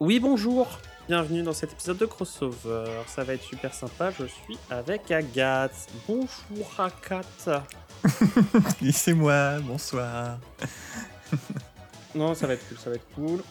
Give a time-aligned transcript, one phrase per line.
[0.00, 0.78] Oui, bonjour.
[1.08, 2.84] Bienvenue dans cet épisode de Crossover.
[3.08, 4.12] Ça va être super sympa.
[4.12, 5.88] Je suis avec Agathe.
[6.06, 7.64] Bonjour Agathe.
[8.80, 9.58] oui, c'est moi.
[9.58, 10.38] Bonsoir.
[12.14, 13.42] non, ça va être cool, ça va être cool.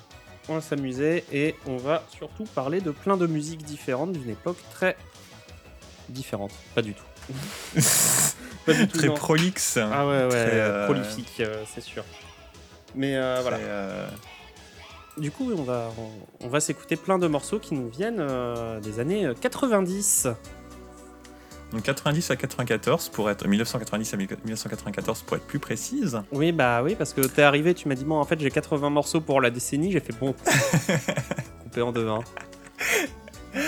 [0.47, 4.63] On va s'amuser et on va surtout parler de plein de musiques différentes d'une époque
[4.71, 4.95] très
[6.07, 6.53] différente.
[6.73, 7.03] Pas du tout.
[8.65, 9.75] Pas du tout très prolixe.
[9.75, 12.05] Ah ouais, ouais, euh, prolifique, euh, c'est sûr.
[12.95, 13.57] Mais euh, voilà.
[15.17, 15.91] Du coup, on va,
[16.41, 18.23] on, va s'écouter plein de morceaux qui nous viennent
[18.81, 20.27] des années 90.
[21.71, 26.21] Donc 90 à 94 pour être 1990 à 1994 pour être plus précise.
[26.31, 28.89] Oui bah oui parce que t'es arrivé, tu m'as dit bon en fait j'ai 80
[28.89, 30.33] morceaux pour la décennie, j'ai fait bon
[31.63, 32.07] coupé en deux.
[32.07, 32.19] Hein.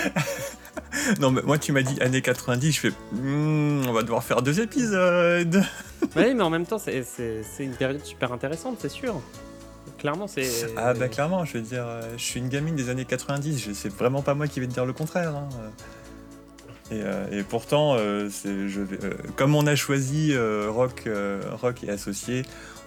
[1.20, 4.40] non mais moi tu m'as dit années 90, je fais hmm, on va devoir faire
[4.40, 5.62] deux épisodes.
[6.16, 7.04] oui mais en même temps c'est
[7.58, 9.20] une période super intéressante c'est sûr.
[9.98, 10.46] Clairement, c'est.
[10.76, 13.92] Ah, bah, clairement, je veux dire, euh, je suis une gamine des années 90, c'est
[13.92, 15.34] vraiment pas moi qui vais te dire le contraire.
[15.34, 15.48] Hein.
[16.92, 20.34] Euh, et, pourtant, euh, je euh, comme on a choisi
[20.68, 21.08] rock,
[21.62, 22.42] rock et associé,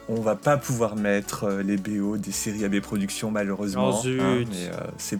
[0.10, 4.02] on va pas pouvoir mettre les BO des séries AB Productions malheureusement.
[4.04, 5.18] Oh, hein, mais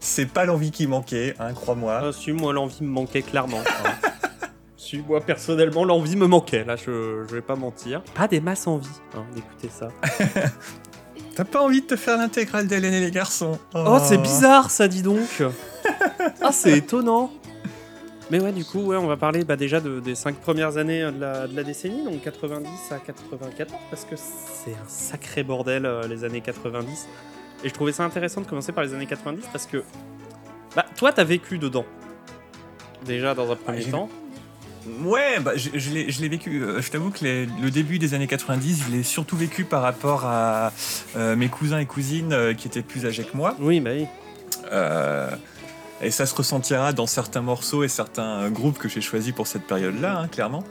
[0.00, 2.00] c'est pas, l'envie qui manquait, hein, crois-moi.
[2.02, 3.60] Ah, si, moi l'envie me manquait clairement.
[3.60, 4.08] Hein.
[4.76, 8.02] si, moi personnellement l'envie me manquait, là je, je vais pas mentir.
[8.14, 8.88] Pas des masses envie
[9.34, 9.88] d'écouter ça.
[11.34, 13.58] T'as pas envie de te faire l'intégrale d'Hélène et les garçons?
[13.74, 15.42] Oh, oh c'est bizarre ça, dis donc
[16.40, 17.32] Ah, c'est étonnant
[18.30, 21.20] mais ouais, du coup, ouais, on va parler bah, déjà des cinq premières années de
[21.20, 26.40] la, décennie, donc 90 à 94, parce que c'est un sacré bordel euh, les années
[26.40, 27.06] 90.
[27.62, 29.84] Et je trouvais ça intéressant de commencer par les années 90 parce que
[30.74, 31.84] bah, toi, t'as vécu dedans.
[33.04, 34.08] Déjà dans un premier temps.
[35.02, 36.62] Ouais, bah, je, je l'ai vécu.
[36.62, 40.24] Euh, je t'avoue que le début des années 90, je l'ai surtout vécu par rapport
[40.24, 40.72] à
[41.16, 43.56] euh, mes cousins et cousines qui étaient plus âgés que moi.
[43.60, 44.06] Oui, bah oui.
[44.72, 45.30] Euh,
[46.00, 49.66] et ça se ressentira dans certains morceaux et certains groupes que j'ai choisis pour cette
[49.66, 50.64] période-là, hein, clairement.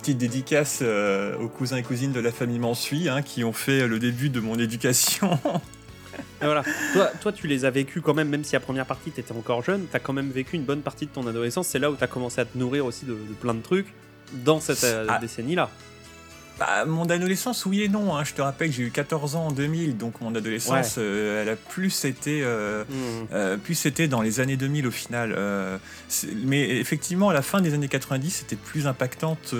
[0.00, 3.88] Petite dédicace euh, aux cousins et cousines de la famille Mansuy, hein, qui ont fait
[3.88, 5.38] le début de mon éducation.
[6.40, 6.62] voilà.
[6.92, 9.32] Toi, toi, tu les as vécus quand même, même si la première partie, tu étais
[9.32, 11.68] encore jeune, tu as quand même vécu une bonne partie de ton adolescence.
[11.68, 13.92] C'est là où tu as commencé à te nourrir aussi de, plein de trucs
[14.32, 15.18] dans cette euh, ah.
[15.18, 15.70] décennie-là.
[16.58, 18.14] Bah, mon adolescence, oui et non.
[18.14, 18.22] Hein.
[18.22, 21.48] Je te rappelle que j'ai eu 14 ans en 2000, donc mon adolescence, euh, elle
[21.48, 22.94] a plus été, euh, mmh.
[23.32, 25.36] euh, plus été dans les années 2000 au final.
[26.44, 29.54] mais effectivement, à la fin des années 90, c'était plus impactante.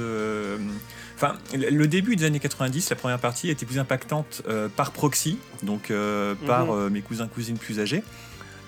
[1.17, 4.43] Enfin, le début des années 90, la première partie était plus impactante
[4.77, 5.93] par proxy, donc
[6.47, 6.89] par mmh.
[6.91, 8.03] mes cousins cousines plus âgés.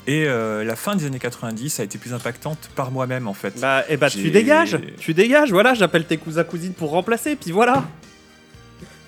[0.07, 3.59] Et la fin des années 90 a été plus impactante par moi-même en fait.
[3.61, 7.34] Bah, et eh bah tu dégages, tu dégages, voilà, j'appelle tes cousins cousines pour remplacer,
[7.34, 7.84] puis voilà.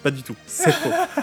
[0.02, 0.90] Pas du tout, c'est faux.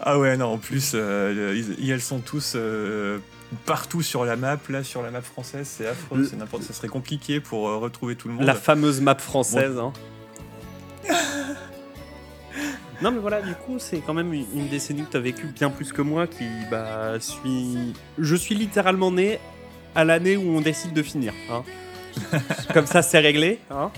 [0.00, 3.18] ah ouais, non, en plus, euh, ils, elles sont tous euh,
[3.66, 4.58] partout sur la map.
[4.68, 8.16] Là, sur la map française, c'est affreux, c'est n'importe Ça serait compliqué pour euh, retrouver
[8.16, 8.44] tout le monde.
[8.44, 9.78] La fameuse map française.
[9.78, 9.92] Hein.
[13.02, 15.70] non, mais voilà, du coup, c'est quand même une décennie que tu as vécu bien
[15.70, 17.94] plus que moi qui, bah, suis.
[18.18, 19.38] Je suis littéralement né
[19.94, 21.32] à l'année où on décide de finir.
[21.50, 21.62] Hein.
[22.74, 23.58] Comme ça, c'est réglé.
[23.70, 23.90] Hein.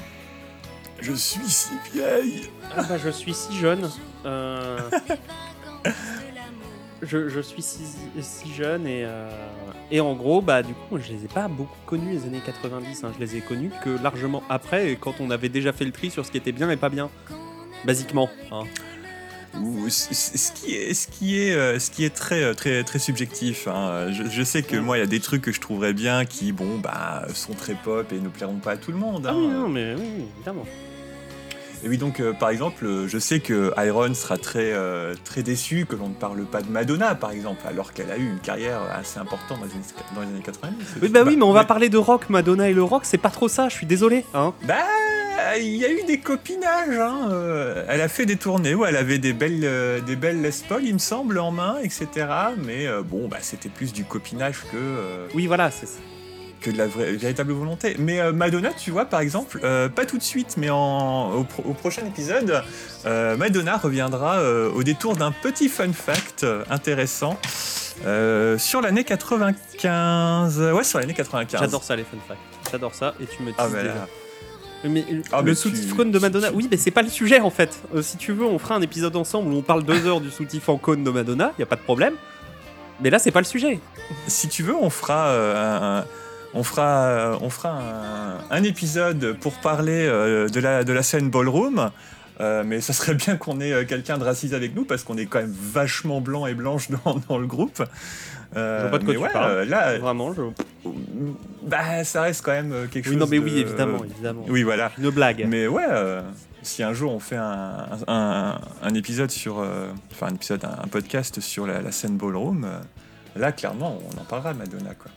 [1.01, 2.51] Je suis si vieille.
[2.77, 3.91] Ah bah, je suis si jeune.
[4.25, 4.79] Euh,
[7.03, 7.83] je, suis si,
[8.21, 9.29] si jeune et, euh,
[9.91, 13.05] et en gros, bah du coup, je les ai pas beaucoup connus les années 90.
[13.05, 13.13] Hein.
[13.15, 16.25] Je les ai connus que largement après, quand on avait déjà fait le tri sur
[16.25, 17.11] ce qui était bien et pas bien,
[17.85, 18.31] basiquement.
[18.53, 18.63] Hein.
[19.89, 23.67] ce qui est, ce qui est, euh, ce qui est très, très, très subjectif.
[23.67, 24.13] Hein.
[24.13, 26.79] Je, sais que moi, il y a des trucs que je trouverais bien qui, bon,
[26.79, 29.27] bah, sont très pop et ne plairont pas à tout le monde.
[29.29, 30.65] Ah oui, non, mais oui, évidemment.
[31.85, 35.43] Et oui, donc euh, par exemple, euh, je sais que Iron sera très, euh, très
[35.43, 38.39] déçu que l'on ne parle pas de Madonna, par exemple, alors qu'elle a eu une
[38.39, 39.83] carrière assez importante dans les années,
[40.15, 40.87] dans les années 90.
[41.03, 42.31] Oui, bah oui, mais on va parler de rock.
[42.31, 44.25] Madonna et le rock, c'est pas trop ça, je suis désolé.
[44.33, 44.55] Hein.
[44.65, 44.77] Bah,
[45.59, 46.99] il y a eu des copinages.
[46.99, 47.31] Hein.
[47.89, 50.95] elle a fait des tournées où elle avait des belles, des belles Les Paul, il
[50.95, 52.07] me semble, en main, etc.
[52.65, 55.27] Mais bon, bah, c'était plus du copinage que.
[55.35, 55.99] Oui, voilà, c'est ça
[56.63, 57.97] que de la véritable volonté.
[57.99, 61.75] Mais euh, Madonna, tu vois, par exemple, euh, pas tout de suite, mais en, au,
[61.75, 62.63] prochain épisode,
[63.05, 67.39] euh, Madonna reviendra au détour d'un petit fun fact intéressant
[68.59, 70.61] sur l'année 95.
[70.61, 71.61] Ouais, sur l'année 95.
[71.61, 72.39] J'adore ça, les fun facts.
[72.71, 73.57] J'adore ça, et tu me dis.
[73.59, 73.69] Ah,
[74.85, 77.79] mais, ah, le soutif cône de Madonna, oui, mais c'est pas le sujet en fait.
[78.01, 80.69] si tu veux, on fera un épisode ensemble où on parle deux heures du soutif
[80.69, 82.15] en cône de Madonna, y a pas de problème.
[83.01, 83.81] Mais là, c'est pas le sujet.
[84.27, 86.05] Si tu veux, on fera un
[86.55, 87.81] on fera, on fera
[88.51, 91.91] un, épisode pour parler euh, de, la, de la scène ballroom.
[92.41, 95.41] mais ça serait bien qu'on ait quelqu'un de raciste avec nous parce qu'on est quand
[95.41, 97.83] même vachement blanc et blanche dans, dans le groupe.
[98.55, 99.63] Euh, je vois pas de quoi tu parles.
[99.63, 100.43] Là, Vraiment, je...
[101.63, 103.21] Bah, ça reste quand même quelque oui, chose.
[103.21, 104.45] Non, mais oui, évidemment, évidemment.
[104.49, 104.93] Oui, voilà.
[104.99, 105.47] Une blague.
[105.49, 105.87] Mais ouais,
[106.63, 109.65] si un jour on fait un, un, un épisode sur,
[110.13, 112.69] enfin un épisode, un, podcast sur la, la scène ballroom,
[113.37, 115.11] là, clairement, on en parlera Madonna, quoi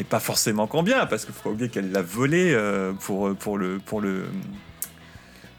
[0.00, 3.58] et pas forcément combien, parce qu'il faut pas oublier qu'elle l'a volé euh, pour, pour,
[3.58, 4.24] le, pour, le,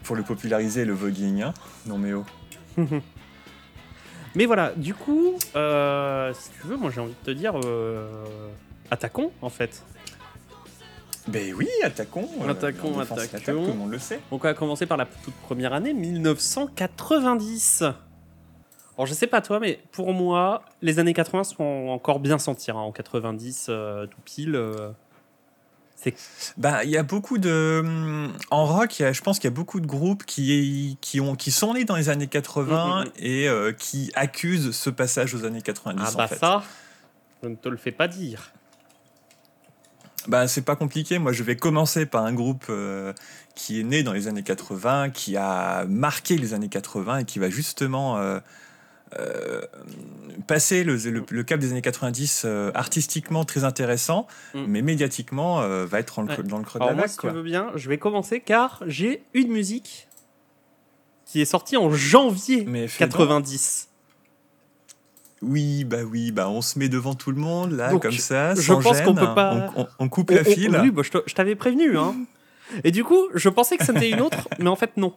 [0.02, 1.42] pour le populariser, le voguing.
[1.42, 1.54] Hein
[1.86, 2.24] non mais oh.
[4.34, 8.26] mais voilà, du coup, euh, si tu veux, moi j'ai envie de te dire, euh,
[8.90, 9.84] attaquons en fait.
[11.28, 12.28] Ben oui, attaquons.
[12.48, 13.22] Attaquons, attaquons.
[13.22, 14.18] Attaque, comme on le sait.
[14.32, 17.84] Donc on va commencer par la toute première année, 1990.
[18.96, 22.76] Alors je sais pas toi, mais pour moi, les années 80 sont encore bien sentir.
[22.76, 24.54] Hein, en 90, euh, tout pile.
[24.54, 24.90] Euh,
[26.58, 29.78] bah, il y a beaucoup de hum, en rock, je pense qu'il y a beaucoup
[29.78, 33.10] de groupes qui qui ont qui sont nés dans les années 80 mm, mm, mm.
[33.18, 36.64] et euh, qui accusent ce passage aux années 90 Ah bah ça,
[37.42, 38.52] je ne te le fais pas dire.
[40.28, 41.18] Bah, c'est pas compliqué.
[41.18, 42.70] Moi, je vais commencer par un groupe
[43.54, 47.38] qui est né dans les années 80, qui a marqué les années 80 et qui
[47.38, 48.40] va justement euh,
[50.46, 50.96] passer le,
[51.30, 54.64] le, cap des années 90 euh, artistiquement très intéressant, mm.
[54.66, 57.28] mais médiatiquement euh, va être dans le, dans le creux de la moi, si tu
[57.28, 60.08] veux bien, je vais commencer car j'ai une musique
[61.24, 62.66] qui est sortie en janvier
[62.98, 63.88] 90.
[65.40, 68.54] Oui, bah oui, bah on se met devant tout le monde là, comme ça.
[68.54, 69.72] Je pense qu'on peut pas.
[69.98, 70.78] On, coupe la file.
[70.80, 72.14] oui, bah, je t'avais prévenu, hein.
[72.84, 75.14] Et du coup, je pensais que c'était une autre, mais en fait non.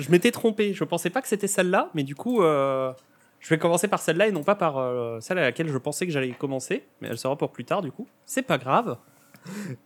[0.00, 0.72] Je m'étais trompé.
[0.74, 2.42] Je pensais pas que c'était celle-là, mais du coup,
[3.46, 6.04] je vais commencer par celle-là et non pas par euh, celle à laquelle je pensais
[6.04, 8.08] que j'allais commencer, mais elle sera pour plus tard du coup.
[8.24, 8.98] C'est pas grave.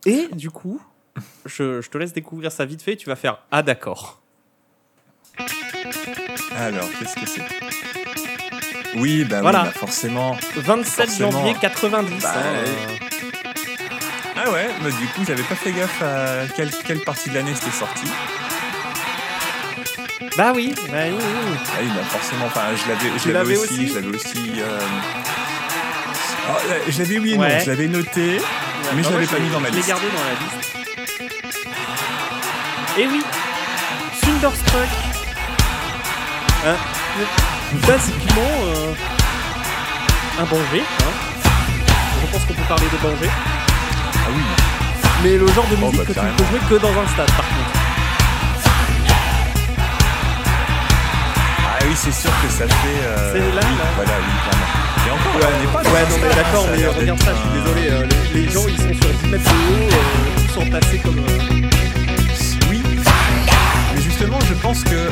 [0.07, 0.81] Et du coup,
[1.45, 2.95] je, te laisse découvrir ça vite fait.
[2.95, 4.19] Tu vas faire Ah d'accord.
[6.55, 7.43] Alors, qu'est-ce que c'est?
[8.95, 9.61] Oui, bah, voilà.
[9.61, 10.35] Oui, bah forcément.
[10.55, 12.23] 27 janvier 90.
[12.23, 12.63] Bah, hein.
[14.37, 17.53] Ah ouais, bah, du coup, j'avais pas fait gaffe à quelle, quelle partie de l'année
[17.53, 18.07] c'était sorti.
[20.37, 21.57] Bah oui, bah oui, oui.
[21.67, 24.53] Ah oui, bah forcément, enfin, je l'avais, l'avais aussi, je l'avais aussi.
[24.59, 24.79] Euh...
[26.49, 26.57] Oh,
[26.87, 28.41] je l'avais oui et non, je l'avais noté,
[28.95, 29.81] mais je l'avais pas mis dans ma liste.
[29.81, 30.71] Je l'ai gardé dans la liste.
[32.97, 33.21] Et oui,
[34.21, 34.89] Thunderstruck.
[36.65, 36.75] Hein,
[37.87, 38.93] basiquement, euh,
[40.39, 40.81] un banger.
[40.81, 41.13] Hein.
[42.21, 43.29] Je pense qu'on peut parler de banger.
[43.29, 44.41] Ah oui.
[45.23, 47.07] Mais le genre de musique oh, bah, que tu ne peux jouer que dans un
[47.07, 47.60] stade, par contre.
[51.91, 53.03] Oui, c'est sûr que ça fait.
[53.03, 54.67] Euh, c'est là, oui, Voilà, oui, clairement.
[55.05, 57.61] Et encore, ouais, on n'est pas Ouais, non, mais d'accord, mais regarde ça, je suis
[57.61, 57.89] désolé.
[57.89, 60.99] Euh, les, les, gens, ils sont sur 10 mètres de haut, euh, ils sont placés
[60.99, 61.19] comme.
[61.19, 61.67] Euh,
[62.69, 62.81] oui.
[63.93, 65.09] Mais justement, je pense que.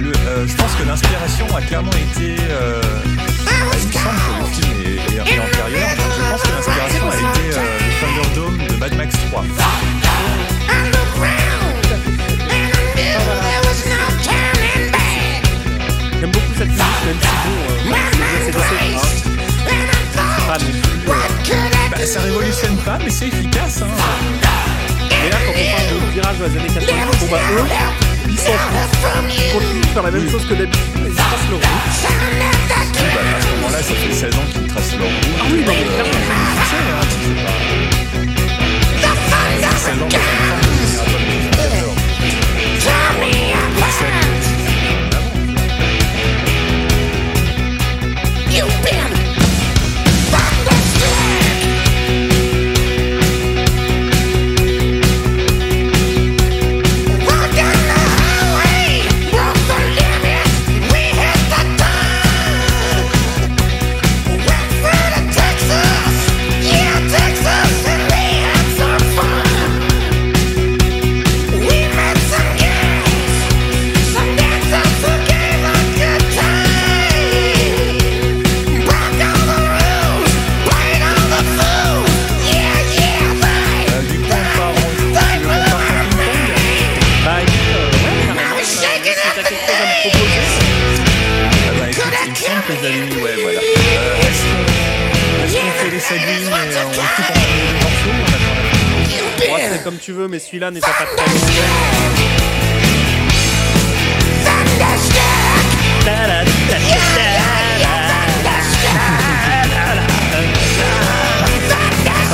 [0.00, 0.12] Le,
[0.46, 2.36] je pense que l'inspiration a clairement été.
[2.36, 5.88] il me semble que le film est, est, est antérieur.
[5.98, 9.44] Je pense que l'inspiration a été le Thunderdome de Mad Max 3.
[13.84, 14.03] J'aime
[16.54, 17.98] beaucoup cette musique, même si bon, euh,
[18.44, 18.52] c'est
[20.46, 21.08] pas non plus.
[21.08, 21.12] Euh,
[21.90, 23.82] bah, ça révolutionne pas, mais c'est efficace.
[23.82, 23.88] Hein.
[25.26, 27.64] Et là, quand on parle de virage dans les années 80, bon bah eux,
[28.28, 28.98] ils s'en foutent.
[29.30, 31.68] Ils continuent de faire la même chose que d'habitude, ils tracent leur route.
[32.70, 35.14] Oui, bah, à ce moment-là, ça fait 16 ans qu'ils tracent leur route.
[35.38, 36.10] Ah oui, non, mais clairement.
[36.10, 37.54] Tu sais, hein, tu sais pas.
[39.76, 40.08] 16 ans,
[100.00, 101.04] tu veux, mais celui-là n'est pas très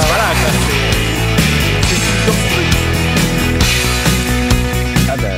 [0.07, 0.31] voilà,
[5.09, 5.29] Ah bah,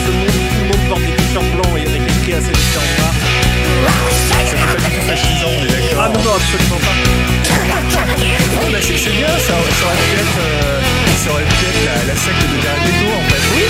[0.00, 2.86] ce monde, tout le monde porte des t-shirts blancs et avec écrit assez différents.
[5.06, 5.96] Pas du tout.
[5.98, 7.39] Ah non, non, absolument pas.
[9.02, 9.70] C'est bien, ça, aurait-
[10.20, 10.80] être, euh,
[12.06, 12.56] la, secte de
[13.16, 13.40] en fait.
[13.56, 13.62] Oui.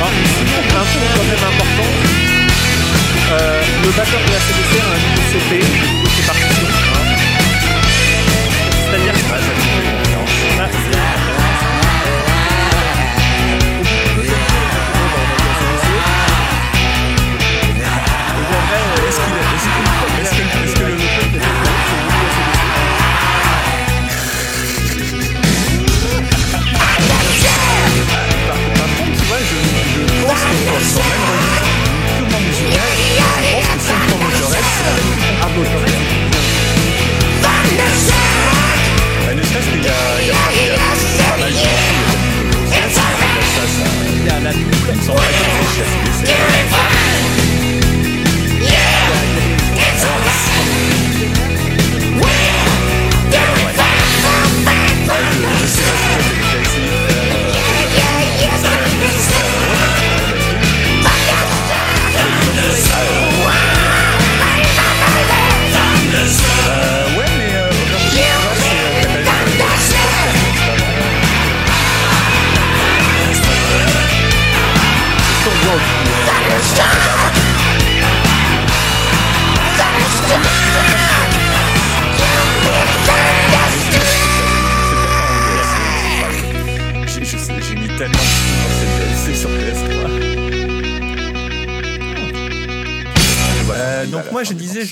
[0.00, 0.06] Ah,
[1.20, 1.90] un important.
[3.32, 6.01] Euh, le batteur de la CDC a un niveau CP,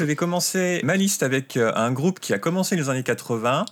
[0.01, 3.67] je vais commencer ma liste avec euh, un groupe qui a commencé les années 80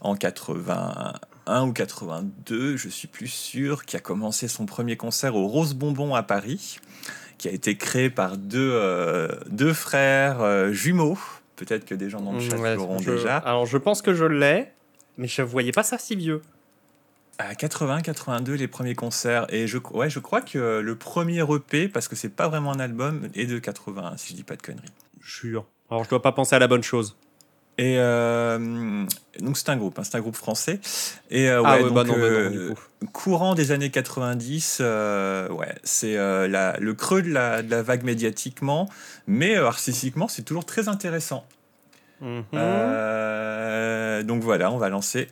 [0.00, 5.48] en 81 ou 82 je suis plus sûr qui a commencé son premier concert au
[5.48, 6.78] Rose Bonbon à Paris
[7.36, 11.18] qui a été créé par deux, euh, deux frères euh, jumeaux
[11.56, 14.24] peut-être que des gens dans le chat Ouais, l'auront déjà Alors je pense que je
[14.24, 14.68] l'ai,
[15.18, 16.42] mais je voyais pas ça si vieux.
[17.38, 19.46] À 80-82, les premiers concerts.
[19.48, 22.78] Et je, ouais, je crois que le premier EP, parce que c'est pas vraiment un
[22.78, 24.92] album, est de 81, si je dis pas de conneries.
[25.22, 25.66] Jure.
[25.90, 27.16] Alors je dois pas penser à la bonne chose.
[27.78, 29.06] Et euh,
[29.40, 30.78] donc c'est un groupe, hein, c'est un groupe français.
[31.30, 32.80] Et euh, ouais, ah ouais, donc, bah non, bah non, euh, du coup.
[33.12, 38.88] courant des années 90, euh, ouais, c'est le creux de la, de la vague médiatiquement,
[39.26, 41.46] mais artistiquement, c'est toujours très intéressant.
[42.20, 42.42] Mhm.
[44.26, 45.28] Donc voilà, on va lancer.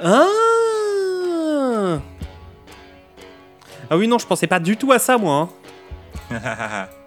[0.00, 0.26] Ah
[3.90, 5.34] Ah oui, non, je pensais pas du tout à ça, moi.
[5.34, 5.61] hein.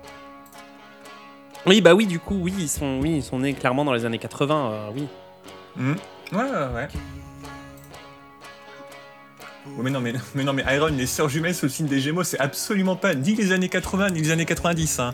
[1.68, 4.06] Oui, bah oui, du coup, oui, ils sont, oui, ils sont nés clairement dans les
[4.06, 5.08] années 80, euh, oui.
[5.76, 5.96] Hmm.
[6.32, 6.88] Ouais, ouais, ouais.
[9.80, 12.24] Mais non, mais, mais non, mais Iron, les sœurs jumelles sous le signe des Gémeaux,
[12.24, 15.00] c'est absolument pas ni les années 80 ni les années 90.
[15.00, 15.14] Hein.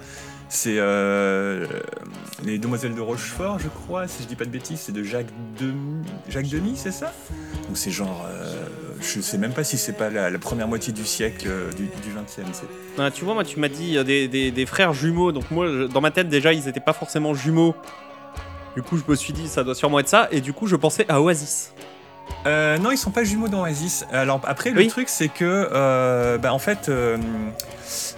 [0.53, 1.65] C'est euh,
[2.43, 5.31] les Demoiselles de Rochefort, je crois, si je dis pas de bêtises, c'est de Jacques
[5.57, 7.13] Demy, Jacques c'est ça?
[7.67, 8.65] Donc c'est genre, euh,
[8.99, 12.09] je sais même pas si c'est pas la, première moitié du siècle euh, du, du
[12.13, 12.43] 20e.
[12.51, 12.65] c'est-
[12.97, 16.11] Ah, tu vois, moi, tu m'as dit euh, des, frères jumeaux, donc moi, dans ma
[16.11, 17.73] tête, déjà, ils étaient pas forcément jumeaux.
[18.75, 20.75] Du coup, je me suis dit, ça doit sûrement être ça, et du coup, je
[20.75, 21.71] pensais à Oasis.
[22.47, 24.05] Euh, non, ils sont pas jumeaux dans Oasis.
[24.11, 24.87] Alors après, le Oui.
[24.87, 27.17] truc, c'est que, euh, bah, en fait, euh,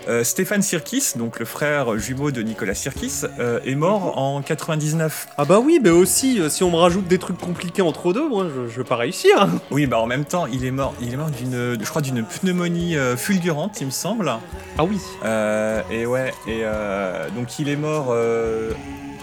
[0.07, 3.23] euh, Stéphane Sirkis, donc le frère jumeau de Nicolas Sirkis,
[3.65, 5.27] est mort en 99.
[5.37, 8.45] Ah bah oui, mais aussi, si on me rajoute des trucs compliqués entre deux, moi,
[8.53, 9.47] je, je vais pas réussir.
[9.71, 10.93] Oui, bah en même temps, il est mort.
[11.01, 14.31] Il est mort d'une, je crois, d'une pneumonie fulgurante, il me semble.
[14.77, 14.99] Ah oui.
[15.25, 18.13] Euh, et ouais, et euh, donc il est mort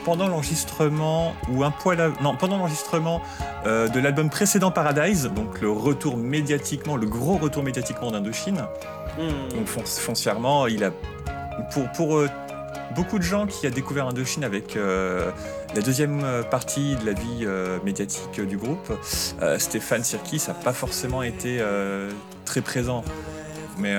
[0.04, 3.20] pendant l'enregistrement ou un poil, av- non, pendant l'enregistrement
[3.66, 8.64] euh, de l'album précédent Paradise, donc le retour médiatiquement, le gros retour médiatiquement d'Indochine.
[9.18, 9.56] Hmm.
[9.56, 10.90] Donc fon- foncièrement, il a
[11.72, 12.28] pour pour euh,
[12.94, 15.30] beaucoup de gens qui a découvert Indochine avec euh,
[15.74, 17.46] la deuxième partie de la vie
[17.84, 18.92] médiatique du groupe,
[19.58, 21.60] Stéphane Sirkis n'a pas forcément été
[22.44, 23.04] très présent.
[23.78, 23.94] Mais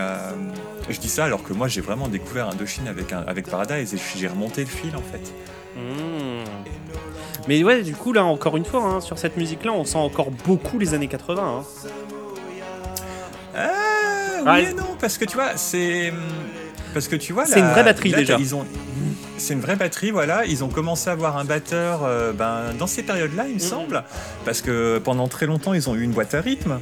[0.89, 3.98] je dis ça alors que moi j'ai vraiment découvert Indochine avec, un- avec Paradise et
[4.17, 5.34] j'ai remonté le fil en fait.
[5.75, 6.44] Hmm.
[7.48, 10.30] Mais ouais, du coup, là, encore une fois, hein, sur cette musique-là, on sent encore
[10.46, 11.42] beaucoup les années 80.
[11.44, 11.63] hein.
[13.56, 13.70] Ah,
[14.46, 16.13] Ah, oui et non, parce que tu vois, c'est.
[16.94, 18.38] Parce que tu vois, C'est une vraie batterie, là, déjà.
[18.40, 18.66] Ils ont.
[19.38, 20.46] C'est une vraie batterie, voilà.
[20.46, 24.04] Ils ont commencé à avoir un batteur euh, ben, dans ces périodes-là, il me semble.
[24.46, 26.80] Parce que pendant très longtemps, ils ont eu une boîte à rythme.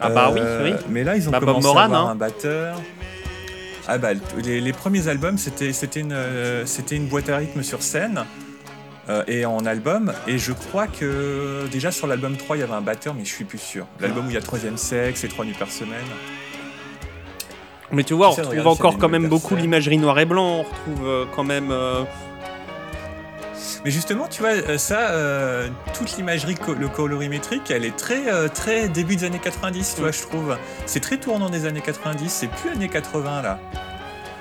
[0.00, 0.76] Ah bah oui, Euh, oui.
[0.90, 2.10] Mais là, ils ont Bah, Bob commencé Moran, à avoir hein.
[2.10, 2.80] un batteur.
[3.88, 4.10] Ah bah,
[4.44, 8.24] les, les premiers albums, c'était une, euh, une boîte à rythme sur scène.
[9.08, 12.72] euh, et en album, et je crois que déjà sur l'album 3 il y avait
[12.72, 13.86] un batteur, mais je suis plus sûr.
[13.98, 16.04] L'album où il y a Troisième Sexe et Trois Nuits par semaine.
[17.90, 20.60] Mais tu vois, on retrouve encore quand même beaucoup l'imagerie noir et blanc.
[20.60, 21.70] On retrouve euh, quand même.
[21.70, 22.04] euh,
[23.84, 25.12] Mais justement, tu vois, ça,
[25.94, 30.22] toute l'imagerie, le colorimétrique, elle est très, très début des années 90, tu vois, je
[30.22, 30.56] trouve.
[30.86, 33.58] C'est très tournant des années 90, c'est plus années 80 là.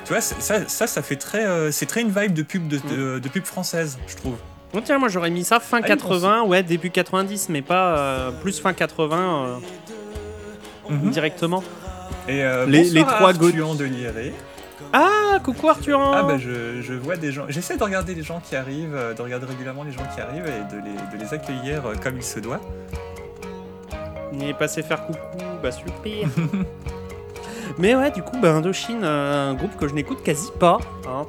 [0.06, 1.72] Tu vois, ça, ça, ça fait très.
[1.72, 4.36] c'est très une vibe de pub, de, de pub française, je trouve.
[4.74, 8.32] Bon, tiens, moi j'aurais mis ça fin 80, ah, ouais, début 90, mais pas euh,
[8.32, 9.46] plus fin 80
[10.90, 11.10] euh, mhm.
[11.10, 11.64] directement.
[12.28, 14.32] Et euh, les, les trois Arthur de.
[14.94, 18.42] Ah, coucou Arthur Ah bah je, je vois des gens, j'essaie de regarder les gens
[18.42, 21.84] qui arrivent, de regarder régulièrement les gens qui arrivent et de les, de les accueillir
[22.04, 22.60] comme il se doit.
[24.34, 25.20] Il est passé faire coucou,
[25.62, 26.28] bah super
[27.78, 30.78] Mais ouais, du coup, bah, Indochine, un groupe que je n'écoute quasi pas.
[31.08, 31.26] Hein.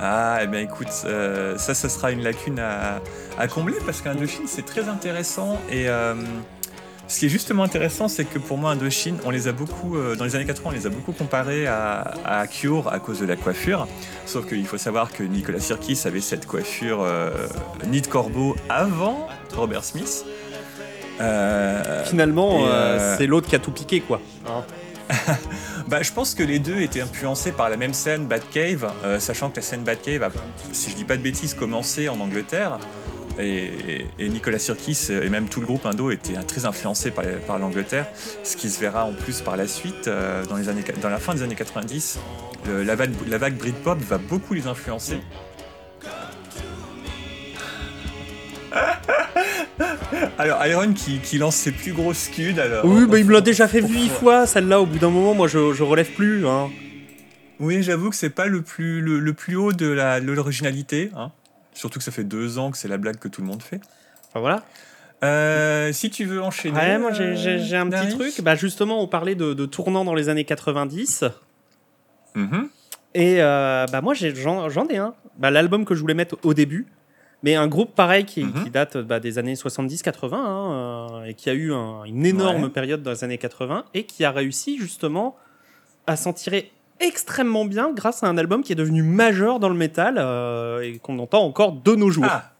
[0.00, 3.00] Ah, eh bien écoute, euh, ça, ça sera une lacune à,
[3.48, 5.58] combler parce qu'Indochine, c'est très intéressant.
[5.70, 6.14] Et euh,
[7.10, 10.16] ce qui est justement intéressant, c'est que pour moi, Indochine, on les a beaucoup, euh,
[10.16, 13.26] dans les années 80, on les a beaucoup comparés à, à, Cure à cause de
[13.26, 13.86] la coiffure.
[14.26, 17.06] Sauf qu'il faut savoir que Nicolas Sirkis avait cette coiffure
[17.86, 20.24] nid de corbeau avant Robert Smith.
[22.06, 22.66] Finalement,
[23.18, 24.20] c'est l'autre qui a tout piqué, quoi.
[24.46, 24.64] Hein.
[25.88, 29.50] bah, je pense que les deux étaient influencés par la même scène Batcave, euh, sachant
[29.50, 30.30] que la scène Batcave a,
[30.72, 32.78] si je dis pas de bêtises, commencé en Angleterre.
[33.42, 38.06] Et, Nicolas Sirkis et même tout le groupe Indo étaient très influencés par, l'Angleterre,
[38.42, 41.18] ce qui se verra en plus par la suite, euh, dans, les années, dans la
[41.18, 42.18] fin des années 90.
[42.66, 45.20] la, vague, la vague Britpop va beaucoup les influencer.
[50.38, 52.58] Alors, Iron qui, lance ses plus grosses scuds.
[52.58, 54.80] Alors, oui, bah, il me l'a déjà fait 8 fois, celle-là.
[54.80, 56.46] Au bout d'un moment, moi, je, je relève plus.
[56.46, 56.70] Hein.
[57.58, 61.10] Oui, j'avoue que c'est pas le plus, le, plus haut de l'originalité.
[61.14, 61.30] Hein.
[61.74, 63.80] Surtout que ça fait deux ans que c'est la blague que tout le monde fait.
[64.28, 64.64] Enfin, voilà.
[65.22, 66.78] Euh, si tu veux enchaîner.
[66.78, 68.40] Ouais, moi j'ai un petit truc.
[68.42, 71.24] Bah, justement, on parlait de, de tournant dans les années 90.
[72.34, 72.68] Mm-hmm.
[73.14, 75.14] Et euh, bah, moi j'en ai un.
[75.38, 76.86] Bah, L'album que je voulais mettre au début,
[77.42, 78.68] mais un groupe pareil qui, mhm.
[78.68, 83.10] date bah, des années 70-80 hein, euh, et qui a eu une énorme période dans
[83.10, 85.36] les années 80 et qui a réussi justement
[86.06, 89.74] à s'en tirer extrêmement bien grâce à un album qui est devenu majeur dans le
[89.74, 92.26] métal euh, et qu'on entend encore de nos jours.
[92.28, 92.52] Ah.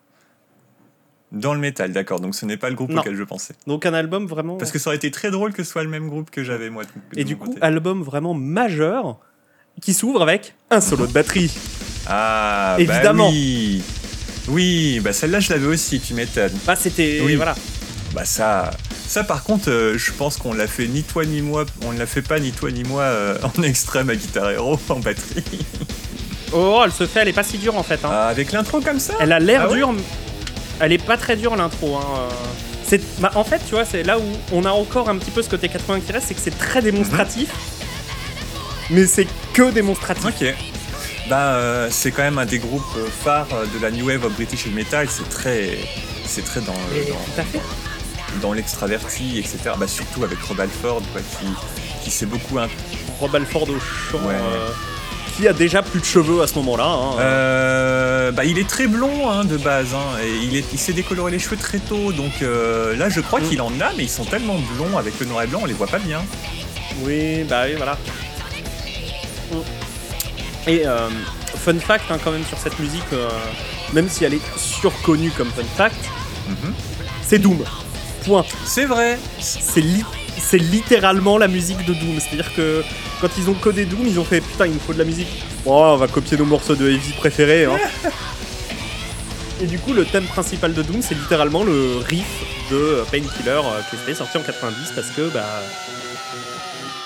[1.32, 2.18] Dans le métal, d'accord.
[2.18, 3.54] Donc ce n'est pas le groupe auquel je pensais.
[3.66, 4.56] Donc un album vraiment.
[4.56, 6.70] Parce que ça aurait été très drôle que ce soit le même groupe que j'avais
[6.70, 6.82] moi.
[7.16, 9.18] et du coup, album vraiment majeur
[9.80, 11.52] qui s'ouvre avec un solo de batterie.
[12.08, 13.28] Ah, bah évidemment.
[13.30, 13.82] oui.
[14.48, 16.52] Oui, bah celle-là je l'avais aussi, tu m'étonnes.
[16.66, 17.36] Bah c'était oui.
[17.36, 17.54] voilà.
[18.12, 18.70] Bah ça,
[19.06, 21.98] ça par contre, euh, je pense qu'on l'a fait ni toi ni moi, on ne
[21.98, 25.44] l'a fait pas ni toi ni moi euh, en extrême à Guitar Hero en batterie.
[26.52, 28.04] Oh, elle se fait, elle est pas si dure en fait.
[28.04, 28.10] Hein.
[28.10, 29.14] Ah, avec l'intro comme ça?
[29.20, 29.94] Elle a l'air ah dure,
[30.80, 31.96] elle est pas très dure l'intro.
[31.96, 32.28] Hein.
[32.84, 35.42] C'est, bah, en fait, tu vois, c'est là où on a encore un petit peu
[35.42, 38.96] ce côté 80 qui reste, c'est que c'est très démonstratif, mhm.
[38.96, 40.24] mais c'est que démonstratif.
[40.24, 40.54] Ok.
[41.28, 44.32] Bah, euh, c'est quand même un des groupes euh, phares de la New Wave of
[44.32, 45.06] British Metal.
[45.08, 45.78] C'est très,
[46.26, 47.60] c'est très dans, dans,
[48.54, 49.58] l'extraverti, etc.
[49.78, 51.46] Bah, surtout avec Rob Alford, qui,
[52.04, 52.58] qui s'est beaucoup.
[52.58, 52.68] Un...
[53.20, 54.18] Rob Alford au chant.
[54.28, 54.68] Euh,
[55.36, 56.86] qui a déjà plus de cheveux à ce moment-là.
[56.86, 58.32] Hein.
[58.32, 61.38] bah, il est très blond hein, de base, hein, et il, il s'est décoloré les
[61.38, 63.44] cheveux très tôt, donc là je crois mm.
[63.44, 65.72] qu'il en a, mais ils sont tellement blonds avec le noir et blanc, on les
[65.72, 66.22] voit pas bien.
[67.02, 67.96] Oui, bah oui, voilà.
[69.52, 69.56] Mm.
[70.66, 71.08] Et euh,
[71.56, 73.28] fun fact hein, quand même sur cette musique, euh,
[73.92, 75.96] même si elle est surconnue comme fun fact,
[76.48, 76.72] mhm.
[77.22, 77.64] c'est Doom.
[78.24, 78.44] Point.
[78.64, 79.18] C'est vrai.
[79.38, 82.18] C'est littéralement la musique de Doom.
[82.18, 82.82] C'est-à-dire que
[83.20, 85.28] quand ils ont codé Doom, ils ont fait putain, il nous faut de la musique.
[85.64, 87.66] Bon, on va copier nos morceaux de heavy préférés.
[87.66, 87.78] Hein.
[89.62, 93.80] Et du coup, le thème principal de Doom, c'est littéralement le riff de Painkiller euh,
[93.90, 95.44] qui était sorti en 90 parce que bah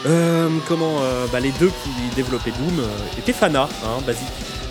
[0.07, 4.27] euh, comment euh, bah, Les deux qui développaient Doom euh, étaient Fana, hein, basique.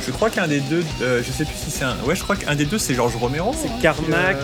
[0.05, 1.95] Je crois qu'un des deux, je sais plus si c'est un.
[2.05, 3.55] Ouais, je crois qu'un des deux c'est George Romero.
[3.59, 4.37] C'est Carmack,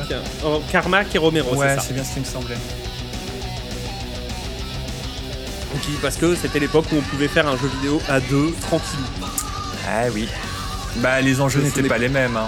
[0.45, 1.81] oh, Carmack et Romero, ouais, c'est ça.
[1.87, 2.57] c'est bien ce qui me semblait.
[6.01, 8.99] parce que c'était l'époque où on pouvait faire un jeu vidéo à deux, tranquille.
[9.87, 10.27] Ah oui.
[10.97, 12.37] Bah, les enjeux n'étaient pas les mêmes.
[12.37, 12.47] Hein.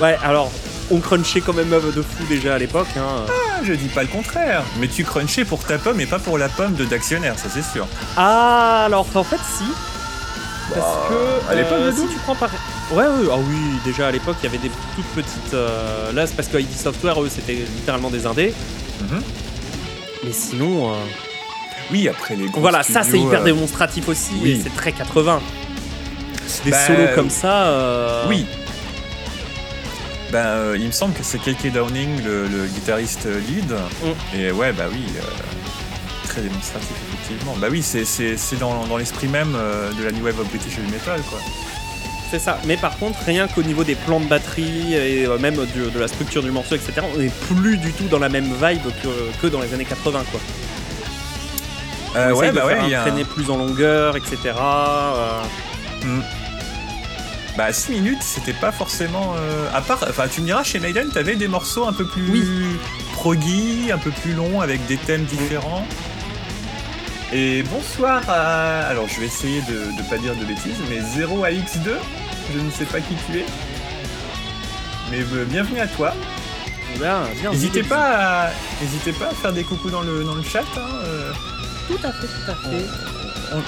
[0.00, 0.50] Ouais, alors,
[0.90, 2.88] on crunchait quand même de fou déjà à l'époque.
[2.96, 3.24] Hein.
[3.28, 4.62] Ah, je dis pas le contraire.
[4.78, 7.64] Mais tu crunchais pour ta pomme et pas pour la pomme de d'actionnaire, ça c'est
[7.64, 7.86] sûr.
[8.16, 9.64] Ah, alors en fait, si.
[10.70, 11.50] Parce bah, que.
[11.50, 12.50] À l'époque, euh, si tu prends par.
[12.92, 15.54] Ouais, ouais, ah oui, déjà à l'époque, il y avait des toutes petites.
[15.54, 18.52] Euh, là, c'est parce que ID Software, eux, c'était littéralement des indés.
[19.00, 19.22] Mhm.
[20.24, 20.92] Mais sinon.
[20.92, 20.96] Euh,
[21.92, 25.40] oui, après les gros Voilà, ça c'est hyper démonstratif aussi, c'est très 80.
[26.64, 28.24] Des bah, solos comme ça.
[28.28, 28.44] Oui,
[30.32, 33.72] ben, euh, il me semble que c'est KK Downing, le, guitariste lead.
[33.72, 34.36] Mm.
[34.36, 35.22] Et ouais, bah oui, euh,
[36.24, 37.56] très démonstratif, effectivement.
[37.58, 40.90] Bah oui, c'est dans, dans l'esprit même euh, de la New Wave of British Heavy
[40.90, 41.38] Metal, quoi.
[42.30, 42.58] C'est ça.
[42.64, 46.08] Mais par contre, rien qu'au niveau des plans de batterie et euh, même de la
[46.08, 49.46] structure du morceau, etc., on n'est plus du tout dans la même vibe que, que
[49.46, 50.40] dans les années 80, quoi.
[52.16, 54.38] Euh, ouais, bah ouais, il y a plus en longueur, etc.
[54.56, 55.42] Euh.
[56.04, 56.22] Mm.
[57.56, 59.34] Bah 6 minutes, c'était pas forcément.
[59.36, 62.30] Euh, à part, enfin, tu me diras, chez Maiden, t'avais des morceaux un peu plus
[62.30, 62.44] oui.
[63.14, 65.86] proggy, un peu plus longs, avec des thèmes différents.
[67.32, 68.86] Et bonsoir à.
[68.86, 71.90] Alors, je vais essayer de ne pas dire de bêtises, mais 0 à X2,
[72.54, 73.46] je ne sais pas qui tu es.
[75.10, 76.12] Mais bienvenue à toi.
[77.50, 78.50] N'hésitez pas, à...
[79.18, 80.60] pas à faire des coucous dans le, dans le chat.
[80.76, 80.88] Hein,
[81.88, 82.86] tout à fait, tout à fait.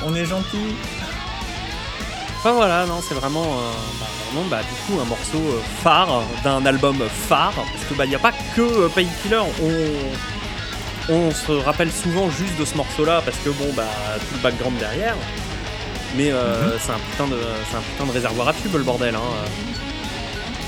[0.07, 0.75] On, est gentil.
[2.39, 6.23] Enfin voilà, non, c'est vraiment, euh, bah, vraiment bah, du coup un morceau euh, phare
[6.43, 6.97] d'un album
[7.29, 9.43] phare, parce que bah il n'y a pas que euh, Painkiller.
[9.63, 10.38] On,
[11.09, 13.87] on se rappelle souvent juste de ce morceau-là parce que bon bah
[14.19, 15.17] tout le background derrière.
[16.17, 16.39] Mais mhm.
[16.81, 17.39] c'est un putain de,
[17.71, 19.15] c'est un putain de réservoir à tube le bordel.
[19.15, 19.21] Hein.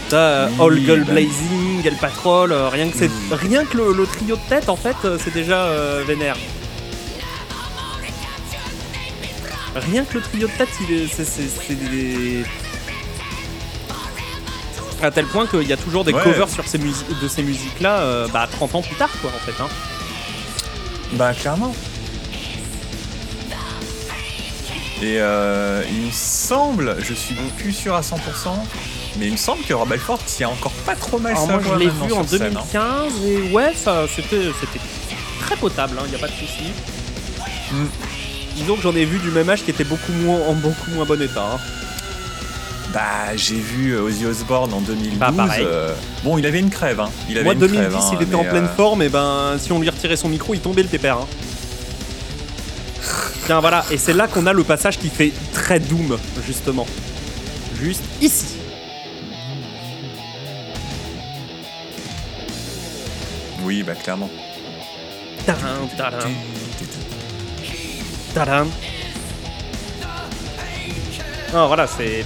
[0.08, 3.32] T'as All Girl bah Blazing, El Patrol, rien que c'est, mhm.
[3.32, 5.68] rien que le, le, trio de tête en fait, c'est déjà
[6.06, 6.36] vénère.
[9.74, 12.44] Rien que le trio de tête, c'est des...
[15.02, 18.28] À tel point qu'il y a toujours des covers sur ces de ces musiques-là, euh,
[18.28, 19.62] bah, 30 ans plus tard, quoi, en fait.
[19.62, 19.68] Hein.
[21.12, 21.74] Bah, clairement.
[25.02, 28.16] Et euh, il me semble, je suis plus sûr à 100%,
[29.18, 31.60] mais il me semble que Rob Alford y a encore pas trop mal Alors moi
[31.66, 33.08] je l'ai vu en 2015 hein.
[33.24, 34.50] et ouais, ça c'était
[35.40, 36.64] très potable, il hein, n'y a pas de souci.
[37.72, 37.86] Mm
[38.60, 41.04] disons que j'en ai vu du même âge qui était beaucoup moins, en beaucoup moins
[41.04, 41.44] bon état.
[41.54, 41.58] Hein.
[42.92, 45.18] Bah, j'ai vu euh, Ozzy Osbourne en 2012.
[45.18, 46.98] Bah, euh, bon, il avait une crève.
[46.98, 47.10] Hein.
[47.28, 49.70] Il avait Moi, une 2010, crève, il était en pleine euh, forme, et ben, si
[49.70, 51.18] on lui retirait son micro, il tombait le pépère.
[51.18, 51.26] Hein.
[53.46, 56.86] Tiens, voilà, et c'est là qu'on a le passage qui fait très Doom, justement.
[57.80, 58.56] Juste ici.
[63.62, 64.30] Oui, bah, clairement.
[68.34, 68.68] Tadam
[71.52, 72.24] Non, voilà, c'est.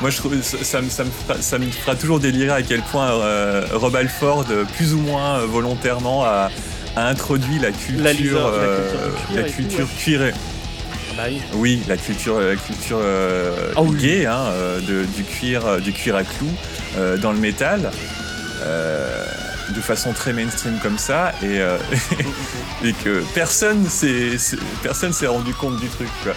[0.00, 3.66] Moi, je trouve ça, ça, me, ça, me fera, toujours délirer à quel point euh,
[3.72, 6.50] Rob Alford, plus ou moins euh, volontairement, a,
[6.96, 10.32] introduit la culture, la, culture, euh, cuirée.
[11.54, 11.82] Oui.
[11.88, 13.00] la culture, la culture
[13.94, 14.44] gay, hein,
[14.86, 16.52] de, du, cuir, du cuir à clous
[17.20, 17.90] dans le métal
[19.74, 21.78] de façon très mainstream comme ça et, euh,
[22.84, 24.36] et que personne s'est
[24.82, 26.32] personne s'est rendu compte du truc quoi.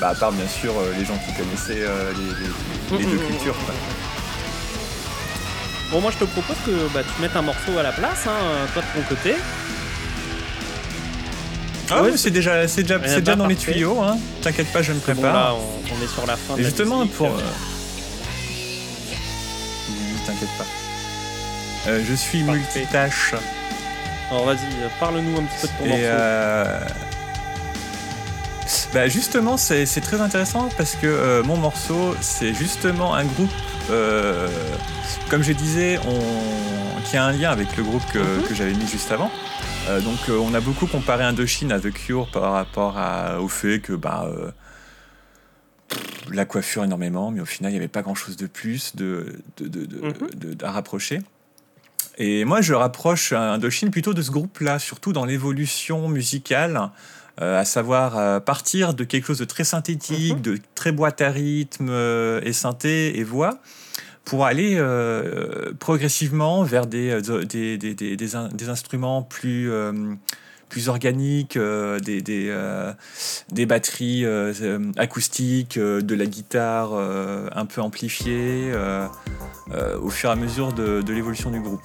[0.00, 2.12] Bah à part bien sûr euh, les gens qui connaissaient euh,
[2.90, 3.56] les, deux cultures
[5.90, 8.66] Bon moi je te propose que bah, tu mettes un morceau à la place, hein,
[8.74, 9.34] toi de ton côté.
[11.90, 14.00] Ah oui, c'est déjà, c'est déjà, c'est déjà dans les tuyaux.
[14.02, 14.18] Hein.
[14.42, 15.32] T'inquiète pas, je me prépare.
[15.32, 16.56] là, on, est sur la fin.
[16.56, 17.30] Et justement, pour.
[20.26, 20.64] T'inquiète pas.
[21.88, 23.34] Euh, je suis multitâche.
[24.30, 24.66] Alors vas-y,
[24.98, 26.02] parle-nous un petit peu de ton morceau.
[26.02, 26.80] Euh,
[28.92, 33.50] bah justement, c'est très intéressant parce que euh, mon morceau, c'est justement un groupe,
[35.30, 35.98] comme je disais,
[37.04, 38.54] qui a un lien avec le groupe que, mhm.
[38.54, 39.30] j'avais mis juste avant.
[40.02, 42.96] donc on a beaucoup comparé Indochine à The Cure par rapport
[43.40, 44.28] au fait que bah,
[46.32, 49.36] la coiffure énormément, mais au final il n'y avait pas grand chose de plus de,
[49.60, 50.56] mhm.
[50.62, 51.20] à rapprocher.
[52.18, 56.86] Et moi, je rapproche Indochine plutôt de ce groupe-là, surtout dans l'évolution musicale, euh,
[57.38, 60.42] à savoir euh, partir de quelque chose de très synthétique, mhm.
[60.42, 63.58] de très boîte à rythme euh, et synthé et voix,
[64.24, 64.76] pour aller
[65.78, 69.70] progressivement vers des, des, des, des, instruments plus
[70.68, 72.52] plus organiques, des, des,
[73.52, 74.26] des, batteries
[74.96, 78.72] acoustiques, de la guitare un peu amplifiée.
[79.74, 81.82] Euh, au fur et à mesure de, l'évolution du groupe.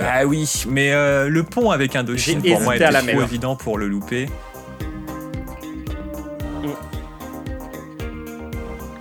[0.00, 3.86] Ah oui, mais euh, le pont avec Indochine pour moi était trop évident pour le
[3.86, 4.28] louper.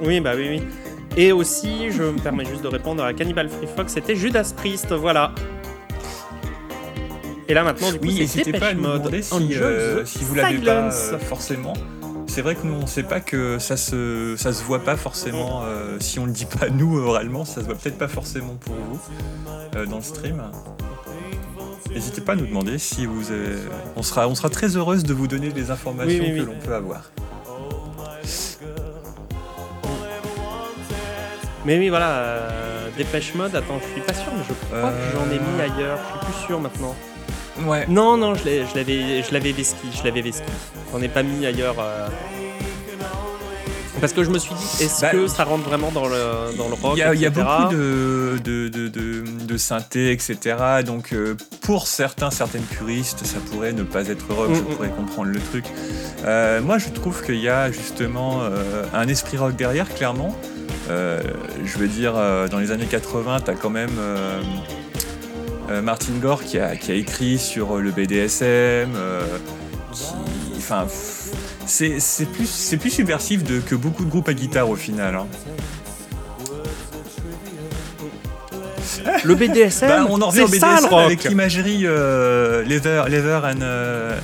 [0.02, 0.62] Oui, bah oui, oui.
[1.18, 4.94] Et aussi, je me permets juste de répondre à Cannibal Free Fox, c'était Judas Priest,
[4.94, 5.34] voilà.
[7.48, 8.88] Et là maintenant, du coup, oui, c'est pas à nous
[9.22, 11.74] si, euh, si vous l'avez pas forcément.
[12.28, 15.64] C'est vrai que nous on sait pas que ça se ça se voit pas forcément
[15.66, 18.76] euh, si on le dit pas nous oralement ça se voit peut-être pas forcément pour
[18.76, 19.02] vous
[19.76, 20.42] euh, dans le stream.
[21.90, 23.34] N'hésitez pas à nous demander si vous
[23.98, 27.12] on sera on sera très heureuse de vous donner les informations que l'on peut avoir
[31.66, 34.96] mais oui voilà euh, Dépêche Mode attends je suis pas sûr mais je crois que
[35.14, 36.96] j'en ai mis ailleurs je suis plus sûr maintenant
[37.66, 37.86] Ouais.
[37.90, 39.34] Non, non, je l'avais, je l'avais je
[40.06, 40.44] l'avais vesqui.
[40.94, 41.76] On ai pas mis ailleurs.
[41.80, 42.08] euh,
[44.00, 46.70] Parce que je me suis dit, est-ce Bah, que ça rentre vraiment dans le, dans
[46.70, 50.38] le rock Il y a, y beaucoup de, de, de, de, de synthé, etc.
[50.86, 54.90] Donc euh, pour certains, certaines puristes, ça pourrait ne pas être rock, Mm, je pourrais
[54.90, 55.66] comprendre le truc.
[56.26, 60.36] Euh, moi, je trouve qu'il y a justement euh, un esprit rock derrière, clairement.
[60.90, 61.22] Euh,
[61.64, 64.42] je veux dire, euh, dans les années 80, tu as quand même euh,
[65.82, 68.90] Martin Gore qui a, qui a écrit sur le BDSM.
[69.94, 70.14] qui,
[70.58, 70.86] enfin,
[71.66, 75.16] c'est plus, subversif de, que beaucoup de groupes à guitare au final.
[75.16, 75.28] hein.
[79.24, 84.18] Le BDSM, Bah, on en revient au BDSM avec l'imagerie euh, leather, leather and, euh,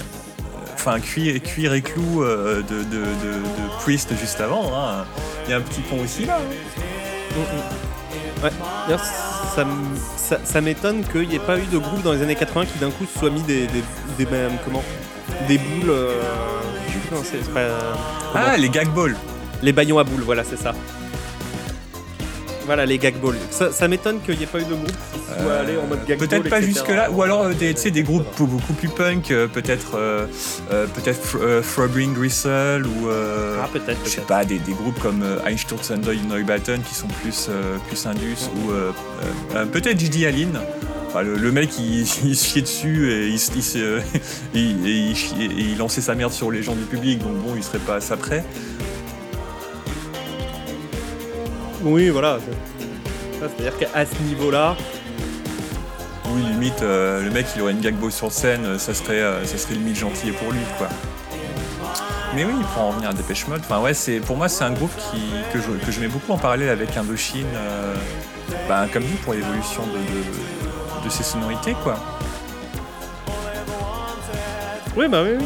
[0.88, 4.72] enfin cuir, cuir et clou euh, de, de, de, de Priest juste avant.
[4.74, 5.06] hein.
[5.46, 6.38] Il y a un petit pont aussi là.
[6.40, 7.36] hein.
[7.36, 8.44] Mm, mm.
[8.44, 8.52] Ouais.
[8.86, 9.66] D'ailleurs, ça,
[10.16, 12.80] ça, ça m'étonne qu'il n'y ait pas eu de groupe dans les années 80 qui
[12.80, 13.84] d'un coup se soit mis des, des,
[14.18, 14.84] des ben, comment
[15.48, 15.90] des boules.
[15.90, 16.22] euh,
[17.24, 17.62] c'est pas,
[18.36, 19.16] Ah, les gag balls.
[19.64, 20.74] Les baillons à boules, voilà, c'est ça.
[22.68, 23.38] Voilà, les gag balls.
[23.50, 25.88] Ça, ça m'étonne qu'il n'y ait pas eu de groupe qui soit Euh, allé en
[25.88, 26.28] mode gag ball.
[26.28, 26.74] Peut-être pas etc.
[26.74, 29.98] jusque là, ou alors euh, des, des groupes beaucoup plus punk, euh, peut-être
[30.94, 31.38] peut-être
[32.14, 36.82] Gristle ou euh, Ah, peut-être, je sais pas des, des groupes comme euh, Einsturzende Neubatten
[36.82, 37.50] qui sont plus
[37.88, 38.72] plus indus ou
[39.72, 40.60] peut-être Gigi Allen.
[41.08, 43.30] Enfin, le, le mec il, il se chiait dessus et
[44.54, 47.96] il, et lançait sa merde sur les gens du public donc bon il serait pas
[47.96, 48.44] à ça près.
[51.84, 52.40] Oui, voilà.
[53.40, 54.76] C'est-à-dire qu'à ce niveau-là,
[56.34, 59.22] Oui limite euh, le mec il aurait une gag ball sur scène euh, ça serait
[59.22, 60.90] euh, ça serait limite gentil pour lui quoi.
[62.36, 64.74] Mais oui, pour en revenir à Dépêche Mode, enfin ouais, c'est pour moi c'est un
[64.74, 65.22] groupe qui,
[65.54, 67.96] que, je, que je mets beaucoup en parallèle avec Indochine, euh,
[68.68, 71.96] ben, comme dit pour l'évolution de, de, de ses sonorités quoi.
[74.96, 75.38] oui, bah oui.
[75.40, 75.46] oui.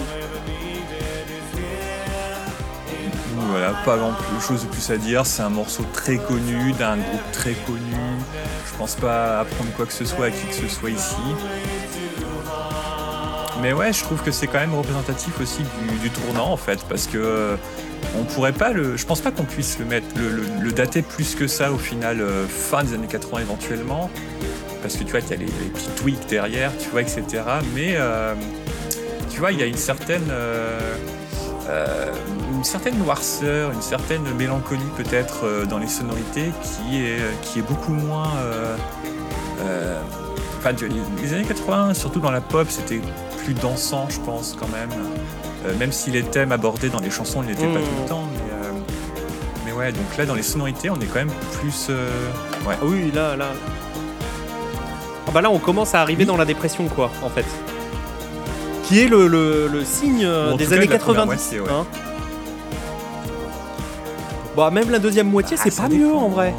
[3.86, 7.54] Pas grand chose de plus à dire, c'est un morceau très connu, d'un groupe très
[7.54, 7.96] connu.
[8.72, 11.16] Je pense pas apprendre quoi que ce soit à qui que ce soit ici.
[13.62, 15.64] Mais ouais, je trouve que c'est quand même représentatif aussi
[16.02, 17.56] du, tournant en fait, parce que euh,
[18.18, 18.98] on pourrait pas le.
[18.98, 22.48] Je pense pas qu'on puisse le mettre, le, dater plus que ça au final, euh,
[22.48, 24.10] fin des années 80 éventuellement,
[24.82, 27.24] parce que tu vois, il y a les, petits tweaks derrière, tu vois, etc.
[27.76, 28.34] Mais euh,
[29.30, 30.32] tu vois, il y a une certaine.
[32.62, 37.64] Une certaine noirceur, une certaine mélancolie peut-être euh, dans les sonorités qui est, qui est
[37.64, 38.30] beaucoup moins...
[38.38, 38.76] euh,
[39.62, 40.00] euh,
[40.60, 40.70] Enfin,
[41.24, 43.02] les années 80, surtout dans la pop, c'était
[43.44, 44.92] plus dansant, je pense, quand même.
[45.66, 47.84] Euh, même si les thèmes abordés dans les chansons ne l'étaient pas Mmh.
[47.84, 48.28] tout le temps.
[48.32, 48.72] Mais, euh,
[49.66, 51.88] mais ouais, donc là, dans les sonorités, on est quand même plus...
[51.90, 52.08] euh,
[52.68, 52.76] ouais.
[52.80, 53.48] Ah oui, là, là.
[55.28, 56.28] Ah bah là, on commence à arriver Oui.
[56.28, 57.46] dans la dépression, quoi, en fait.
[58.84, 61.26] Qui est le, le- le signe euh, des cas, années première 90.
[61.26, 61.70] moitié, ouais.
[61.72, 61.88] hein.
[64.56, 66.54] Bah, même la deuxième moitié, c'est Ah, ça pas mieux en vrai.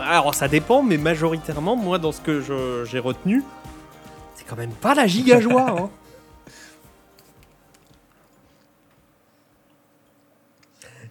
[0.00, 3.42] Alors, ça dépend, mais majoritairement, moi, dans ce que je- j'ai retenu,
[4.34, 5.66] c'est quand même pas la giga joie.
[5.78, 5.90] hein.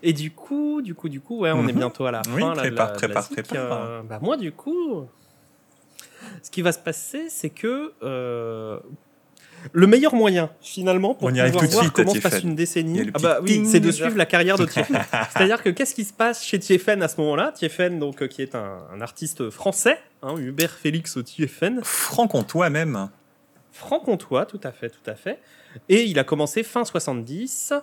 [0.03, 1.79] Et du coup, du coup, du coup, ouais, on est Mhm.
[1.79, 2.31] bientôt à la fin.
[2.35, 3.57] Oui, là, prépare, de la prépare, prépare.
[3.81, 5.05] Euh, bah, moi, du coup,
[6.43, 8.77] ce qui va se passer, c'est que euh,
[9.73, 13.19] le meilleur moyen, finalement, pour On pouvoir voir suite comment se passe une décennie, ah
[13.21, 14.99] bah oui, c'est de suivre la carrière de Tiefen.
[15.31, 17.51] C'est-à-dire que qu'est-ce qui se passe chez Tiefen à ce moment-là?
[17.53, 23.09] Tiefen, donc, euh, qui est un, un artiste français, hein, Hubert Félix Tiefen, Franc-comtois même.
[23.71, 25.39] franc-comtois, tout à fait, tout à fait.
[25.89, 27.73] Et il a commencé fin 70.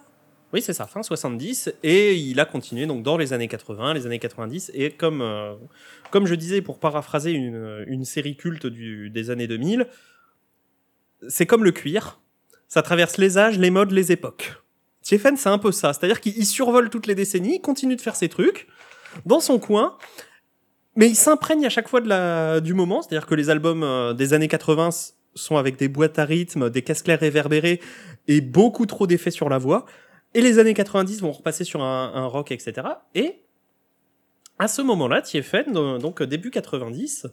[0.55, 1.73] Oui, c'est ça, fin 70.
[1.83, 4.71] Et il a continué donc dans les années 80, les années 90.
[4.75, 5.55] Et comme, euh,
[6.11, 9.87] comme je disais, pour paraphraser une, une série culte du- des années 2000,
[11.29, 12.21] c'est comme le cuir.
[12.69, 14.55] Ça traverse les âges, les modes, les époques.
[15.03, 15.93] Tiefen, c'est un peu ça.
[15.93, 18.67] C'est-à-dire qu'il il survole toutes les décennies, il continue de faire ses trucs
[19.27, 19.97] dans son coin.
[20.97, 22.01] Mais il s'imprègne à chaque fois
[22.61, 26.19] du moment, c'est-à-dire que les albums euh, des années 80 s- sont avec des boîtes
[26.19, 27.81] à rythme, des caisses claires réverbérées
[28.29, 29.87] et beaucoup trop d'effets sur la voix.
[30.35, 32.87] Et les années 90 vont repasser sur un, un rock, etc.
[33.15, 33.43] Et
[34.59, 37.27] à ce moment-là, Tiefen, donc début 90,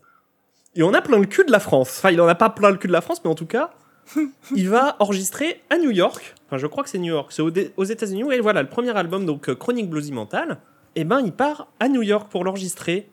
[0.76, 1.98] et on a plein le cul de la France.
[1.98, 3.72] Enfin, il en a pas plein le cul de la France, mais en tout cas,
[4.56, 6.36] il va enregistrer à New York.
[6.48, 7.32] Enfin, je crois que c'est New York.
[7.32, 8.24] C'est aux, États-Unis.
[8.34, 10.58] Et voilà, le premier album, donc euh, Chronique Bluesy Mental.
[10.96, 13.10] Et ben, il part à New York pour l'enregistrer.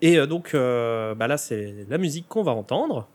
[0.00, 3.08] Et euh, donc, euh, bah là, c'est la musique qu'on va entendre.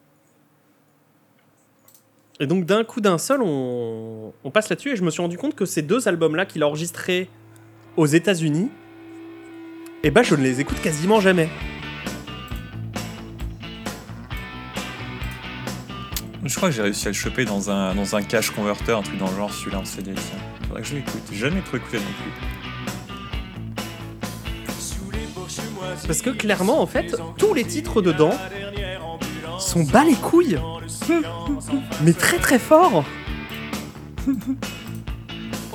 [2.39, 4.91] Et donc, d'un coup d'un seul, on, on passe là-dessus.
[4.91, 7.29] Et je me suis rendu compte que ces deux albums-là qu'il a enregistrés
[7.95, 8.71] aux États-Unis,
[10.03, 11.49] et ben, je ne les écoute quasiment jamais.
[16.45, 19.01] Je crois que j'ai réussi à le choper dans un, dans un cache converter, un
[19.01, 20.11] truc dans le genre, celui-là en CD.
[20.13, 20.39] Tiens.
[20.67, 21.21] Faudrait que je l'écoute.
[21.31, 22.31] J'ai jamais trop écouté non plus.
[26.05, 28.33] Parce que clairement, en fait, tous les titres dedans
[29.57, 30.59] sont bas les couilles.
[32.03, 33.05] Mais très très fort.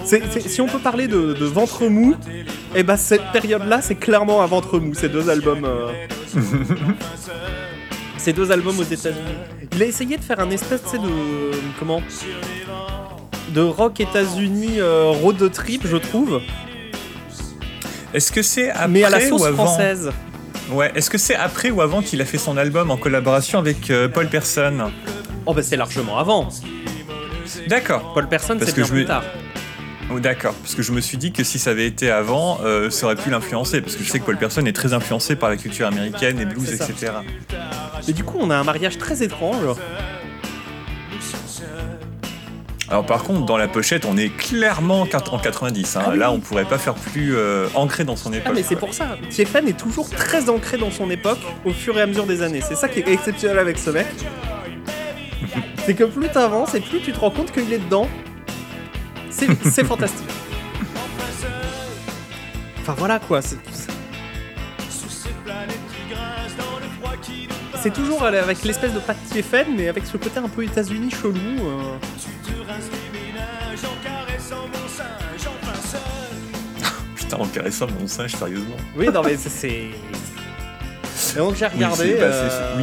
[0.04, 2.44] si on peut parler de, ventre mou, et
[2.80, 5.64] eh bah ben, cette période-là, c'est clairement un ventre mou, ces deux albums.
[5.64, 6.06] Euh.
[8.18, 9.38] ces deux albums aux États-Unis.
[9.74, 11.50] Il a essayé de faire un espèce de.
[11.78, 12.02] Comment
[13.54, 16.40] De rock États-Unis euh, road trip, je trouve.
[18.14, 20.10] Est-ce que c'est après Mais à la sauce ou avant française.
[20.70, 23.90] Ouais, est-ce que c'est après ou avant qu'il a fait son album en collaboration avec
[23.90, 24.90] euh, Paul Person
[25.46, 26.48] Oh bah c'est largement avant.
[27.68, 28.12] D'accord.
[28.12, 29.24] Paul Person, c'est bien plus tard.
[30.10, 32.88] Oh, d'accord, parce que je me suis dit que si ça avait été avant, euh,
[32.88, 35.50] ça aurait pu l'influencer, parce que je sais que Paul Person est très influencé par
[35.50, 37.12] la culture américaine, et blues, etc.
[38.08, 39.76] Et du coup, on a un mariage très étrange.
[42.90, 45.06] Alors par contre, dans la pochette, on est clairement en
[45.38, 45.96] 90.
[45.96, 46.02] Hein.
[46.06, 48.48] Ah Là, on pourrait pas faire plus euh, ancré dans son ah, époque.
[48.52, 49.18] Ah mais c'est pour ça.
[49.28, 52.62] Tiefan est toujours très ancré dans son époque au fur et à mesure des années.
[52.66, 54.06] C'est ça qui est exceptionnel avec ce mec.
[55.84, 58.08] c'est que plus t'avances et plus tu te rends compte qu'il est dedans.
[59.64, 60.28] C'est fantastique.
[62.80, 63.40] Enfin voilà quoi.
[67.82, 71.34] C'est toujours avec l'espèce de patte Tiefen, mais avec ce côté un peu États-Unis chelou.
[71.36, 71.96] Euh.
[77.14, 78.76] Putain, en caressant mon singe, sérieusement.
[78.96, 79.68] Oui, non mais c'est.
[79.68, 82.14] Et donc j'ai regardé.
[82.14, 82.82] Bah, euh,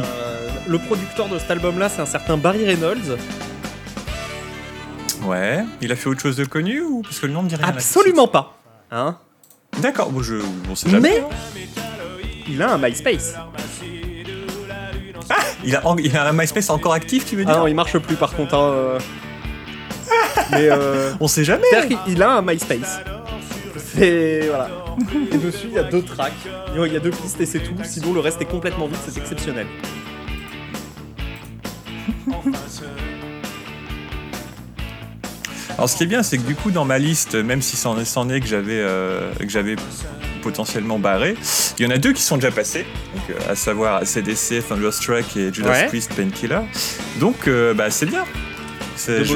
[0.66, 3.18] le producteur de cet album-là, c'est un certain Barry Reynolds.
[5.26, 5.64] Ouais.
[5.80, 7.66] Il a fait autre chose de connu ou parce que le nom ne dit rien
[7.66, 8.58] Absolument pas.
[8.90, 9.18] Hein
[9.80, 10.10] D'accord.
[10.10, 10.36] Bon, je,
[10.70, 11.22] on sait jamais.
[11.22, 11.64] Mais
[12.48, 13.34] il a un MySpace.
[15.28, 15.34] Ah
[15.64, 17.54] il a, il a un MySpace encore actif, tu veux dire?
[17.56, 18.54] Ah non, il marche plus par contre.
[18.54, 18.98] Hein, euh.
[20.52, 21.12] Mais euh...
[21.18, 21.66] on sait jamais.
[22.06, 23.00] Il a un MySpace.
[23.76, 24.68] C'est voilà.
[25.32, 26.32] Et dessus, il y a deux tracks.
[26.74, 27.74] Il y a deux pistes et c'est tout.
[27.82, 28.98] Sinon, le reste est complètement vide.
[29.06, 29.66] C'est exceptionnel.
[35.76, 37.98] Alors ce qui est bien, c'est que du coup dans ma liste, même si c'en
[37.98, 39.76] est, est que j'avais euh, que j'avais
[40.42, 41.36] potentiellement barré,
[41.78, 45.36] il y en a deux qui sont déjà passés, donc, euh, à savoir CDC, Thunderstruck
[45.36, 46.60] et Judas Priest Painkiller.
[47.20, 48.24] Donc euh, bah, c'est bien.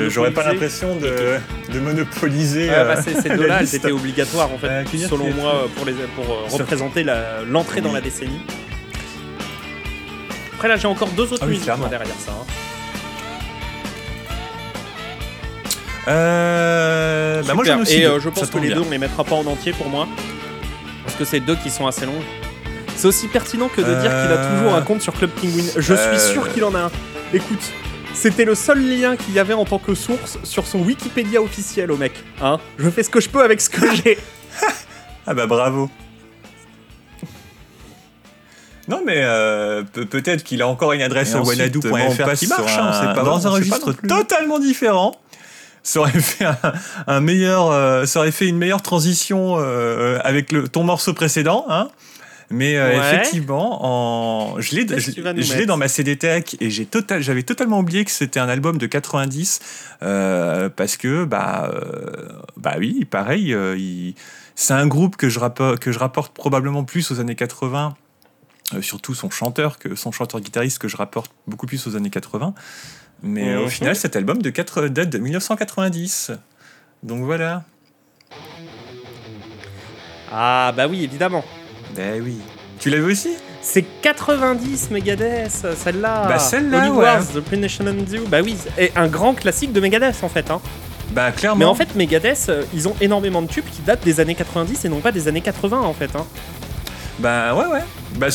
[0.09, 1.37] J'aurais pas l'impression de,
[1.71, 2.69] de, monopoliser.
[2.69, 7.05] bah, ces deux-là, elles étaient obligatoires en fait, selon moi, pour, les, pour représenter
[7.47, 8.41] l'entrée dans la décennie.
[10.55, 12.33] Après là, j'ai encore deux autres ah musiques derrière ça.
[12.33, 12.47] Hein.
[16.11, 19.37] Euh, bah moi j'en Et euh, je pense que les deux on les mettra pas
[19.37, 20.09] en entier pour moi.
[21.05, 22.23] Parce que c'est deux qui sont assez longs.
[22.97, 24.57] C'est aussi pertinent que de dire qu'il a euh.
[24.57, 25.65] toujours un compte sur Club Penguin.
[25.77, 26.19] Je suis euh.
[26.19, 26.91] sûr qu'il en a un.
[27.33, 27.63] Écoute,
[28.13, 31.93] c'était le seul lien qu'il y avait en tant que source sur son Wikipédia officiel
[31.93, 32.13] au mec.
[32.43, 32.59] Hein?
[32.79, 34.19] Je fais ce que je peux avec ce que j'ai.
[35.27, 35.89] ah bah bravo.
[38.89, 39.23] Non mais
[39.93, 43.93] peut-être qu'il a encore une adresse wanadoo.fr qui marche, hein, c'est pas dans un registre
[43.93, 45.15] totalement différent
[45.83, 46.47] ça aurait fait
[47.07, 51.67] un, meilleur, euh, ça aurait fait une meilleure transition euh, avec le, ton morceau précédent,
[51.69, 51.89] hein.
[52.53, 54.61] Mais euh, effectivement, en...
[54.61, 58.49] je l'ai dans ma CD Tech et j'ai total, j'avais totalement oublié que c'était un
[58.49, 59.61] album de 90
[60.01, 61.73] parce que bah
[62.57, 63.57] bah oui, pareil,
[64.57, 67.95] c'est un groupe que je rapporte que je rapporte probablement plus aux années 80.
[68.81, 72.53] surtout son chanteur que son chanteur guitariste que je rapporte beaucoup plus aux années 80
[73.23, 76.33] mais au final, cet album de 4, date de 1990.
[77.03, 77.65] Donc voilà.
[80.33, 81.45] Ah bah oui, évidemment.
[81.97, 82.39] Ben oui.
[82.79, 83.31] Tu l'as vu aussi?
[83.63, 86.27] C'est 90 Megadeth, celle-là.
[86.27, 87.19] Bah celle-là, ouais.
[87.35, 87.41] The
[88.29, 90.51] Bah oui, et un grand classique de Megadeth en fait.
[90.51, 90.61] Hein.
[91.11, 91.59] Bah clairement.
[91.59, 94.85] Mais en fait, Megadeth, euh, ils ont énormément de tubes qui datent des années 90
[94.85, 96.15] et non pas des années 80 en fait.
[96.17, 96.25] Hein.
[97.21, 97.83] Bah ouais ouais.
[98.17, 98.29] Bah,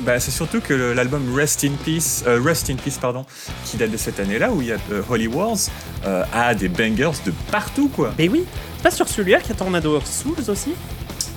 [0.00, 3.26] bah c'est surtout que l'album Rest in Peace, euh, Rest in Peace pardon,
[3.64, 5.58] qui date de cette année-là où il y a euh, Holy Wars,
[6.06, 8.14] euh, a des bangers de partout quoi.
[8.18, 8.44] Mais oui.
[8.82, 10.72] Pas sur celui-là qu'il y a Tornado of Souls aussi.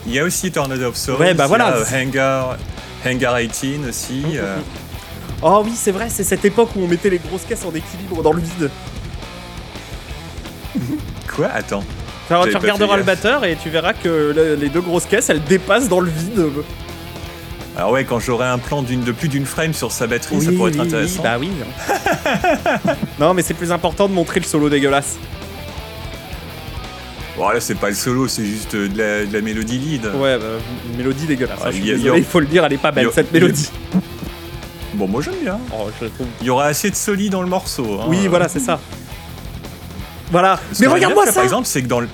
[0.08, 1.20] Il y a aussi Tornado of Souls.
[1.20, 1.76] Ouais bah voilà.
[1.94, 2.58] Hangar,
[3.06, 4.24] Hangar 18 aussi.
[5.42, 8.24] Oh oui c'est vrai, c'est cette époque où on mettait les grosses caisses en équilibre
[8.24, 8.72] dans le vide.
[11.36, 11.48] Quoi?
[11.48, 11.84] Attends.
[12.30, 16.00] tu regarderas le batteur et tu verras que les deux grosses caisses elles dépassent dans
[16.00, 16.46] le vide.
[17.76, 20.72] Alors ouais, quand j'aurai un plan de plus d'une frame sur sa batterie, ça pourrait
[20.72, 21.24] être intéressant.
[21.24, 21.50] bah oui.
[23.20, 25.18] non, mais c'est plus important de montrer le solo dégueulasse.
[27.36, 30.06] Bon là c'est pas le solo, c'est juste de la, mélodie lead.
[30.06, 30.46] Ouais, bah,
[30.88, 31.60] une mélodie dégueulasse.
[31.66, 33.72] Ah, il, faut le dire, elle est pas belle cette mélodie.
[34.94, 35.60] Bon, moi j'aime bien.
[35.72, 36.28] Oh, je la trouve.
[36.42, 38.00] Il y aura assez de soli dans le morceau.
[38.00, 38.06] hein.
[38.08, 38.80] Oui, voilà, c'est ça.
[40.32, 40.60] Voilà.
[40.72, 42.08] Ce Mais regarde-moi ça Par exemple, c'est que dans le.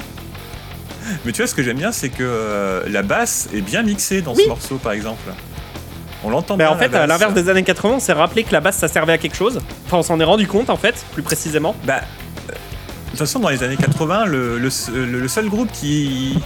[1.26, 4.22] Mais tu vois, ce que j'aime bien, c'est que euh, la basse est bien mixée
[4.22, 4.43] dans Oui.
[4.43, 5.22] ce morceau, par exemple.
[6.24, 6.74] On l'entend Mais bien.
[6.74, 7.07] en fait, à basse.
[7.07, 9.59] l'inverse des années 80, on s'est rappelé que la basse ça servait à quelque chose.
[9.86, 11.76] Enfin, on s'en est rendu compte en fait, plus précisément.
[11.86, 12.01] Bah,
[12.49, 16.38] euh, de toute façon, dans les années 80, le, le, seul groupe qui,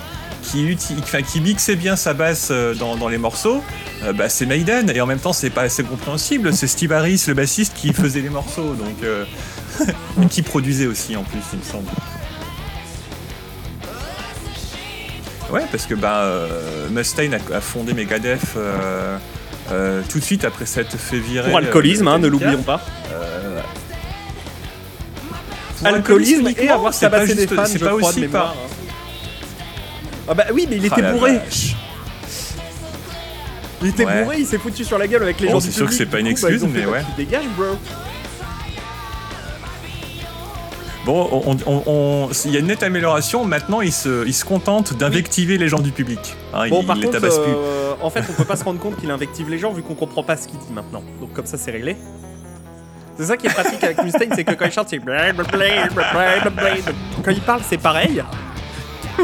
[0.44, 3.64] qui, uti- enfin, qui mixait bien sa basse euh, dans, dans les morceaux,
[4.04, 4.92] euh, bah, c'est Maiden.
[4.94, 6.54] Et en même temps, c'est pas assez compréhensible.
[6.54, 8.76] C'est Steve Harris, le bassiste, qui faisait les morceaux.
[8.76, 9.26] Donc, euh,
[10.22, 11.88] et qui produisait aussi, en plus, il me semble.
[15.52, 18.42] Ouais, parce que bah, euh, Mustaine a, a fondé Megadeth
[19.72, 21.50] euh, tout de suite après s'être fait virer.
[21.50, 22.82] Pour alcoolisme, euh, hein, ne l'oublions pas.
[23.12, 23.60] Euh,
[25.78, 28.26] pour Alcoolisme et avoir c'est pas tabassé des fans, c'est je pas crois, aussi de
[28.28, 28.54] mémoire.
[28.54, 28.56] par-
[30.30, 31.34] Ah bah oui, mais il était Ah la bourré.
[31.40, 31.76] vache.
[33.82, 34.24] Il était Ouais.
[34.24, 35.92] bourré, il s'est foutu sur la gueule avec les Bon, gens c'est du sûr que
[35.92, 36.08] public.
[36.08, 37.04] c'est pas une coup, bah, excuse, fait, mais bah, ouais.
[37.18, 37.66] tu dégages, bro.
[41.06, 43.44] Bon, on- on- on- il y a une nette amélioration.
[43.44, 46.38] Maintenant, il se, il se contente d'invectiver les gens du public.
[46.54, 47.52] Hein, Bon, il, par il les contre, tabasse plus.
[47.54, 49.96] euh, en fait, on peut pas se rendre compte qu'il invective les gens vu qu'on
[49.96, 51.04] comprend pas ce qu'il dit maintenant.
[51.20, 51.98] Donc comme ça, c'est réglé.
[53.18, 55.00] C'est ça qui est pratique avec Mustaine, c'est que quand il chante, c'est.
[55.00, 55.12] Quand
[57.32, 58.24] il parle, c'est pareil.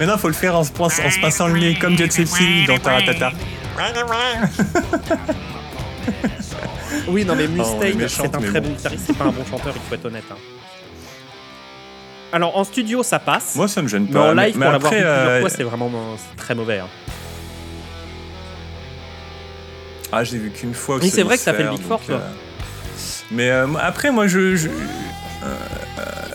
[0.00, 2.10] Maintenant, il faut le faire en se, pince- en se pinçant le nez, comme Jet
[2.12, 2.28] Set
[2.66, 3.32] dans Taratata.
[7.08, 8.68] Oui, non, mais est Mustaine, c'est un mais très bon.
[8.68, 10.24] bon guitariste, c'est pas un bon chanteur, il faut être honnête.
[10.30, 10.36] hein.
[12.32, 13.54] Alors, en studio, ça passe.
[13.54, 14.30] Moi, ça me gêne mais pas.
[14.30, 16.80] en live, mais pour l'avoir vu plusieurs euh, fois, c'est vraiment euh, très mauvais.
[16.80, 16.88] hein.
[20.12, 20.98] Ah, j'ai vu qu'une fois.
[21.00, 22.16] Oui, c'est vrai que ça fait le Big Four, toi.
[22.16, 22.28] euh,
[23.30, 24.56] Mais euh, après, moi, je.
[24.56, 25.54] je- euh,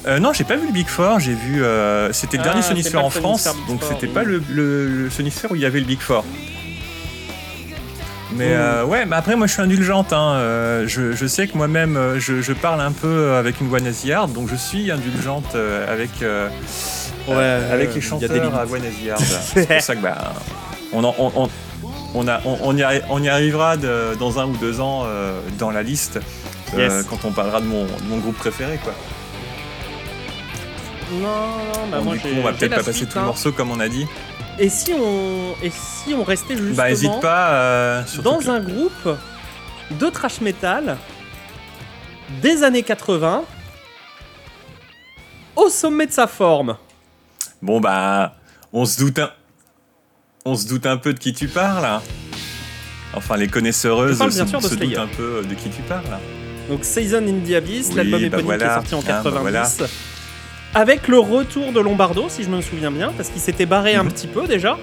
[0.07, 1.19] euh, non, j'ai pas vu le Big Four.
[1.19, 1.63] J'ai vu.
[1.63, 5.09] euh, c'était le Ah, dernier pas en France, donc c'était pas le, le, le
[5.49, 6.23] où il y avait le Big Four.
[8.35, 10.13] Mais euh, ouais, mais après, moi, je suis indulgente.
[10.13, 13.67] hein, euh, je, je sais que moi-même, euh, je, je parle un peu avec une
[13.67, 16.09] voix nasillarde, donc je suis indulgente euh, avec.
[16.21, 16.47] euh,
[17.27, 18.53] Ouais, euh, avec les il y a des chanteurs limites.
[18.59, 19.21] à voix nasillarde.
[19.53, 20.33] c'est pour ça que bah,
[20.93, 21.49] on, en- on, on,
[22.15, 25.03] on, a, on, on y, arri- on y arrivera de- dans un ou deux ans
[25.05, 26.19] euh, dans la liste
[26.75, 27.05] euh, Yes.
[27.09, 28.79] quand on parlera de mon, de mon groupe préféré.
[28.83, 28.93] Quoi.
[31.11, 33.25] Non, non, bah Bon, moi du coup, on va peut-être pas passer tout le hein.
[33.25, 34.05] morceau comme on a dit.
[34.59, 37.53] Et si on, et si on restait justement Bah, hésite pas.
[37.53, 39.17] euh, dans un groupe
[39.91, 40.97] de trash metal
[42.41, 43.43] des années 80
[45.55, 46.75] au sommet de sa forme
[47.61, 48.35] Bon, bah,
[48.71, 49.31] on se doute un.
[50.45, 51.83] On se doute un peu de qui tu parles.
[51.85, 52.01] hein.
[53.13, 53.47] Enfin, les
[54.17, 56.05] parle se, sûr se doutent un peu de qui tu parles.
[56.13, 56.19] hein.
[56.69, 59.31] Donc Season in the Abyss, Oui, l'album bah éponyme qui est sorti en Ah, bah
[59.31, 59.41] 90.
[59.41, 59.67] voilà.
[60.75, 64.03] Avec le retour de Lombardo, si je me souviens bien, parce qu'il s'était barré un
[64.03, 64.11] Mhm.
[64.11, 64.77] petit peu déjà.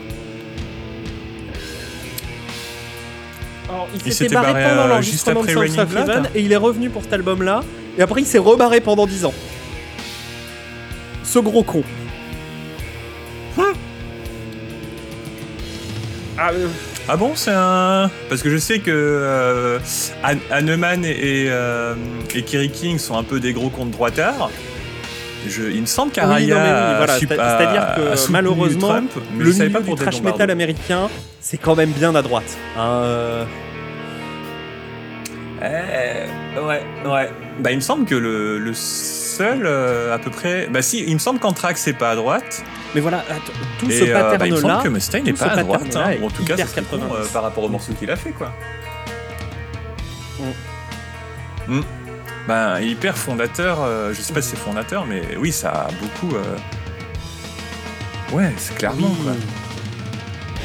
[3.69, 6.53] Alors, il Il s'était barré, barré, pendant euh, l'enregistrement de après of Heaven et il
[6.53, 7.63] est revenu pour cet album-là.
[7.99, 9.35] Et après, il s'est rebarré pendant 10 ans.
[11.25, 11.83] Ce gros con.
[16.39, 16.69] Ah, euh,
[17.09, 18.11] Ah bon, c'est un.
[18.29, 19.79] Parce que je sais que euh,
[21.05, 21.95] et, et, euh,
[22.35, 24.51] et Kerry King sont un peu des gros comptes droitards.
[25.49, 29.45] Je, il me semble Oui, oui, qu'Araya voilà, c'est- a- c'est-à-dire que malheureusement, Trump, mais
[29.45, 31.09] le milieu pas du trash metal américain,
[31.41, 32.57] c'est quand même bien à droite.
[32.77, 33.45] Hein, euh,
[35.63, 37.31] Eh, ouais, ouais.
[37.61, 40.69] Bah, il me semble que le, le seul, euh, à peu près.
[40.71, 42.63] Bah, si, il me semble qu'Anthrax, c'est pas à droite.
[42.95, 43.25] Mais voilà,
[43.79, 45.83] tout ce euh, bah, il me pattern-là, semble que Mustaine n'est pas à droite.
[45.85, 46.25] pattern-là hein.
[46.25, 47.29] en tout cas, hyper ça serait con, 90.
[47.33, 48.53] par rapport au morceau qu'il a fait, quoi.
[51.69, 51.81] Mm.
[52.49, 56.35] Ben, hyper fondateur, euh, je sais pas si c'est fondateur, mais oui, ça a beaucoup.
[56.37, 56.57] euh,
[58.33, 59.33] Ouais, c'est clairement oui.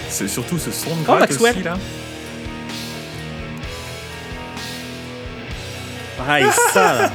[0.09, 1.51] C'est surtout ce son de Oh, gratte Maxwell.
[1.55, 1.77] aussi là.
[6.27, 7.11] Ah, et ça, là,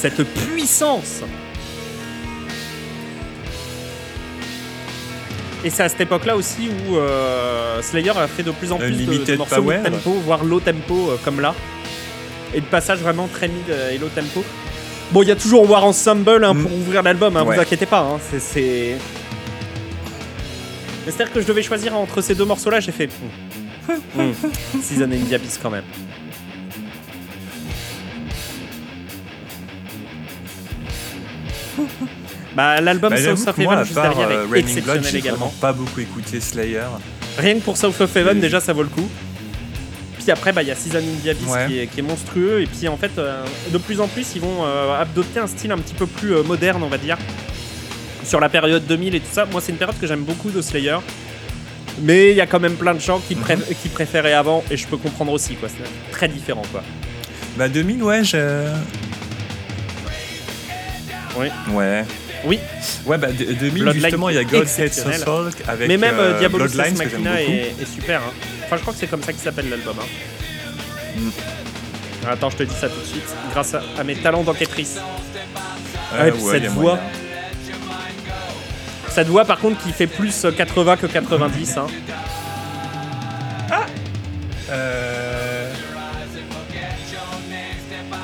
[0.00, 1.22] cette puissance
[5.62, 8.90] Et c'est à cette époque-là aussi où euh, Slayer a fait de plus en plus
[8.92, 9.78] de, de morceaux Power.
[9.78, 11.54] mid-tempo, voire low tempo, comme là.
[12.54, 14.44] Et de passages vraiment très mid euh, et low tempo.
[15.12, 16.62] Bon, il y a toujours War Ensemble hein, Mm.
[16.62, 17.54] pour ouvrir l'album, hein, Ouais.
[17.56, 18.00] vous inquiétez pas.
[18.00, 18.96] hein, c'est-
[21.04, 23.08] C'est-à-dire que je devais choisir entre ces deux morceaux-là, j'ai fait.
[24.82, 25.82] Season in the Abyss quand même.
[32.54, 35.52] Bah, l'album Bah, South of Heaven juste derrière est Blood, exceptionnel j'ai également.
[35.60, 36.82] pas beaucoup écouté Slayer.
[37.38, 39.08] Rien que pour South of Heaven, Et- déjà ça vaut le coup.
[40.20, 41.66] Puis après, bah, il y a Season in the Abyss Ouais.
[41.66, 42.60] qui, est, qui est monstrueux.
[42.60, 43.42] Et puis en fait, euh,
[43.72, 46.42] de plus en plus, ils vont euh, adopter un style un petit peu plus euh,
[46.42, 47.16] moderne, on va dire.
[48.24, 49.46] Sur la période 2000 et tout ça.
[49.46, 50.98] Moi, c'est une période que j'aime beaucoup de Slayer.
[52.02, 53.36] Mais il y a quand même plein de gens qui,
[53.82, 55.68] qui préféraient avant, et je peux comprendre aussi, quoi.
[55.68, 56.82] C'est très différent, quoi.
[57.56, 58.68] Bah 2000, ouais, je...
[61.36, 61.48] Oui.
[61.72, 62.04] Ouais.
[62.44, 62.58] Oui.
[63.06, 66.74] Ouais, bah 2000, justement, il y a God Hate Folk avec Mais même euh, Diabolus
[66.74, 68.20] Machina est, est, super.
[68.22, 68.32] Hein.
[68.70, 69.96] Enfin, je crois que c'est comme ça qu'il s'appelle l'album.
[69.98, 71.18] Hein.
[71.18, 72.28] Mm.
[72.30, 73.24] Attends, je te dis ça tout de suite.
[73.50, 75.00] Grâce à, mes talents d'enquêtrice.
[76.16, 77.00] ah, puis cette voix.
[79.08, 81.78] Cette voix, par contre, qui fait plus 80 que 90.
[81.78, 81.86] Hein.
[83.72, 83.86] Ah
[84.70, 85.72] euh...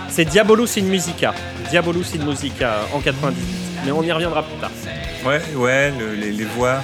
[0.08, 1.34] C'est Diabolus in Musica.
[1.70, 3.44] Diabolus in Musica en 98.
[3.84, 4.70] Mais on y reviendra plus tard.
[5.24, 6.76] Ouais, ouais, les, voix.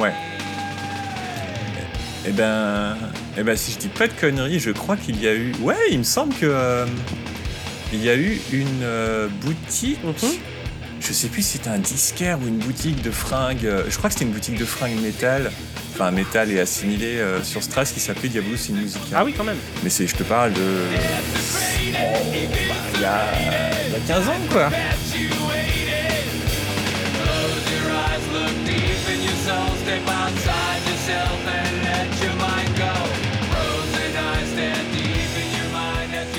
[0.00, 0.12] Ouais.
[2.28, 2.96] Eh ben,
[3.38, 5.52] eh ben, si je dis pas de conneries, je crois qu'il y a eu.
[5.60, 6.46] Ouais, il me semble que.
[6.46, 6.86] Euh,
[7.92, 10.02] il y a eu une euh, boutique.
[10.02, 10.30] Mhm.
[10.98, 13.64] Je sais plus si c'était un disquaire ou une boutique de fringues.
[13.64, 15.52] Euh, je crois que c'était une boutique de fringues métal.
[15.94, 19.00] Enfin, métal et assimilé sur Strass qui s'appelait Diabolus in Musica.
[19.14, 19.56] Ah oui, quand même.
[19.82, 20.60] Mais c'est, je te parle de.
[20.60, 20.72] Oh,
[21.82, 23.22] il y, a,
[23.86, 24.70] il y a 15 ans, quoi.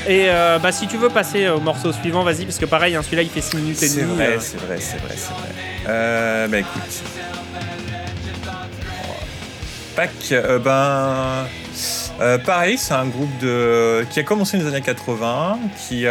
[0.08, 3.04] Et euh, bah, si tu veux passer au morceau suivant, vas-y, parce que pareil, hein,
[3.04, 3.96] celui-là il fait 6 minutes et demie.
[3.98, 4.40] C'est vrai, euh.
[4.40, 5.50] c'est vrai, c'est vrai, c'est vrai.
[5.88, 7.04] Euh, bah écoute.
[9.96, 12.40] Pac, euh, ben.
[12.46, 16.06] pareil, c'est un groupe de qui a commencé dans les années 80, qui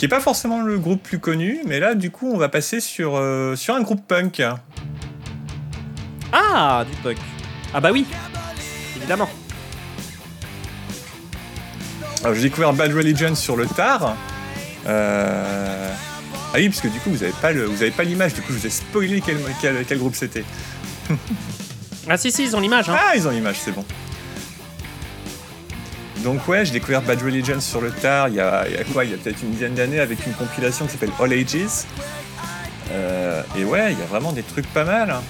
[0.00, 2.80] qui est pas forcément le groupe plus connu, mais là du coup on va passer
[2.80, 3.22] sur
[3.54, 4.42] sur un groupe punk.
[6.32, 7.18] Ah, du punk.
[7.74, 8.06] Ah bah oui,
[8.96, 9.28] évidemment.
[12.24, 14.16] Alors j'ai découvert Bad Religion sur le tard.
[14.86, 15.92] Euh...
[16.54, 18.32] Ah oui, parce que du coup vous avez pas le, vous avez pas l'image.
[18.32, 19.36] Du coup je vous ai spoilé quel,
[19.86, 20.44] quel, groupe c'était.
[22.08, 22.88] ah si si, ils ont l'image.
[22.88, 22.96] Hein.
[22.98, 23.84] Ah ils ont l'image, c'est bon.
[26.22, 28.28] Donc ouais, j'ai découvert Bad Religion sur le tard.
[28.28, 30.26] Il y a, il y a quoi Il y a peut-être une dizaine d'années avec
[30.26, 31.84] une compilation qui s'appelle All Ages.
[32.92, 35.10] Euh, et ouais, il y a vraiment des trucs pas mal.
[35.10, 35.22] Hein.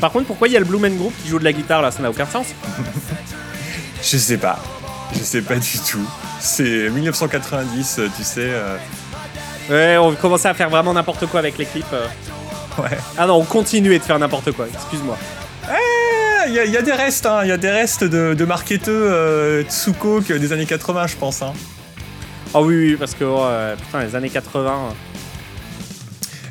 [0.00, 1.82] Par contre, pourquoi il y a le Blue Man Group qui joue de la guitare
[1.82, 1.90] là?
[1.90, 2.46] Ça n'a aucun sens.
[4.02, 4.58] Je sais pas.
[5.12, 6.06] Je sais pas du tout.
[6.40, 8.40] C'est 1990, tu sais.
[8.40, 8.76] Euh.
[9.68, 11.84] Ouais, on commençait à faire vraiment n'importe quoi avec les clips.
[11.92, 12.06] Euh.
[12.78, 12.96] Ouais.
[13.16, 15.18] Ah non, on continuait de faire n'importe quoi, excuse-moi.
[16.48, 17.44] Il y, a des restes, il hein.
[17.44, 21.42] y a des restes de, de marketeux euh, Tsuko des années 80, je pense.
[21.42, 21.52] Hein.
[22.54, 24.94] Ah oui, oui, parce que putain, les années 80.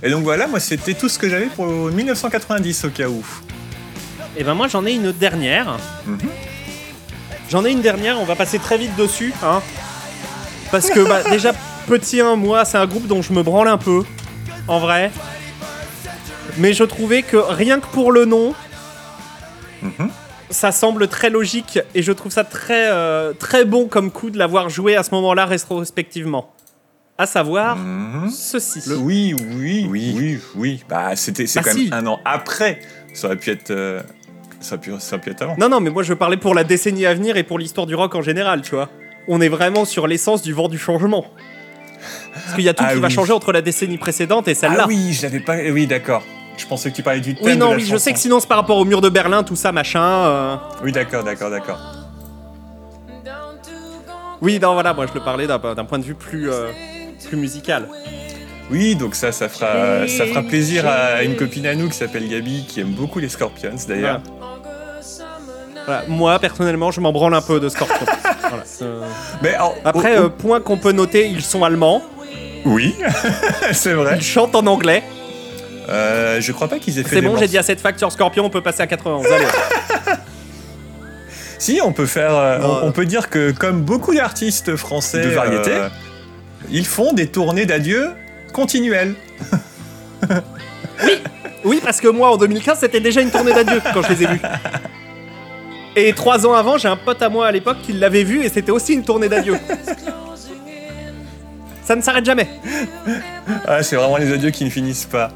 [0.04, 3.26] Et donc voilà, moi c'était tout ce que j'avais pour 1990 au cas où.
[4.38, 5.78] Et ben moi j'en ai une dernière.
[6.06, 6.20] Mhm.
[7.50, 9.34] J'en ai une dernière, on va passer très vite dessus.
[9.44, 9.62] Hein,
[10.72, 11.54] parce que bah, déjà,
[11.88, 14.04] petit 1, moi, c'est un groupe dont je me branle un peu,
[14.68, 15.12] en vrai.
[16.58, 18.54] Mais je trouvais que rien que pour le nom,
[19.82, 20.10] mhm.
[20.50, 24.38] ça semble très logique et je trouve ça très, euh, très bon comme coup de
[24.38, 26.52] l'avoir joué à ce moment-là rétrospectivement.
[27.18, 28.30] À savoir mhm.
[28.30, 28.84] ceci.
[29.00, 30.84] Oui, oui, oui, oui, oui.
[30.88, 32.80] Bah, c'était, c'est ah, quand même un an après.
[33.14, 33.72] Ça aurait pu être.
[33.72, 34.02] Euh,
[34.60, 35.56] ça peut, ça peut être avant.
[35.58, 37.88] Non, non, mais moi je veux parler pour la décennie à venir et pour l'histoire
[37.88, 38.90] du rock en général, tu vois.
[39.28, 41.26] On est vraiment sur l'essence du vent du changement.
[42.34, 44.84] Parce qu'il y a tout ah qui va changer entre la décennie précédente et celle-là.
[44.84, 45.58] Ah oui, je l'avais pas.
[45.72, 46.24] Oui, d'accord.
[46.58, 47.46] Je pensais que tu parlais du thème.
[47.46, 49.56] Oui, non, oui, je sais que sinon c'est par rapport au mur de Berlin, tout
[49.56, 50.02] ça, machin.
[50.04, 50.56] Euh.
[50.84, 51.80] Oui, d'accord, d'accord, d'accord.
[54.42, 56.72] Oui, non, voilà, moi je le parlais d'un point de vue plus, euh,
[57.28, 57.88] plus musical.
[58.70, 62.28] Oui, donc ça, ça fera, ça fera plaisir à une copine à nous qui s'appelle
[62.28, 64.22] Gabi, qui aime beaucoup les Scorpions d'ailleurs.
[66.08, 68.06] Moi, personnellement, je m'en branle un peu de Scorpions.
[69.42, 69.56] Mais
[69.86, 72.02] Après, euh, point qu'on peut noter, ils sont allemands.
[72.66, 72.96] Oui,
[73.72, 74.18] c'est vrai.
[74.18, 75.04] Ils chantent en anglais.
[75.88, 77.16] Euh, je crois pas qu'ils aient fait.
[77.16, 79.26] C'est bon, j'ai dit à cette facture Scorpion, on peut passer à 91.
[79.26, 79.46] Allez.
[81.60, 82.36] si, on peut faire.
[82.36, 85.72] Euh, on, peut dire que, comme beaucoup d'artistes français de variété,
[86.70, 88.10] ils font des tournées d'adieu
[88.54, 89.16] continuelles.
[91.04, 91.22] oui,
[91.64, 94.28] oui, parce que moi, en 2015, c'était déjà une tournée d'adieu quand je les ai
[94.28, 94.42] vus.
[95.96, 98.50] Et trois ans avant, j'ai un pote à moi à l'époque qui l'avait vu et
[98.50, 99.56] c'était aussi une tournée d'adieu.
[101.88, 102.50] Ça ne s'arrête jamais.
[103.66, 105.32] Ah, c'est vraiment les adieux qui ne finissent pas.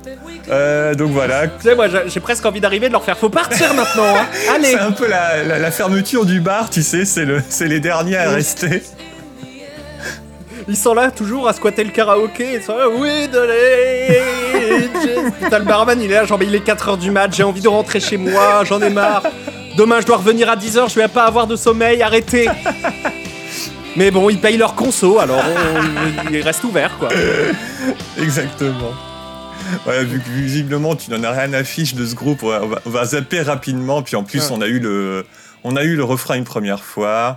[0.50, 1.48] Euh, donc voilà.
[1.48, 4.18] Tu sais, moi j'ai presque envie d'arriver de leur faire faut partir maintenant.
[4.18, 4.26] Hein.
[4.54, 4.72] Allez.
[4.72, 8.84] C'est un peu la, fermeture du bar, tu sais, c'est le, les derniers à rester.
[10.68, 12.56] Ils sont là toujours à squatter le karaoké.
[12.56, 13.40] Ils sont là, oui, de
[15.42, 17.70] Putain, le barman il est là, genre, il est 4h du mat, j'ai envie de
[17.70, 19.24] rentrer chez moi, j'en ai marre.
[19.78, 22.50] Demain, je dois revenir à 10h, je vais pas avoir de sommeil, arrêtez
[23.96, 25.44] Mais bon, ils payent leur conso, alors
[26.32, 27.10] ils restent ouverts, quoi.
[28.18, 28.92] Exactement.
[29.88, 33.42] vu que visiblement tu n'en as rien à fiche de ce groupe, on va, zapper
[33.42, 34.02] rapidement.
[34.02, 35.26] Puis en plus, on a eu le,
[35.64, 37.36] on a eu le refrain une première fois.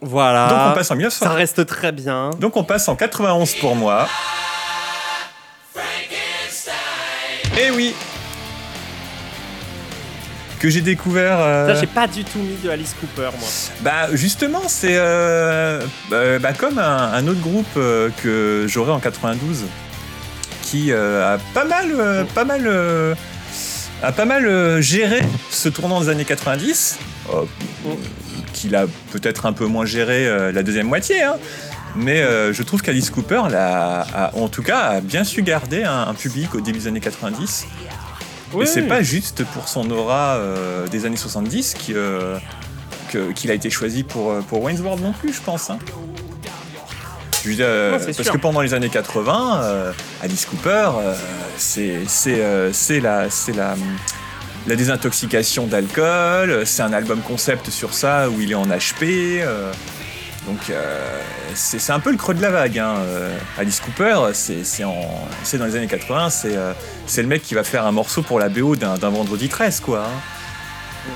[0.00, 0.48] Voilà.
[0.48, 1.24] Donc on passe en 1900.
[1.24, 2.30] Ça reste très bien.
[2.38, 4.08] Donc on passe en 91 pour moi.
[7.56, 7.94] Eh oui
[10.64, 11.40] Que j'ai découvert.
[11.40, 11.74] Euh...
[11.74, 13.48] Ça, j'ai pas du tout mis de Alice Cooper, moi.
[13.82, 19.66] Bah, justement, c'est euh, bah, bah, comme un, autre groupe euh, que j'aurais en 92
[20.62, 22.26] qui euh, a pas mal.
[22.34, 22.66] pas mal
[24.02, 26.98] a pas mal géré ce tournant des années 90,
[28.54, 31.36] qu'il a peut-être un peu moins géré la deuxième moitié, hein.
[31.94, 36.14] mais je trouve qu'Alice Cooper, a, en tout cas, a bien su garder un, un
[36.14, 37.66] public au début des années 90
[38.62, 42.38] et c'est pas juste pour son aura euh, des années 70 euh,
[43.34, 45.70] qu'il a été choisi pour, euh, pour Wayne's World non plus, je pense.
[45.70, 45.78] Hein.
[48.16, 49.92] parce que pendant les années 80,
[50.22, 50.90] Alice Cooper,
[51.56, 52.00] c'est
[53.00, 53.76] la, la,
[54.66, 59.42] la désintoxication d'alcool, c'est un album concept sur ça où il est en HP.
[60.46, 61.20] Donc euh,
[61.54, 62.78] c'est un peu le creux de la vague.
[62.78, 62.96] Hein.
[62.98, 66.72] Euh, Alice Cooper, c'est dans les années 80, euh,
[67.06, 70.04] c'est le mec qui va faire un morceau pour la BO d'un vendredi 13, quoi.
[70.04, 71.10] Hein.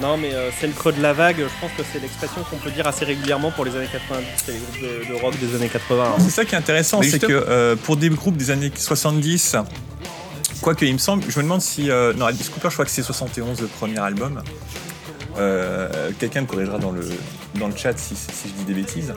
[0.00, 2.70] Non, mais c'est le creux de la vague, je pense que c'est l'expression qu'on peut
[2.70, 6.04] dire assez régulièrement pour les années 90, c'est les groupes de, rock des années 80.
[6.04, 6.20] Hein.
[6.22, 9.56] C'est ça qui est intéressant, c'est que pour des groupes des années 70,
[10.60, 11.88] quoique il me semble, je me demande si.
[12.16, 14.42] non, Alice Cooper, je crois que c'est 71 le premier album.
[15.38, 17.02] Euh, quelqu'un me corrigera dans le,
[17.58, 19.14] dans le chat si, si, je dis des bêtises.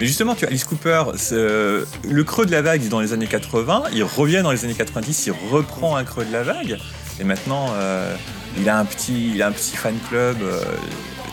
[0.00, 3.84] Mais justement, tu vois, Alice Cooper, le creux de la vague dans les années 80,
[3.92, 6.78] il revient dans les années 90, il reprend un creux de la vague,
[7.20, 8.14] et maintenant, euh,
[8.58, 10.62] il, a un petit, il a un petit fan club euh,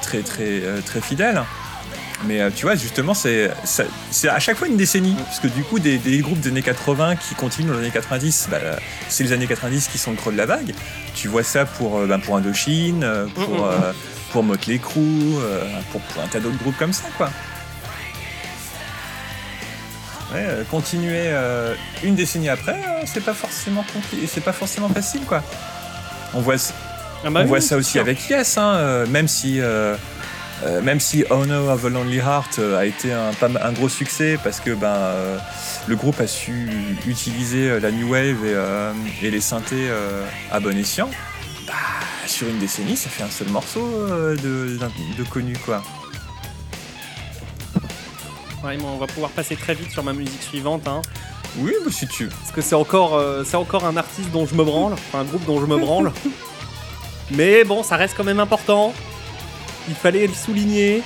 [0.01, 1.43] très, très, très fidèle.
[2.25, 3.49] Mais tu vois, justement, c'est
[4.27, 5.15] à chaque fois une décennie.
[5.15, 8.49] Parce que du coup, des, groupes des années 80 qui continuent dans les années 90,
[8.51, 8.57] bah,
[9.07, 10.73] c'est les années 90 qui sont le creux de la vague.
[11.15, 13.93] Tu vois ça pour, euh, ben, pour Indochine, euh, pour, mm, mm, euh,
[14.31, 15.35] pour Motley Crue,
[15.91, 17.29] pour, un tas d'autres groupes comme ça, quoi.
[20.69, 21.31] continuer
[22.03, 23.83] une décennie après, c'est pas forcément
[24.27, 25.43] c'est pas forcément facile, quoi.
[26.33, 26.55] On voit,
[27.25, 29.59] ah bah on voit ça aussi avec Yes, hein, même si
[30.83, 34.59] même si Oh No of a Lonely Heart a été un, un gros succès parce
[34.59, 35.13] que ben,
[35.87, 36.69] le groupe a su
[37.07, 39.89] utiliser la New Wave et, et les synthés
[40.51, 41.09] à bon escient,
[41.69, 44.77] bah, sur une décennie, ça fait un seul morceau de,
[45.17, 45.81] de, connu, quoi.
[48.63, 50.87] Ouais, on va pouvoir passer très vite sur ma musique suivante.
[50.87, 51.01] Hein.
[51.57, 54.63] Oui, bah, si tu Parce que c'est encore, c'est encore un artiste dont je me
[54.63, 56.11] branle, enfin un groupe dont je me branle.
[57.31, 58.93] Mais bon, ça reste quand même important.
[59.87, 61.03] Il fallait le souligner.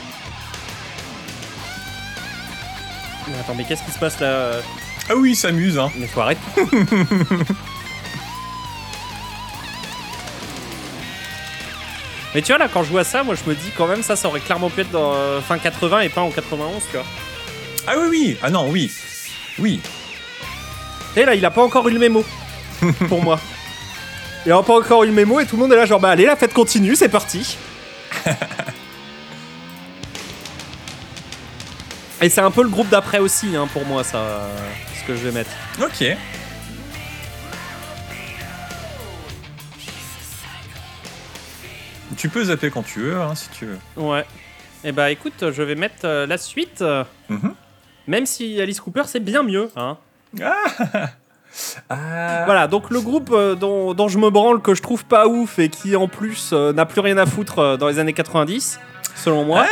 [3.39, 4.61] attends, mais qu'est-ce qui se passe là?
[5.09, 5.91] Ah oui, il s'amuse, hein.
[5.97, 6.41] Mais faut arrêter.
[12.33, 14.15] mais tu vois, là, quand je vois ça, moi, je me dis quand même, ça,
[14.15, 17.05] ça aurait clairement pu être dans euh, fin 80 et pas en 91, tu vois.
[17.87, 18.37] Ah oui, oui.
[18.41, 18.91] Ah non, oui.
[19.59, 19.79] Oui.
[21.15, 22.25] Et là, il a pas encore eu le mémo.
[23.07, 23.39] pour moi.
[24.45, 26.09] Il a pas encore eu le mémo et tout le monde est là, genre, bah
[26.09, 27.57] allez, la fête continue, c'est parti.
[32.21, 34.49] Et c'est un peu le groupe d'après aussi, hein, pour moi, ça,
[34.97, 35.49] ce que je vais mettre.
[35.81, 36.05] Ok.
[42.23, 43.77] Tu peux zapper quand tu veux, hein, si tu veux.
[44.01, 44.21] Ouais.
[44.85, 46.81] Et eh bah écoute, je vais mettre euh, la suite.
[47.27, 47.53] Mhm.
[48.07, 49.69] Même si Alice Cooper, c'est bien mieux.
[49.75, 49.97] Hein.
[50.41, 50.55] Ah
[51.89, 52.45] ah.
[52.45, 55.67] Voilà, donc le groupe euh, dont, je me branle, que je trouve pas ouf et
[55.67, 58.79] qui en plus euh, n'a plus rien à foutre euh, dans les années 90,
[59.15, 59.65] selon moi.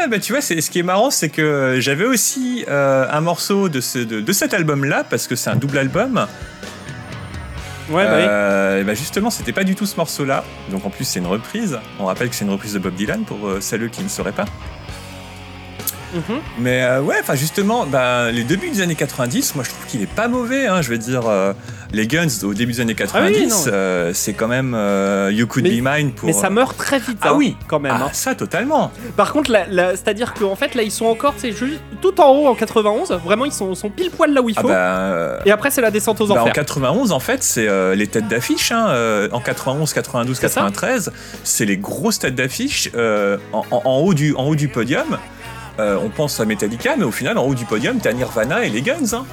[0.00, 3.68] Ah, bah tu vois, c'est, ce qui est marrant, c'est que j'avais aussi un morceau
[3.68, 6.26] de, ce, de, cet album-là, parce que c'est un double album.
[7.88, 8.84] Ouais, bah, oui.
[8.84, 10.44] bah justement, c'était pas du tout ce morceau-là.
[10.70, 11.78] Donc en plus, c'est une reprise.
[12.00, 14.46] On rappelle que c'est une reprise de Bob Dylan pour celles qui ne sauraient pas.
[16.14, 16.40] Mhm.
[16.58, 20.02] Mais euh, ouais, enfin justement, bah, les débuts des années 90, moi je trouve qu'il
[20.02, 20.66] est pas mauvais.
[20.66, 21.52] Hein, je veux dire, euh,
[21.92, 24.72] les Guns au début des années 90, ah euh, c'est quand même
[25.30, 26.26] You Could Be Mine pour.
[26.26, 27.18] Mais ça meurt très vite.
[27.22, 27.94] Ah hein, oui, quand même.
[27.94, 28.10] Ah, hein.
[28.12, 28.90] Ça totalement.
[29.16, 31.54] Par contre, c'est-à-dire qu'en fait là ils sont encore, c'est
[32.00, 33.12] tout en haut en 91.
[33.24, 34.68] Vraiment, ils sont, sont pile poil là où il faut.
[34.68, 36.46] Bah, Et après c'est la descente aux bah, enfers.
[36.46, 38.72] En 91, en fait, c'est les têtes d'affiche.
[38.72, 41.12] en 91, 92, 93,
[41.44, 42.90] c'est les grosses têtes d'affiche
[43.52, 45.18] en, en, haut du, en haut du podium.
[45.78, 48.70] Euh, on pense à Metallica, mais au final, en haut du podium, t'as Nirvana et
[48.70, 49.24] les Guns.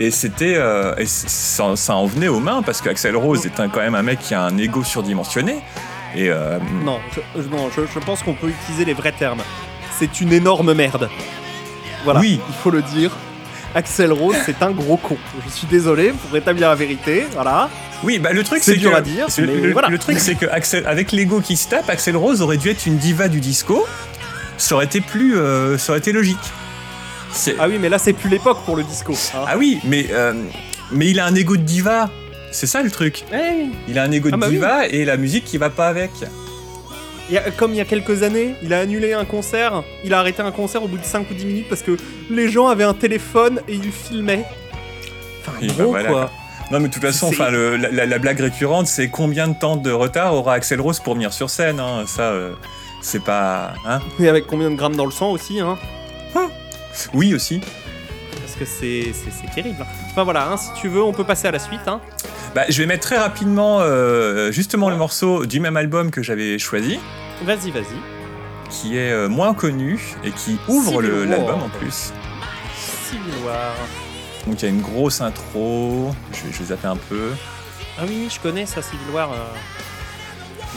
[0.00, 4.02] Et c'était, euh, ça, en venait aux mains parce qu'Axel Rose est quand même un
[4.02, 5.56] mec qui a un ego surdimensionné.
[6.16, 7.00] Et euh, non,
[7.36, 9.42] je, pense qu'on peut utiliser les vrais termes.
[9.98, 11.08] C'est une énorme merde.
[12.04, 12.40] Voilà, oui.
[12.48, 13.10] il faut le dire.
[13.74, 15.16] Axel Rose, c'est un gros con.
[15.44, 17.68] Je suis désolé pour rétablir la vérité, voilà.
[18.04, 19.88] Oui, bah le truc c'est dur que à dire, le, mais le- voilà.
[19.88, 22.86] le truc c'est que Axel, avec l'ego qui se tape, Axel Rose aurait dû être
[22.86, 23.84] une diva du disco.
[24.58, 26.38] Ça aurait été plus, euh, ça aurait été logique.
[27.58, 29.12] Ah oui, mais là c'est plus l'époque pour le disco.
[29.34, 29.44] hein.
[29.46, 30.32] Ah oui, mais euh,
[30.92, 32.10] mais il a un ego de diva.
[32.52, 33.24] C'est ça le truc.
[33.88, 34.54] Il a un ego de Ah bah oui.
[34.54, 36.10] diva et la musique qui va pas avec.
[37.28, 40.14] il y a- comme il y a quelques années, il a annulé un concert, il
[40.14, 41.96] a arrêté un concert au bout de 5 ou 10 minutes parce que
[42.30, 44.44] les gens avaient un téléphone et ils filmaient.
[45.40, 46.30] Enfin, Oui, bah gros voilà, quoi.
[46.70, 49.48] Non mais de toute façon, C'est- enfin le- la, la- la blague récurrente, c'est combien
[49.48, 51.80] de temps de retard aura Axel Rose pour venir sur scène.
[51.80, 52.04] hein.
[52.06, 52.52] Ça, euh,
[53.02, 53.74] c'est pas.
[53.86, 55.76] Hein Et avec combien de grammes dans le sang aussi, hein.
[57.14, 57.60] oui aussi.
[58.40, 59.12] Parce que c'est
[59.54, 59.84] terrible.
[60.10, 61.86] Enfin voilà, hein, si tu veux, on peut passer à la suite.
[61.86, 62.00] Hein.
[62.54, 66.58] Bah, je vais mettre très rapidement euh, justement le morceau du même album que j'avais
[66.58, 67.00] choisi,
[67.42, 67.96] Vas-y, vas-y.
[68.70, 72.12] qui est euh, moins connu et qui ouvre l'album en plus.
[73.10, 73.74] Civil War.
[74.46, 76.14] Donc il y a une grosse intro.
[76.32, 77.30] Je vais, je vais zapper un peu.
[77.98, 79.32] Ah oui, je connais ça, Civil War.
[79.32, 79.36] euh.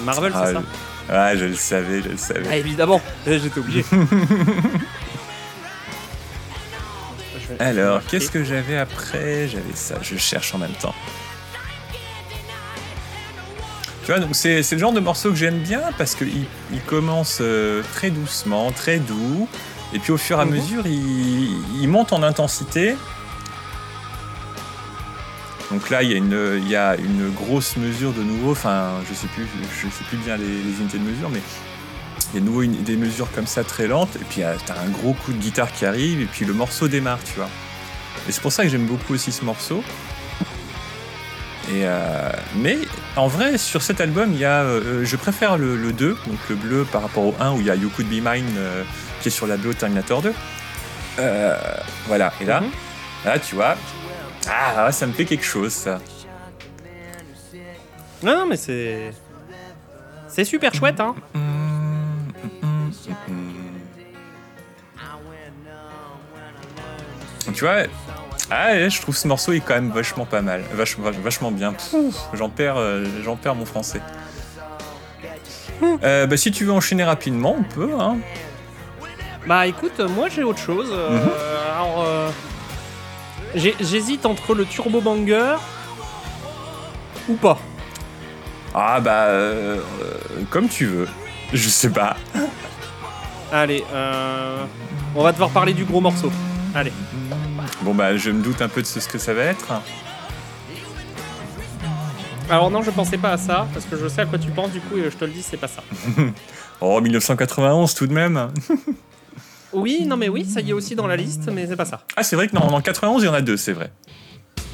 [0.03, 0.61] Marvel, ah, c'est ça
[1.09, 2.45] ah, je le savais, je le savais.
[2.49, 3.85] Ah, évidemment, j'étais obligé.
[7.49, 9.47] Vais- Alors, qu'est-ce que j'avais après?
[9.47, 10.95] J'avais ça, je cherche en même temps.
[14.05, 17.39] Tu vois, donc c'est le genre de morceau que j'aime bien parce qu'il il commence
[17.41, 19.49] euh, très doucement, très doux,
[19.93, 20.51] et puis au fur et à Mhm.
[20.51, 22.95] mesure, il, il monte en intensité.
[25.69, 28.91] Donc là, il y, a une, il y a une grosse mesure de nouveau, enfin,
[29.09, 29.45] je sais plus,
[29.83, 31.41] je sais plus bien les, les unités de mesure, mais
[32.33, 34.53] il y a de nouveau une- des mesures comme ça très lentes, et puis euh,
[34.65, 37.49] t'as un gros coup de guitare qui arrive, et puis le morceau démarre, tu vois.
[38.27, 39.83] Et c'est pour ça que j'aime beaucoup aussi ce morceau.
[41.69, 42.77] Et euh, mais
[43.17, 46.37] en vrai, sur cet album, il y a, euh, je préfère le, le 2, donc
[46.49, 48.83] le bleu par rapport au 1 où il y a You Could Be Mine euh,
[49.21, 50.33] qui est sur la de Terminator 2.
[51.19, 51.57] Euh,
[52.07, 52.69] voilà, et là, Mhm.
[53.25, 53.75] là, tu vois,
[54.49, 55.99] ah, ça me fait quelque chose, ça.
[58.23, 59.11] Non, non, mais c'est.
[60.29, 61.15] C'est super chouette, hein.
[67.53, 67.83] Tu vois,
[68.51, 71.73] ah, je trouve ce morceau est quand même vachement pas mal, vachement, vachement bien.
[72.33, 74.01] J'en perds, euh, j'en perds mon français.
[76.03, 77.91] Euh, bah, si tu veux enchaîner rapidement, on peut.
[77.99, 78.17] Hein.
[79.45, 80.89] Bah écoute, moi j'ai autre chose.
[80.91, 81.29] euh, Mhm.
[81.73, 82.03] Alors.
[82.05, 82.29] euh,
[83.55, 85.55] J'hésite entre le Turbo Banger
[87.29, 87.57] ou pas.
[88.75, 89.79] Ah bah, euh,
[90.49, 91.07] comme tu veux.
[91.53, 92.17] Je sais pas.
[93.51, 94.65] Allez, euh,
[95.15, 96.31] on va devoir parler du gros morceau.
[96.75, 96.91] Allez.
[97.81, 99.71] Bon bah, je me doute un peu de ce que ça va être.
[102.49, 104.71] Alors non, je pensais pas à ça, parce que je sais à quoi tu penses,
[104.71, 105.83] du coup, et je te le dis, c'est pas ça.
[106.79, 108.49] Oh, 1991 tout de même.
[109.73, 112.01] Oui, non mais oui, ça y est aussi dans la liste, mais c'est pas ça.
[112.15, 113.91] Ah, c'est vrai que non, en 91, il y en a deux, c'est vrai.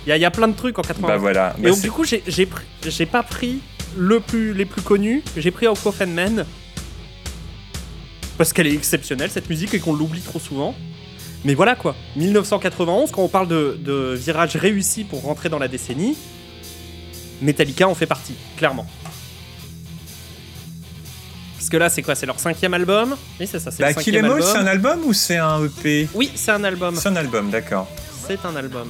[0.05, 1.07] Il y, a- il y a plein de trucs en 80.
[1.07, 1.55] Bah voilà.
[1.57, 3.59] Et Bah, donc du coup, j'ai pas pris
[3.97, 6.45] le plus, les plus connus, j'ai pris Of Man.
[8.37, 10.75] Parce qu'elle est exceptionnelle, cette musique, et qu'on l'oublie trop souvent.
[11.45, 15.67] Mais voilà quoi, 1991, quand on parle de, de virage réussi pour rentrer dans la
[15.67, 16.15] décennie,
[17.41, 18.87] Metallica en fait partie, clairement.
[21.57, 22.15] Parce que là, c'est quoi?
[22.15, 23.15] C'est leur cinquième album?
[23.39, 24.51] Oui, c'est ça, c'est Bah, le Kill cinquième Em All, album.
[24.51, 26.95] c'est un album ou c'est un EP Oui, c'est un album.
[26.95, 27.87] C'est un album, d'accord.
[28.27, 28.89] C'est un album.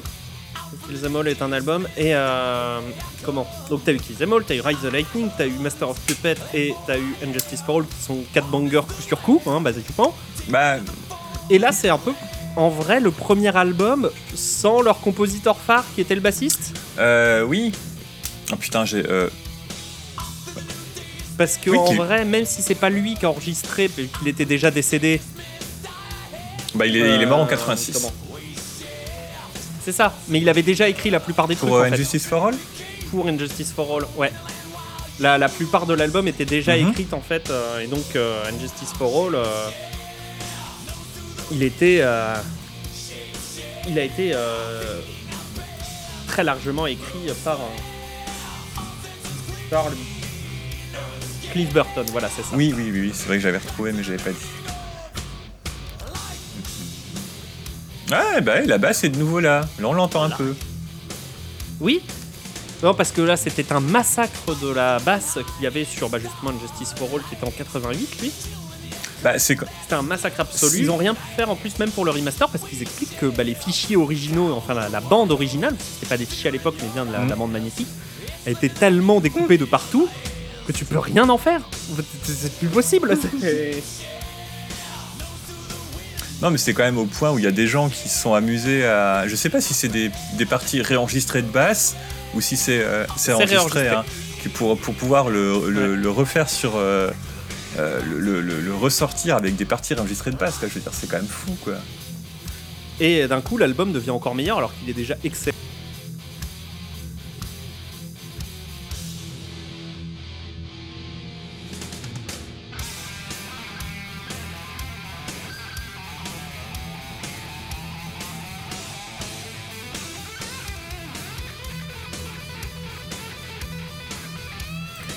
[0.88, 1.88] Kill Them All est un album.
[1.98, 2.80] Et euh,
[3.24, 3.48] comment?
[3.70, 6.00] Donc t'as eu Kill Them All, t'as eu Rise the Lightning, t'as eu Master of
[6.02, 9.62] Puppet et t'as eu Injustice for All qui sont 4 bangers coup sur coup, hein,
[9.62, 10.14] basiquement.
[10.50, 10.76] Bah,
[11.50, 12.14] Et là c'est un peu
[12.56, 16.74] en vrai le premier album sans leur compositeur phare qui était le bassiste?
[17.00, 17.72] euh, oui.
[18.52, 19.04] Oh putain, j'ai.
[19.10, 19.30] euh,
[21.38, 24.46] Parce que Oui, en vrai, même si c'est pas lui qui a enregistré, qu'il était
[24.46, 25.20] déjà décédé.
[26.76, 27.94] Bah, il est, il est mort en euh, 86.
[27.98, 28.12] comment?
[29.84, 31.94] C'est ça, mais il avait déjà écrit la plupart des trucs Pour euh, en fait.
[31.96, 32.56] Injustice for All
[33.12, 34.32] pour Injustice for All, ouais.
[35.20, 36.90] La, la plupart de l'album était déjà Mhm.
[36.90, 39.38] écrite en fait, euh, et donc euh, Injustice for All,
[41.52, 42.02] il était,
[43.88, 44.34] il a été
[46.28, 47.60] très largement écrit par
[49.70, 49.86] par.
[51.52, 52.48] Cliff Burton, voilà, c'est ça.
[52.56, 54.38] Oui, oui, oui, oui, c'est vrai que j'avais retrouvé, mais j'avais pas dit.
[58.14, 59.62] Ah, bah, la basse est de nouveau là.
[59.80, 60.56] Là, on l'entend un peu.
[61.80, 62.02] Oui.
[62.84, 66.20] Non, parce que là, c'était un massacre de la basse qu'il y avait sur bah,
[66.20, 68.32] justement Injustice for All, qui était en 88, lui.
[69.24, 70.80] Bah, c'est quoi C'était un massacre absolu.
[70.80, 73.28] Ils ont rien pu faire en plus, même pour le remaster, parce qu'ils expliquent que
[73.28, 76.76] bah, les fichiers originaux, enfin la, la bande originale, c'était pas des fichiers à l'époque,
[76.82, 77.30] mais bien de la, Mhm.
[77.30, 77.88] la bande magnétique,
[78.46, 80.10] elle était tellement découpée de partout
[80.68, 81.62] que tu peux rien en faire.
[82.26, 83.18] C'est plus possible.
[86.44, 88.22] Non, mais c'est quand même au point où il y a des gens qui se
[88.22, 89.30] sont amusés à.
[89.30, 91.96] Je sais pas si c'est des, des parties réenregistrées de basse
[92.36, 94.04] ou si c'est euh, c'est enregistré, hein,
[94.54, 96.74] pour, pour pouvoir le, le, le refaire sur.
[96.76, 97.10] Euh,
[97.80, 100.62] euh, le, le, ressortir avec des parties enregistrées de basse.
[100.62, 101.74] Là, je veux dire, c'est quand même fou, quoi.
[103.00, 105.56] Et d'un coup, l'album devient encore meilleur alors qu'il est déjà excellent.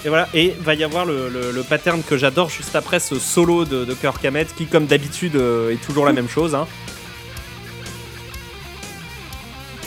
[0.07, 3.85] Et voilà, et va y avoir le, pattern que j'adore juste après ce solo de,
[3.85, 6.55] de Kirk Hammett qui, comme d'habitude, euh, est toujours la même chose.
[6.55, 6.69] Hein.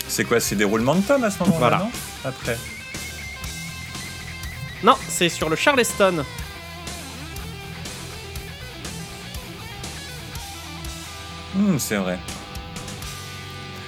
[0.09, 1.77] C'est quoi C'est des roulements de tomes à ce moment-là, voilà.
[1.77, 1.89] non?
[2.25, 2.57] Après.
[4.83, 6.25] Non, c'est sur le Charleston.
[11.55, 12.19] Hmm, c'est vrai.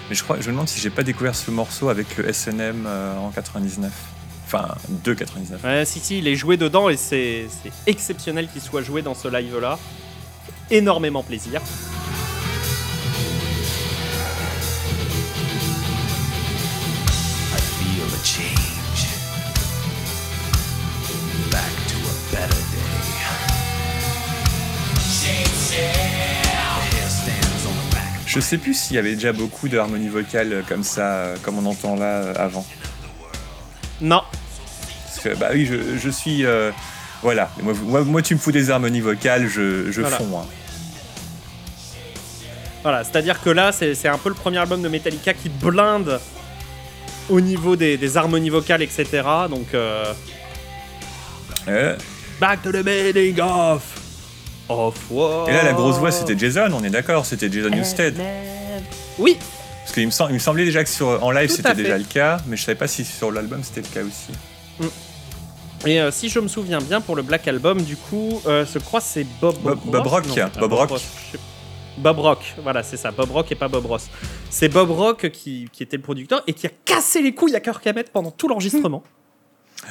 [0.09, 2.85] Mais je crois, je me demande si j'ai pas découvert ce morceau avec le SNM
[2.87, 3.91] euh, en 99.
[4.53, 4.75] Enfin,
[5.05, 5.63] 2,99.
[5.63, 7.47] Ouais, si, si, il est joué dedans et c'est
[7.87, 9.79] exceptionnel qu'il soit joué dans ce live-là.
[10.69, 11.61] Énormément plaisir.
[28.27, 31.65] Je sais plus s'il y avait déjà beaucoup de harmonie vocale comme ça, comme on
[31.65, 32.65] entend là avant.
[34.01, 34.23] Non,
[35.39, 36.45] bah oui, je, suis.
[36.45, 36.71] Euh,
[37.21, 40.39] voilà, moi, tu me fous des harmonies vocales, je, je fonds.
[40.39, 40.45] Hein.
[42.83, 46.19] Voilà, c'est-à-dire que là, c'est un peu le premier album de Metallica qui blinde
[47.29, 49.05] au niveau des, harmonies vocales, etc.
[49.49, 49.73] Donc.
[49.73, 50.13] Euh,
[52.39, 53.83] Back to the meaning of.
[54.67, 58.15] Of what Et là, la grosse voix, c'était Jason, on est d'accord, c'était Jason Newsted.
[59.19, 59.37] Oui,
[59.91, 62.37] parce qu'il me, il me semblait déjà que sur, en live c'était déjà le cas,
[62.47, 64.31] mais je savais pas si sur l'album c'était le cas aussi.
[64.79, 65.10] Mm.
[65.85, 68.77] Et euh, si je me souviens bien, pour le Black Album, du coup, euh, je
[68.77, 70.25] crois c'est Bob, Bob, Bob Rock.
[70.59, 70.91] Bob, Rock.
[71.97, 74.07] Bob Rock, voilà, c'est ça, Bob Rock et pas Bob Ross.
[74.49, 77.59] C'est Bob Rock qui, qui, était le producteur et qui a cassé les couilles à
[77.59, 79.03] Kirk Hammett pendant tout l'enregistrement.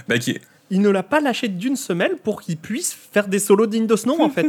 [0.08, 0.38] bah, qui...
[0.70, 3.96] Il ne l'a pas lâché d'une semelle pour qu'il puisse faire des solos dignes de
[3.96, 4.46] ce nom, en fait.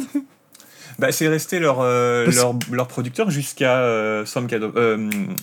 [1.00, 4.26] bah, c'est resté leur, euh, leur, leur, producteur jusqu'à euh,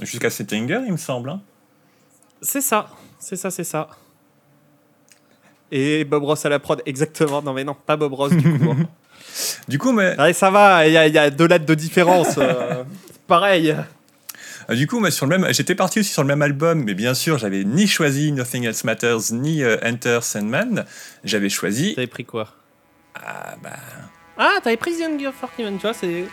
[0.03, 1.31] jusqu'à Settinger, il me semble.
[1.31, 1.41] Hein.
[2.41, 3.89] C'est ça, c'est ça, c'est ça.
[5.71, 7.43] Et Bob Ross à la prod, exactement.
[7.43, 8.71] Non, mais non, pas Bob Ross, du coup.
[8.71, 8.89] Hein.
[9.69, 10.15] du coup, mais.
[10.19, 12.39] Allez, ça va, il y, a deux lettres de différence.
[12.39, 12.85] Euh,
[13.27, 13.77] pareil.
[14.69, 17.15] Ah, du coup, sur le même, j'étais parti aussi sur le même album, mais bien
[17.15, 20.85] sûr, j'avais ni choisi Nothing Else Matters ni euh, Enter Sandman.
[21.25, 21.95] J'avais choisi.
[21.95, 22.49] T'avais pris quoi?
[23.15, 23.71] Ah, bah.
[24.39, 26.25] Ah, t'avais pris Young Fortune, tu vois, c'est.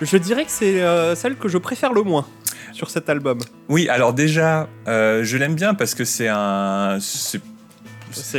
[0.00, 2.26] Je dirais que c'est euh, celle que je préfère le moins
[2.72, 3.38] sur cet album.
[3.68, 6.98] Oui, alors déjà, je l'aime bien parce que c'est un.
[7.00, 7.40] C'est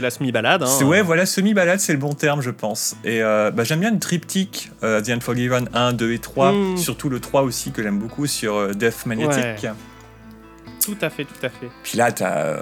[0.01, 0.63] la semi-balade.
[0.63, 0.83] Hein.
[0.85, 2.95] Ouais, voilà, semi-balade, c'est le bon terme, je pense.
[3.03, 6.51] Et euh, bah, j'aime bien le triptyque euh, The Unforgiven 1, 2 et 3.
[6.51, 6.77] Hmm.
[6.77, 9.67] Surtout le 3 aussi, que j'aime beaucoup, sur euh, Death Magnetic.
[10.83, 11.67] Tout à fait, tout à fait.
[11.83, 12.57] Puis là, as,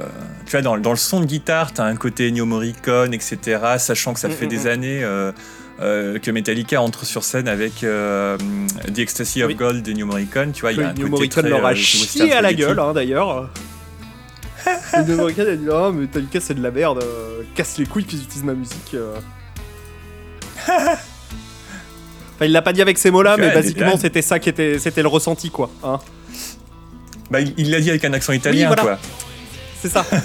[0.45, 3.59] tu vois, dans, dans, le son de guitare, tu as un côté Ennio Morricone, etc.
[3.78, 5.01] Sachant que ça hmm, fait hmm, des années
[5.80, 10.53] que Metallica entre sur scène avec The Ecstasy of Gold d'Ennio Morricone.
[10.53, 12.93] Tu vois, il y a un côté Morricone leur a chié à la gueule, hein,
[12.93, 13.49] d'ailleurs.
[14.97, 18.05] Le deux a dit Ah, mais Metallica c'est de la merde, euh, casse les couilles
[18.05, 18.93] qu'ils utilisent ma musique.
[18.93, 19.18] Euh.
[20.68, 25.01] enfin, il l'a pas dit avec ces mots-là, mais basiquement c'était ça qui était, c'était
[25.01, 25.70] le ressenti quoi.
[25.84, 25.99] Hein.
[27.30, 28.99] Bah, il l'a dit avec un accent italien quoi.
[29.82, 30.05] C'est ça.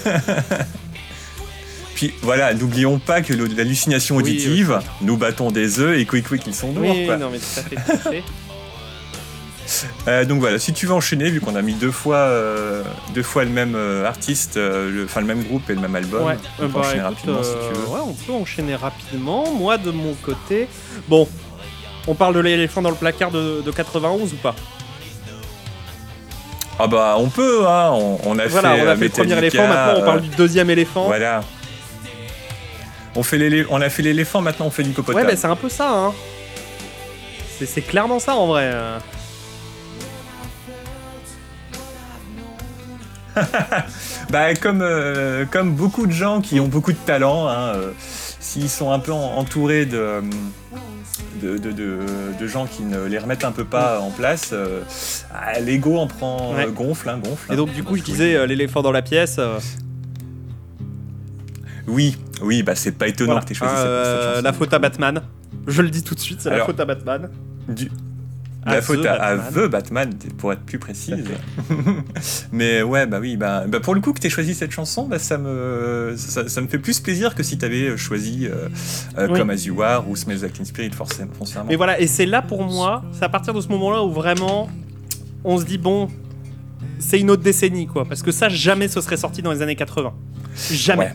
[1.94, 6.54] Puis voilà, n'oublions pas que l'hallucination auditive, nous battons des œufs et quick quick ils
[6.54, 6.94] sont noirs.
[6.94, 7.74] Oui, non mais tout à fait.
[7.74, 8.22] Tout à fait.
[10.06, 12.82] Euh, donc voilà, si tu veux enchaîner, vu qu'on a mis deux fois, euh,
[13.14, 14.58] deux fois le même euh, artiste,
[15.04, 17.78] enfin le, même groupe et le même album, on peut bah, enchaîner rapidement si tu
[17.78, 17.86] veux.
[17.88, 19.52] Ouais, on peut enchaîner rapidement.
[19.52, 20.68] Moi de mon côté,
[21.08, 21.28] bon,
[22.06, 24.54] on parle de l'éléphant dans le placard de, 91 ou pas?
[26.80, 27.90] Ah bah on peut, hein.
[27.90, 31.06] on, a fait, on a fait le premier éléphant, maintenant on parle du deuxième éléphant.
[31.06, 31.42] Voilà.
[33.16, 35.16] On, fait on a fait l'éléphant, maintenant on fait du copote.
[35.16, 36.14] Ouais, mais c'est un peu ça, hein.
[37.66, 38.72] C'est clairement ça en vrai.
[44.30, 47.92] bah, comme, euh, comme beaucoup de gens qui ont beaucoup de talent, hein, euh,
[48.40, 50.22] s'ils sont un peu entourés de,
[51.42, 54.82] de, de, gens qui ne les remettent un peu pas en place, euh,
[55.34, 57.52] ah, l'ego en prend gonfle, hein, gonfle.
[57.52, 59.40] Et donc, du coup, je disais l'éléphant dans la pièce.
[61.86, 65.22] Oui, oui, bah c'est pas étonnant que tu aies choisi La faute à Batman.
[65.66, 67.30] Je le dis tout de suite, c'est la faute à Batman.
[67.68, 67.90] Du...
[68.68, 71.24] la faute à, The Batman, pour être plus précise.
[72.52, 75.18] Mais ouais, bah oui, bah, bah, pour le coup que t'aies choisi cette chanson, bah,
[75.18, 78.68] ça, me, ça, me fait plus plaisir que si t'avais choisi euh,
[79.18, 81.30] euh, comme As You Are ou Smells Like Teen Spirit, forcément.
[81.66, 84.68] Mais voilà, et c'est là pour moi, c'est à partir de ce moment-là où vraiment
[85.44, 86.08] on se dit, bon,
[86.98, 88.04] c'est une autre décennie, quoi.
[88.04, 90.12] Parce que ça, jamais ce serait sorti dans les années 80.
[90.70, 91.12] Jamais.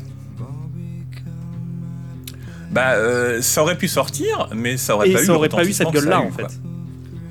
[2.71, 5.91] Bah, euh, ça aurait pu sortir, mais ça aurait pas eu, aurait pas eu cette
[5.91, 6.59] gueule-là, en fait.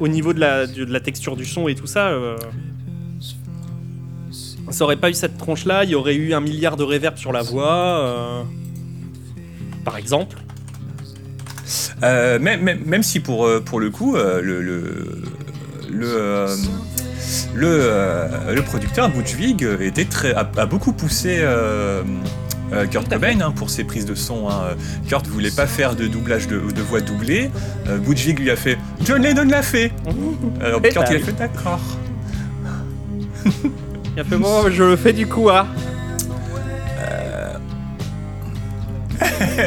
[0.00, 2.36] Au niveau de la, texture du son et tout ça, euh,
[4.70, 5.84] ça aurait pas eu cette tronche-là.
[5.84, 8.42] Il y aurait eu un milliard de réverb sur la voix, euh,
[9.84, 10.36] par exemple.
[12.00, 15.22] même, même, si pour, le coup, le,
[18.64, 19.36] producteur Butch
[19.80, 21.44] était très, a, beaucoup poussé
[22.72, 24.48] euh, Kurt Cobain hein, pour ses prises de son.
[24.48, 24.76] Hein.
[25.08, 27.50] Kurt voulait pas faire de doublage de, voix doublée.
[27.88, 29.92] Euh, lui a fait John Lennon l'a fait.
[30.60, 31.80] Alors Kurt il a fait d'accord.
[34.14, 35.66] il a fait moi je le fais du coup hein.
[37.00, 37.56] Euh...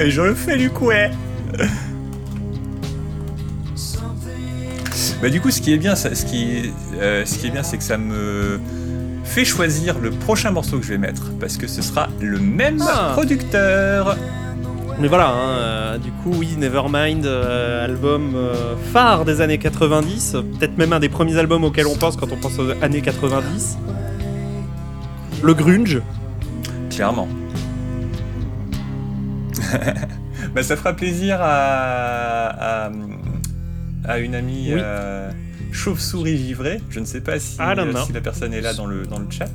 [0.09, 1.11] je le fais du coup ouais.
[5.21, 7.77] bah du coup ce qui est bien, ce qui, euh, ce qui est bien c'est
[7.77, 8.59] que ça me
[9.35, 12.81] fais choisir le prochain morceau que je vais mettre, parce que ce sera le même
[12.81, 13.09] ah.
[13.11, 14.15] producteur.
[14.97, 20.37] Mais voilà, hein, euh, du coup, oui, Nevermind, euh, album euh, phare des années 90,
[20.57, 23.77] peut-être même un des premiers albums auxquels on pense quand on pense aux années 90.
[25.43, 26.01] Le grunge.
[26.89, 27.27] Clairement.
[30.55, 32.89] bah, ça fera plaisir à,
[34.05, 34.71] à, une amie
[35.75, 36.81] chauve-souris givrée.
[36.89, 39.29] Je ne sais pas si, euh, si, la personne est là dans le, dans le
[39.29, 39.51] chat,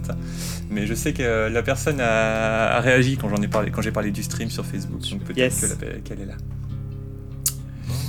[0.70, 4.10] mais je sais que la personne a, réagi quand j'en ai parlé, quand j'ai parlé
[4.10, 5.00] du stream sur Facebook.
[5.10, 6.36] Donc peut-être qu'elle est là.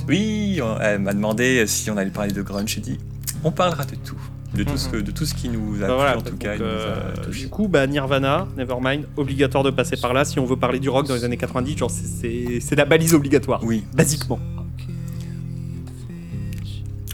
[0.08, 2.70] Oui, elle m'a demandé si on allait parler de grunge.
[2.74, 2.98] J'ai dit,
[3.44, 4.20] on parlera de tout.
[4.54, 4.92] De tout, ce mhm.
[4.92, 6.50] que, de tout ce qui nous a bah en tout cas.
[6.60, 10.78] Euh, du coup, bah, Nirvana, Nevermind, obligatoire de passer par là si on veut parler
[10.78, 11.78] du rock dans les années 90.
[11.78, 13.64] Genre, c'est la balise obligatoire.
[13.64, 13.82] Oui.
[13.94, 14.38] Basiquement.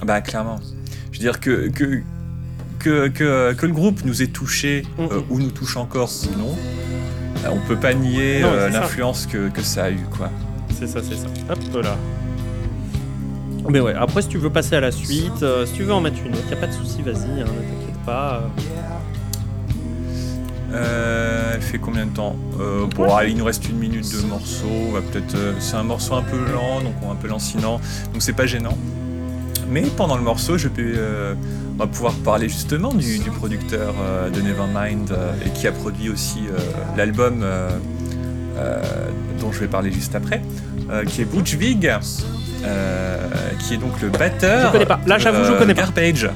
[0.05, 0.59] Bah, clairement.
[1.19, 2.01] Je veux dire que, que,
[2.79, 3.09] que,
[3.53, 6.55] que, le groupe nous ait touché mm, euh, ou nous touche encore ou non,
[7.45, 9.99] euh, on peut pas nier euh, l'influence que, que, ça a eu.
[10.17, 10.31] quoi.
[10.79, 11.27] C'est ça, c'est ça.
[11.51, 11.97] Hop là.
[13.69, 16.19] Mais ouais, après, si tu veux passer à la suite, si tu veux en mettre
[16.25, 18.49] une autre, y a pas de souci, vas-y, hein, ne t'inquiète pas.
[20.73, 22.37] elle fait combien de temps?
[22.95, 24.69] Bon, allez, il nous reste une minute de morceau.
[25.11, 27.81] Peut-être, c'est un morceau un peu lent, donc un peu lancinant,
[28.13, 28.79] donc c'est pas gênant.
[29.71, 31.35] Mais pendant le morceau, je peux, euh,
[31.75, 36.09] on va pouvoir parler justement du, producteur euh, de Nevermind euh, et qui a produit
[36.09, 36.41] aussi
[36.97, 37.45] l'album
[39.41, 40.43] dont je vais parler juste après,
[41.07, 41.91] qui est Butch Vig,
[43.59, 44.67] qui est donc le batteur.
[44.67, 45.01] Je connais pas.
[45.07, 45.83] Là, j'avoue, je connais pas.
[45.83, 46.31] Garbage.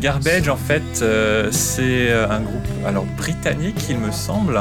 [0.00, 1.04] Garbage, en fait,
[1.50, 4.58] c'est un groupe alors britannique, il me semble.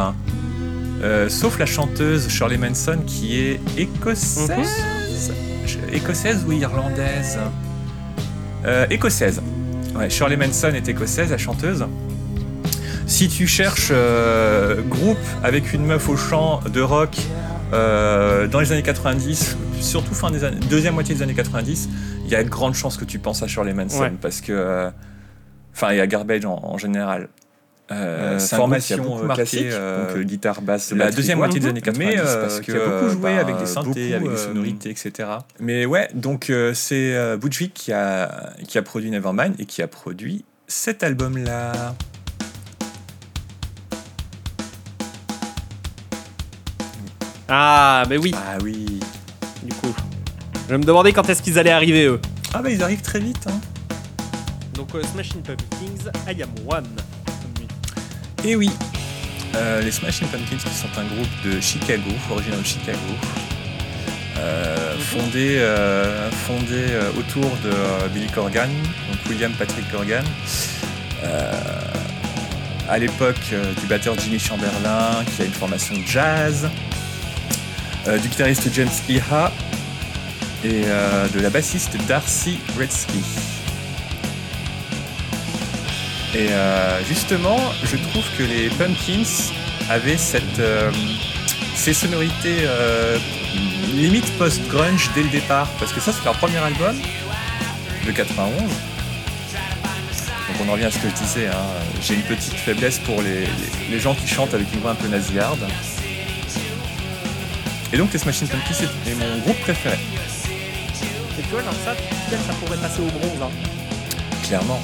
[1.01, 4.49] Euh, sauf la chanteuse Shirley Manson qui est écossaise.
[4.49, 5.93] Mhm.
[5.93, 7.37] Écossaise ou irlandaise
[8.65, 9.41] euh, Écossaise.
[9.95, 11.85] Ouais, Shirley Manson est écossaise, la chanteuse.
[13.05, 17.15] Si tu cherches euh, groupe avec une meuf au chant de rock
[17.71, 21.89] dans les années 90, surtout fin des années, deuxième moitié des années 90,
[22.25, 24.89] il y a de grandes chances que tu penses à Shirley Manson parce que.
[25.75, 27.29] Enfin, il y a Garbage en général.
[27.89, 32.05] Euh, euh formation euh, classique, euh, donc guitare, basse, la deuxième moitié des années 90,
[32.05, 35.29] mais, parce que, qui a beaucoup joué bah, avec des synthés, avec des sonorités, etc.
[35.61, 37.37] Mais ouais, donc c'est euh,
[37.73, 41.95] qui a qui a produit Nevermind et qui a produit cet album-là.
[47.47, 48.33] Ah, mais oui.
[48.35, 48.99] Ah oui.
[49.63, 49.95] Du coup,
[50.69, 52.19] je me demandais quand est-ce qu'ils allaient arriver eux.
[52.53, 53.47] Ah bah ils arrivent très vite.
[53.47, 53.59] Hein.
[54.73, 56.85] Donc Smashing Pumpkins, I Am One.
[58.43, 58.69] Et oui,
[59.55, 62.97] euh, les Smashing Pumpkins qui sont un groupe de Chicago, originaire de Chicago,
[64.37, 66.85] euh, fondé, euh, fondé
[67.17, 70.23] autour de Billy Corgan, donc William Patrick Corgan.
[72.89, 76.69] à l'époque du batteur Jimmy Chamberlain qui a une formation de jazz,
[78.05, 79.51] du guitariste James Iha
[80.63, 83.56] et de la bassiste Darcy Redsky.
[86.37, 89.23] Et euh, justement, je trouve que les Pumpkins
[89.89, 90.91] avaient cette, euh,
[91.73, 93.17] ces sonorités euh,
[93.95, 96.95] limite post-grunge dès le départ, parce que ça c'est leur premier album
[98.05, 98.51] de 91.
[98.61, 98.69] Donc
[100.63, 101.57] on en revient à ce que je disais, hein.
[102.03, 105.65] j'ai une petite faiblesse pour les, gens qui chantent avec une voix un peu nasillarde.
[107.91, 109.97] Et donc les Smashing Pumpkins c'est mon groupe préféré.
[111.39, 113.41] Et tu vois, genre ça, ça pourrait passer au bronze.
[113.41, 113.49] Hein.
[114.43, 114.83] Clairement.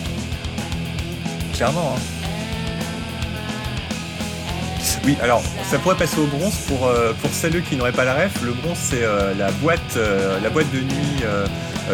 [1.53, 1.95] Clairement.
[1.95, 2.23] Hein.
[5.05, 8.13] Oui, alors ça pourrait passer au bronze pour, euh, pour celles qui n'auraient pas la
[8.13, 8.41] ref.
[8.41, 11.23] Le bronze, c'est euh, la, boîte, euh, la boîte de nuit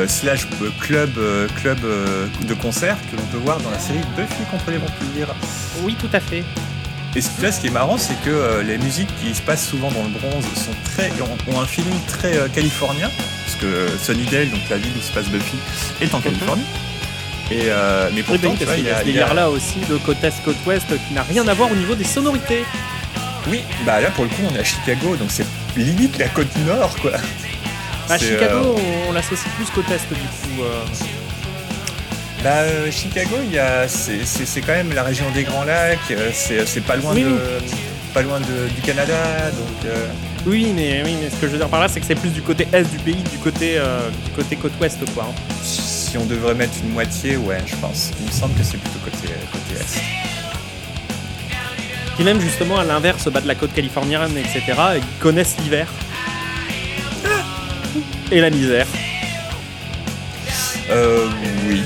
[0.08, 0.48] slash
[0.80, 1.10] club,
[1.56, 5.34] club de concert que l'on peut voir dans la série Buffy contre les vampires.
[5.84, 6.44] Oui, tout à fait.
[7.16, 10.04] Et là, ce qui est marrant, c'est que les musiques qui se passent souvent dans
[10.04, 13.10] le bronze sont très, ont, un feeling très californien,
[13.46, 15.58] parce que Sunnydale, donc la ville où se passe Buffy,
[16.02, 16.24] est en mhm.
[16.24, 16.66] Californie.
[17.52, 17.70] Et
[18.14, 20.88] mais pourtant, il y a, il y a là aussi de côte est côte ouest
[21.08, 22.64] qui n'a rien à voir au niveau des sonorités.
[23.48, 25.46] Oui, bah là pour le coup on est à Chicago, donc c'est
[25.76, 27.12] limite la côte nord quoi.
[28.08, 30.64] Bah Chicago euh, on, l'associe plus côte est du coup.
[30.64, 30.84] Euh.
[32.44, 36.00] Bah euh, Chicago il y a c'est quand même la région des Grands Lacs,
[36.34, 37.38] c'est pas loin de
[38.14, 39.14] pas loin du Canada
[39.52, 39.92] donc.
[40.46, 42.30] Oui mais oui mais ce que je veux dire par là c'est que c'est plus
[42.30, 43.78] du côté est du pays du côté
[44.26, 45.28] du côté côte ouest quoi.
[45.30, 45.34] Hein.
[46.10, 48.10] Si on devrait mettre une moitié ouais je pense.
[48.20, 50.20] Il me semble que c'est plutôt côté côté est
[52.18, 55.88] qui même justement à l'inverse bat de la côte californienne, etc., ils connaissent l'hiver
[58.32, 58.88] et la misère.
[60.90, 61.28] Euh,
[61.70, 61.84] oui.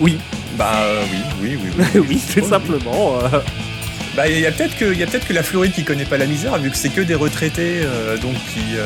[0.00, 0.18] Oui.
[0.56, 1.84] Bah euh, oui, oui, oui.
[1.94, 3.18] Oui, oui, tout simplement.
[3.24, 3.40] Euh.
[4.16, 6.56] Bah il y a peut-être que, peut que la Floride qui connaît pas la misère,
[6.58, 8.76] vu que c'est que des retraités, euh, donc qui,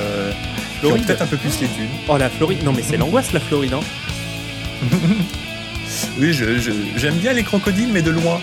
[0.86, 1.90] ont peut-être un peu plus les thunes.
[2.09, 3.80] Oh la Floride, non mais c'est l'angoisse la Floride, hein.
[6.18, 6.33] oui,
[6.97, 8.41] j'aime bien les crocodiles, mais de loin.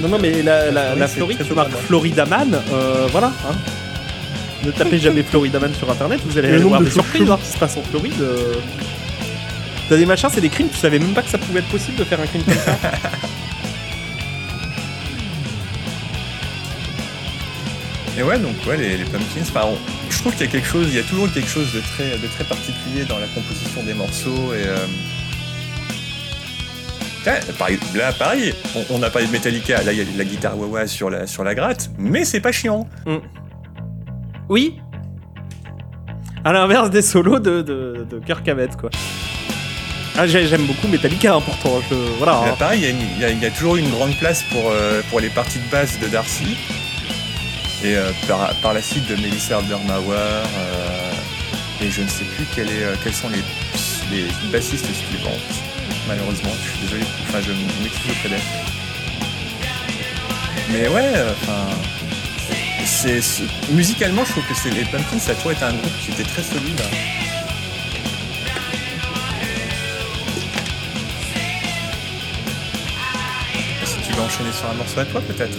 [0.00, 3.32] Non, non, mais la, la, Floride, tu marques Floridaman, euh, voilà.
[3.48, 3.54] Hein.
[4.64, 7.76] Ne tapez jamais Floridaman sur internet, vous allez avoir des surprises hein, qui se passent
[7.76, 8.20] en Floride.
[8.20, 8.54] Euh.
[9.88, 11.98] T'as des machins, c'est des crimes, tu savais même pas que ça pouvait être possible
[11.98, 12.76] de faire un crime comme ça.
[18.16, 19.44] Et ouais, donc ouais, les, pumpkins,
[20.08, 22.16] je trouve qu'il y a quelque chose, il y a toujours quelque chose de très,
[22.16, 24.66] de très particulier dans la composition des morceaux et.
[24.66, 24.86] Euh,
[27.24, 28.52] Là, pareil,
[28.90, 31.42] on, a parlé de Metallica, là il y a la guitare wah sur la, sur
[31.42, 32.86] la gratte, mais c'est pas chiant.
[33.06, 33.16] Mm.
[34.50, 34.78] Oui.
[36.44, 38.90] À l'inverse des solos de, de, de Kirk Hammett, quoi.
[40.16, 41.80] Ah, j'aime beaucoup Metallica, hein, pourtant.
[42.18, 42.38] voilà.
[42.38, 42.56] Hein.
[42.58, 45.98] pareil, il y, a toujours une grande place pour, euh, pour les parties de basse
[45.98, 46.56] de Darcy.
[47.82, 50.14] Et euh, par, la suite de Melissa Aldermauer.
[50.14, 55.73] Euh, et je ne sais plus quel est, quels sont les, les bassistes suivantes
[56.08, 56.50] malheureusement.
[56.62, 57.52] Je suis désolé, enfin je
[57.82, 58.40] m'excuse auprès d'elle.
[60.70, 61.70] Mais ouais, enfin.
[62.86, 63.20] C'est,
[63.72, 66.22] musicalement, je trouve que c'est les Pumpkins, ça a toujours été un groupe qui était
[66.22, 66.80] très solide.
[73.84, 75.56] Si tu veux enchaîner sur un morceau à toi, peut-être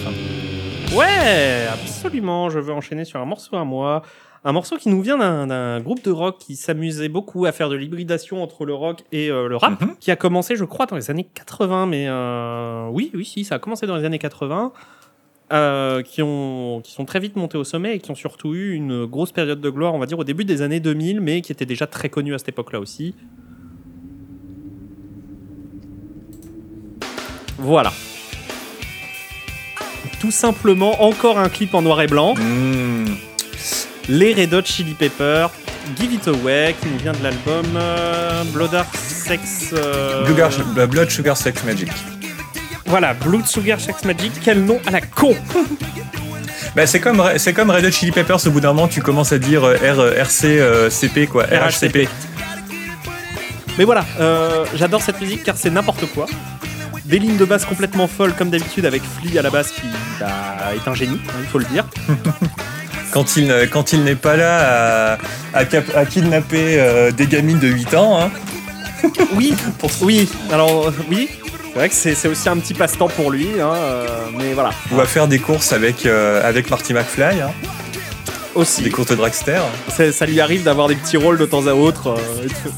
[0.94, 2.48] Ouais, absolument.
[2.48, 4.02] Je veux enchaîner sur un morceau à moi.
[4.46, 7.74] Un morceau qui nous vient d'un groupe de rock qui s'amusait beaucoup à faire de
[7.74, 9.96] l'hybridation entre le rock et euh, le rap, mhm.
[9.98, 13.56] qui a commencé, je crois, dans les années 80, mais euh, oui, oui, si, ça
[13.56, 14.72] a commencé dans les années 80.
[15.52, 18.72] Euh, qui, ont, qui sont très vite montés au sommet et qui ont surtout eu
[18.72, 21.50] une grosse période de gloire, on va dire, au début des années 2000, mais qui
[21.50, 23.16] étaient déjà très connus à cette époque-là aussi.
[27.58, 27.92] Voilà.
[30.20, 32.34] Tout simplement, encore un clip en noir et blanc.
[32.34, 33.25] Mmh
[34.08, 35.50] les Red Hot Chili Peppers,
[35.98, 39.72] Give It Away, qui nous vient de l'album euh, Blood Sex.
[39.72, 40.24] Euh,
[40.86, 41.90] Blood Sugar Sex Magic.
[42.86, 45.34] Voilà, Blood Sugar Sex Magic, quel nom à la con
[46.76, 49.32] bah, c'est comme c'est comme Red Hot Chili Peppers au bout d'un moment tu commences
[49.32, 52.08] à dire euh, R, RC CP quoi RHCP.
[53.78, 54.06] Mais voilà,
[54.74, 56.26] j'adore cette musique car c'est n'importe quoi.
[57.04, 59.82] Des lignes de basse complètement folles comme d'habitude avec Flea à la basse qui
[60.18, 61.84] bah, est un génie, hein, il faut le dire.
[63.16, 65.16] quand il, quand il n'est pas là
[65.54, 68.20] à, à, kidnapper euh, des gamines de 8 ans.
[68.20, 68.30] Hein.
[69.34, 69.54] oui,
[70.02, 71.30] oui, alors oui,
[71.72, 74.06] c'est vrai que c'est aussi un petit passe-temps pour lui, hein, euh,
[74.36, 74.68] mais voilà.
[74.92, 77.40] On va faire des courses avec, euh, avec Marty McFly.
[77.40, 77.52] Hein.
[78.54, 78.82] Aussi.
[78.82, 79.62] Des courses de dragster.
[79.88, 82.16] Ça, lui arrive d'avoir des petits rôles de temps à autre.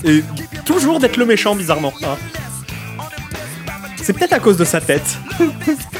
[0.04, 0.22] et
[0.64, 1.92] toujours d'être le méchant, bizarrement.
[2.04, 2.16] Hein.
[4.00, 5.18] C'est peut-être à cause de sa tête.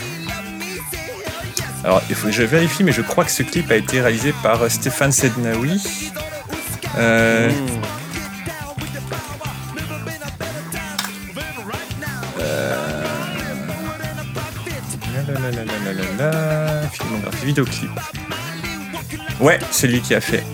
[1.89, 4.35] Alors, il faut que je vérifie, mais je crois que ce clip a été réalisé
[4.43, 5.83] par euh, Stéphane Sednaoui.
[6.99, 7.51] Euh...
[12.41, 13.03] Euh...
[16.93, 17.91] Filmographie, vidéoclip.
[19.41, 20.45] Ouais, c'est lui qui a fait.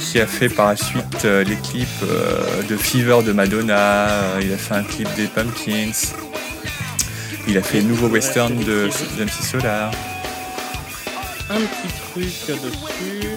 [0.00, 4.08] Qui a fait par la suite euh, les clips euh, de Fever de Madonna.
[4.40, 6.14] il a fait un clip des Pumpkins.
[7.46, 8.88] Il a fait le nouveau western de
[9.18, 9.92] MC Solar
[11.50, 13.28] un petit truc dessus.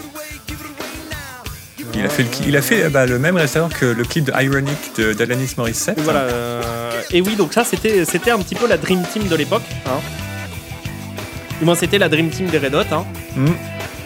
[1.95, 4.31] Il a fait le, il a fait bah, le même réalisateur que le clip de
[4.31, 5.97] Ironic d'Alanis Morissette.
[5.97, 6.27] Et, voilà,
[7.11, 9.63] et oui, donc ça c'était c'était un petit peu la Dream Team de l'époque.
[9.85, 9.99] Hein.
[11.59, 12.83] Du moins c'était la Dream Team des Red Hot.
[12.91, 13.05] Hein.
[13.35, 13.51] Mm.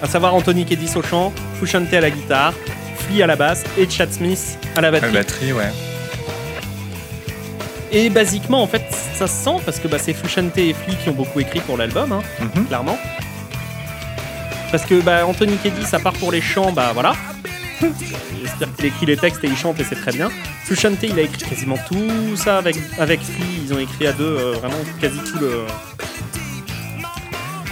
[0.02, 2.54] À savoir Anthony Kiedis au chant, Fouchante à la guitare,
[2.98, 5.10] Flea à la basse et Chad Smith à la batterie.
[5.10, 5.72] À la batterie, ouais.
[7.92, 8.84] Et basiquement, en fait,
[9.16, 11.78] ça se sent parce que bah, c'est Fouchante et Flea qui ont beaucoup écrit pour
[11.78, 12.22] l'album, hein,
[12.56, 12.66] mhm.
[12.66, 12.98] clairement.
[14.72, 17.14] Parce que bah, Anthony Kiedis, à part pour les chants, bah voilà.
[17.82, 20.30] C'est-à-dire qu'il écrit les textes et il chante et c'est très bien.
[20.66, 23.46] Fouchante, il a écrit quasiment tout ça avec, avec Flea.
[23.66, 25.64] Ils ont écrit à deux euh, vraiment quasi tout le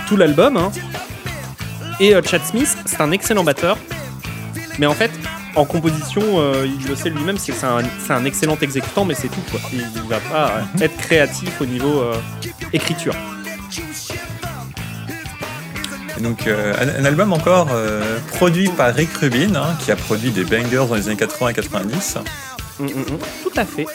[0.07, 0.57] tout l'album.
[0.57, 0.71] Hein.
[1.99, 3.77] Et euh, Chad Smith, c'est un excellent batteur.
[4.77, 5.11] Mais en fait,
[5.55, 9.41] en composition, euh, il le sait lui-même, c'est un, un, excellent exécutant, mais c'est tout.
[9.49, 9.59] Quoi.
[9.71, 10.51] Il ne va pas
[10.81, 12.15] être créatif au niveau euh,
[12.73, 13.15] écriture.
[16.25, 17.69] Donc un, album encore
[18.33, 21.53] produit par Rick Rubin, hein, qui a produit des bangers dans les années 80 et
[21.53, 22.17] 90.
[22.79, 23.03] Mm, mm, mm.
[23.43, 23.85] tout à fait.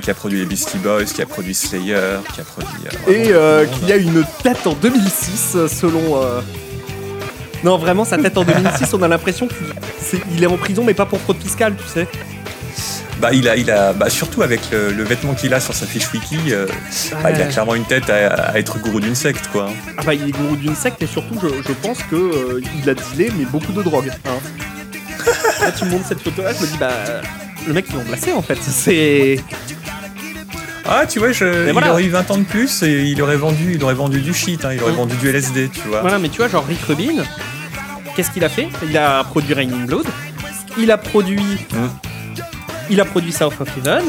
[0.00, 2.72] qui a produit les Beastie Boys, qui a produit Slayer, qui a produit...
[3.08, 3.32] et
[3.78, 6.20] qui a une tête en 2006 selon
[7.64, 11.06] non, vraiment, sa tête en 2006, on a l'impression qu'il est, en prison, mais pas
[11.06, 12.08] pour fraude fiscale, tu sais.
[13.22, 16.12] Bah, il a, il a, bah, surtout avec le, vêtement qu'il a sur sa fiche
[16.12, 16.66] wiki, euh,
[17.22, 19.70] bah, il a clairement une tête à, être gourou d'une secte, quoi.
[19.96, 22.94] Ah bah, il est gourou d'une secte et surtout, je, pense que euh, il a
[22.94, 24.10] dealé mais beaucoup de drogue.
[24.24, 24.40] Hein.
[25.60, 26.90] Là, tu me montres cette photo-là, je me dis bah,
[27.64, 28.58] le mec ils l'ont placé en fait.
[28.60, 29.38] C'est
[30.84, 33.74] ah, tu vois, je, il aurait eu 20 ans de plus et il aurait vendu,
[33.76, 36.00] il aurait vendu du shit, hein, il aurait vendu du LSD, tu vois.
[36.00, 37.22] Voilà, mais tu vois, genre Rick Rubin,
[38.16, 38.66] qu'est-ce qu'il a fait?
[38.88, 40.06] Il a produit Raining Blood,
[40.76, 41.38] il a produit.
[41.70, 42.11] Mm.
[42.92, 44.04] Il a produit South of Heaven,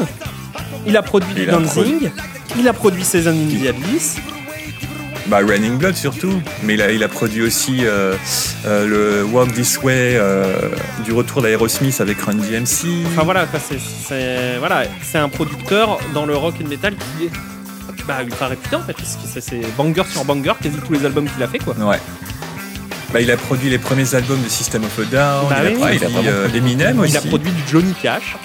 [0.86, 2.10] il a produit du Dancing,
[2.58, 4.16] il a produit Season in the Abyss,
[5.26, 8.14] bah, Running Blood surtout, mais il a, il a produit aussi euh,
[8.66, 10.68] euh, le Walk This Way euh,
[11.02, 13.06] du retour d'Aerosmith avec Run DMC.
[13.06, 13.46] Enfin voilà,
[14.06, 14.84] c'est voilà,
[15.14, 17.30] un producteur dans le rock and metal qui est
[18.06, 21.26] bah, ultra réputé en fait, parce que c'est banger sur banger, quasi tous les albums
[21.26, 21.74] qu'il a fait quoi.
[21.74, 22.00] Ouais.
[23.14, 26.08] Bah, il a produit les premiers albums de System of a Down, bah il, a,
[26.08, 27.12] produit Eminem aussi.
[27.12, 28.36] Il a produit du Johnny Cash.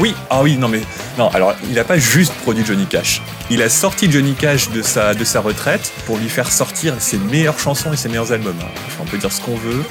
[0.00, 0.80] Oui, ah oui, non mais
[1.18, 1.28] non.
[1.28, 3.22] Alors, il n'a pas juste produit Johnny Cash.
[3.50, 7.18] Il a sorti Johnny Cash de sa de sa retraite pour lui faire sortir ses
[7.18, 8.58] meilleures chansons et ses meilleurs albums.
[9.00, 9.84] on peut dire ce qu'on veut,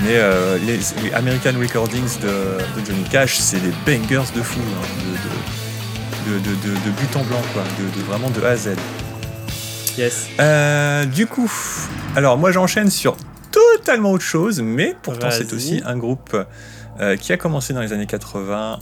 [0.00, 0.78] mais euh, les,
[1.12, 4.86] American Recordings de, Johnny Cash, c'est des bangers de fou, hein,
[6.26, 8.76] de, de, but en blanc, quoi, de, vraiment de A à Z.
[9.96, 10.28] Yes.
[10.38, 11.50] Euh, du coup,
[12.14, 13.16] alors moi j'enchaîne sur
[13.50, 16.36] totalement autre chose, mais pourtant c'est aussi un groupe
[17.00, 18.78] euh, qui a commencé dans les années 80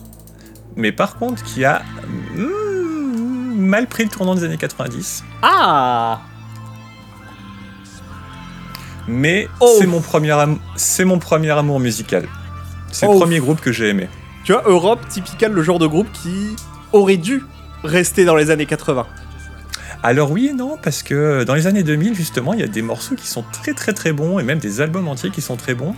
[0.76, 1.82] mais par contre qui a
[2.36, 5.24] hmm, mal pris le tournant des années 90.
[5.42, 6.20] Ah
[9.08, 9.76] Mais oh.
[9.78, 10.34] c'est mon premier
[10.76, 12.28] c'est mon premier amour musical.
[12.92, 13.18] C'est le oh.
[13.18, 14.08] premier groupe que j'ai aimé.
[14.44, 16.54] Tu vois, Europe, typical, le genre de groupe qui
[16.92, 17.42] aurait dû
[17.82, 19.06] rester dans les années 80.
[20.02, 22.82] Alors oui et non, parce que dans les années 2000, justement, il y a des
[22.82, 25.74] morceaux qui sont très très très bons, et même des albums entiers qui sont très
[25.74, 25.96] bons.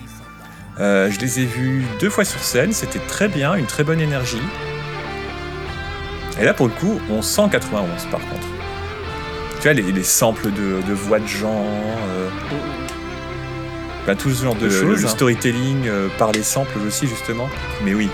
[0.81, 4.01] Euh, je les ai vus deux fois sur scène, c'était très bien, une très bonne
[4.01, 4.43] énergie.
[6.41, 8.47] Et là, pour le coup, on sent 91 par contre.
[9.57, 11.65] Tu vois, les, samples de, voix de gens,
[12.11, 12.29] euh,
[14.15, 15.03] tout ce genre de, choses.
[15.03, 17.49] Le storytelling euh, par les samples aussi, justement.
[17.85, 18.09] Mais oui,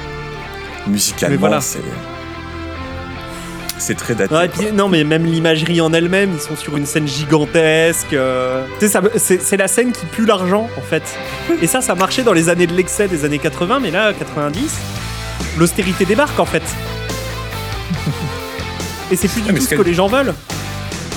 [0.86, 1.80] musicalement, c'est.
[3.86, 4.72] C'est très daté.
[4.72, 8.14] non, mais même l'imagerie en elle-même, ils sont sur une scène gigantesque.
[8.14, 8.64] Euh.
[8.80, 11.02] C'est la scène qui pue l'argent, en fait.
[11.60, 14.74] Et ça, ça marchait dans les années de l'excès des années 80, mais là, 90,
[15.58, 16.62] l'austérité débarque, en fait.
[19.10, 20.32] Et c'est plus du tout ce que les gens veulent.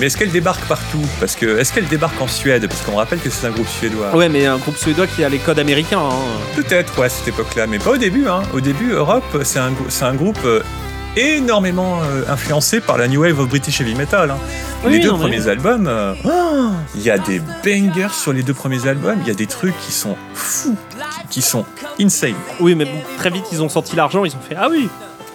[0.01, 1.05] Mais est-ce qu'elle débarque partout?
[1.21, 2.67] Parce que est-ce qu'elle débarque en Suède?
[2.67, 4.13] Parce qu'on rappelle que c'est un groupe suédois.
[4.13, 6.01] Ouais, mais un groupe suédois qui a les codes américains.
[6.01, 6.19] Hein.
[6.57, 8.27] Peut-être, ouais, à cette époque-là, mais pas au début.
[8.27, 8.41] Hein.
[8.53, 9.71] Au début, Europe, c'est un,
[10.01, 10.61] un groupe euh,
[11.17, 14.31] énormément euh, influencé par la new wave of British heavy metal.
[14.31, 14.37] Hein.
[14.87, 16.13] les deux premiers albums, euh,
[16.95, 19.17] il y a des bangers sur les deux premiers albums.
[19.21, 20.75] Il y a des trucs qui sont fous,
[21.29, 21.65] qui, sont
[21.99, 22.35] insane.
[22.59, 22.87] Oui, mais
[23.17, 24.25] très vite, ils ont senti l'argent.
[24.25, 24.89] Ils ont fait ah oui,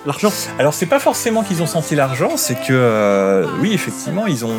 [0.07, 4.45] l'argent Alors c'est pas forcément qu'ils ont senti l'argent, c'est que euh, oui effectivement ils
[4.45, 4.57] ont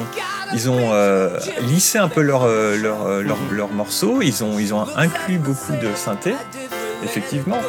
[0.54, 3.08] ils ont euh, lissé un peu leurs leur,
[3.52, 6.34] leur, morceaux, ils ont ils ont inclus beaucoup de synthé
[7.04, 7.60] effectivement,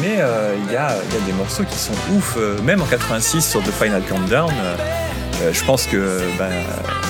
[0.00, 0.18] mais
[0.66, 3.70] il y, a, y, a, des morceaux qui sont ouf, même en 86 sur The
[3.70, 4.52] Final Countdown.
[5.52, 6.50] je pense que ben,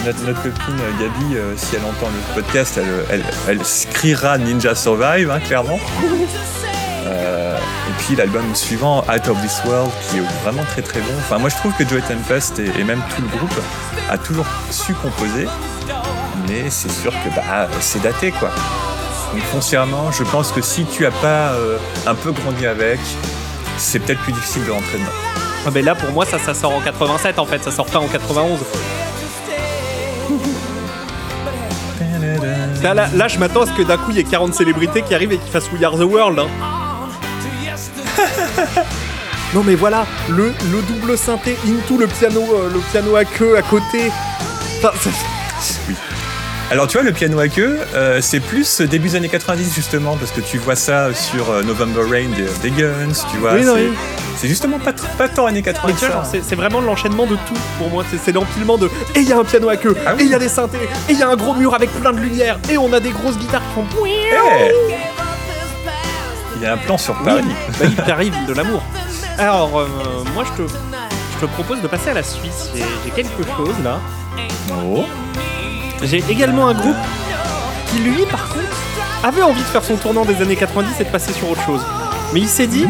[0.05, 2.79] notre, notre, copine Gabi, si elle entend le podcast,
[3.11, 3.59] elle, elle,
[3.93, 5.79] criera Ninja Survive, hein, clairement.
[7.93, 11.13] Et puis l'album suivant, Out of This World, qui est vraiment très très bon.
[11.19, 13.61] Enfin, moi je trouve que Joey Tempest et, même tout le groupe
[14.09, 15.47] a toujours su composer,
[16.49, 18.51] mais c'est sûr que bah, c'est daté quoi.
[19.33, 23.01] Donc foncièrement, je pense que si tu as pas euh, un peu grandi avec,
[23.79, 25.11] c'est peut-être plus difficile de rentrer dedans.
[25.67, 27.99] Ah ben là pour moi ça, ça sort en 87 en fait, ça sort pas
[27.99, 28.59] en 91.
[32.83, 35.03] Là, là, là, je m'attends à ce que d'un coup il y ait 40 célébrités
[35.03, 36.41] qui arrivent et qui fassent We Are the World.
[36.41, 36.49] hein.
[39.55, 43.57] non mais voilà, le, le double synthé into le piano, euh, le piano à queue
[43.57, 44.11] à côté.
[44.79, 44.91] Enfin,
[45.61, 45.93] c'est-
[46.73, 50.17] Alors tu vois, le piano à queue, euh, c'est plus début des années 90 justement,
[50.17, 53.53] parce que tu vois ça sur euh, November Rain des, des Guns, tu vois.
[53.55, 53.93] Oui, non, c'est- oui.
[54.39, 55.95] C'est justement pas, pas tant années Mais 90.
[55.95, 56.15] tu vois, ça.
[56.15, 58.05] genre, c'est c'est vraiment l'enchaînement de tout pour moi.
[58.11, 58.87] C'est- C'est l'empilement de.
[59.15, 60.23] Et il y a un piano à queue, Ah oui.
[60.23, 60.79] et il y a des synthés,
[61.09, 63.11] et il y a un gros mur avec plein de lumière, et on a des
[63.11, 63.87] grosses guitares qui font.
[64.07, 64.73] Eh
[66.57, 67.43] Il y a un plan sur Paris.
[67.79, 68.83] Bah, il t'arrive de l'amour.
[69.39, 69.87] Alors, euh,
[70.35, 72.71] moi, je te, je te propose de passer à la Suisse.
[72.75, 73.99] J'ai j'ai quelque chose là.
[74.87, 75.05] Oh.
[76.03, 76.97] J'ai également un groupe
[77.91, 78.77] qui, lui, par contre,
[79.23, 81.81] avait envie de faire son tournant des années 90 et de passer sur autre chose.
[82.33, 82.87] Mais il s'est dit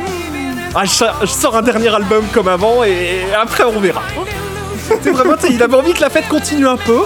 [0.75, 4.03] ah, je, sors- un dernier album comme avant et après on verra.
[5.03, 7.01] C'est vraiment, il avait envie que la fête continue un peu.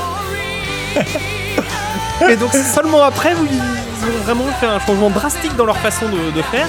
[2.28, 6.30] Et donc seulement après, ils ont vraiment fait un changement drastique dans leur façon de,
[6.30, 6.68] de faire.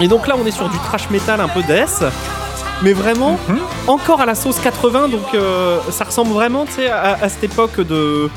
[0.00, 2.04] Et donc là, on est sur du trash metal un peu death,
[2.82, 3.38] mais vraiment
[3.86, 5.08] encore à la sauce 80.
[5.08, 8.28] Donc euh, ça ressemble vraiment, tu sais, à, à cette époque de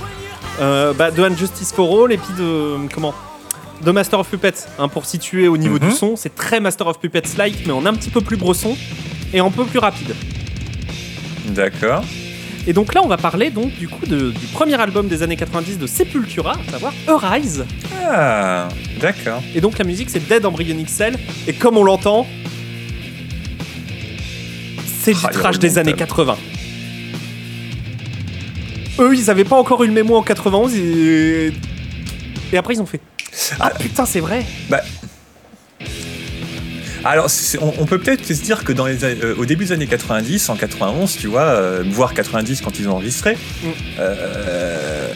[0.59, 3.13] euh, bah, de Unjustice for All et puis de comment
[3.81, 4.67] de Master of Puppets.
[4.77, 5.89] hein, pour situer au niveau Mhm.
[5.89, 8.77] du son, c'est très Master of Puppets like, mais en un petit peu plus bresson
[9.33, 10.13] et un peu plus rapide.
[11.47, 12.03] D'accord.
[12.67, 15.35] Et donc là, on va parler donc du coup de- du premier album des années
[15.35, 17.65] 90 de Sepultura, à savoir Arise.
[18.07, 18.67] Ah,
[18.99, 19.41] d'accord.
[19.55, 21.17] Et donc la musique c'est Dead Embryonic Cell.
[21.47, 22.27] Et comme on l'entend,
[25.03, 26.37] c'est du Ah, trash des années 80.
[28.99, 31.53] Eux, ils avaient pas encore eu le mémo en 91 et,
[32.53, 32.99] et après ils ont fait.
[33.59, 34.45] Ah putain, c'est vrai.
[34.69, 34.81] Bah.
[37.03, 37.27] Alors,
[37.61, 40.49] on, on peut peut-être se dire que dans les, euh, au début des années 90,
[40.49, 43.33] en 91, tu vois, euh, voire 90 quand ils ont enregistré,
[43.63, 43.67] Mm.
[43.99, 45.07] euh,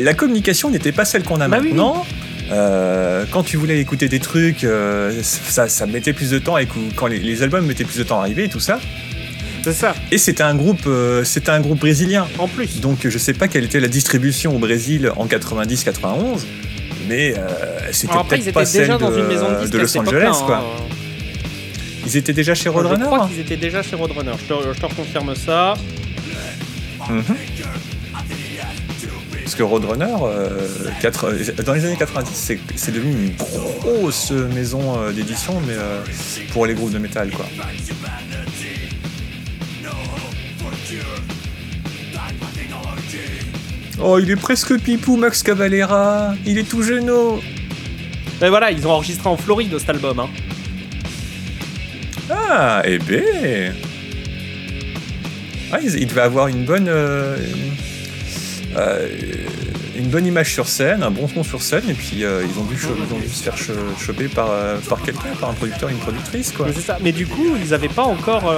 [0.00, 2.04] la communication n'était pas celle qu'on a Bah oui, maintenant.
[2.50, 6.90] Euh, quand tu voulais écouter des trucs, euh, ça, ça mettait plus de temps, écou-
[6.96, 8.78] quand les, les albums mettaient plus de temps à arriver et tout ça.
[9.64, 9.94] C'est ça.
[10.10, 12.26] Et c'était un groupe, euh, c'était un groupe brésilien.
[12.38, 12.80] En plus.
[12.80, 16.46] Donc je sais pas quelle était la distribution au Brésil en 90-91,
[17.08, 17.34] mais
[17.92, 20.36] c'était peut-être pas déjà celle dans de, une maison de disques de à Los Angeles,
[20.46, 20.56] quoi.
[20.58, 20.84] hein.
[22.06, 24.32] Ils étaient déjà chez Je Roadrunner crois qu'ils étaient déjà chez Roadrunner.
[24.48, 25.74] Je te, je te reconfirme ça.
[27.10, 27.22] Mhm.
[29.48, 30.68] Parce que Roadrunner, euh,
[31.64, 33.32] dans les années 90, c'est- devenu une
[33.80, 36.02] grosse maison euh, d'édition, mais euh,
[36.52, 37.46] pour les groupes de métal, quoi.
[44.02, 46.34] Oh, il est presque pipou, Max Cavalera.
[46.44, 47.10] Il est tout jeune.
[48.42, 50.20] Mais voilà, ils ont enregistré en Floride cet album.
[50.20, 50.28] Hein.
[52.30, 53.72] Ah, eh ben.
[55.72, 56.88] Ah, il, il devait avoir une bonne.
[56.88, 57.36] euh,
[58.78, 59.08] euh,
[59.96, 62.64] une bonne image sur scène, un bon son sur scène, et puis euh, ils, ont
[62.64, 65.54] dû cho- ils ont dû se faire cho- choper par, euh, par quelqu'un, par un
[65.54, 66.66] producteur, une productrice, quoi.
[66.66, 66.98] Mais c'est ça.
[67.02, 68.54] Mais du coup, ils avaient pas encore.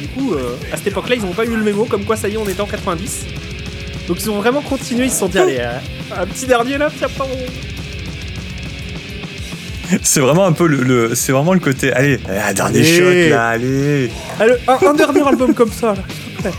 [0.00, 2.28] du coup, euh, à cette époque-là, ils n'ont pas eu le mémo, comme quoi ça
[2.28, 3.24] y est, on était en 90.
[4.08, 5.58] Donc ils ont vraiment continué, ils se sont dit, allez,
[6.14, 7.46] un petit dernier là, après on.
[10.02, 11.92] C'est vraiment un peu le, le- c'est vraiment le côté.
[11.92, 12.96] Allez, un dernier Allez.
[13.28, 14.10] shot là, allez.
[14.40, 16.50] Allez, un, un dernier album comme ça, là.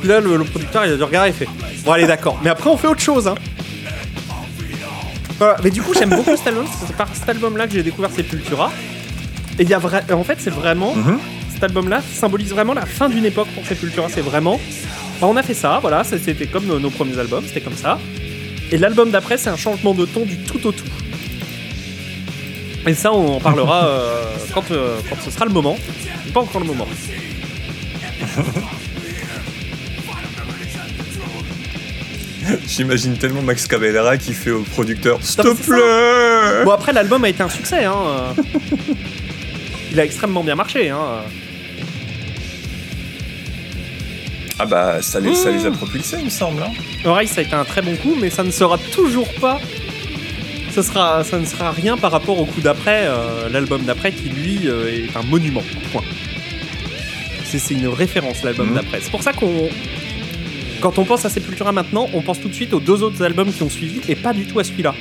[0.00, 1.48] Puis là, le, le producteur, il a dû regarder et fait
[1.84, 2.38] Bon, allez, d'accord.
[2.42, 3.34] Mais après, on fait autre chose, hein.
[5.38, 5.56] Voilà.
[5.62, 6.66] Mais du coup, j'aime beaucoup cet album.
[6.86, 8.72] C'est par cet album-là que j'ai découvert Sepultura.
[9.58, 9.80] Et il y a.
[10.12, 10.94] En fait, c'est vraiment.
[10.94, 11.18] Mhm.
[11.52, 14.08] Cet album-là symbolise vraiment la fin d'une époque pour Sepultura.
[14.08, 14.60] C'est vraiment.
[15.20, 16.04] Bah, on a fait ça, voilà.
[16.04, 17.98] C'était comme nos, nos premiers albums, c'était comme ça.
[18.70, 20.84] Et l'album d'après, c'est un changement de ton du tout au tout.
[22.86, 25.76] Et ça, on en parlera euh, quand, euh, quand ce sera le moment.
[26.32, 26.86] Pas encore le moment.
[32.68, 37.28] J'imagine tellement Max Cavalera qui fait au producteur S'il te plaît Bon après l'album a
[37.28, 37.94] été un succès hein.
[38.38, 38.42] euh.
[39.92, 40.98] Il a extrêmement bien marché hein.
[44.58, 45.76] Ah bah, ça les, ça les a Mmh.
[45.76, 46.62] propulsés, il me semble.
[46.62, 46.72] hein.
[47.04, 49.60] Oreille ça a été un très bon coup mais ça ne sera toujours pas
[50.70, 54.28] ça, sera, ça ne sera rien par rapport au coup d'après, euh, l'album d'après qui
[54.28, 55.62] lui euh, est un monument.
[55.92, 56.02] Point.
[57.44, 58.74] C'est une référence l'album Mhm.
[58.74, 59.00] d'après.
[59.00, 59.68] C'est pour ça qu'on
[60.80, 63.52] quand on pense à Sepultura maintenant, on pense tout de suite aux deux autres albums
[63.52, 64.94] qui ont suivi et pas du tout à celui-là.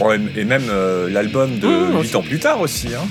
[0.00, 2.16] Ouais, et même euh, l'album de Mmh, 8 aussi.
[2.16, 2.88] ans plus tard aussi.
[2.94, 3.06] Hein.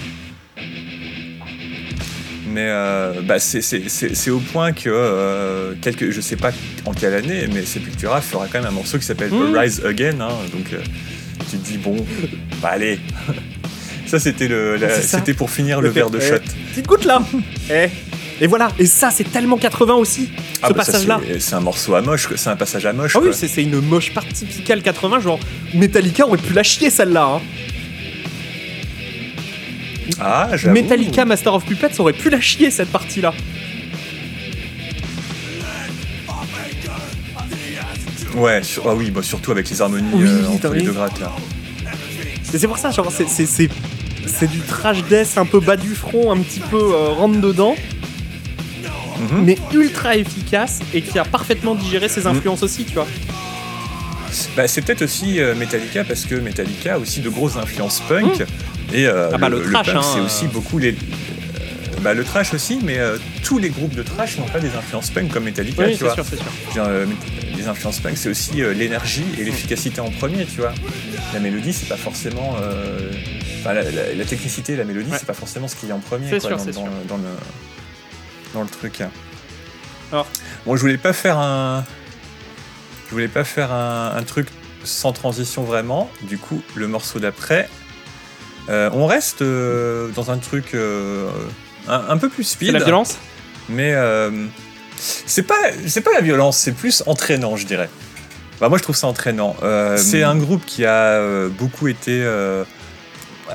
[2.52, 6.52] Mais euh, bah, c'est au point que euh, quelques, je sais pas
[6.86, 9.56] en quelle année, mais Sepultura fera quand même un morceau qui s'appelle mmh.
[9.56, 10.78] Rise Again, hein, donc euh,
[11.52, 11.96] tu te dis bon,
[12.62, 12.98] bah allez.
[14.08, 16.38] ça c'était le, c'était pour finir le, verre de shot.
[16.72, 17.22] Petite goutte là.
[17.72, 17.90] eh.
[18.42, 20.30] Et voilà, et ça c'est tellement 80 aussi,
[20.62, 21.20] ah ce bah passage-là.
[21.40, 23.16] C'est un morceau à moche, c'est un passage à moche.
[23.16, 25.40] Ah oui, c'est une moche part typicale 80, genre
[25.74, 27.36] Metallica aurait pu la chier celle-là.
[27.36, 27.42] Hein.
[30.22, 33.34] Ah, Metallica Master of Puppets aurait pu la chier cette partie-là.
[38.36, 41.32] Ouais, ah oui, bah surtout avec les harmonies euh, entre les deux grattes là.
[42.44, 46.60] C'est pour ça, genre, c'est du trash death un peu bas du front, un petit
[46.60, 47.76] peu euh, rentre dedans,
[49.20, 49.44] mhm.
[49.44, 52.28] mais ultra efficace et qui a parfaitement digéré ses mhm.
[52.28, 53.08] influences aussi, tu vois.
[54.56, 58.42] Bah, c'est peut-être aussi euh, Metallica parce que Metallica a aussi de grosses influences punk.
[58.42, 58.46] Mmh.
[58.94, 60.92] Et euh, ah bah, le, trash, hein, c'est aussi beaucoup les.
[60.92, 64.70] Euh, bah, le trash aussi, mais euh, tous les groupes de trash n'ont pas des
[64.70, 66.16] influences punk comme Metallica, tu vois.
[66.16, 66.88] Sûr, sûr.
[67.56, 70.74] les influences punk, c'est aussi l'énergie et l'efficacité en premier, tu vois.
[71.34, 72.56] La mélodie, c'est pas forcément.
[73.60, 76.50] Enfin, la, technicité et la mélodie, c'est pas forcément ce qui est en premier quoi,
[76.50, 76.58] dans,
[77.08, 77.30] dans, le,
[78.54, 79.02] dans le truc.
[80.12, 80.28] Alors.
[80.66, 81.86] Bon, je voulais pas faire un.
[83.08, 84.48] Je voulais pas faire un, un truc
[84.84, 86.10] sans transition vraiment.
[86.24, 87.70] Du coup, le morceau d'après,
[88.70, 91.30] euh, on reste euh, dans un truc euh,
[91.88, 92.68] un, peu plus speed.
[92.68, 93.18] C'est la violence?
[93.68, 93.94] Mais
[94.98, 95.56] c'est pas,
[95.88, 97.90] c'est pas la violence, c'est plus entraînant, je dirais.
[98.60, 99.56] Bah, moi, je trouve ça entraînant.
[99.96, 102.26] c'est un groupe qui a beaucoup été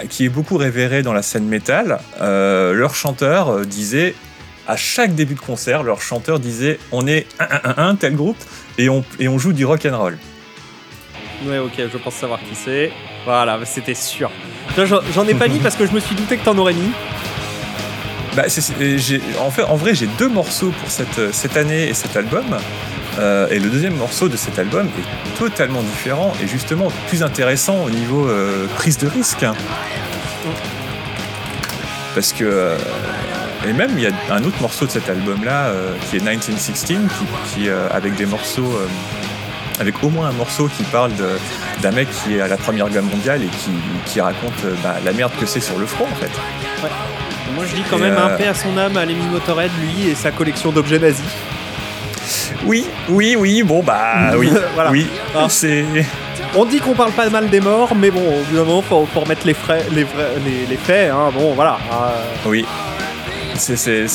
[0.08, 2.00] qui est beaucoup révéré dans la scène métal.
[2.20, 4.14] leur chanteur disait,
[4.66, 8.42] à chaque début de concert, leur chanteur disait on est un, un, tel groupe
[8.78, 10.18] et on, et on joue du rock and roll.
[11.46, 12.90] Ouais, ok, je pense savoir qui c'est.
[13.24, 14.30] Voilà, c'était sûr.
[14.76, 16.90] J'en ai pas mis parce que je me suis douté que t'en aurais mis.
[18.34, 18.44] Bah,
[19.40, 22.44] en, fait, en vrai, j'ai deux morceaux pour cette, cette année et cet album.
[23.18, 27.84] Euh, et le deuxième morceau de cet album est totalement différent et justement plus intéressant
[27.84, 29.46] au niveau euh, prise de risque.
[32.14, 32.44] Parce que.
[32.44, 32.76] Euh,
[33.68, 35.72] et même, il y a un autre morceau de cet album-là
[36.08, 38.78] qui est 1916, qui, qui avec des morceaux
[39.80, 41.12] avec au moins un morceau qui parle
[41.82, 43.48] d'un mec qui est à la Première Guerre mondiale et
[44.06, 46.30] qui, raconte euh, bah, la merde que c'est sur le front en fait.
[47.54, 50.08] Moi je dis quand même un euh, paix à son âme à Lémi Motorhead, lui
[50.08, 51.24] et sa collection d'objets nazis.
[52.64, 54.90] Oui, oui, oui, bon bah oui, voilà.
[54.90, 55.46] oui, ah.
[55.48, 55.84] c'est...
[56.56, 59.06] On dit qu'on parle pas mal des morts, mais bon, au bout d'un moment, faut,
[59.14, 60.06] remettre les, frais, les,
[60.68, 61.78] les, faits, hein, bon voilà.
[62.46, 62.64] Oui,
[63.56, 64.06] c'est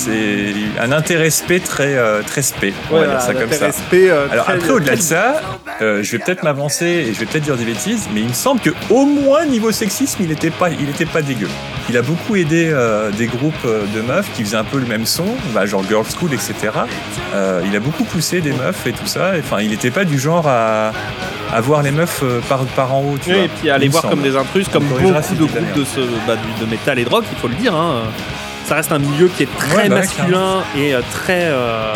[0.80, 3.70] un intérêt spé très, euh, très spé, on va dire ça comme ça.
[3.94, 5.42] Euh, Alors après, au-delà de ça,
[5.82, 8.34] euh, je vais peut-être m'avancer et je vais peut-être dire des bêtises, mais il me
[8.34, 11.50] semble que au moins niveau sexisme, il n'était pas, il était pas dégueu.
[11.90, 12.72] Il a beaucoup aidé
[13.18, 16.32] des groupes de meufs qui faisaient un peu le même son, bah, genre Girls School,
[16.34, 16.54] etc.
[17.66, 19.32] il a beaucoup poussé des meufs et tout ça.
[19.40, 20.92] Enfin, il n'était pas du genre à,
[21.52, 23.18] à voir les meufs par, par en haut.
[23.24, 26.02] Tu et puis à les voir comme des intrus, comme beaucoup de groupes de, ce,
[26.28, 27.74] bah, de métal et de rock, il faut le dire.
[27.74, 28.04] Hein
[28.70, 31.92] ça reste un milieu qui est très bah masculin et euh, très, euh,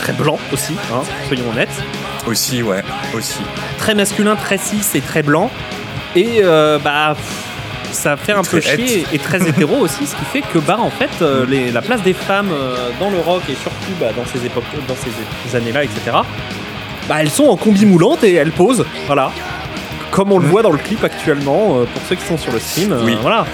[0.00, 1.84] très blanc aussi, hein, soyons honnêtes.
[2.26, 2.82] Aussi, ouais,
[3.16, 3.38] aussi.
[3.78, 5.52] Très masculin, très cis et très blanc.
[6.16, 7.16] Et euh, bah
[7.92, 10.90] ça fait un peu chier et très hétéro aussi, ce qui fait que bah en
[10.90, 12.50] fait les, la place des femmes
[12.98, 16.16] dans le rock et surtout bah, dans ces époques, dans ces années-là, etc.
[17.08, 19.30] Bah elles sont en combi moulante et elles posent, voilà,
[20.10, 20.50] comme on le mm.
[20.50, 23.16] voit dans le clip actuellement pour ceux qui sont sur le stream, oui.
[23.22, 23.46] voilà.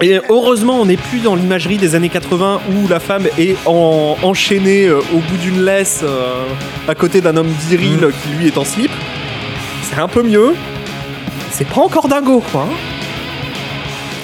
[0.00, 4.86] Et heureusement, on n'est plus dans l'imagerie des années 80 où la femme est enchaînée
[4.86, 6.44] euh, au bout d'une laisse euh,
[6.88, 8.12] à côté d'un homme viril mm.
[8.12, 8.90] qui lui est en slip.
[9.84, 10.54] C'est un peu mieux.
[11.50, 12.62] C'est pas encore dingo, quoi.
[12.62, 12.74] Hein.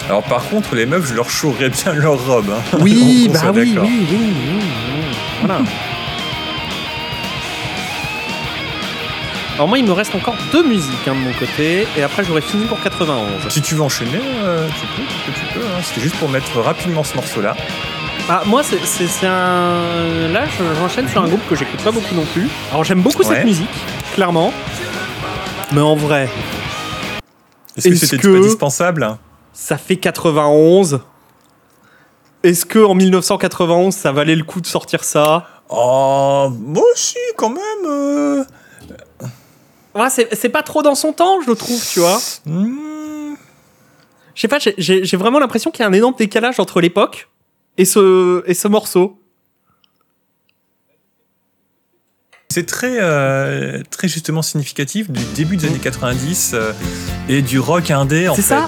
[0.08, 2.50] Alors par contre, les meufs, je leur chaurerais bien leur robe.
[2.50, 2.78] Hein.
[2.80, 4.32] Oui, bah oui, oui, oui, oui,
[5.40, 5.60] Voilà.
[9.58, 12.42] Alors moi, il me reste encore deux musiques hein, de mon côté, et après j'aurais
[12.42, 13.48] fini pour 91.
[13.48, 15.66] Si tu veux enchaîner, euh, tu peux, tu peux.
[15.66, 15.80] Hein.
[15.82, 17.56] C'était juste pour mettre rapidement ce morceau-là.
[18.28, 20.28] Ah, moi, c'est un.
[20.32, 20.44] Là,
[20.78, 22.46] j'enchaîne sur un groupe que j'écoute pas beaucoup non plus.
[22.70, 23.66] Alors, j'aime beaucoup cette musique,
[24.14, 24.52] clairement.
[25.72, 26.28] Mais en vrai.
[27.76, 29.18] Est-ce que c'était indispensable
[29.52, 31.00] Ça fait 91.
[32.44, 35.48] Est-ce que en 1991, ça valait le coup de sortir ça?
[35.68, 37.86] Oh, moi aussi, quand même.
[37.86, 38.44] Euh
[40.10, 42.20] c'est pas trop dans son temps, je le trouve, tu vois.
[42.46, 43.34] Hmm.
[44.34, 47.28] Je sais pas, j'ai vraiment l'impression qu'il y a un énorme décalage entre l'époque
[47.76, 49.20] et ce, et ce morceau.
[52.48, 56.72] C'est très, euh, très justement significatif du début des années 90 euh,
[57.28, 58.42] et du rock indé en fait.
[58.42, 58.66] C'est ça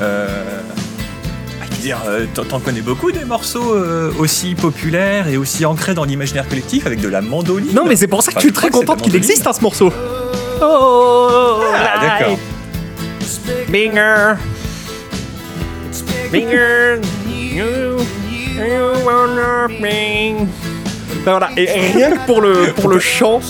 [0.00, 0.61] euh,
[1.82, 6.48] dire, euh, t'en connais beaucoup des morceaux euh, aussi populaires et aussi ancrés dans l'imaginaire
[6.48, 7.74] collectif avec de la mandoline.
[7.74, 9.92] Non, mais c'est pour ça que je suis très contente qu'il existe hein, ce morceau.
[10.62, 12.38] Oh, ah, d'accord.
[13.68, 14.34] Bigger.
[16.30, 17.00] Bigger.
[17.28, 17.98] You,
[18.56, 19.68] you wanna
[21.24, 23.40] ben voilà, et rien que pour le, pour le chant,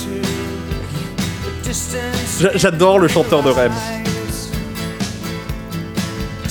[2.54, 3.72] j'adore le chanteur de Rem.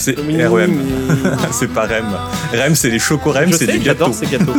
[0.02, 0.82] C'est REM.
[1.52, 2.18] c'est pas Rem.
[2.52, 4.12] Rem, c'est les chocos-Rem, c'est des gâteaux.
[4.12, 4.56] J'adore ces gâteaux.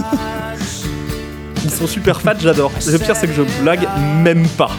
[1.64, 2.70] Ils sont super fat, j'adore.
[2.86, 3.88] Le pire, c'est que je blague
[4.22, 4.70] même pas.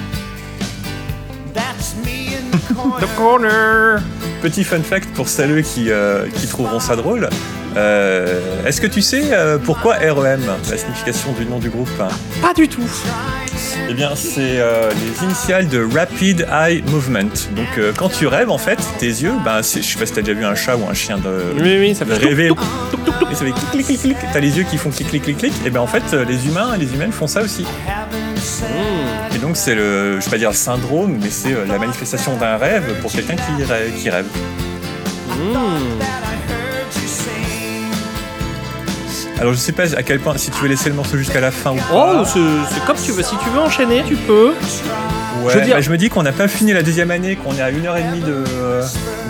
[1.53, 4.01] The corner.
[4.41, 7.27] Petit fun fact pour celles qui, euh, qui trouveront ça drôle.
[7.75, 11.89] Euh, est-ce que tu sais euh, pourquoi REM, la signification du nom du groupe
[12.41, 12.83] Pas du tout.
[13.89, 17.29] Eh bien, c'est euh, les initiales de Rapid Eye Movement.
[17.55, 20.37] Donc, quand tu rêves, en fait, tes yeux, ben, je sais pas si t'as déjà
[20.37, 22.49] vu un chat ou un chien de, oui, oui, ça fait rêver.
[22.49, 24.17] et ça fait clic, clic, clic, clic.
[24.31, 25.53] T'as les yeux qui font clic, clic, clic, clic.
[25.65, 27.65] Et ben, en fait, les humains et les humaines font ça aussi.
[29.33, 32.57] Et donc, c'est le, je vais pas dire le syndrome, mais c'est la manifestation d'un
[32.57, 33.91] rêve pour quelqu'un qui rêve.
[33.97, 34.25] Qui rêve.
[39.39, 41.51] Alors je sais pas à quel point, si tu veux laisser le morceau jusqu'à la
[41.51, 42.23] fin ou pas.
[42.23, 43.23] Oh, c'est comme tu veux.
[43.23, 44.53] Si tu veux enchaîner, tu peux.
[45.41, 47.61] Ouais, je, bah, je me dis qu'on n'a pas fini la deuxième année, qu'on est
[47.61, 48.43] à une heure et demie de.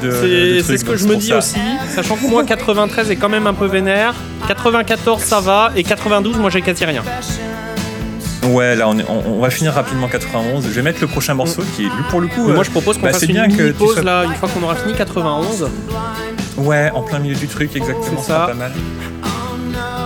[0.03, 1.59] de c'est ce que je me dis aussi,
[1.95, 4.13] sachant que moi 93 est quand même un peu vénère,
[4.47, 7.03] 94 ça va, et 92 moi j'ai quasi rien.
[8.43, 10.65] Ouais, là on, on, va finir rapidement 91.
[10.65, 12.49] Je vais mettre le prochain morceau qui est pour le coup.
[12.49, 14.75] moi je propose qu'on bah, fasse une bien que pause là, une fois qu'on aura
[14.75, 15.69] fini 91.
[16.57, 18.21] Ouais, en plein milieu du truc, exactement.
[18.21, 18.47] Ça.
[18.47, 18.73] Pas mal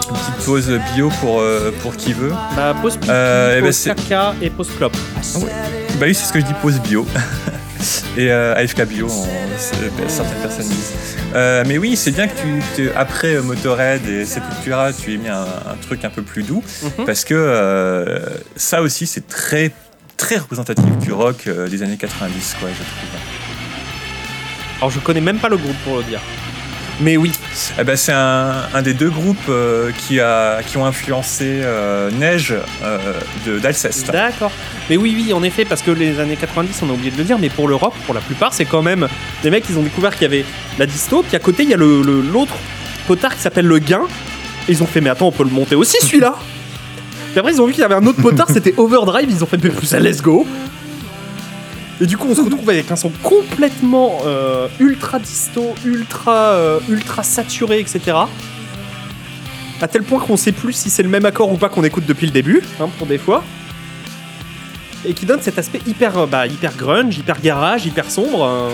[0.08, 2.32] petite pause bio pour, euh, pour qui veut.
[2.56, 4.98] Bah, pause pipi, euh, pause et, caca et pause clope.
[6.00, 7.06] Bah oui, c'est ce que je dis, pause bio.
[8.18, 9.10] et euh, AFK bio,
[10.08, 10.94] certaines personnes disent.
[11.36, 12.34] Euh, mais oui, c'est bien que
[12.76, 15.46] tu, après Motorhead et Sepultura, tu aies mis un,
[15.82, 17.06] truc un peu plus doux, mhm.
[17.06, 18.22] parce que
[18.56, 19.72] ça aussi, c'est très
[20.16, 23.20] très représentatif du rock des années 90, quoi, je trouve.
[24.78, 26.22] Alors je connais même pas le groupe pour le dire.
[27.00, 27.32] Mais oui.
[27.80, 32.56] Eh ben, c'est un, des deux groupes euh, qui, a, qui ont influencé euh, Neige
[32.84, 34.12] euh, d'Alceste.
[34.12, 34.52] D'accord.
[34.90, 37.24] Mais oui, oui, en effet, parce que les années 90, on a oublié de le
[37.24, 39.08] dire, mais pour l'Europe, pour la plupart, c'est quand même
[39.44, 40.46] des mecs, ils ont découvert qu'il y avait
[40.80, 42.56] la disto, puis à côté, il y a l'autre le, l'autre
[43.06, 44.02] potard qui s'appelle le Gain.
[44.68, 46.36] Et ils ont fait, mais attends, on peut le monter aussi celui-là
[47.32, 49.48] Puis après, ils ont vu qu'il y avait un autre potard, c'était Overdrive, ils ont
[49.48, 50.48] fait, mais let's go
[52.00, 56.80] et du coup, on se retrouve avec un son complètement euh, ultra disto, ultra, euh,
[56.90, 58.18] ultra saturé, etc.
[59.82, 62.06] À tel point qu'on sait plus si c'est le même accord ou pas qu'on écoute
[62.06, 63.44] depuis le début, hein, pour des fois.
[65.06, 68.72] Et qui donne cet aspect hyper, euh, bah, hyper grunge, hyper garage, hyper sombre.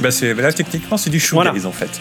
[0.00, 2.00] Bah c'est, là, techniquement, c'est du shoegaze en fait.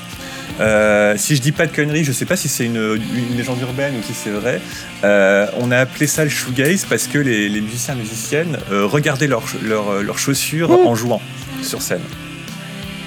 [0.59, 2.99] Euh, si je dis pas de conneries, je sais pas si c'est une,
[3.35, 4.61] légende urbaine ou si c'est vrai.
[5.03, 9.27] Euh, on a appelé ça le shoegaze parce que les, musiciens et musiciennes euh, regardaient
[9.27, 11.21] leurs chaussures en jouant
[11.61, 12.01] sur scène.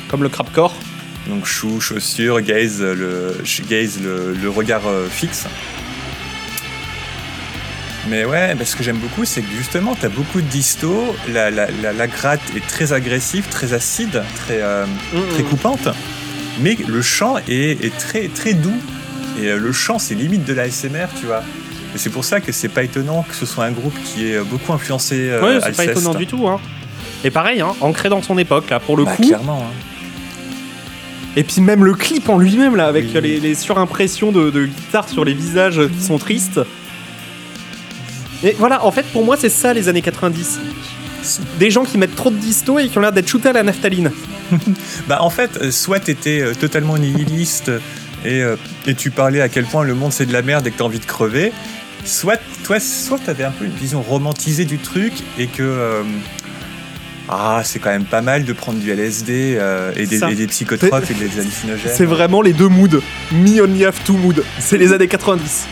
[0.09, 0.75] Comme le crapcore
[1.29, 3.37] Donc chou, chaussures, gaze, le,
[3.69, 5.47] gaze, le, regard fixe.
[8.09, 12.07] Mais ouais, ce que j'aime beaucoup, c'est que justement, tu as beaucoup de disto, la,
[12.07, 14.61] gratte est très agressive, très acide, très,
[15.33, 15.89] très coupante
[16.63, 18.77] mais le chant est, très, très doux.
[19.41, 21.43] Et euh, le chant, c'est limite de la SMR, tu vois.
[21.95, 24.41] Et c'est pour ça que c'est pas étonnant que ce soit un groupe qui est
[24.41, 25.29] beaucoup influencé.
[25.31, 26.49] Euh, ouais, c'est pas étonnant du tout.
[26.49, 26.61] Hein.
[27.25, 29.27] Et pareil, hein, ancré dans son époque, là, pour le bah, coup.
[29.27, 29.65] Clairement.
[29.65, 29.75] Hein.
[31.37, 35.25] Et puis même le clip en lui-même, là, avec les, surimpressions de, de guitare sur
[35.25, 36.61] les visages qui sont tristes.
[38.43, 40.59] Et voilà, en fait, pour moi, c'est ça les années 90
[41.59, 43.63] des gens qui mettent trop de disto et qui ont l'air d'être shootés à la
[43.63, 44.11] naphtaline.
[45.09, 47.71] bah en fait, euh, soit t'étais euh, totalement nihiliste
[48.25, 48.57] et, euh,
[48.87, 50.85] et, tu parlais à quel point le monde c'est de la merde et que t'as
[50.85, 51.53] envie de crever,
[52.05, 56.03] soit toi, soit t'avais un peu une vision romantisée du truc et que
[57.29, 59.59] ah, c'est quand même pas mal de prendre du LSD
[59.97, 61.93] et, des, psychotropes et des hallucinogènes.
[61.95, 63.01] C'est vraiment les deux moods.
[63.33, 64.43] Me only have two moods.
[64.59, 65.67] C'est les années 90.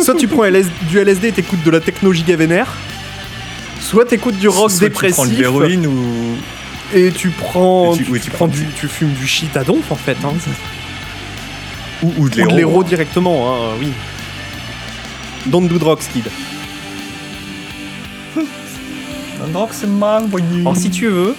[0.00, 0.44] Soit tu prends
[0.88, 2.76] du LSD et t'écoutes de la techno giga vénère,
[3.86, 5.14] Soit t'écoutes du rock dépressif.
[5.14, 6.36] Tu prends de l'héroïne ou.
[6.92, 7.96] Et tu prends.
[7.96, 10.16] tu, prends du, tu fumes du shit à donf en fait.
[10.24, 10.32] Hein.
[12.02, 12.82] Ou, ou de l'héros.
[12.82, 13.92] directement, hein, oui.
[15.46, 16.24] Don't do drugs, kid.
[19.52, 20.24] drugs, c'est mal,
[20.60, 21.36] Alors si tu veux.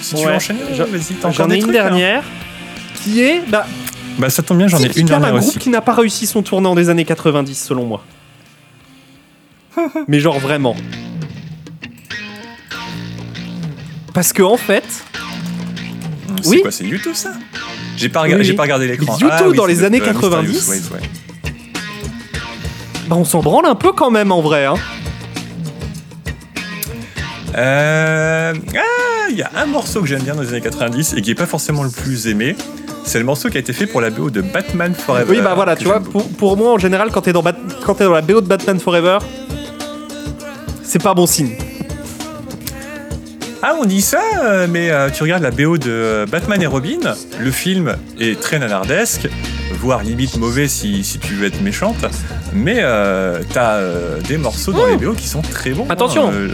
[0.00, 1.72] Si tu veux enchaîner, vas-y, J'en ai une hein.
[1.72, 2.22] dernière
[2.94, 3.42] qui est.
[3.48, 3.66] Bah,
[4.18, 5.46] bah ça tombe bien, j'en ai une dernière aussi.
[5.46, 8.04] un groupe qui n'a pas réussi son tournant des années 90 selon moi.
[10.08, 10.76] Mais genre vraiment.
[14.12, 14.84] Parce que en fait,
[16.42, 16.60] C'est Oui.
[16.62, 17.32] quoi, c'est YouTube ça
[17.96, 18.56] J'ai pas, rega- Oui, j'ai oui.
[18.56, 19.12] pas regardé l'écran.
[19.14, 20.68] YouTube Ah oui, dans les le- années euh, Mysterious 90.
[20.68, 21.08] Waves, ouais.
[23.08, 24.66] Bah, on s'en branle un peu quand même en vrai.
[24.66, 24.74] Hein.
[27.56, 31.22] Euh, Ah, il y a un morceau que j'aime bien dans les années 90 et
[31.22, 32.56] qui est pas forcément le plus aimé.
[33.04, 35.26] C'est le morceau qui a été fait pour la BO de Batman Forever.
[35.30, 37.94] Oui, bah voilà, tu vois, pour, pour moi en général, quand t'es dans, Bat- quand
[37.96, 39.18] t'es dans la BO de Batman Forever,
[40.84, 41.50] c'est pas bon signe.
[43.66, 46.66] Ah, on dit ça, euh, mais euh, tu regardes la BO de euh, Batman et
[46.66, 46.98] Robin,
[47.40, 49.26] le film est très nanardesque,
[49.80, 52.04] voire limite mauvais si, si tu veux être méchante,
[52.52, 55.86] mais euh, t'as euh, des morceaux dans les BO qui sont très bons.
[55.88, 56.28] Attention.
[56.28, 56.32] hein.
[56.34, 56.48] Euh,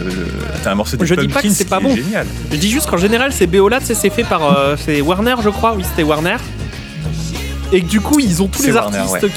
[0.63, 1.93] T'as un morceau de Je dis pas que Pumpkins c'est pas bon.
[1.93, 2.25] génial.
[2.49, 4.43] Je dis juste qu'en général, ces BO là, tu sais, c'est fait par.
[4.57, 6.37] euh, c'est Warner, je crois, oui, c'était Warner.
[7.71, 9.29] Et que du coup, ils ont tous les Warner, artistes ouais.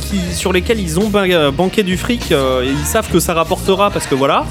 [0.00, 3.20] qui, qui- sur lesquels ils ont euh, banqué du fric euh, et ils savent que
[3.20, 4.44] ça rapportera parce que voilà.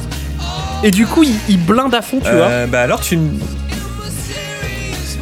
[0.84, 2.46] Et du coup, ils, ils blindent à fond, tu vois.
[2.48, 3.32] Euh, bah alors tu me...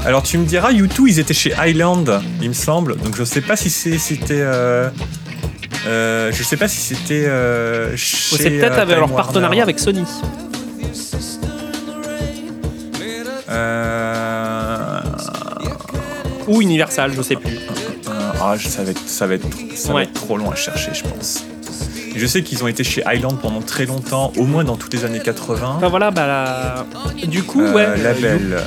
[0.05, 3.41] Alors tu me diras, U2 ils étaient chez Island, il me semble, donc je sais
[3.41, 4.33] pas si c'était...
[4.33, 4.89] Euh...
[5.87, 8.37] euh, je sais pas si c'était euh, chez...
[8.37, 10.03] C'est peut-être avec leur partenariat avec Sony.
[13.49, 14.99] Euh...
[16.47, 17.57] Ou Universal, je sais plus.
[18.41, 20.03] Ah, ça va être, ça va être, ça va Ouais.
[20.03, 21.43] être trop long à chercher, je pense.
[22.15, 25.03] Je sais qu'ils ont été chez Island pendant très longtemps, au moins dans toutes les
[25.05, 25.75] années 80.
[25.77, 27.97] Enfin voilà, bah la- du coup, Euh, ouais.
[28.01, 28.57] label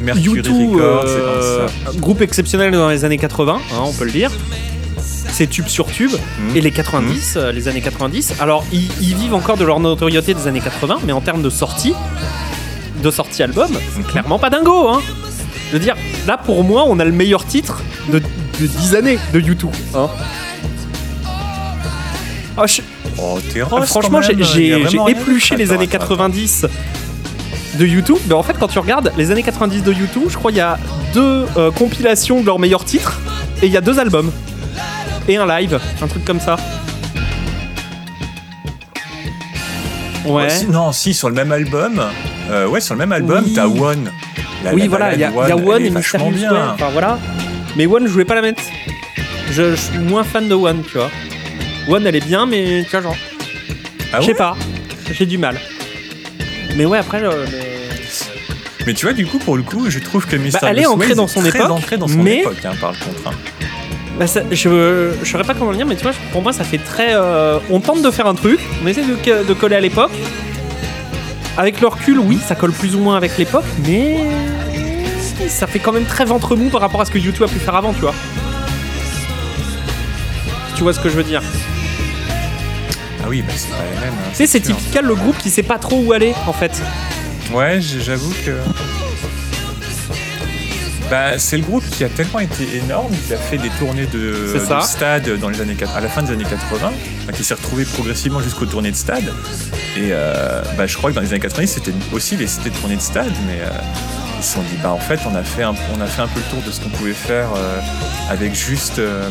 [0.00, 1.98] Mercury U2, Records, euh, c'est dans ça.
[1.98, 4.30] groupe exceptionnel dans les années 80, hein, on peut le dire.
[4.98, 6.12] C'est tube sur tube.
[6.12, 6.56] Mhm.
[6.56, 10.32] Et les 90, euh, les années 90, alors ils, ils vivent encore de leur notoriété
[10.34, 11.92] des années 80, mais en termes de sortie,
[13.02, 14.04] de sortie album, c'est Mhm.
[14.06, 14.88] clairement pas dingo.
[14.88, 15.00] Hein.
[15.68, 15.96] Je veux dire,
[16.26, 17.82] là pour moi, on a le meilleur titre
[18.12, 18.22] de,
[18.60, 19.70] de 10 années de YouTube.
[19.94, 20.08] Hein.
[22.56, 22.82] Ah, je-
[23.18, 24.32] Oh, t'es rose, franchement, j'ai
[25.08, 26.66] épluché les années attends, 90
[27.78, 28.18] de YouTube.
[28.28, 30.62] Mais en fait, quand tu regardes les années 90 de YouTube, je crois qu'il y
[30.62, 30.78] a
[31.14, 33.18] deux euh, compilations de leurs meilleurs titres
[33.62, 34.30] et il y a deux albums
[35.28, 36.56] et un live, un truc comme ça.
[40.24, 40.32] Ouais.
[40.32, 42.02] Ouais, si- non, si, sur le même album.
[42.50, 43.52] euh, ouais, sur le même album, Oui.
[43.54, 44.10] t'as One.
[44.64, 46.70] La- oui, la voilà, il y a, y One, et est vachement Mysterious bien.
[46.74, 47.18] Enfin voilà.
[47.76, 48.62] Mais One, je voulais pas la mettre.
[49.50, 51.10] Je, je suis moins fan de One, tu vois.
[51.88, 53.16] One, elle est bien, mais tu vois, genre,
[54.12, 54.56] Ah je ouais sais pas.
[55.12, 55.58] J'ai du mal.
[56.76, 60.26] Mais ouais, après, le- le- Mais tu vois, du coup, pour le coup, je trouve
[60.26, 62.56] que Mysterious Bah, elle est ancrée dans son très époque, ancrée dans son mais- époque,
[62.64, 63.28] hein, par contre.
[63.28, 63.32] hein.
[64.18, 66.64] Bah, ça- je, je saurais pas comment le dire, mais tu vois, pour moi, ça
[66.64, 67.10] fait très.
[67.14, 70.12] euh, on tente de faire un truc, on essaie de, de coller à l'époque.
[71.58, 74.16] Avec le recul, oui, ça colle plus ou moins avec l'époque, mais
[75.48, 77.58] ça fait quand même très ventre mou par rapport à ce que YouTube a pu
[77.58, 78.14] faire avant, tu vois.
[80.76, 81.42] Tu vois ce que je veux dire
[83.22, 84.14] Ah oui, bah, c'est pas les mêmes.
[84.14, 86.82] hein, Tu sais, c'est typical le groupe qui sait pas trop où aller, en fait.
[87.52, 88.52] Ouais, j'avoue que.
[91.10, 94.58] Bah, c'est le groupe qui a tellement été énorme, qui a fait des tournées de,
[94.82, 96.92] stade dans les années, à la fin des années 80,
[97.22, 99.32] enfin, qui s'est retrouvé progressivement jusqu'aux tournées de stade.
[99.96, 103.00] Et euh, bah, je crois que dans les années 90, c'était aussi les tournées de
[103.00, 103.70] stade, mais euh,
[104.38, 106.28] ils se sont dit, bah en fait, on a fait un, on a fait un
[106.28, 107.78] peu le tour de ce qu'on pouvait faire euh,
[108.30, 109.28] avec juste, euh,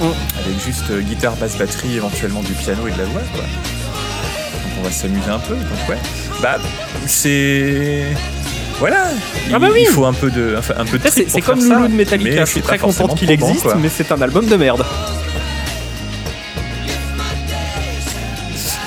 [0.00, 3.42] avec juste euh, guitare, basse, batterie, éventuellement du piano et de la voix, quoi.
[3.42, 5.98] Donc on va s'amuser un peu, donc ouais.
[6.42, 6.56] Bah,
[7.06, 8.04] c'est.
[8.78, 9.04] Voilà!
[9.52, 9.80] Ah bah Il- oui.
[9.82, 12.50] Il faut un peu de, enfin, un peu de C'est comme Loulou de Metallica, je
[12.50, 13.76] suis très contente qu'il existe, quoi.
[13.76, 14.84] mais c'est un album de merde.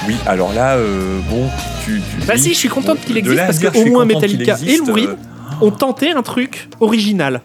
[0.08, 1.50] Oui, alors là, euh, bon,
[1.84, 2.00] tu.
[2.20, 4.06] tu- Bah si, je suis contente qu'il existe parce dire que je au suis moins
[4.06, 5.16] Metallica et existe, Lou Reed euh,
[5.62, 7.42] ont tenté un truc original.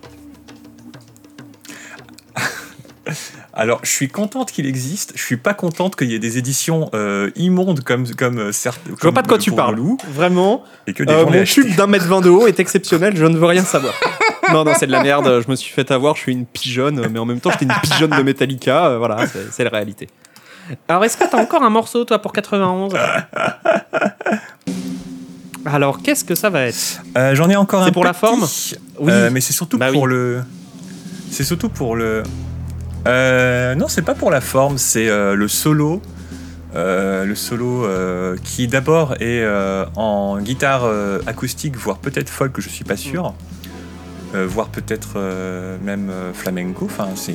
[3.53, 5.13] Alors, je suis contente qu'il existe.
[5.17, 8.81] Je suis pas contente qu'il y ait des éditions euh, immondes comme comme euh, certes.
[8.87, 9.79] Je vois pas de quoi tu parles.
[10.09, 13.17] Vraiment, et que des euh, gens mon tube d'un mètre vingt de haut est exceptionnel,
[13.17, 13.95] je ne veux rien savoir.
[14.53, 17.07] non, non, c'est de la merde, je me suis fait avoir, je suis une pigeonne,
[17.09, 20.09] mais en même temps, j'étais une pigeonne de Metallica, euh, voilà, c'est c'est la réalité.
[20.89, 22.95] Alors, est-ce que t'as encore un morceau, toi, pour 91
[25.67, 27.87] Alors, qu'est-ce que ça va être Euh, J'en ai encore un.
[27.87, 28.47] C'est pour la forme
[28.99, 29.11] Oui.
[29.13, 30.11] euh, mais c'est surtout Bah pour oui.
[30.11, 30.43] le.
[31.31, 32.23] C'est surtout pour le.
[33.07, 36.01] Euh, non, c'est pas pour la forme, c'est le solo.
[36.75, 37.87] Le solo
[38.45, 39.45] qui d'abord est
[39.97, 40.89] en guitare
[41.27, 43.35] acoustique, voire peut-être folk, je suis pas sûr.
[44.35, 46.85] Euh, voire peut-être euh, même euh, flamenco.
[46.85, 47.35] Enfin, c'est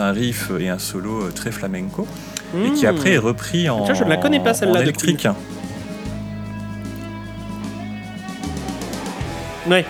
[0.00, 2.06] un, riff et un solo très flamenco.
[2.64, 2.90] Et qui Hmm.
[2.90, 5.28] après est repris en, je ne la connais pas, celle-là, électrique.
[9.68, 9.84] Ouais.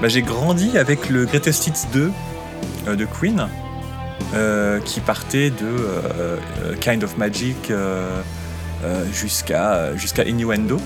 [0.00, 2.10] Bah, j'ai grandi avec le Greatest Hits 2
[2.88, 3.46] euh, de Queen,
[4.34, 6.36] euh, qui partait de euh,
[6.80, 7.72] Kind of Magic
[9.12, 10.78] jusqu'à jusqu'à Innuendo.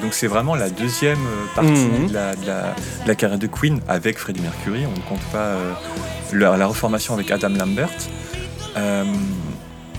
[0.00, 1.18] Donc c'est vraiment la deuxième
[1.54, 2.08] partie Mhm.
[2.08, 4.86] de, la, de la- de la carrière de Queen avec Freddie Mercury.
[4.86, 5.54] On ne compte pas
[6.32, 7.90] la, la reformation avec Adam Lambert.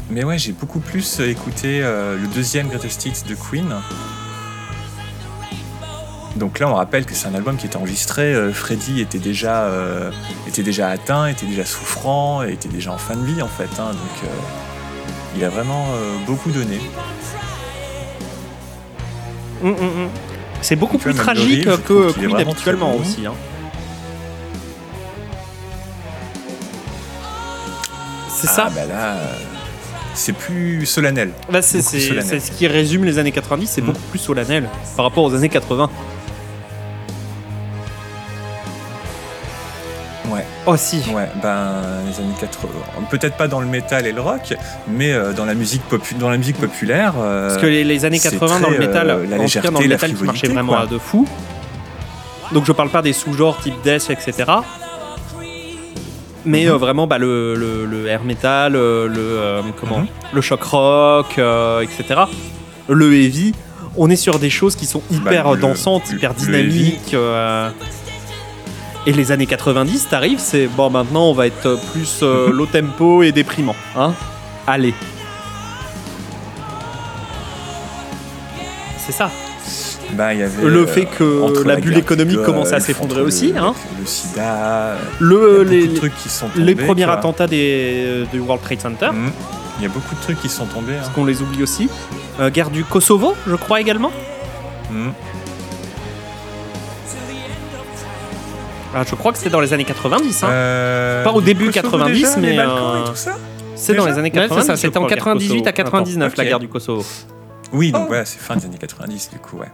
[0.09, 3.73] Mais ouais, j'ai beaucoup plus écouté le deuxième Greatest Hits de Queen.
[6.35, 8.33] Donc là, on rappelle que c'est un album qui était enregistré.
[8.33, 8.51] euh,
[8.99, 10.11] était déjà, euh,
[10.47, 13.69] était déjà atteint, était déjà souffrant, était déjà en fin de vie en fait.
[13.79, 13.91] hein.
[13.91, 14.27] donc euh,
[15.37, 15.85] il a vraiment
[16.25, 16.79] beaucoup donné.
[19.63, 20.09] Hum, hum, hum.
[20.61, 23.01] C'est beaucoup plus tragique que Queen habituellement bon.
[23.01, 23.25] aussi.
[23.25, 23.33] hein.
[28.29, 28.69] C'est ça.
[28.75, 29.15] Bah là,
[30.13, 31.31] c'est plus solennel.
[31.51, 33.85] Bah, c'est ce qui résume les années 90, c'est Mm.
[33.85, 35.89] beaucoup plus solennel par rapport aux années 80.
[40.67, 40.97] Ouais, Oh si.
[41.13, 41.67] ouais, ben
[42.07, 42.69] les années 80.
[43.09, 44.53] Peut-être pas dans le métal et le rock,
[44.87, 47.13] mais euh, dans la musique popu- dans la musique populaire.
[47.19, 49.41] euh, Parce que les, les années c'est 80 dans le très, métal, euh, la en
[49.41, 50.81] légèreté, dans le métal qui marchait vraiment quoi.
[50.81, 51.27] à de fou.
[52.51, 54.43] Donc je parle pas des sous-genres type death, etc.
[56.45, 56.71] Mais Mhm.
[56.71, 60.07] euh, vraiment bah, le, le, le air metal, euh, le, euh, comment, Mhm.
[60.33, 62.21] le shock rock, euh, etc.
[62.87, 63.53] Le heavy.
[63.97, 67.15] On est sur des choses qui sont hyper Bah, le- dansantes, hyper dynamiques.
[69.05, 72.65] Euh, Et les années 90, t'arrives, c'est bon maintenant on va être plus euh, low
[72.65, 73.75] tempo et déprimant.
[73.95, 74.13] Hein
[74.67, 74.93] Allez.
[78.97, 79.29] C'est ça.
[80.13, 83.21] bah, il y avait, Le euh, fait que la la bulle économique commence à s'effondrer
[83.21, 83.73] aussi, le, hein.
[83.99, 86.63] le sida, Le, les, beaucoup de trucs qui sont tombés.
[86.65, 89.31] les premiers attentats des, du World Trade Center, Mhm.
[89.77, 90.93] Il y a beaucoup de trucs qui sont tombés.
[90.93, 90.99] hein.
[91.01, 91.89] parce qu'on les oublie aussi.
[92.39, 94.09] Euh, guerre du Kosovo, je crois également.
[94.89, 95.11] Mhm.
[98.97, 100.43] Ah, je crois que c'est dans les années 90.
[100.43, 100.47] Hein.
[100.49, 103.03] Euh, Pas au début Kosovo 90, déjà, mais, euh,
[103.75, 104.65] c'est dans les années Ouais, c'est 90.
[104.67, 105.83] ça, je c'était en crois, guerre 98 à Kosovo.
[105.91, 106.37] 99 Ok.
[106.37, 107.05] la guerre du Kosovo.
[107.73, 108.07] Oui, donc Oh.
[108.07, 109.67] voilà, c'est fin des années 90 du coup, ouais.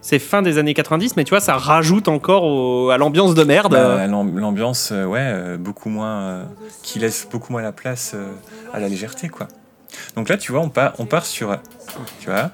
[0.00, 3.44] C'est fin des années 90, mais tu vois, ça rajoute encore au- à l'ambiance de
[3.44, 3.70] merde.
[3.72, 6.44] Bah, l'am- L'ambiance, euh, ouais, beaucoup moins, euh,
[6.82, 8.26] qui laisse beaucoup moins la place euh,
[8.74, 9.46] à la légèreté, quoi.
[10.16, 11.56] Donc là, tu vois, on part, on part sur,
[12.20, 12.50] tu vois,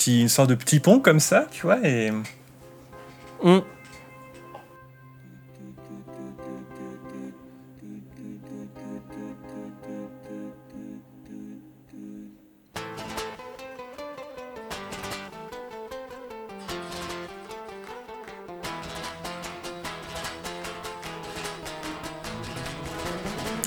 [0.00, 2.10] petit, une sorte de petit pont comme ça, tu vois, et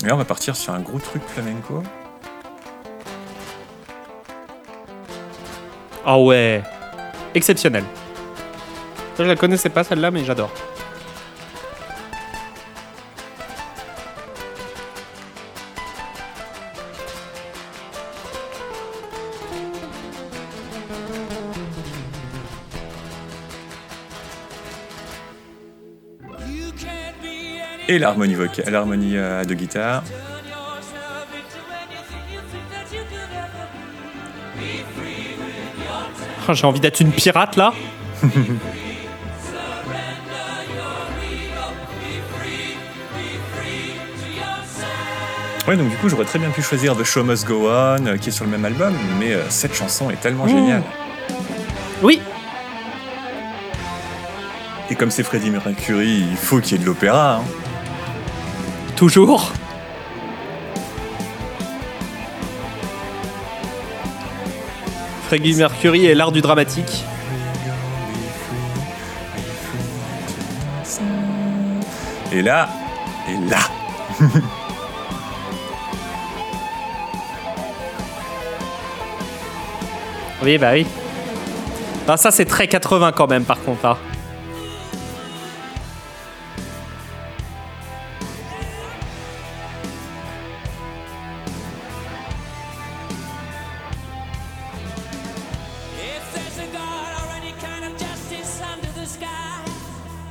[0.02, 1.82] et là, on va partir sur un gros truc flamenco.
[6.06, 6.62] Ah ouais.
[7.34, 7.84] Exceptionnel.
[9.18, 10.52] Je la connaissais pas celle-là, mais j'adore.
[27.86, 30.02] Et l'harmonie vocale, l'harmonie euh, de guitare.
[36.52, 37.72] J'ai envie d'être une pirate là.
[45.66, 48.16] Ouais, donc du coup, j'aurais très bien pu choisir The Show Must Go On, euh,
[48.18, 50.48] qui est sur le même album, mais euh, cette chanson est tellement Mmh.
[50.50, 50.82] géniale.
[52.02, 52.20] Oui.
[54.90, 57.36] Et comme c'est Freddie Mercury, il faut qu'il y ait de l'opéra.
[57.36, 57.42] hein.
[58.94, 59.52] Toujours.
[65.34, 67.02] Freddie Mercury et l'art du dramatique.
[72.32, 72.68] Et là,
[73.28, 73.58] et là,
[80.44, 80.86] Oui, bah oui.
[82.06, 83.86] Ah, ça, c'est très 80 quand même, par contre.
[83.86, 83.96] hein.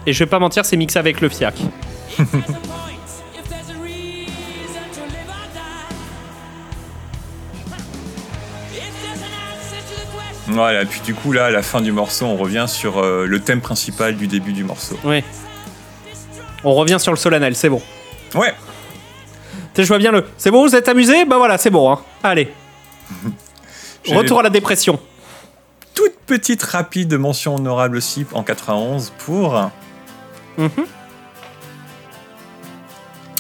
[0.06, 1.56] Et je vais pas mentir, c'est mixé avec le FIAC.
[10.48, 10.86] voilà.
[10.86, 13.62] Puis du coup, là, à la fin du morceau, on revient sur euh, le thème
[13.62, 14.98] principal du début du morceau.
[15.04, 15.24] Oui.
[16.66, 17.82] On revient sur le solennel, c'est bon.
[18.36, 18.54] Ouais.
[19.74, 20.26] Tu je vois bien le.
[20.38, 21.92] C'est bon, vous êtes amusés Bah voilà, c'est bon.
[21.92, 22.00] Hein.
[22.24, 22.52] Allez.
[24.08, 25.00] Retour à la dépression.
[25.94, 29.72] toute petite rapide mention honorable aussi en 91 pour
[30.58, 30.70] Mhm.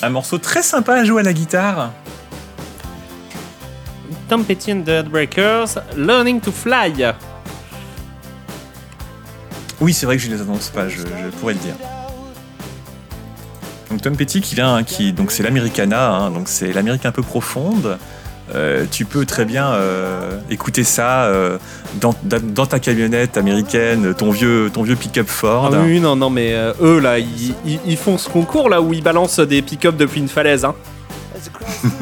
[0.01, 1.91] un morceau très sympa à jouer à la guitare.
[4.27, 7.13] Tom Petty and the Heartbreakers, Learning to Fly.
[9.79, 11.01] Oui, c'est vrai que je les annonce pas, je,
[11.39, 11.75] pourrais le dire.
[13.89, 17.21] Donc Tom Petty qui vient, qui donc c'est l'Americana, hein, donc c'est l'Amérique un peu
[17.21, 17.97] profonde.
[18.55, 21.57] Euh, tu peux très bien euh, écouter ça euh,
[21.95, 22.13] dans,
[22.65, 25.71] ta camionnette américaine, ton vieux, ton vieux pick-up Ford.
[25.73, 29.39] Ah oui, non, non, mais eux là, ils, font ce concours là où ils balancent
[29.39, 30.65] des pick-up depuis une falaise.
[30.65, 30.75] Hein.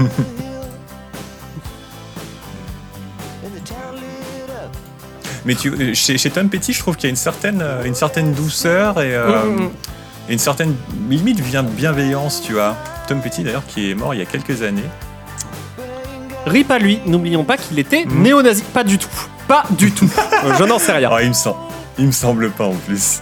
[5.46, 9.02] mais tu, chez, Tom Petty, je trouve qu'il y a une certaine, une certaine douceur
[9.02, 9.70] et, mm, mm.
[10.30, 10.76] une certaine
[11.10, 11.42] limite
[11.78, 12.76] bienveillance, tu vois.
[13.08, 14.84] Tom Petty d'ailleurs qui est mort il y a quelques années.
[16.46, 18.22] Rip à lui, n'oublions pas qu'il était hmm.
[18.22, 18.64] néo-nazi.
[18.74, 19.10] Pas du tout.
[19.48, 20.10] Pas du tout.
[20.44, 21.10] Euh, je n'en sais rien.
[21.12, 21.58] Ah, il, me semble,
[22.00, 23.22] il me semble pas en plus.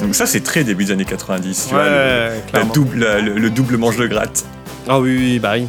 [0.00, 3.96] Donc ça c'est très début des années 90, tu vois, le, double, le, double manche
[3.96, 4.44] de gratte.
[4.86, 5.66] Ah oui, oui, bah oui.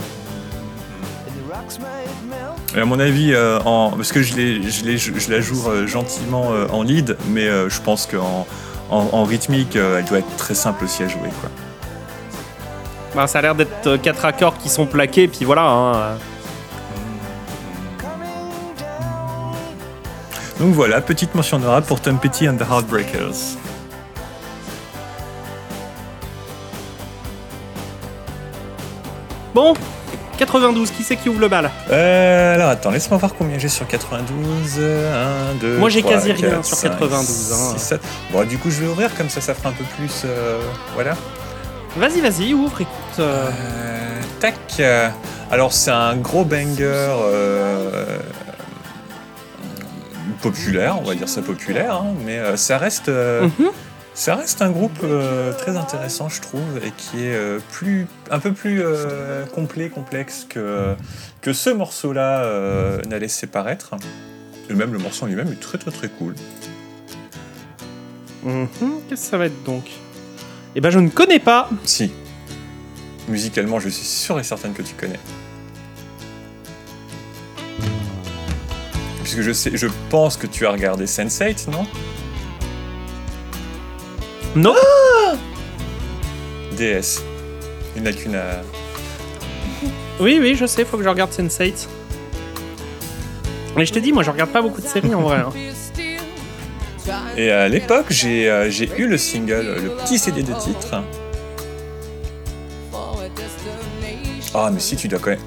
[2.76, 6.49] Et à mon avis, euh, en, parce que je, je, je la joue euh, gentiment
[6.70, 8.45] en lead, mais je pense qu'en
[8.90, 11.30] en, rythmique, euh, elle doit être très simple aussi à jouer.
[11.41, 11.49] Quoi.
[13.16, 15.64] Bah, ça a l'air d'être euh, quatre accords qui sont plaqués, puis voilà.
[15.64, 16.18] Hein.
[20.60, 23.57] Donc voilà, petite mention honorable pour Tom Petty and the Heartbreakers.
[29.53, 29.74] Bon,
[30.38, 31.70] 92, qui c'est qui ouvre le bal?
[31.91, 34.80] Euh, Alors attends, laisse-moi voir combien j'ai sur 92.
[34.80, 37.26] 1, 2, Moi j'ai quasi rien sur 92.
[37.26, 38.02] 6, 7.
[38.32, 40.24] Bon, du coup, je vais ouvrir comme ça, ça fera un peu plus.
[40.26, 40.60] Euh,
[40.94, 41.16] voilà.
[41.98, 43.20] Vas-y, vas-y, ouvre, écoute.
[43.20, 43.49] Euh.
[43.49, 44.82] Euh, tac.
[45.52, 47.07] Alors, c'est un gros banger
[50.41, 53.07] populaire, on va dire ça populaire, hein, mais ça reste.
[53.10, 53.72] Mhm.
[54.16, 58.40] Ça reste un groupe euh, très intéressant, je trouve, et qui est euh, plus, un
[58.40, 60.96] peu plus euh, complet, complexe que,
[61.42, 63.96] que ce morceau-là n'a laissé paraître.
[64.70, 66.34] Et même le morceau en lui-même est très très très cool.
[68.44, 68.70] Mhm,
[69.10, 69.84] qu'est-ce que ça va être donc?
[70.76, 72.14] Eh ben je ne connais pas Si.
[73.28, 75.20] Musicalement, je suis sûr et certaine que tu connais.
[79.24, 81.86] Puisque je sais, je pense que tu as regardé Sense8, non?
[84.56, 84.76] Non
[86.77, 87.22] DS.
[87.95, 88.61] Une lacune à.
[90.19, 91.88] Oui, oui, je sais, faut que je regarde Sense8.
[93.76, 95.38] Mais je te dis, moi je regarde pas beaucoup de séries en vrai.
[95.38, 95.52] Hein.
[97.38, 101.03] Et à l'époque, j'ai euh, j'ai eu le single, le petit CD de titre.
[104.53, 105.44] Ah, mais si, tu dois connaître.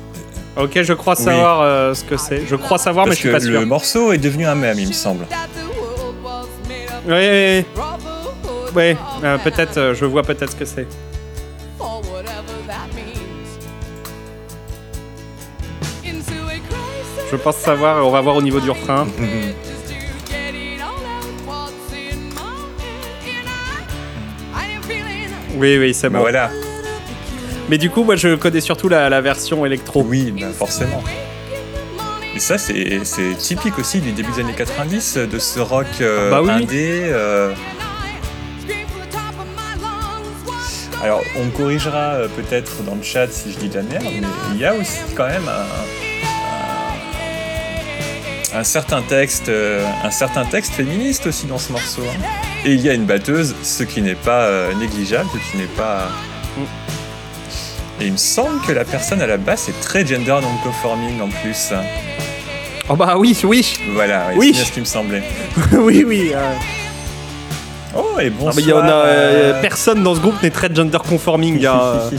[0.57, 2.47] Ok, je crois savoir euh, ce que c'est.
[2.47, 3.53] Je crois savoir, mais je suis pas sûr.
[3.53, 5.27] Le morceau est devenu un mème, il me semble.
[7.07, 7.83] Oui, oui, oui.
[8.75, 10.87] Ouais, euh, peut-être, euh, je vois peut-être ce que c'est.
[17.31, 19.07] Je pense savoir, on va voir au niveau du refrain.
[25.57, 26.21] oui, oui, c'est bon.
[26.21, 26.51] Voilà.
[27.69, 30.03] Mais du coup, moi, je connais surtout la, version électro.
[30.03, 31.05] Oui, bah, forcément.
[32.35, 33.03] Et ça, c'est
[33.39, 37.11] typique aussi du début des années 90, de ce rock euh, bah indé.
[41.03, 44.05] Alors, on me corrigera euh, peut-être dans le chat si je dis de la merde,
[44.05, 45.49] mais il y a aussi quand même
[48.53, 52.03] un, certain texte, euh, un certain texte féministe aussi dans ce morceau.
[52.03, 52.21] Hein.
[52.65, 55.67] Et il y a une batteuse, ce qui n'est pas euh, négligeable, ce qui n'est
[55.67, 56.09] pas.
[58.01, 61.29] Et il me semble que la personne à la basse est très gender non-conforming en
[61.29, 61.73] plus.
[62.89, 63.79] Oh bah oui, oui.
[63.93, 64.53] Voilà, oui.
[64.53, 65.23] c'est ce qui me semblait.
[65.73, 66.33] oui, oui.
[67.99, 68.55] Oh, et bonsoir.
[68.61, 71.67] Il y en a, euh, personne dans ce groupe n'est très gender conforming.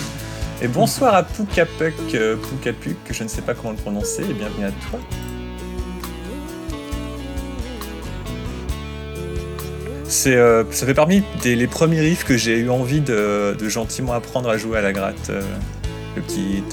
[0.61, 4.33] et bonsoir à Poukapuk, euh, Poukapuk, que je ne sais pas comment le prononcer, et
[4.33, 4.99] bienvenue à toi.
[10.03, 13.69] C'est, euh, ça fait parmi des, les premiers riffs que j'ai eu envie de, de,
[13.69, 15.31] gentiment apprendre à jouer à la gratte
[16.15, 16.63] le petit.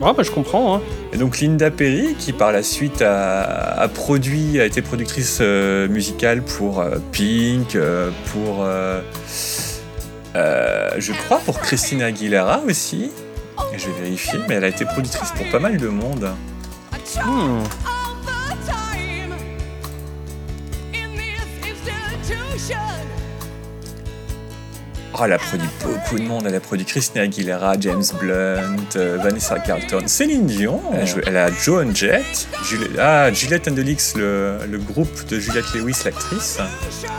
[0.00, 0.76] Ouais, bah, je comprends.
[0.76, 0.82] Hein.
[1.12, 6.42] Et donc Linda Perry, qui par la suite a, produit, a été productrice euh, musicale
[6.42, 8.66] pour euh, Pink, euh, pour.
[10.34, 13.10] je crois pour Christina Aguilera aussi.
[13.74, 16.30] Et je vais vérifier, mais elle a été productrice pour pas mal de monde.
[17.16, 17.62] Hmm.
[25.20, 26.44] Oh, elle a produit beaucoup de monde.
[26.46, 30.80] Elle a produit Christina Aguilera, James Blunt, euh, Vanessa Carlton, Céline Dion.
[31.26, 32.48] Elle a, Joan Jett,
[32.98, 36.58] ah, Juliette and the Leaks, le, groupe de Juliette Lewis, l'actrice.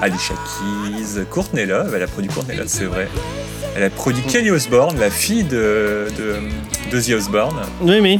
[0.01, 1.93] Alicia Keys, Courtney Love.
[1.95, 3.07] Elle a produit Courtney Love, c'est vrai.
[3.75, 6.37] Elle a produit Kelly Osbourne, la fille de, de,
[6.89, 7.61] d'Ozzy Osbourne.
[7.81, 8.19] Oui, oui.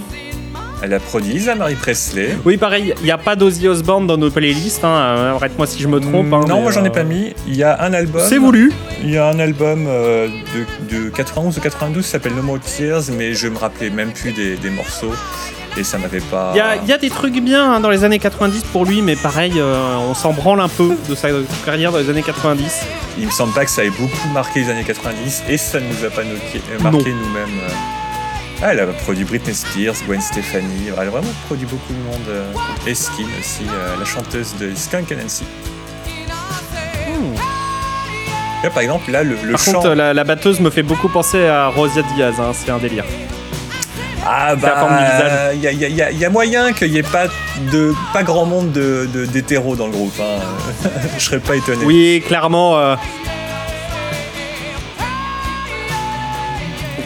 [0.84, 2.38] Elle a produit Isa Marie Presley.
[2.46, 4.84] Oui, pareil, il n'y a pas d'Ozzy Osbourne dans nos playlists.
[4.84, 5.34] Hein.
[5.36, 6.34] Arrête-moi si je me trompe.
[6.34, 7.34] Hein, non, moi j'en ai euh, pas mis.
[7.48, 8.22] Il y a un album.
[8.28, 8.72] C'est voulu.
[9.04, 10.28] Il y a un album euh,
[10.90, 14.12] de, de 91 ou 92 qui s'appelle No More Tears, mais je me rappelais même
[14.12, 15.14] plus des, des morceaux
[15.78, 16.52] et ça m'avait pas.
[16.56, 19.16] Il y y a des trucs bien hein, dans les années 90 pour lui, mais
[19.16, 21.30] pareil, euh, on s'en branle un peu de sa
[21.66, 22.82] carrière dans les années 90.
[23.20, 25.86] Il me semble pas que ça ait beaucoup marqué les années 90 et ça ne
[25.86, 27.60] nous a pas euh, marqué nous-mêmes.
[27.64, 28.01] euh.
[28.64, 32.28] Ah, elle a produit Britney Spears, Gwen Stefani, elle a vraiment produit beaucoup de monde.
[32.30, 32.52] euh,
[32.86, 35.46] et Skin aussi, euh, la chanteuse de Skunk Nancy.
[38.64, 39.72] Là, par exemple, là, le, le Par chant.
[39.74, 43.06] contre, la, la batteuse me fait beaucoup penser à Rosia Diaz, hein, c'est un délire.
[44.24, 47.04] Ah bah, il y a, y a- y a- y a moyen qu'il n'y ait
[47.04, 47.26] pas,
[47.72, 50.14] de, pas grand monde de, de- d'hétéros dans le groupe.
[50.22, 50.88] Hein.
[51.18, 51.84] Je serais pas étonné.
[51.86, 52.78] Oui, clairement.
[52.78, 52.96] euh,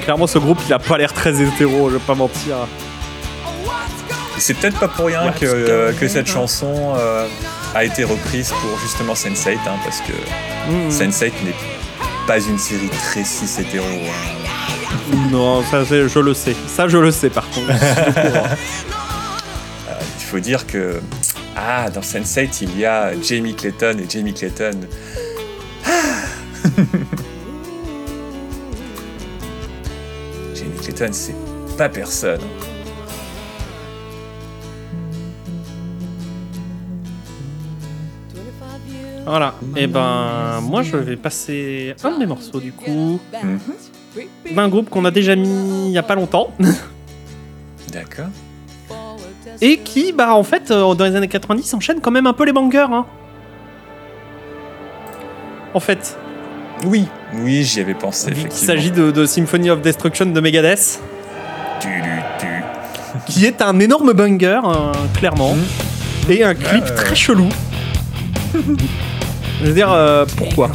[0.05, 2.55] Clairement, ce groupe, il a pas l'air très hétéro, je vais pas mentir.
[4.37, 7.25] C'est peut-être pas pour rien que, euh, que cette chanson euh,
[7.73, 10.11] a été reprise pour justement Sense8, hein, parce que
[10.69, 10.89] Hmm.
[10.89, 11.55] Sense8 n'est
[12.27, 13.85] pas une série très cis hétéro.
[13.85, 15.17] hein.
[15.31, 16.55] Non, ça, c'est- je le sais.
[16.67, 17.67] Ça, je le sais, par contre.
[17.67, 18.47] Courant.
[20.19, 20.99] Il faut dire que
[21.55, 24.71] ah, dans Sense8, il y a Jamie Clayton et Jamie Clayton.
[26.75, 26.97] Jamie
[30.95, 31.35] C'est
[31.77, 32.39] pas personne.
[39.25, 39.55] Voilà.
[39.75, 43.59] Et ben, moi, je vais passer un de mes morceaux, du coup, Mhm.
[44.55, 46.51] d'un groupe qu'on a déjà mis il y a pas longtemps.
[47.91, 48.27] D'accord.
[49.61, 52.45] Et qui, bah, en fait, euh, dans les années 90, enchaîne quand même un peu
[52.45, 52.87] les bangers.
[52.91, 53.05] Hein.
[55.73, 56.17] En fait,
[56.85, 58.31] Oui, oui, j'y avais pensé.
[58.35, 60.99] il s'agit de, de Symphony of Destruction de Megadeth,
[61.79, 61.87] Tu,
[62.39, 62.47] tu,
[63.25, 65.55] qui est un énorme banger, euh, clairement,
[66.29, 67.49] et un clip très chelou.
[68.53, 70.69] Je veux dire, euh, pourquoi?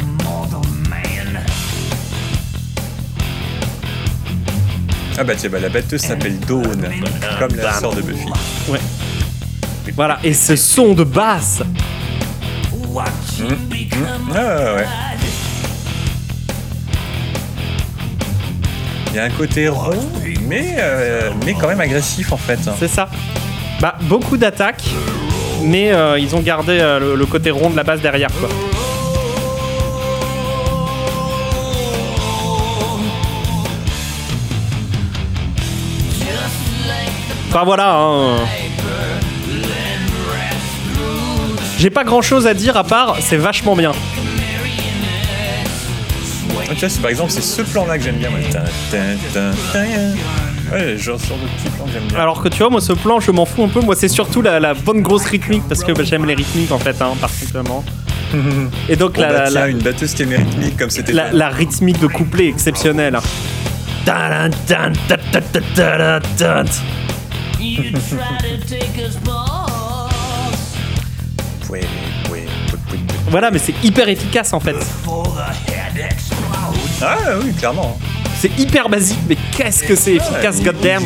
[5.17, 6.89] Ah bah tiens, bah, la batteuse s'appelle Dawn,
[7.39, 8.27] comme la sœur de Buffy.
[8.69, 8.79] Ouais.
[9.95, 11.61] Voilà, et ce son de basse.
[14.33, 14.85] Ah ouais,
[19.11, 19.91] Il y a un côté rond,
[20.47, 22.59] mais, euh, mais quand même agressif en fait.
[22.79, 23.09] C'est ça.
[23.81, 24.85] Bah, beaucoup d'attaques,
[25.63, 28.47] mais euh, ils ont gardé euh, le, côté rond de la base derrière, quoi.
[37.49, 38.37] Enfin voilà, hein.
[41.77, 43.91] J'ai pas grand chose à dire à part c'est vachement bien.
[46.75, 48.29] Tu vois, par exemple, c'est ce plan-là que j'aime bien.
[48.29, 48.39] Moi.
[50.71, 52.19] Ouais, genre sur de petits plans que j'aime bien.
[52.19, 53.81] Alors que tu vois, moi ce plan je m'en fous un peu.
[53.81, 56.79] Moi c'est surtout la, la bonne grosse rythmique parce que bah, j'aime les rythmiques en
[56.79, 57.83] fait, hein, particulièrement.
[58.87, 61.11] Et donc Bon, la, bah, la- tiens, la- une batteuse qui est rythmique comme c'était.
[61.11, 63.17] la, la rythmique de couplet exceptionnelle.
[73.29, 74.75] Voilà, mais c'est hyper efficace en fait.
[77.01, 77.97] Ah oui, clairement.
[78.39, 81.03] C'est hyper basique, mais qu'est-ce que c'est efficace, il- goddamn.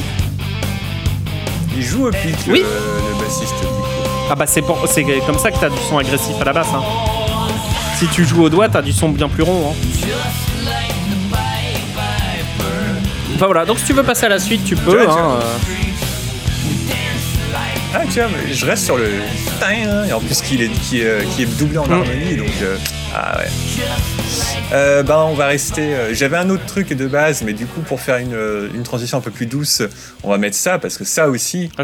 [1.78, 2.60] Il joue au pic, Oui.
[2.60, 3.54] le, le bassiste.
[3.62, 3.74] du coup.
[4.32, 6.68] Ah bah c'est pour- c'est comme ça que t'as du son agressif à la basse.
[6.74, 6.82] hein.
[8.00, 9.72] Si tu joues au doigt, t'as du son bien plus rond.
[9.72, 9.76] hein.
[13.36, 15.08] Enfin voilà, donc si tu veux passer à la suite, tu peux.
[15.10, 15.42] Hein, euh.
[17.98, 19.10] Ah tiens, mais je reste sur le
[19.60, 21.92] tin, et en plus est, qui, est, qui est doublé en Mm.
[21.94, 22.78] harmonie, donc euh,
[23.16, 23.48] ah ouais.
[24.74, 25.96] Euh, ben on va rester.
[25.96, 28.84] euh, J'avais un autre truc de base, mais du coup pour faire une, euh, une
[28.84, 29.82] transition un peu plus douce,
[30.24, 31.84] on va mettre ça parce que ça aussi, Ah,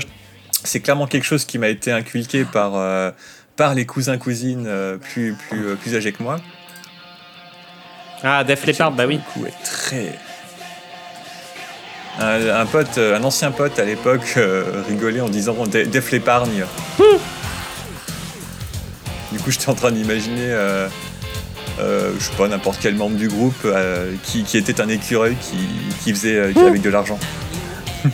[0.66, 3.12] c'est clairement quelque chose qui m'a été inculqué par euh,
[3.56, 6.38] par les cousins cousines euh, plus plus plus âgés que moi.
[8.24, 9.18] Ah, Def Leppard, bah oui.
[9.18, 10.14] Du coup, est très
[12.20, 16.12] un, un pote, euh, un ancien pote à l'époque euh, rigolait en disant De- Def
[16.12, 16.66] l'épargne.
[19.32, 20.88] du coup, j'étais en train d'imaginer, euh,
[21.80, 23.66] euh, je sais pas, n'importe quel membre du groupe
[24.24, 25.58] qui, qui était un écureuil qui,
[26.04, 27.18] qui faisait qui- avec de l'argent.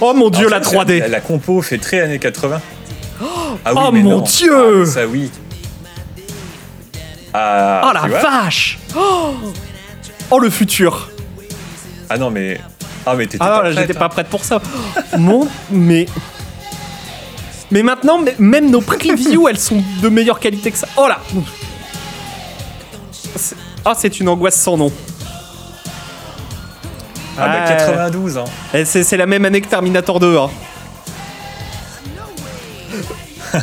[0.00, 2.60] Oh mon dieu, la Alors, ça, 3D La, la compo fait très années 80.
[3.64, 4.20] Ah Oh mais mon non.
[4.22, 5.30] Dieu Ah, Ça oui.
[7.34, 9.34] Ah, Oh la vache oh,
[10.30, 11.10] Oh, le futur
[12.08, 12.60] Ah non mais
[13.04, 13.98] ah mais t'étais Ah pas j'étais hein.
[13.98, 14.62] pas prête pour ça.
[15.18, 15.48] Mon...
[15.70, 16.06] Mais...
[17.70, 20.86] Mais maintenant, même nos previews, elles sont de meilleure qualité que ça.
[20.96, 21.18] Oh là
[23.84, 24.92] Oh, c'est une angoisse sans nom.
[27.36, 28.44] Ah bah 92 hein.
[28.84, 30.50] C'est la même année que Terminator 2 hein.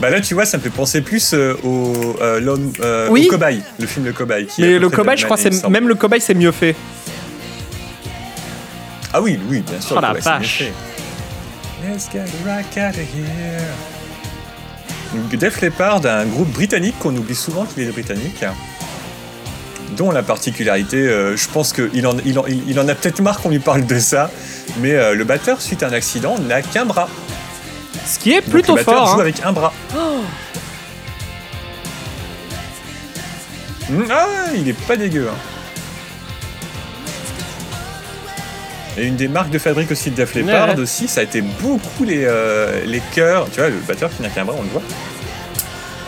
[0.00, 3.28] bah là tu vois ça me fait penser plus euh, au, euh, l'homme, euh, au
[3.28, 4.46] cobaye, le film Le Cobaye.
[4.58, 6.74] Mais le cobaye je crois c'est même le cobaye c'est mieux fait.
[9.12, 9.96] Ah oui oui bien sûr.
[9.98, 10.64] Oh la vache.
[11.82, 13.62] Let's get right out of here.
[15.36, 18.44] Def Leppard, un groupe britannique qu'on oublie souvent qu'il est britannique
[19.96, 23.40] dont la particularité, euh, je pense qu'il en, il en, il en a peut-être marre
[23.40, 24.30] qu'on lui parle de ça,
[24.78, 27.08] mais euh, le batteur, suite à un accident, n'a qu'un bras.
[28.06, 29.06] Ce qui est plutôt le fort.
[29.06, 29.20] joue hein.
[29.20, 29.72] avec un bras.
[33.88, 35.28] Mmh, ah, il est pas dégueu.
[35.28, 35.36] Hein.
[38.98, 42.04] Et une des marques de fabrique aussi de Def Leppard aussi, ça a été beaucoup
[42.04, 43.48] les, euh, les chœurs.
[43.52, 44.82] Tu vois, le batteur qui n'a qu'un bras, on le voit.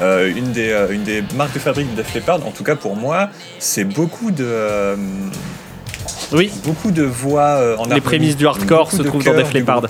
[0.01, 2.74] Euh, une, des, euh, une des marques de fabrique de Def Leppard, en tout cas
[2.74, 3.28] pour moi,
[3.59, 4.44] c'est beaucoup de.
[4.44, 4.97] Euh,
[6.32, 6.51] oui.
[6.64, 9.82] Beaucoup de voix en Les prémices du hardcore se trouvent dans Def Leppard.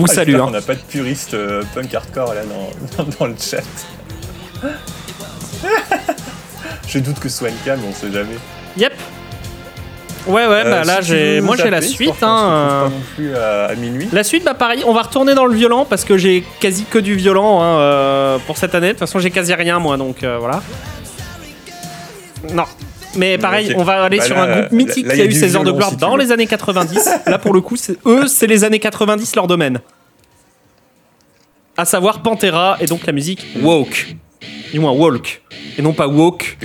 [0.00, 0.34] Vous ah, salue.
[0.34, 0.46] Hein.
[0.48, 1.36] On n'a pas de puriste
[1.74, 3.62] punk hardcore là dans, dans, le chat.
[6.88, 8.36] Je doute que ce soit une cam, on sait jamais.
[8.76, 8.92] Yep.
[10.26, 12.22] Ouais, ouais, bah euh, là, j'ai, moi j'ai la suite.
[12.22, 13.68] Hein, euh.
[13.68, 14.08] à, minuit.
[14.12, 16.98] La suite, bah pareil, on va retourner dans le violent parce que j'ai quasi que
[16.98, 18.88] du violent hein, euh, pour cette année.
[18.88, 20.62] De toute façon, j'ai quasi rien moi, donc voilà.
[22.52, 22.64] Non.
[23.16, 25.64] Mais pareil, on va aller bah sur un groupe mythique qui a eu ses heures
[25.64, 27.08] de gloire dans les années 90.
[27.26, 27.76] là, pour le coup,
[28.06, 29.80] eux, c'est les années 90 leur domaine.
[31.76, 34.16] À savoir Pantera et donc la musique Woke.
[34.72, 35.42] Du moins Walk.
[35.78, 36.58] Et non pas Woke.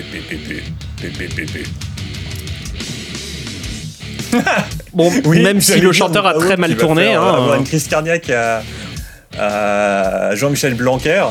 [4.93, 7.03] bon, même si le chanteur a très mal tourné.
[7.03, 11.25] Faire, hein, avoir une crise cardiaque à, Jean-Michel Blanquer.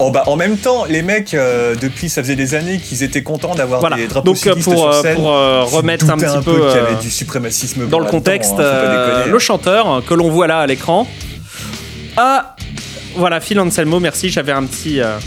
[0.00, 3.24] Oh bah en même temps, les mecs, euh, depuis ça faisait des années qu'ils étaient
[3.24, 6.70] contents d'avoir des drapeaux Donc, pour, sur scène, pour euh, remettre un petit peu,
[7.00, 11.06] du suprémacisme dans le contexte, hein, le chanteur que l'on voit là à l'écran.
[12.16, 12.54] Ah,
[13.16, 14.28] voilà, Phil Anselmo, merci.
[14.28, 15.18] J'avais un petit, euh,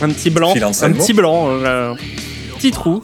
[0.00, 1.48] un petit blanc, un petit blanc,
[2.56, 3.02] petit trou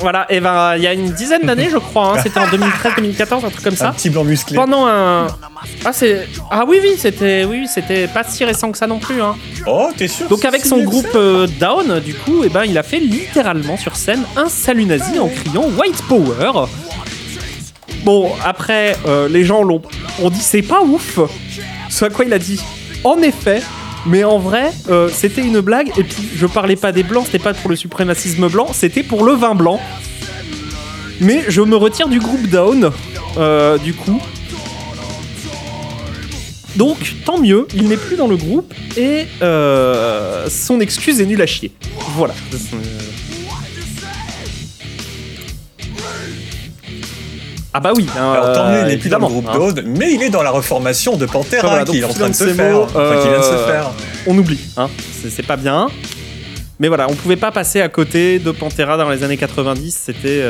[0.00, 3.44] voilà, et ben il y a une dizaine d'années, je crois, hein, c'était en 2013-2014,
[3.44, 3.88] un truc comme ça.
[3.88, 4.56] Un petit blanc musclé.
[4.56, 5.26] Pendant un.
[5.84, 6.26] Ah, c'est.
[6.50, 9.20] Ah oui, oui, c'était oui, c'était pas si récent que ça non plus.
[9.20, 9.36] Hein.
[9.66, 12.82] Oh, t'es sûr Donc avec son groupe euh, Down, du coup, et ben il a
[12.82, 16.66] fait littéralement sur scène un salut nazi en criant White Power.
[18.04, 19.82] Bon, après, euh, les gens l'ont
[20.22, 21.18] ont dit c'est pas ouf.
[21.88, 22.60] Ce à quoi il a dit.
[23.04, 23.62] En effet,
[24.06, 25.90] mais en vrai, euh, c'était une blague.
[25.98, 29.24] Et puis, je parlais pas des blancs, c'était pas pour le suprémacisme blanc, c'était pour
[29.24, 29.80] le vin blanc.
[31.20, 32.90] Mais je me retire du groupe Down,
[33.36, 34.20] euh, du coup.
[36.76, 41.42] Donc, tant mieux, il n'est plus dans le groupe et euh, son excuse est nulle
[41.42, 41.72] à chier.
[42.16, 42.34] Voilà.
[47.72, 48.06] Ah bah oui.
[48.18, 49.82] Hein, Alors tant mieux, il n'est plus dans le groupe hein.
[49.86, 52.80] mais il est dans la reformation de Pantera qui est en train de se faire.
[52.80, 53.90] Enfin, qui vient de se faire.
[54.26, 54.88] On oublie, hein.
[55.28, 55.88] C'est pas bien.
[56.78, 60.02] Mais voilà, on pouvait pas passer à côté de Pantera dans les années 90.
[60.06, 60.42] C'était.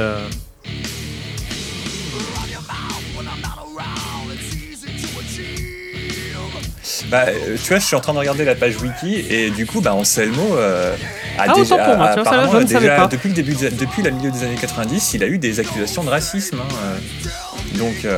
[7.11, 9.66] Bah, euh, tu vois, je suis en train de regarder la page wiki et du
[9.66, 10.95] coup, bah, Anselmo euh,
[11.39, 13.07] a ah, déjà, pour moi, apparemment, ça, déjà pas.
[13.09, 16.11] depuis le début, depuis la milieu des années 90, il a eu des accusations de
[16.11, 16.61] racisme.
[16.61, 17.78] Hein, euh.
[17.78, 18.16] donc, euh,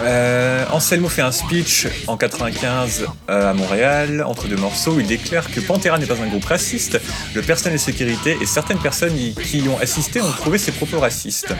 [0.00, 4.96] Euh, Anselmo fait un speech en 95 euh, à Montréal, entre deux morceaux.
[5.00, 7.00] Il déclare que Pantera n'est pas un groupe raciste.
[7.34, 11.00] Le personnel de sécurité et certaines personnes qui y ont assisté ont trouvé ses propos
[11.00, 11.54] racistes.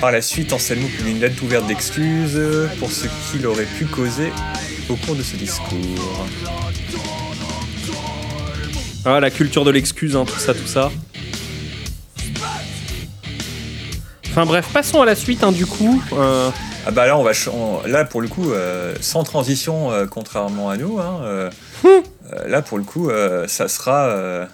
[0.00, 2.40] Par la suite, Anselmo publie une lettre ouverte d'excuses
[2.78, 4.32] pour ce qu'il aurait pu causer
[4.88, 6.26] au cours de ce discours.
[9.04, 10.90] Ah, la culture de l'excuse, hein, tout ça, tout ça.
[14.30, 16.02] Enfin bref, passons à la suite, hein, du coup.
[16.12, 16.50] Euh,
[16.86, 17.32] ah bah là, on va
[17.86, 20.98] là pour le coup, euh, sans transition, euh, contrairement à nous.
[20.98, 21.50] Hein, euh,
[22.46, 23.10] là pour le coup,
[23.46, 24.46] ça sera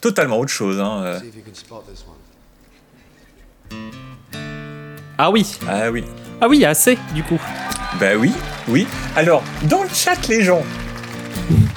[0.00, 0.80] totalement autre chose.
[0.80, 1.20] Hein,
[5.18, 5.58] ah oui.
[5.68, 6.04] Ah oui.
[6.40, 7.40] Ah oui, assez du coup.
[8.00, 8.32] Bah oui,
[8.68, 8.86] oui.
[9.14, 10.62] Alors dans le chat, les gens.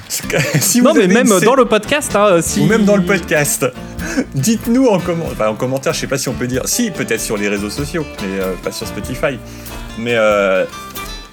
[0.60, 2.60] si vous non mais même dans le podcast, hein, si...
[2.60, 3.66] ou même dans le podcast.
[4.34, 5.00] Dites-nous en,
[5.40, 8.04] en commentaire, je sais pas si on peut dire, si peut-être sur les réseaux sociaux,
[8.22, 9.38] mais pas sur Spotify.
[9.98, 10.64] Mais euh,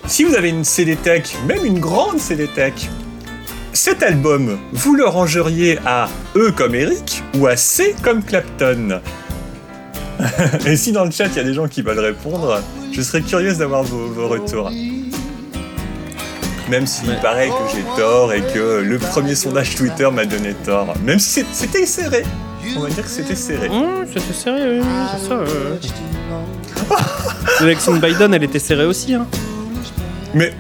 [0.05, 2.73] si vous avez une CD Tech, même une grande CD Tech,
[3.73, 9.01] cet album, vous le rangeriez à E comme Eric ou à C comme Clapton
[10.65, 12.61] Et si dans le chat il y a des gens qui veulent répondre,
[12.91, 14.71] je serais curieuse d'avoir vos, retours.
[16.69, 20.93] Même s'il paraît que j'ai tort et que le premier sondage Twitter m'a donné tort.
[21.03, 22.23] Même si c'était serré.
[22.77, 23.67] On va dire que c'était serré.
[23.67, 25.39] Mmh, c'était serré, oui, c'est ça.
[27.61, 29.13] L'élection de Biden, elle était serrée aussi.
[29.13, 29.27] Hein.
[30.33, 30.53] Mais.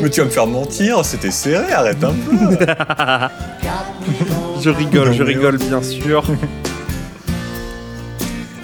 [0.00, 2.56] Mais tu vas me faire mentir, c'était serré, arrête un peu.
[4.62, 6.22] je rigole, je rigole bien sûr.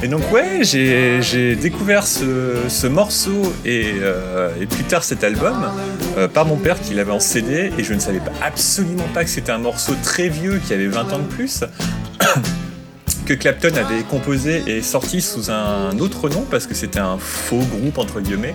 [0.04, 5.66] Et donc ouais, j'ai découvert ce, morceau euh, et, plus tard cet album
[6.18, 9.24] euh, par mon père qui l'avait en CD et je ne savais pas, absolument pas
[9.24, 11.64] que c'était un morceau très vieux qui avait 20 ans de plus
[13.24, 17.62] que Clapton avait composé et sorti sous un autre nom parce que c'était un faux
[17.70, 18.54] groupe entre guillemets.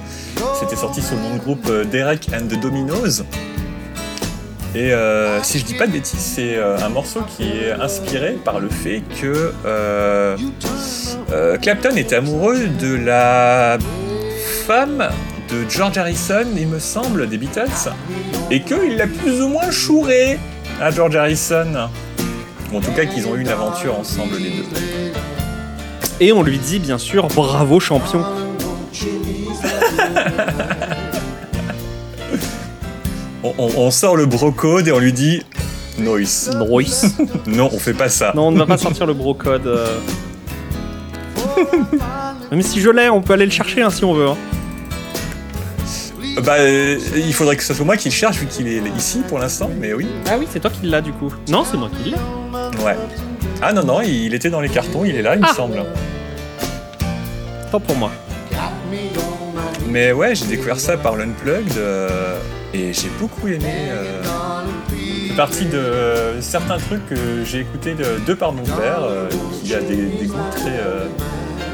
[0.60, 3.24] C'était sorti sous le nom de groupe euh, Derek and the Dominoes.
[4.76, 8.38] Et euh, si je dis pas de bêtises, c'est euh, un morceau qui est inspiré
[8.44, 9.52] par le fait que
[11.62, 13.80] Clapton est amoureux de la
[14.68, 15.10] femme
[15.50, 17.91] de George Harrison, il me semble, des Beatles,
[18.52, 20.38] et qu'il l'a plus ou moins chouré
[20.80, 21.90] à George Harrison
[22.74, 25.12] en tout cas qu'ils ont eu une aventure ensemble les deux.
[26.20, 28.24] Et on lui dit bien sûr bravo champion.
[33.58, 35.41] on, sort le brocode et on lui dit
[35.98, 36.52] noise.
[36.56, 37.16] Noise.
[37.48, 38.34] non, on fait pas ça.
[38.36, 39.68] Non, on ne va pas sortir le brocode.
[39.68, 39.98] Euh.
[42.52, 44.28] Mais si je l'ai, on peut aller le chercher hein, si on veut.
[44.28, 44.38] Hein.
[46.38, 49.22] Bah, euh, il faudrait que ce soit moi qui le cherche vu qu'il est ici
[49.27, 50.07] pour l'instant, mais oui.
[50.30, 51.34] Ah oui, c'est toi qui l'as du coup.
[51.49, 52.15] Non, c'est moi qui l'ai.
[52.84, 52.95] Ouais.
[53.61, 55.53] Ah non, non, il était dans les cartons, il est là, il me ah.
[55.53, 55.84] semble.
[57.72, 58.11] Tant pour moi.
[59.88, 62.38] Mais ouais, j'ai découvert ça par l'Unplugged euh,
[62.73, 63.89] et j'ai beaucoup aimé.
[63.89, 64.22] Euh,
[65.35, 69.03] partie de certains trucs que j'ai écoutés de, par mon père,
[69.64, 70.80] qui a des, goûts très,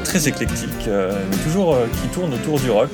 [0.04, 2.90] très éclectiques, mais toujours qui tournent autour du rock.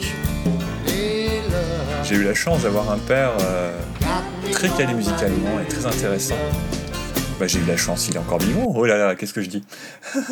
[2.04, 3.32] J'ai eu la chance d'avoir un père
[4.50, 6.36] très calé musicalement et très intéressant.
[7.38, 8.72] Bah, j'ai eu la chance, il est encore vivant.
[8.74, 9.64] Oh là là, qu'est-ce que je dis?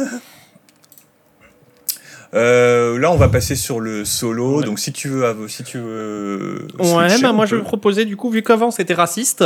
[2.32, 4.62] Euh, là, on va passer sur le solo.
[4.62, 6.68] Donc, si tu veux, si tu veux.
[6.78, 9.44] Ouais, bah, moi, je vais proposer, du coup, vu qu'avant c'était raciste.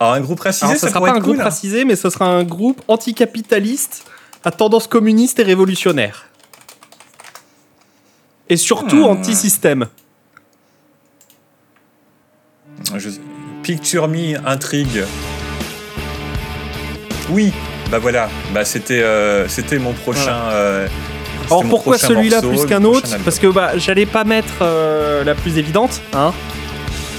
[0.00, 2.80] Alors, un groupe racisé, ça, sera pas un groupe racisé, mais ce sera un groupe
[2.88, 4.06] anticapitaliste
[4.42, 6.30] à tendance communiste et révolutionnaire.
[8.54, 9.18] Et surtout hmm.
[9.18, 9.86] anti-système.
[12.96, 13.08] Je...
[13.64, 15.02] Picture Me intrigue.
[17.30, 17.52] Oui,
[17.90, 20.50] bah voilà, bah c'était euh, c'était mon prochain.
[20.52, 20.86] Euh,
[21.46, 25.58] Alors pourquoi celui-là plus qu'un autre Parce que bah j'allais pas mettre euh, la plus
[25.58, 26.32] évidente, hein.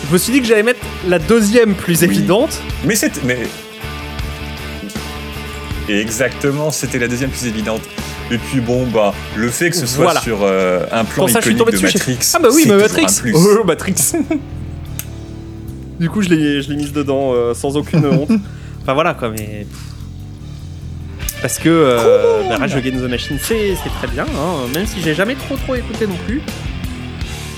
[0.07, 2.61] Je me suis dit que j'allais mettre la deuxième plus évidente.
[2.85, 3.39] Mais c'était mais
[5.89, 7.81] exactement, c'était la deuxième plus évidente.
[8.31, 12.17] Et puis bon bah le fait que ce soit sur un plan iconique de Matrix.
[12.33, 13.21] Ah bah oui, mais Matrix.
[13.33, 14.13] Oh, Matrix.
[15.99, 18.29] Du coup, je l'ai mise dedans euh, sans aucune honte.
[18.81, 19.65] Enfin voilà quoi, mais.
[21.41, 25.15] Parce que euh, bah, Rage Against the Machine, c'est très bien, hein, même si j'ai
[25.15, 26.41] jamais trop trop écouté non plus.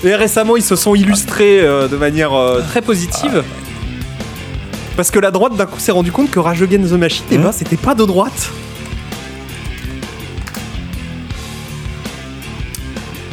[0.04, 3.44] Et récemment, ils se sont illustrés euh, de manière euh, très positive.
[4.96, 7.38] Parce que la droite, d'un coup, s'est rendu compte que Rage Against the Machine, eh
[7.38, 8.50] ben, c'était pas de droite.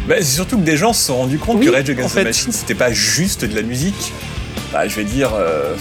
[0.07, 2.51] Bah, c'est surtout que des gens se sont rendus compte que Rage Against the Machine,
[2.51, 4.13] c'était pas juste de la musique,
[4.71, 5.75] bah, je vais dire, euh,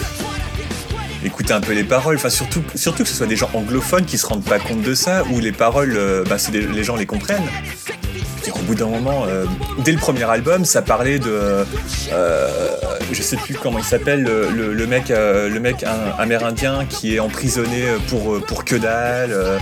[1.25, 2.17] écoutez un peu les paroles.
[2.17, 4.95] Enfin, surtout, surtout que ce soit des gens anglophones qui se rendent pas compte de
[4.95, 7.43] ça, ou les paroles, euh, bah, les gens les comprennent.
[8.55, 9.45] au bout d'un moment, euh,
[9.85, 11.67] dès le premier album, ça parlait de,
[13.13, 15.85] je sais plus comment il s'appelle, le, mec, le mec
[16.19, 19.61] amérindien qui est emprisonné pour pour que dalle.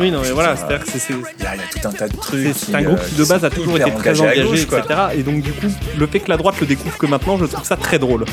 [0.00, 1.12] Oui, non, mais voilà, c'est-à-dire que c'est.
[1.12, 2.54] Il y, a tout un tas de trucs.
[2.54, 4.82] C'est un groupe qui de base a toujours été très engagé, etc.
[5.14, 7.64] Et donc, du coup, le fait que la droite le découvre que maintenant, je trouve
[7.64, 8.24] ça très drôle.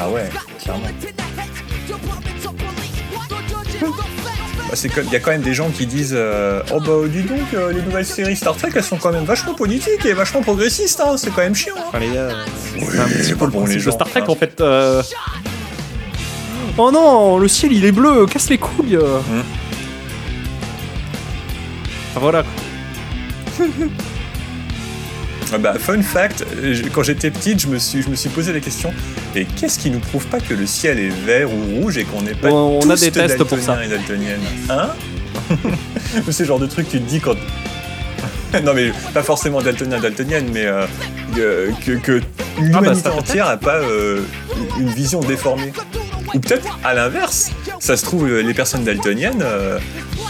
[0.00, 0.28] Ah ouais,
[0.62, 0.86] clairement.
[4.70, 7.40] Bah, il y a quand même des gens qui disent euh, Oh bah dis donc,
[7.54, 11.00] euh, les nouvelles séries Star Trek elles sont quand même vachement politiques et vachement progressistes,
[11.00, 11.74] hein, c'est quand même chiant.
[11.92, 11.98] Hein.
[11.98, 12.28] les gars,
[12.78, 14.60] c'est un petit peu bon, les gens, Star Trek en fait.
[14.60, 15.02] Euh.
[16.78, 18.96] Oh non, le ciel il est bleu, casse les couilles.
[18.96, 19.42] Hum.
[22.14, 22.44] Voilà.
[25.52, 26.44] Ah bah, fun fact,
[26.92, 28.92] quand j'étais petite, je me suis, je me suis posé la question
[29.34, 32.22] et qu'est-ce qui nous prouve pas que le ciel est vert ou rouge et qu'on
[32.22, 33.78] n'est pas on, tous a des tests pour ça.
[33.84, 33.88] et
[34.68, 34.90] Hein
[36.30, 37.34] C'est le genre de truc que tu te dis quand
[38.64, 40.86] non mais pas forcément daltonien, daltonienne, mais euh,
[41.84, 44.22] que, que Ah, l'humanité bah, ça entière n'a pas euh,
[44.78, 45.72] une vision déformée.
[46.34, 47.50] Ou peut-être à l'inverse,
[47.80, 49.78] ça se trouve les personnes daltoniennes euh,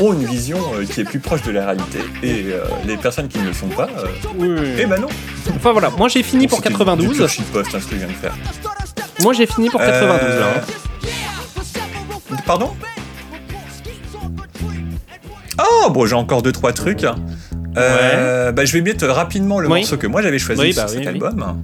[0.01, 3.29] ont une vision euh, qui est plus proche de la réalité et euh, les personnes
[3.29, 4.07] qui ne le sont pas, euh,
[4.39, 4.49] Oui,
[4.79, 5.09] eh ben non.
[5.57, 7.17] Enfin voilà, moi j'ai fini pour C'était Du 92.
[7.17, 8.35] pur shitpost, hein, ce que je viens de faire.
[9.23, 10.47] Moi j'ai fini pour 92 là.
[10.57, 10.61] hein.
[12.33, 12.71] Euh, Pardon?
[15.63, 17.05] Oh, bon, j'ai encore deux trois trucs.
[17.77, 19.81] Euh, bah, je vais mettre rapidement le Oui.
[19.81, 21.09] morceau que moi j'avais choisi Oui, sur bah cet oui, oui.
[21.09, 21.63] album.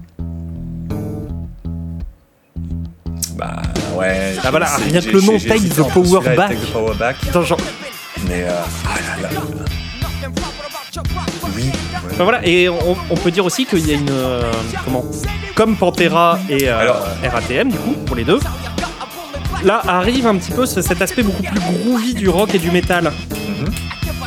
[3.37, 3.63] Bah
[3.99, 4.35] ouais.
[4.45, 6.49] Ah, voilà, rien que le nom, Take the Power Back.
[6.51, 7.17] Take the Power Back.
[7.29, 7.59] Attends, genre-
[8.29, 8.51] Mais euh,
[8.87, 9.41] ah là là.
[11.55, 11.71] Oui.
[12.13, 14.11] Enfin, voilà, et on, on peut dire aussi qu'il y a une.
[14.11, 14.51] euh,
[14.85, 15.05] comment
[15.55, 18.41] Comme Pantera et euh, Alors- RATM, du coup, pour les deux.
[19.65, 22.71] Là arrive un petit peu ce- cet aspect beaucoup plus groovy du rock et du
[22.71, 23.05] métal.
[23.31, 23.73] Mhm.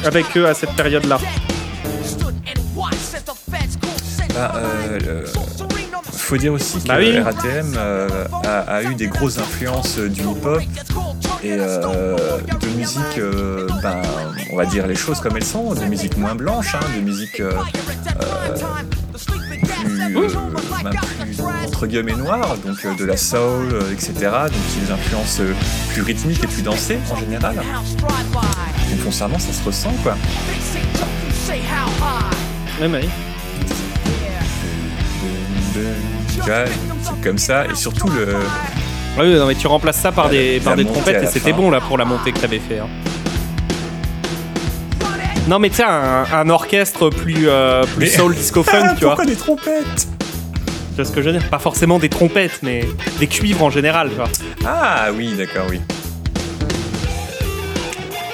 [0.05, 1.17] Avec eux à cette période-là.
[4.33, 5.25] Bah, euh,
[6.29, 7.17] faut dire aussi que Bah oui.
[7.17, 8.07] RATM euh,
[8.45, 10.61] a, a eu des grosses influences euh, du hip-hop
[11.43, 12.15] et euh,
[12.61, 13.99] de musique, euh, ben,
[14.51, 17.41] on va dire les choses comme elles sont, de musique moins blanche, hein, de musique
[19.81, 19.97] plus,
[20.83, 20.91] ben,
[21.23, 24.13] plus, entre guillemets noire, donc de la soul, etc.
[24.19, 25.41] Donc des influences
[25.93, 27.55] plus rythmiques et plus dansées en général.
[27.55, 30.15] Donc foncièrement, ça se ressent quoi.
[32.81, 33.09] Ouais.
[36.43, 36.65] Tu vois,
[37.01, 38.27] c'est comme ça et surtout le
[39.17, 41.03] Ah oui, non, mais tu remplaces ça par La- des, par la des montée à
[41.03, 42.79] trompettes et c'était bon là pour la montée que t'avais fait.
[42.79, 42.87] hein.
[45.47, 49.05] Non mais tu sais, un, un orchestre plus, euh, plus Mais- soul disco funk, tu
[49.05, 49.15] vois.
[49.15, 50.07] Pourquoi des trompettes
[50.89, 52.85] Tu vois ce que je veux dire Pas forcément des trompettes, mais
[53.19, 54.29] des cuivres en général, tu vois.
[54.65, 55.81] Ah oui, d'accord, oui.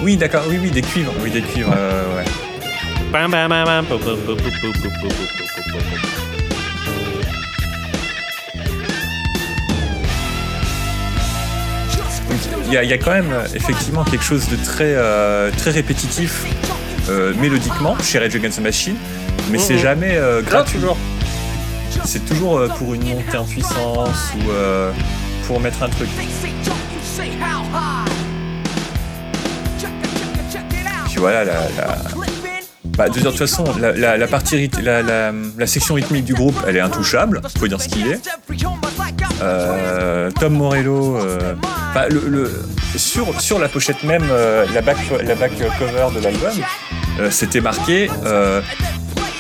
[0.02, 2.26] Oui, d'accord, oui, oui, des cuivres, oui, des cuivres, euh, ouais.
[3.14, 3.86] Bam, bam, bam,
[12.68, 15.52] Il y, a- il y a quand même euh, effectivement quelque chose de très, euh,
[15.58, 16.46] très répétitif
[17.10, 18.96] euh, mélodiquement chez Rage Against the Machine,
[19.52, 19.80] mais c'est Mhm.
[19.82, 20.80] jamais Là, gratuit.
[20.80, 20.98] toujours.
[22.06, 24.50] C'est toujours pour une montée en puissance ou
[25.48, 26.10] pour mettre un truc.
[31.08, 31.98] Puis voilà, la, la-
[32.98, 36.82] bah, de toute façon, la, la- la partie la section rythmique du groupe, elle est
[36.82, 38.20] intouchable, faut dire ce qu'il est.
[39.42, 41.54] Euh, Tom Morello, euh,
[41.94, 42.52] bah, le, le-
[42.96, 48.10] sur, sur la pochette même, euh, la, back, la back cover de l'album, c'était marqué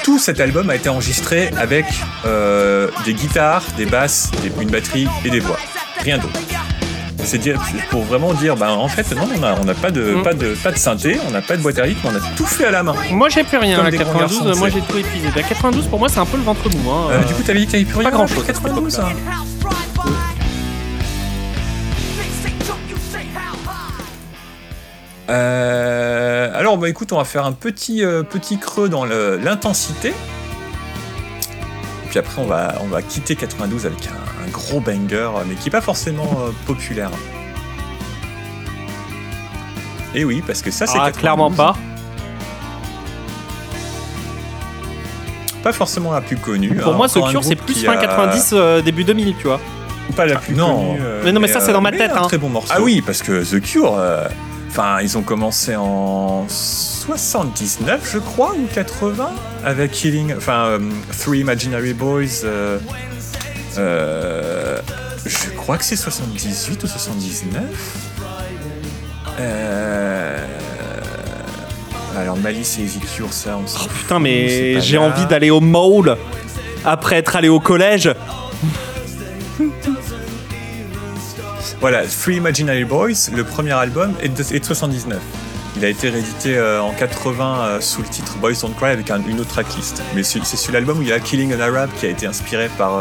[0.03, 1.85] tout cet album a été enregistré avec
[2.27, 5.57] euh, des guitares, des basses, des- une batterie et des voix.
[6.03, 6.39] Rien d'autre.
[7.23, 7.41] C'est
[7.89, 10.21] pour vraiment dire, bah, en fait, non, on n'a on a pas, de, Mm.
[10.21, 12.45] pas, de, pas de synthé, on n'a pas de boîte à rythme, on a tout
[12.45, 12.93] fait à la main.
[13.09, 15.29] Moi j'ai plus rien à des grands 92, garçons, moi j'ai tout épuisé.
[15.35, 16.91] Bah, 92 pour moi c'est un peu le ventre mou.
[16.91, 17.07] Hein.
[17.13, 19.05] Euh, du coup, t'avais dit que t'avais plus rien pas grand-chose pour 92 hein.
[25.29, 30.13] Euh, alors, bah écoute, on va faire un petit, euh, petit creux dans l'intensité.
[32.09, 35.65] Puis après, on va, on va quitter 92 avec un, un gros banger, mais qui
[35.65, 37.09] n'est pas forcément euh, populaire.
[40.13, 41.19] Et oui, parce que ça, c'est ah, 92.
[41.19, 41.75] clairement pas.
[45.63, 46.75] Pas forcément la plus connue.
[46.75, 46.97] Pour hein.
[46.97, 49.59] moi, ce cure c'est plus fin a- 90, euh, début 2000, tu vois.
[50.15, 50.91] Pas la plus non.
[50.91, 50.99] connue.
[51.01, 52.27] euh, Mais non, mais ça, c'est dans ma tête, un hein.
[52.27, 52.71] très bon morceau.
[52.73, 54.25] Ah oui, parce que The Cure, euh,
[54.77, 59.29] enfin, ils ont commencé en 79, je crois, ou 80,
[59.63, 60.79] avec Killing, enfin, euh,
[61.17, 62.43] Three Imaginary Boys.
[62.43, 62.77] euh,
[63.77, 64.79] euh,
[65.25, 67.63] je crois que c'est 78 ou 79.
[69.39, 70.37] Euh,
[72.17, 72.85] alors Malice et
[73.15, 76.17] Cure, ça, on s'en Oh, Putain, mais j'ai envie d'aller au mall
[76.83, 78.09] après être allé au collège.
[81.81, 85.19] Voilà, Three Imaginary Boys, le premier album est de, est de 79.
[85.77, 89.11] Il a été réédité euh, en 80 euh, sous le titre Boys Don't Cry avec
[89.11, 90.01] un- une autre tracklist.
[90.15, 92.69] Mais c'est sur l'album où il y a Killing an Arab qui a été inspiré
[92.77, 92.97] par,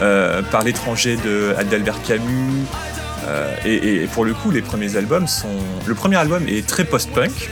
[0.00, 2.64] euh, par l'étranger de d'Albert Camus.
[3.64, 5.46] Et, et pour le coup, les premiers albums sont.
[5.86, 7.48] Le premier album est très post-punk.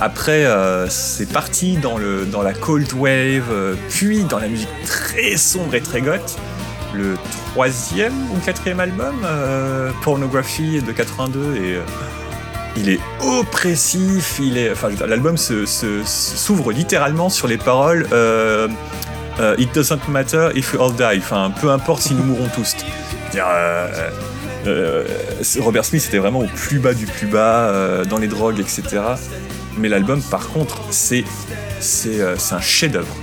[0.00, 0.44] Après,
[0.90, 5.80] c'est parti dans, le, dans la cold wave, puis dans la musique très sombre et
[5.80, 6.36] très goth.
[6.94, 7.16] Le
[7.50, 11.80] troisième ou quatrième album, euh, Pornography de 82, et euh,
[12.76, 14.38] il est oppressif.
[14.40, 18.68] Il est, enfin, l'album s'ouvre littéralement sur les paroles euh,
[19.58, 21.18] It doesn't matter if we all die.
[21.18, 22.74] Enfin, peu importe si nous mourrons tous.
[25.60, 28.82] Robert Smith était vraiment au plus bas du plus bas, dans les drogues, etc.
[29.76, 31.24] mais l'album, par contre, c'est
[31.80, 33.14] c'est un chef-d'œuvre.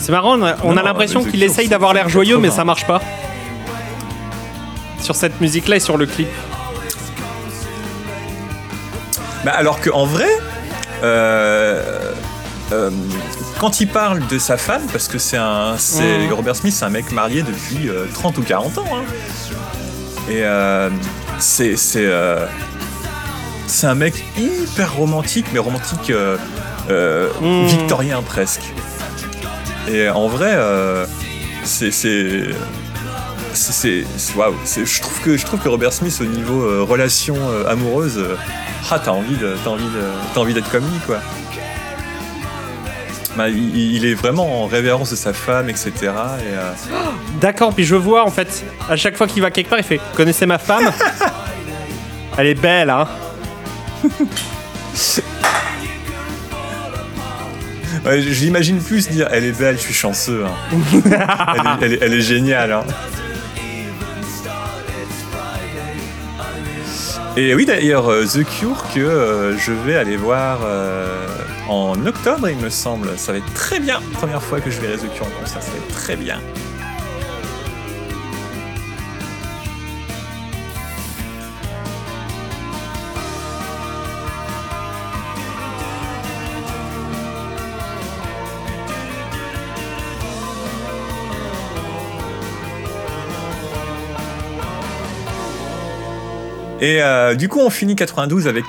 [0.00, 3.02] C'est marrant, on a, l'impression qu'il essaye d'avoir l'air joyeux, mais ça marche pas.
[5.00, 6.28] Sur cette musique-là et sur le clip.
[9.44, 10.28] Bah alors qu'en vrai,
[11.02, 12.12] euh,
[12.72, 12.90] euh,
[13.58, 16.32] quand il parle de sa femme, parce que c'est un, c'est mmh.
[16.32, 19.04] Robert Smith, c'est un mec marié depuis 30 euh, ou 40 ans, hein.
[20.30, 20.42] et
[21.38, 22.08] c'est c'est
[23.66, 27.64] c'est un mec hyper romantique, mais romantique mmh.
[27.66, 28.72] victorien presque.
[29.88, 30.56] Et en vrai,
[31.64, 32.54] c'est c'est
[33.52, 34.04] c'est
[34.36, 37.36] waouh je trouve que je trouve que Robert Smith au niveau relation
[37.66, 38.24] amoureuse
[38.92, 39.84] ah, t'as envie de, envie
[40.34, 41.18] envie d'être comme lui, quoi.
[43.36, 45.92] Bah, il, est vraiment en révérence de sa femme, etc.
[46.02, 46.72] Euh,
[47.40, 50.00] D'accord, puis je vois en fait, à chaque fois qu'il va quelque part, il fait
[50.16, 50.90] Connaissez ma femme?
[52.36, 53.06] Elle est belle, hein
[58.04, 60.44] Je l'imagine plus dire Elle est belle, je suis chanceux.
[60.44, 61.78] Hein.
[61.82, 62.72] elle, est, elle, est, géniale.
[62.72, 62.84] Hein.
[67.36, 71.26] Et oui, d'ailleurs, euh, The Cure que euh, je vais aller voir euh,
[71.68, 73.16] en octobre, il me semble.
[73.16, 74.00] Ça va être très bien.
[74.14, 76.40] Première fois que je verrai The Cure en concert, ça va être très bien.
[96.80, 98.64] Et euh, du coup, on finit 92 avec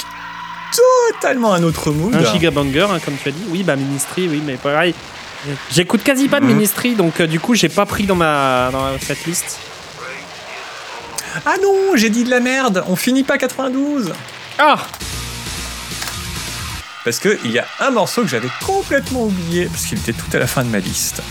[1.11, 2.13] totalement un autre mood.
[2.13, 3.43] Un gigabanger, hein, comme tu as dit.
[3.49, 4.93] Oui, bah Ministry, oui, mais pareil.
[5.71, 6.53] J'écoute quasi pas de mhm.
[6.53, 9.59] Ministry, donc euh, du coup, j'ai pas pris dans ma dans cette liste.
[11.45, 12.83] Ah non, j'ai dit de la merde.
[12.87, 14.11] On finit pas 92.
[14.59, 14.77] Ah.
[17.03, 20.29] Parce que il y a un morceau que j'avais complètement oublié parce qu'il était tout
[20.33, 21.23] à la fin de ma liste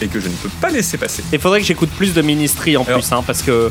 [0.00, 1.22] et que je ne peux pas laisser passer.
[1.32, 3.70] Il faudrait que j'écoute plus de Ministry en plus, hein, parce que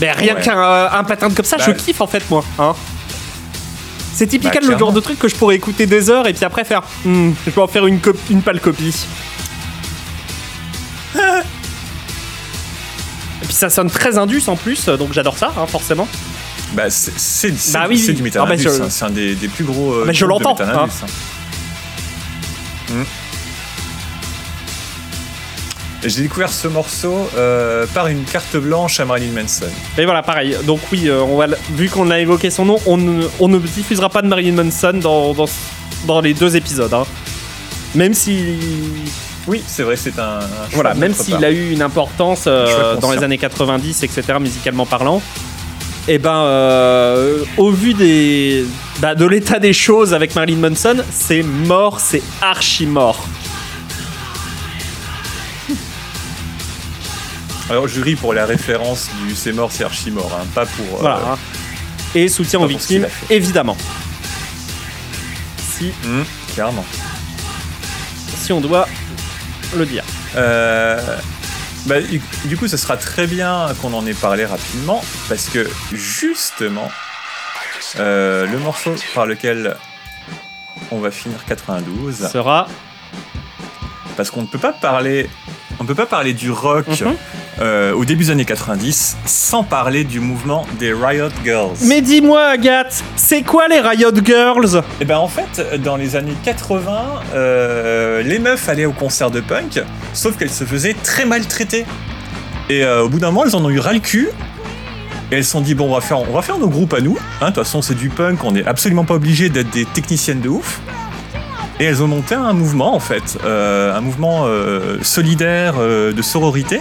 [0.00, 2.44] mais rien qu'un euh, un pattern comme ça, je bah, kiffe en fait, moi.
[2.58, 2.74] Hein.
[4.14, 6.64] C'est bah, le genre de truc que je pourrais écouter des heures et puis après
[6.64, 6.82] faire.
[7.04, 8.94] Hmm, je peux en faire une, une pâle copie.
[11.16, 11.18] et
[13.42, 16.06] puis ça sonne très indus en plus, donc j'adore ça, hein, forcément.
[16.72, 18.88] Bah, c'est bah, oui, du métal ah, hein.
[18.90, 19.92] c'est un des, plus gros.
[19.92, 20.56] Euh, mais je l'entends.
[20.60, 20.88] Hein.
[26.02, 29.66] J'ai découvert ce morceau euh, par une carte blanche à Marilyn Manson.
[29.98, 30.56] Et voilà, pareil.
[30.64, 33.58] Donc oui, euh, on va, vu qu'on a évoqué son nom, on ne, on ne,
[33.58, 35.44] diffusera pas de Marilyn Manson dans, dans,
[36.06, 36.92] dans les deux épisodes.
[36.94, 37.04] Hein.
[37.94, 38.56] Même si...
[39.46, 40.38] Oui, c'est vrai, c'est un...
[40.72, 45.20] voilà, même s'il a eu une importance euh, dans les années 90, etc., musicalement parlant.
[46.08, 46.46] Et eh ben,
[47.58, 48.64] au vu des,
[49.00, 53.26] bah, de l'état des choses avec Marilyn Manson, c'est mort, c'est archi mort.
[57.70, 60.96] Alors jury pour la référence du c'est mort, c'est archi mort, hein, pas pour.
[60.96, 61.20] Euh, voilà.
[61.32, 61.38] Hein.
[62.16, 63.76] Et soutien aux victimes, évidemment.
[65.56, 65.92] Si.
[66.04, 66.22] Mmh,
[66.52, 66.84] clairement.
[68.34, 68.88] Si on doit
[69.76, 70.02] le dire.
[70.34, 71.00] Euh,
[71.86, 72.00] bah,
[72.46, 76.90] du coup, ce sera très bien qu'on en ait parlé rapidement, parce que justement,
[78.00, 79.76] euh, le morceau par lequel
[80.90, 82.66] on va finir 92 sera.
[84.16, 85.30] Parce qu'on ne peut pas parler,
[85.80, 87.16] on ne peut pas parler du rock mhm.
[87.60, 91.76] Euh, au début des années 90, sans parler du mouvement des Riot Girls.
[91.82, 94.82] Mais dis-moi, Agathe, c'est quoi les Riot Girls?
[94.98, 97.02] Eh ben en fait, dans les années 80,
[97.34, 99.82] euh, les meufs allaient au concert de punk,
[100.14, 101.84] sauf qu'elles se faisaient très maltraiter.
[102.70, 104.30] Et euh, au bout d'un moment, elles en ont eu ras le cul.
[105.30, 107.02] Et elles se sont dit, bon, on va faire, on va faire nos groupes à
[107.02, 107.18] nous.
[107.42, 110.40] Hein, de toute façon, c'est du punk, on n'est absolument pas obligé d'être des techniciennes
[110.40, 110.80] de ouf.
[111.80, 114.46] Et elles ont monté un mouvement, en fait, un mouvement
[115.02, 116.78] solidaire de sororité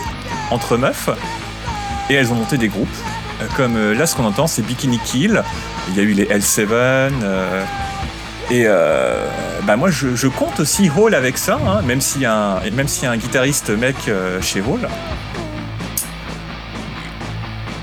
[0.52, 1.10] entre meufs.
[2.10, 2.88] Et elles ont monté des groupes.
[3.42, 5.44] Euh, comme euh, là, ce qu'on entend, c'est Bikini Kill.
[5.90, 6.68] Il y a eu les L7.
[6.72, 7.66] Euh,
[8.52, 8.66] et
[9.64, 13.70] bah moi, je, compte aussi Hall avec ça, hein, même s'il y, un, un guitariste
[13.70, 13.96] mec
[14.42, 14.90] chez Hall.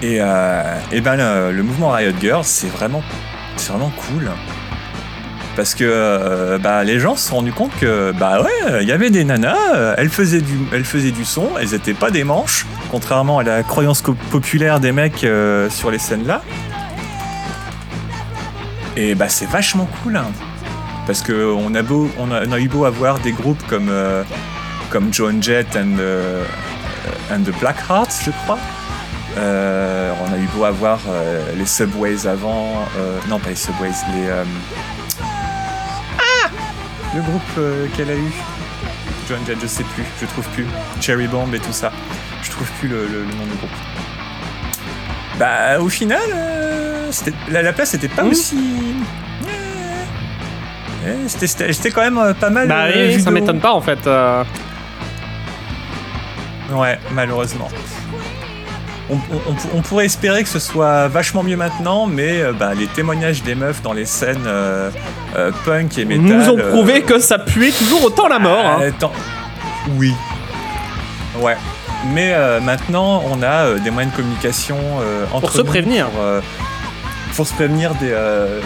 [0.02, 3.02] Et, et ben, le mouvement Riot Girls, c'est vraiment,
[3.56, 4.28] c'est vraiment cool
[5.56, 8.92] parce que euh, bah, les gens se sont rendus compte que bah ouais, il y
[8.92, 12.24] avait des nanas, euh, elles faisaient du, elles faisaient du son, elles étaient pas des
[12.24, 16.42] manches, contrairement à la croyance populaire des mecs euh, sur les scènes là.
[18.96, 20.26] Et bah c'est vachement cool, hein.
[21.06, 23.90] parce que on a beau, on a, eu beau avoir des groupes comme
[24.90, 25.96] comme Joan Jett and,
[27.30, 28.58] and the Black Hearts, je crois.
[29.36, 31.00] on a eu beau avoir
[31.58, 32.86] les Subways avant,
[33.28, 34.30] non pas les Subways, les
[37.14, 38.32] Le groupe qu'elle a eu
[39.28, 40.66] John Jett, je sais plus, je trouve plus.
[41.00, 41.92] Cherry Bomb et tout ça.
[42.42, 43.70] Je trouve plus le, nom du groupe.
[45.38, 46.20] Bah, au final,
[47.50, 48.28] la, la, place n'était pas mmh.
[48.28, 48.58] aussi.
[51.28, 52.68] C'était quand même pas mal.
[52.68, 54.08] Bah oui, ça m'étonne pas en fait.
[56.72, 57.68] Ouais, malheureusement.
[59.08, 63.54] On, pourrait espérer que ce soit vachement mieux maintenant, mais euh, bah, les témoignages des
[63.54, 64.90] meufs dans les scènes euh,
[65.36, 66.24] euh, punk et metal.
[66.24, 68.66] Nous ont prouvé que ça puait toujours autant la mort.
[68.66, 68.90] Hein.
[69.96, 70.12] Oui.
[71.38, 71.56] Ouais.
[72.12, 74.76] Mais maintenant, on a des moyens de communication
[75.32, 76.08] entre pour se prévenir.
[77.34, 78.14] Pour, se prévenir des,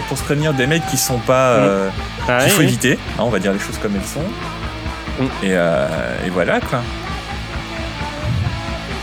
[0.07, 1.57] pour se prévenir des mecs qui sont pas.
[1.57, 1.91] Mm.
[2.27, 5.23] Ah qu'il faut éviter, hein, on va dire les choses comme elles sont.
[5.23, 6.25] Mm.
[6.25, 6.81] et voilà quoi.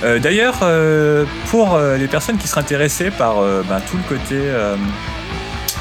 [0.04, 4.38] Euh, d'ailleurs, euh, pour euh, les personnes qui seraient intéressées par ben, tout le côté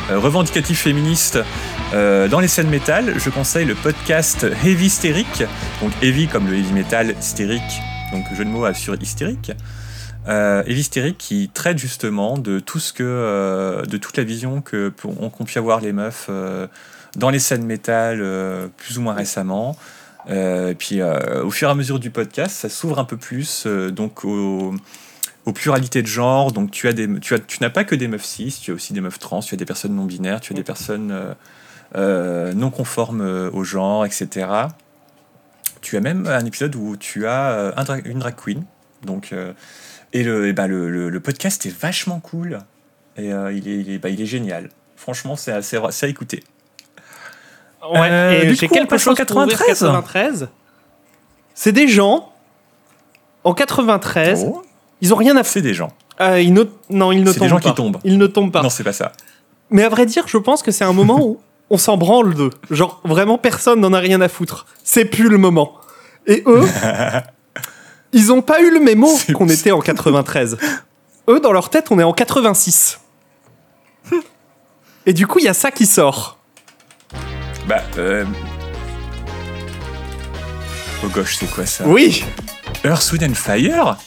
[0.10, 1.38] revendicatif féministe
[1.91, 5.44] dans les scènes métal, je conseille le podcast Heavy Hystérique,
[5.81, 7.81] donc heavy comme le heavy metal, hystérique,
[8.11, 9.52] donc jeu de mots sur hystérique.
[10.27, 14.89] Heavy Hystérique qui traite justement de tout ce que, de toute la vision que
[15.45, 16.30] pu avoir les meufs
[17.15, 18.23] dans les scènes métal
[18.77, 19.77] plus ou moins récemment.
[20.30, 23.18] Euh, et puis euh, au fur et à mesure du podcast, ça s'ouvre un peu
[23.18, 24.74] plus euh, donc aux,
[25.54, 26.52] pluralités de genre.
[26.52, 28.74] Donc tu as des, tu as, tu n'as pas que des meufs cis, tu as
[28.74, 31.36] aussi des meufs trans, tu as des personnes non binaires, tu as des personnes
[31.95, 34.49] non conformes au genre, etc.
[35.82, 37.74] Tu as même un épisode où tu as
[38.06, 38.66] une drag queen.
[39.06, 39.34] Donc
[40.12, 42.60] et le, ben le, le, podcast est vachement cool
[43.16, 44.70] et il est, il est, bah, il est génial.
[44.98, 46.44] Franchement, c'est assez, à écouter.
[47.84, 49.68] Ouais, euh, j'ai quelque chose 93.
[49.68, 50.49] 93.
[51.54, 52.32] C'est des gens
[53.44, 54.48] en 93.
[55.02, 55.54] Ils ont rien à faire.
[55.54, 55.90] C'est des gens.
[56.20, 56.54] Euh, ils
[56.90, 57.34] Non, ils ne tombent pas.
[57.34, 57.98] C'est des gens qui tombent.
[58.04, 58.64] Ils ne tombent pas.
[58.64, 59.12] Non, c'est pas ça.
[59.70, 61.40] Mais à vrai dire, je pense que c'est un moment où
[61.70, 62.49] on s'en branle d'eux.
[62.72, 64.66] Genre, vraiment, personne n'en a rien à foutre.
[64.84, 65.74] C'est plus le moment.
[66.26, 66.68] Et eux,
[68.14, 70.58] ils ont pas eu le mémo qu'on était en 93.
[71.30, 72.99] eux, dans leur tête, on est en 86.
[75.06, 76.36] Et du coup, il y a ça qui sort.
[77.68, 78.23] Bah, euh...
[81.03, 82.23] Oh gauche, c'est quoi ça Oui
[82.85, 83.98] Earth, Wind and Fire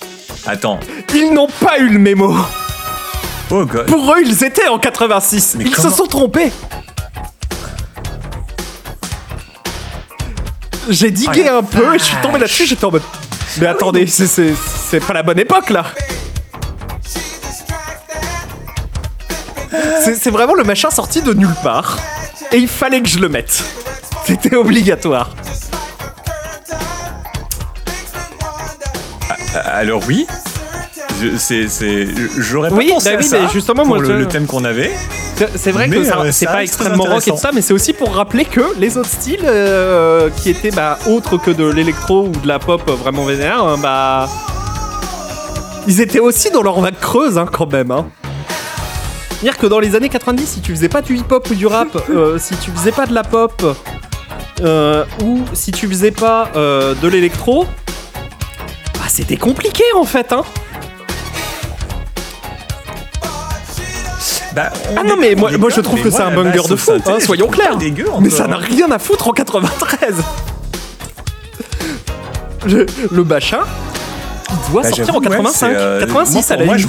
[0.46, 0.80] Attends.
[1.14, 2.34] Ils n'ont pas eu le mémo
[3.50, 3.86] Oh god.
[3.86, 5.56] Pour eux, ils étaient en 86.
[5.58, 6.50] Mais ils se sont trompés.
[10.88, 13.02] J'ai digué oh, un peu et je suis tombé là-dessus, j'étais en mode...
[13.58, 15.84] Mais attendez, c'est pas la bonne époque là
[20.02, 21.98] C'est vraiment le machin sorti de nulle part
[22.52, 23.64] et il fallait que je le mette.
[24.24, 25.30] C'était obligatoire.
[29.54, 30.26] Ah, alors oui,
[31.36, 31.66] c'est,
[32.38, 34.90] j'aurais pas oui, pensé bah à ça justement, pour le, thème qu'on avait.
[35.56, 38.14] C'est vrai que euh, c'est pas extrêmement rock et tout ça, mais c'est aussi pour
[38.14, 42.46] rappeler que les autres styles euh, qui étaient bah, autres que de l'électro ou de
[42.46, 44.28] la pop vraiment vénère, bah
[45.86, 47.90] ils étaient aussi dans leur vague creuse hein, quand même.
[47.90, 48.06] Hein
[49.42, 51.88] dire que dans les années 90, si tu faisais pas du hip-hop ou du rap,
[52.10, 53.76] euh, si tu faisais pas de la pop,
[54.60, 57.66] euh, ou si tu faisais pas euh, de l'électro,
[58.94, 60.42] bah c'était compliqué en fait, hein.
[64.54, 67.18] Bah, ah non mais moi, moi je trouve que c'est un banger de fou, hein,
[67.20, 67.78] soyons clairs.
[68.20, 70.16] mais ça n'a rien à foutre en 93.
[72.66, 73.60] Le, le machin,
[74.50, 76.88] il doit bah, sortir en 85, 86 à la limite.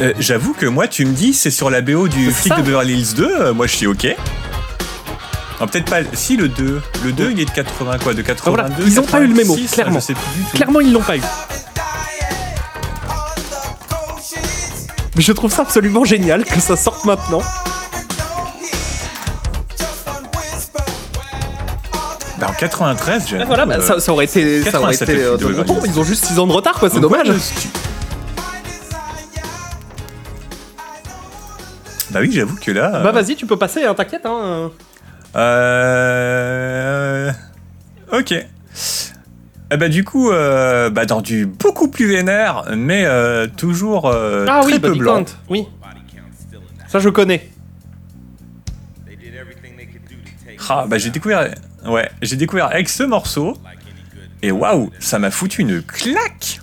[0.00, 2.94] Euh, j'avoue que moi, tu me dis, c'est sur la BO du flic de Beverly
[2.94, 4.14] Hills 2, euh, moi je suis ok.
[5.58, 6.00] peut-être pas.
[6.12, 8.84] Si le 2, le 2 il est de 80 quoi, de 82.
[8.86, 10.00] ils n'ont pas eu le mémo, clairement.
[10.52, 11.22] Clairement, ils l'ont pas eu.
[15.16, 17.40] Mais je trouve ça absolument génial que ça sorte maintenant.
[22.38, 23.44] Bah en 93, j'ai.
[23.44, 24.62] voilà, bah, ça, ça, aurait été.
[24.62, 25.38] Ça aurait été euh,
[25.86, 27.28] ils ont juste 6 ans de retard, quoi, c'est dommage.
[32.16, 33.02] Bah oui, j'avoue que là.
[33.02, 34.24] Bah vas-y, tu peux passer, hein, t'inquiète.
[34.24, 34.70] Hein.
[35.36, 37.30] Euh.
[38.10, 38.32] Ok.
[38.32, 44.46] Eh bah du coup, euh, bah dans du beaucoup plus vénère, mais euh, toujours euh,
[44.48, 45.26] ah, très oui, peu blanc.
[45.50, 45.66] Oui.
[46.88, 47.50] Ça je connais.
[50.70, 53.58] Ah bah j'ai découvert, ouais, j'ai découvert avec ce morceau
[54.42, 56.60] et waouh, ça m'a foutu une claque.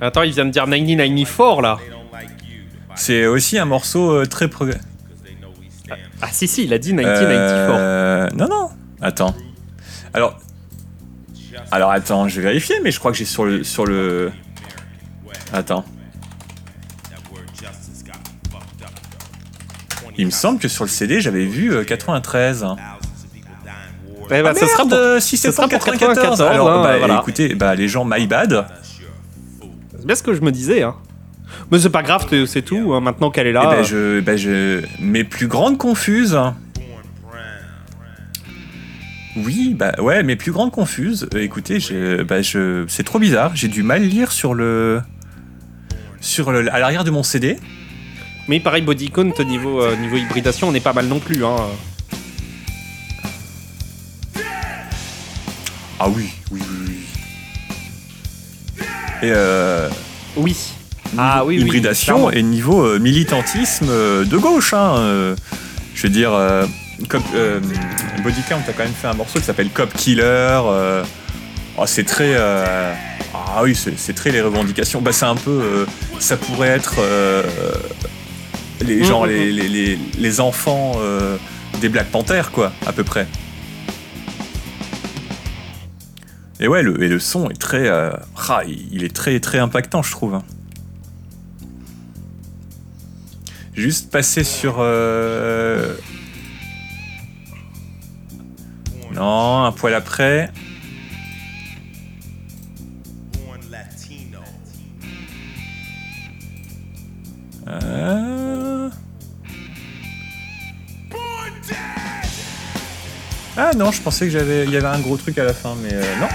[0.00, 1.78] Attends, il vient de dire 1994 là.
[2.96, 4.80] C'est aussi un morceau euh, très progrès.
[6.22, 7.76] Ah, si, si, il a dit 1994.
[7.78, 8.70] Euh, non, non.
[9.00, 9.34] Attends.
[10.14, 10.38] Alors.
[11.70, 13.64] Alors attends, je vais vérifier, mais je crois que j'ai sur le.
[13.64, 14.30] Sur le...
[20.18, 22.64] Il me semble que sur le CD, j'avais vu 93.
[24.30, 26.38] Eh bah, Ah, ça sera pour- si ça c'est sera pas pour 94.
[26.38, 27.18] 94, Alors, hein, bah, voilà.
[27.20, 28.66] écoutez, bah, les gens, my bad.
[29.96, 30.82] C'est bien ce que je me disais.
[30.82, 30.94] Hein.
[31.70, 32.92] Mais c'est pas grave, c'est- tout.
[32.94, 33.68] hein, Maintenant qu'elle est là.
[33.72, 36.38] Eh ben, je, ben, je, mes plus grandes confuses.
[39.36, 41.28] Oui, bah ouais, mes plus grandes confuses.
[41.34, 43.52] Euh, écoutez, je, bah, je, c'est trop bizarre.
[43.54, 45.02] J'ai du mal lire sur le,
[46.22, 47.58] sur le, à l'arrière de mon CD.
[48.48, 51.44] Mais pareil, body count niveau, euh, niveau hybridation, on est pas mal non plus.
[51.44, 51.56] Hein.
[55.98, 56.76] Ah oui, oui, oui.
[58.78, 58.84] oui.
[59.22, 59.88] Et euh,
[60.36, 60.56] Oui.
[61.18, 64.74] Ah oui, oui, hybridation et niveau euh, militantisme euh, de gauche.
[64.74, 65.36] Hein, euh,
[65.94, 66.30] je veux dire,
[67.08, 67.60] Cop- euh,
[68.22, 70.22] Body Count a quand même fait un morceau qui s'appelle Cop Killer.
[70.24, 71.02] euh,
[71.78, 72.32] oh, c'est très.
[72.34, 72.92] euh,
[73.34, 75.00] ah oui, c'est très les revendications.
[75.00, 75.86] Bah, c'est un peu.
[76.18, 76.94] ça pourrait être.
[78.84, 79.30] les, genre Mhm.
[79.32, 80.96] les, les, les, les enfants
[81.80, 83.26] des Black Panthers, quoi, à peu près.
[86.60, 87.88] Et ouais, le, et le son est très.
[87.88, 90.40] ah, il il est très, très impactant, je trouve.
[93.76, 94.76] Juste passer sur.
[94.78, 95.94] euh,
[99.12, 100.50] Non, un poil après.
[107.68, 108.88] Euh,
[113.58, 115.74] Ah non, je pensais que j'avais, il y avait un gros truc à la fin,
[115.82, 116.28] mais euh, non.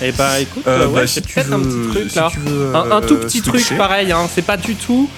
[0.00, 2.30] Et bah écoute, Euh, euh, ouais, bah, si peut-être un petit truc si là.
[2.38, 3.64] veux, un, un tout euh, petit switcher.
[3.66, 5.08] truc pareil, hein, c'est pas du tout.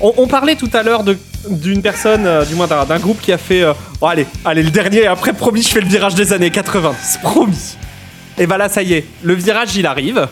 [0.00, 1.02] On, on parlait tout à l'heure
[1.48, 3.62] d'une personne, euh, du moins d'un groupe qui a fait.
[3.62, 6.50] euh, Bon, allez, allez, le dernier, et après, promis, je fais le virage des années
[6.50, 7.18] 90.
[7.22, 7.76] Promis.
[8.38, 10.28] Et bah là, ça y est, le virage il arrive.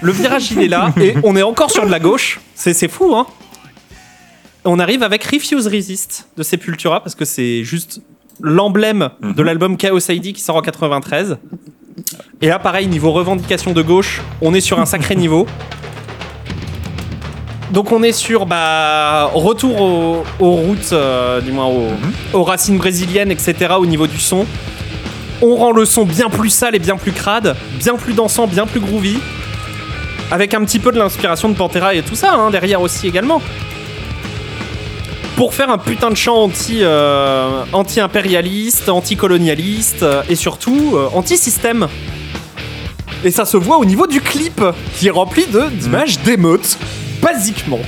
[0.00, 2.40] Le virage il est là, et on est encore sur de la gauche.
[2.54, 3.26] C'est c'est fou, hein.
[4.64, 8.00] On arrive avec Refuse Resist de Sepultura, parce que c'est juste
[8.40, 9.42] l'emblème de Mhm.
[9.42, 11.36] l'album Chaos ID qui sort en 93.
[12.40, 15.46] Et là, pareil, niveau revendication de gauche, on est sur un sacré niveau.
[17.72, 21.88] Donc on est sur bah, retour aux, aux routes, euh, du moins aux,
[22.34, 23.74] aux racines brésiliennes, etc.
[23.78, 24.44] au niveau du son.
[25.40, 28.66] On rend le son bien plus sale et bien plus crade, bien plus dansant, bien
[28.66, 29.18] plus groovy.
[30.30, 33.40] Avec un petit peu de l'inspiration de Pantera et tout ça, hein, derrière aussi également.
[35.36, 41.88] Pour faire un putain de chant anti, euh, anti-impérialiste, anti-colonialiste euh, et surtout euh, anti-système.
[43.24, 44.62] Et ça se voit au niveau du clip,
[44.98, 46.78] qui est rempli de- d'images d'émeutes,
[47.22, 47.80] basiquement.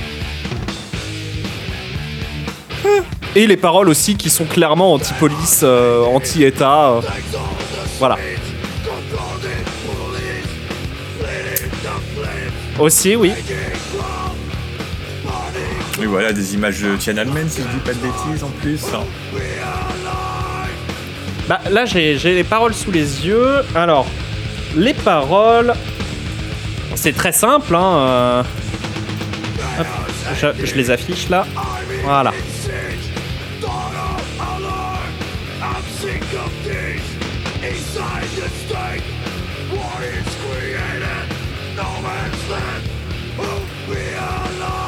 [3.35, 6.91] Et les paroles aussi qui sont clairement anti-police, euh, anti-État.
[6.91, 7.01] euh.
[7.99, 8.17] Voilà.
[12.79, 13.33] Aussi, oui.
[15.97, 18.81] Oui, voilà, des images de Tiananmen, si je dis pas de bêtises en plus.
[21.47, 23.61] Bah là j'ai j'ai les paroles sous les yeux.
[23.75, 24.07] Alors,
[24.75, 25.73] les paroles,
[26.95, 27.75] c'est très simple.
[27.75, 28.43] Hein, euh.
[30.63, 31.45] Je les affiche là.
[32.03, 32.31] Voilà.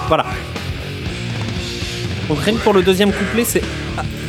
[0.07, 0.25] Voilà.
[2.29, 3.61] Donc rien que pour le deuxième couplet, c'est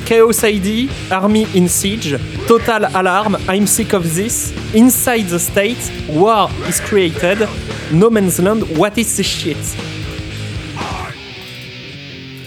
[0.07, 5.79] Chaos ID, Army in Siege, Total Alarm, I'm sick of this, Inside the State,
[6.09, 7.47] War is created,
[7.93, 9.57] No Man's Land, what is this shit?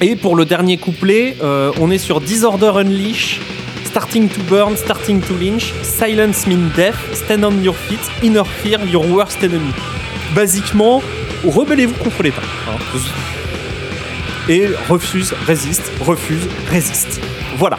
[0.01, 3.39] Et pour le dernier couplet, euh, on est sur Disorder Unleash,
[3.85, 8.79] Starting to Burn, Starting to Lynch, Silence mean Death, Stand on your feet, Inner Fear,
[8.87, 9.71] Your worst enemy.
[10.33, 11.03] Basiquement,
[11.45, 12.41] rebellez-vous contre l'État.
[12.67, 12.99] hein.
[14.49, 17.21] Et refuse, résiste, refuse, résiste.
[17.57, 17.77] Voilà.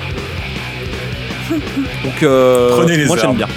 [1.51, 3.49] Donc, euh, Prenez les moi j'aime bien.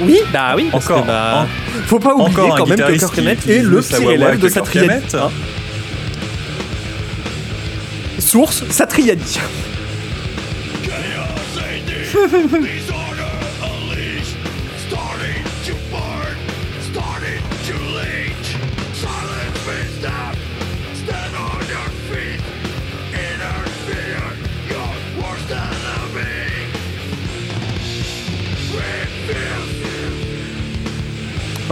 [0.00, 1.46] Oui, bah oui, parce Encore, que, bah, hein.
[1.86, 4.48] Faut pas oublier Encore quand même que Kirk Hammett est le wah-wah élève de le
[4.48, 4.90] sa Kirk triade.
[4.90, 5.14] Hammett.
[5.14, 5.30] hein.
[8.18, 8.86] Source, sa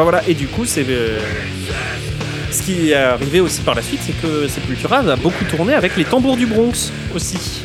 [0.00, 0.86] Enfin voilà, et du coup, c'est.
[0.88, 1.18] euh,
[2.50, 5.94] Ce qui est arrivé aussi par la suite, c'est que Sepultura a beaucoup tourné avec
[5.94, 7.60] les tambours du Bronx aussi.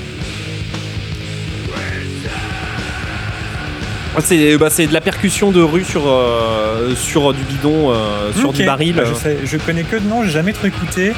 [4.19, 6.01] C'est bah, de la percussion de rue sur,
[6.97, 7.93] sur du bidon,
[8.37, 8.95] sur du baril.
[8.95, 11.13] Bah, je, sais, je connais que de nom, j'ai jamais trop écouté.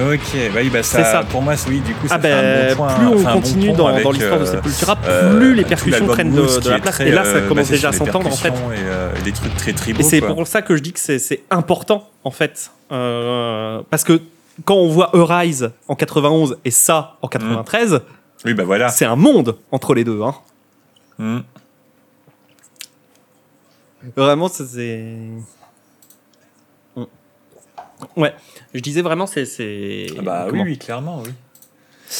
[0.00, 2.76] Ok, bah, bah ça, ça, pour moi, oui, du coup, ça ah fait un bon
[2.76, 6.78] point, Plus on continue dans, dans l'histoire de Sepultura, plus les percussions prennent de, la
[6.78, 7.00] place.
[7.00, 8.52] et là, ça commence déjà à s'entendre en fait.
[9.18, 10.00] Et, des trucs très tribaux.
[10.00, 14.20] Et c'est pour ça que je dis que c'est important en fait, parce que
[14.64, 18.00] quand on voit Arise en 91 et ça en 93, mm.
[18.44, 18.88] oui, bah voilà.
[18.88, 20.22] c'est un monde entre les deux.
[20.22, 20.34] Hein.
[21.18, 21.38] Mm.
[24.16, 25.14] Vraiment, c'est.
[28.16, 28.34] Ouais,
[28.74, 30.06] je disais vraiment, c'est.
[30.18, 31.32] Ah bah oui, oui, clairement, oui.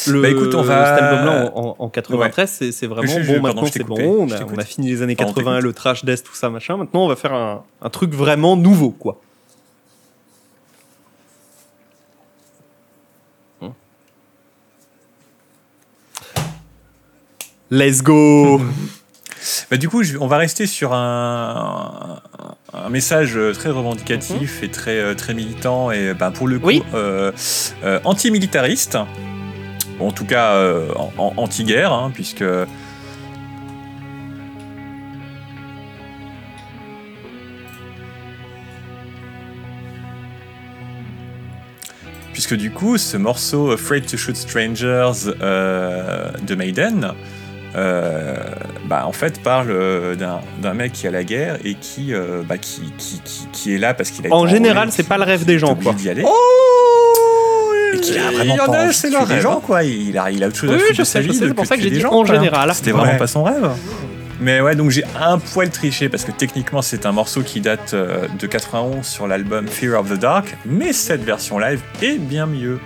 [0.07, 0.95] Le, bah écoute, on va...
[0.95, 3.41] cet album-là en, en, 93, c'est vraiment bon.
[3.41, 3.97] maintenant, c'est bon.
[3.99, 6.77] On a, on a, fini les années 80, le trash death, tout ça, machin.
[6.77, 9.19] Maintenant, on va faire un, un truc vraiment nouveau, quoi.
[17.71, 18.59] Let's go
[19.71, 22.21] bah, Du coup, on va rester sur un,
[22.89, 24.65] message très revendicatif mhm.
[24.65, 27.31] et très, euh, très militant et bah, pour le coup euh,
[27.83, 28.97] euh, anti-militariste.
[29.99, 30.59] En tout cas,
[31.17, 32.43] anti-guerre, hein, puisque...
[42.33, 47.40] Puisque du coup, ce morceau Afraid to Shoot Strangers de Maiden, euh,
[47.73, 52.57] bah, en fait, parle euh, d'un mec qui a la guerre et qui, euh, bah,
[52.57, 53.21] qui, qui,
[53.53, 55.95] qui, est là parce qu'il a En général, c'est pas le rêve des gens, quoi.
[56.09, 56.23] aller.
[56.25, 59.83] Oh et qu'il a vraiment pas c'est le des gens, quoi.
[59.83, 61.33] Il a, il a autre chose à foutre de sa vie.
[61.33, 62.73] C'est pour ça que j'ai dit en général.
[62.73, 63.69] C'était vraiment pas son rêve.
[64.41, 67.93] Mais ouais, donc j'ai un poil triché parce que techniquement c'est un morceau qui date
[67.93, 72.79] de 91 sur l'album Fear of the Dark, mais cette version live est bien mieux.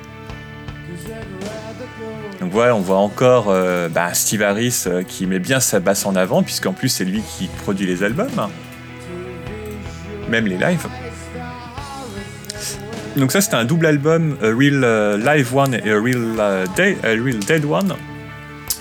[2.46, 6.06] Donc voilà, on voit encore euh, bah, Steve Harris euh, qui met bien sa basse
[6.06, 8.30] en avant, puisqu'en plus c'est lui qui produit les albums,
[10.30, 10.86] même les lives.
[13.16, 17.66] Donc ça c'était un double album, a Real euh, Live One et a Real, Dead
[17.66, 17.96] One,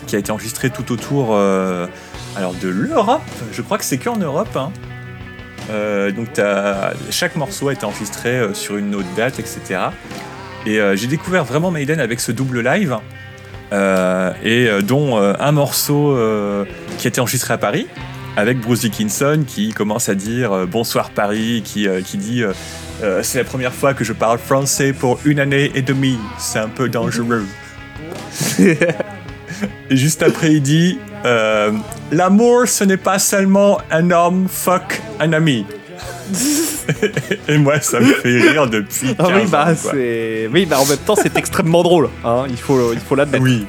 [0.07, 3.23] qui a été enregistré tout autour alors de l'Europe.
[3.51, 4.55] Je crois que c'est qu'en Europe.
[4.57, 4.73] Hein.
[6.15, 6.28] donc
[7.09, 9.84] chaque morceau a été enregistré sur une autre date, etc.
[10.67, 12.99] Et j'ai découvert vraiment Maiden avec ce double live.
[13.73, 16.17] Euh, et euh, dont euh, un morceau
[16.99, 17.86] qui a été enregistré à Paris
[18.36, 22.43] avec Bruce Dickinson qui commence à dire bonsoir Paris, qui, qui dit
[23.23, 26.68] c'est la première fois que je parle français pour une année et demie, c'est un
[26.68, 27.47] peu dangereux.
[28.59, 28.76] et
[29.91, 30.99] juste après il dit
[32.10, 35.65] l'amour ce n'est pas seulement un homme fuck un ami.
[37.48, 39.68] et moi, ça me fait rire depuis 15 ah oui, bah,
[40.52, 42.08] Oui, bah en même temps, c'est extrêmement drôle.
[42.24, 43.44] Hein, il faut, il faut l'admettre.
[43.44, 43.66] Oui.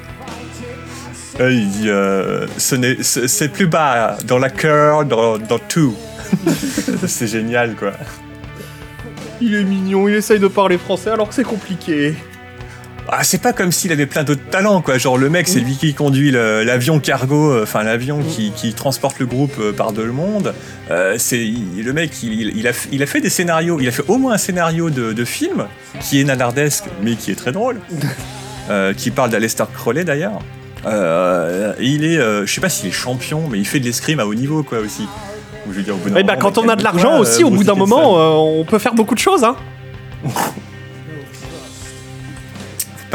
[1.40, 5.96] il dit, euh, c'est plus bas dans la cœur, dans, dans tout.
[7.08, 7.92] c'est génial, quoi.
[9.42, 12.16] Il est mignon, il essaye de parler français alors que c'est compliqué.
[13.08, 14.98] Ah, c'est pas comme s'il avait plein d'autres talents, quoi.
[14.98, 19.28] Genre, le mec, c'est lui qui conduit l'avion cargo, euh, enfin, l'avion qui, transporte le
[19.28, 20.54] groupe euh, par de le monde.
[20.90, 24.18] Euh, c'est le mec, il, a, il a fait des scénarios, il a fait au
[24.18, 25.66] moins un scénario de, film
[26.02, 27.80] qui est nanardesque, mais qui est très drôle.
[28.98, 30.40] qui parle d'Alester Crowley d'ailleurs.
[31.80, 34.34] il est, je sais pas s'il est champion, mais il fait de l'escrime à haut
[34.34, 35.08] niveau, quoi, aussi.
[35.68, 38.66] Je veux dire, bah, quand on a de l'argent aussi, au bout d'un moment, on
[38.66, 39.56] peut faire beaucoup de choses, hein.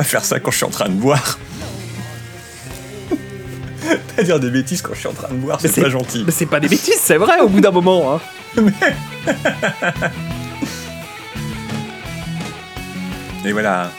[0.00, 1.38] pas faire ça quand je suis en train de boire.
[4.16, 6.22] pas dire des bêtises quand je suis en train de boire, c'est pas gentil.
[6.24, 8.14] Mais c'est pas des bêtises, c'est vrai au bout d'un moment.
[8.14, 8.20] Hein.
[13.44, 13.90] Et voilà.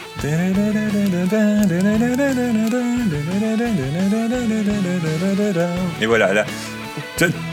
[6.01, 6.45] Et voilà, là,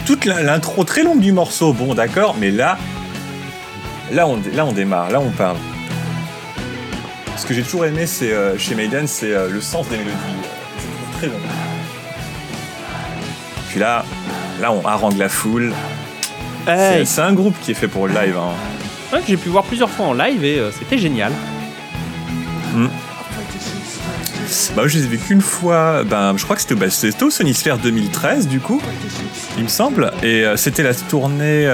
[0.06, 2.78] toute l'intro très longue du morceau, bon d'accord, mais là,
[4.10, 5.58] là on, là on démarre, là on parle.
[7.38, 10.16] Ce que j'ai toujours aimé c'est, euh, chez Maiden, c'est euh, le sens des mélodies.
[10.76, 11.38] C'est très bon.
[13.68, 14.04] Puis là,
[14.60, 15.72] là on harangue la foule.
[16.66, 18.36] C'est, un groupe qui est fait pour le live.
[18.36, 18.52] Hein.
[19.12, 21.32] Ouais, j'ai pu voir plusieurs fois en live et euh, c'était génial.
[22.74, 22.88] Hmm.
[24.74, 26.86] Bah, je les ai vus qu'une fois, ben, je crois que c'était, bah,
[27.22, 28.82] au Sonisphere 2013 du coup,
[29.56, 30.10] il me semble.
[30.22, 31.70] Et c'était la tournée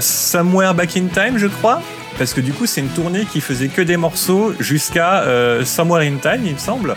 [0.00, 1.80] Somewhere Back in Time, je crois
[2.18, 6.02] parce que du coup c'est une tournée qui faisait que des morceaux jusqu'à euh, Somewhere
[6.02, 6.94] in Time, il me semble.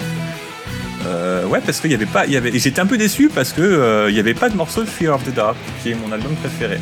[1.05, 3.53] Euh, ouais, parce qu'il y avait pas, il y avait, j'étais un peu déçu parce
[3.53, 5.95] que euh, il y avait pas de morceau de Fear of the Dark, qui est
[5.95, 6.77] mon album préféré.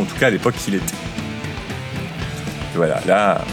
[0.00, 0.84] En tout cas à l'époque qu'il était.
[2.74, 3.44] voilà, là.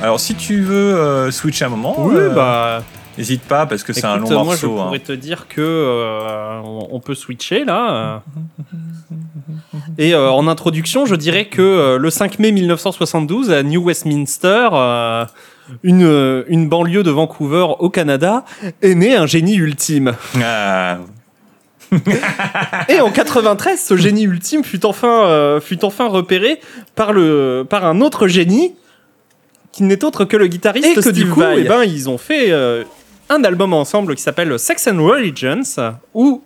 [0.00, 2.82] Alors, si tu veux switcher un moment, oui, bah.
[3.18, 4.70] N'hésite pas parce que c'est un long moi, morceau.
[4.70, 8.22] Moi, je pourrais te dire que on peut switcher là.
[9.98, 14.68] Et en introduction, je dirais que le 5 mai 1972 à New Westminster,
[15.82, 18.44] une, une banlieue de Vancouver au Canada,
[18.82, 20.14] est né un génie ultime.
[20.42, 20.98] Ah.
[22.88, 26.60] et en 93, ce génie ultime fut enfin, euh, fut enfin repéré
[26.94, 28.74] par, le, par un autre génie
[29.72, 32.18] qui n'est autre que le guitariste et que Steve du coup, eh ben, ils ont
[32.18, 32.84] fait euh,
[33.28, 35.62] un album ensemble qui s'appelle Sex and Religions,
[36.14, 36.42] où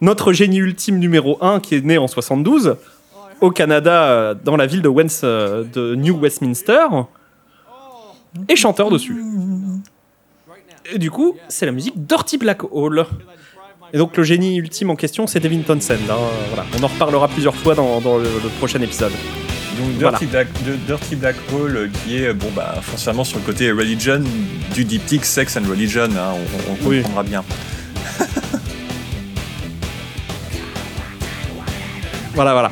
[0.00, 2.76] notre génie ultime numéro 1, qui est né en 72,
[3.40, 6.86] au Canada, euh, dans la ville de, Wens, de New Westminster,
[8.48, 9.16] est chanteur dessus.
[10.92, 13.06] Et du coup, c'est la musique Dirty Black Hole.
[13.92, 15.94] Et donc le génie ultime en question, c'est Devin Townsend.
[16.10, 16.16] Hein.
[16.48, 16.66] Voilà.
[16.78, 18.28] On en reparlera plusieurs fois dans, le,
[18.58, 19.12] prochain épisode.
[19.78, 20.48] Donc Dirty, Black,
[20.86, 24.20] Dirty Black Hole, euh, qui est bon bah forcément sur le côté religion
[24.74, 26.34] du diptyque Sex and Religion, hein,
[26.68, 27.44] on, comprendra bien.
[32.38, 32.70] voilà, voilà.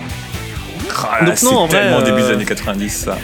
[0.97, 3.19] Ah, donc non, en tellement début des euh, années 90 ça.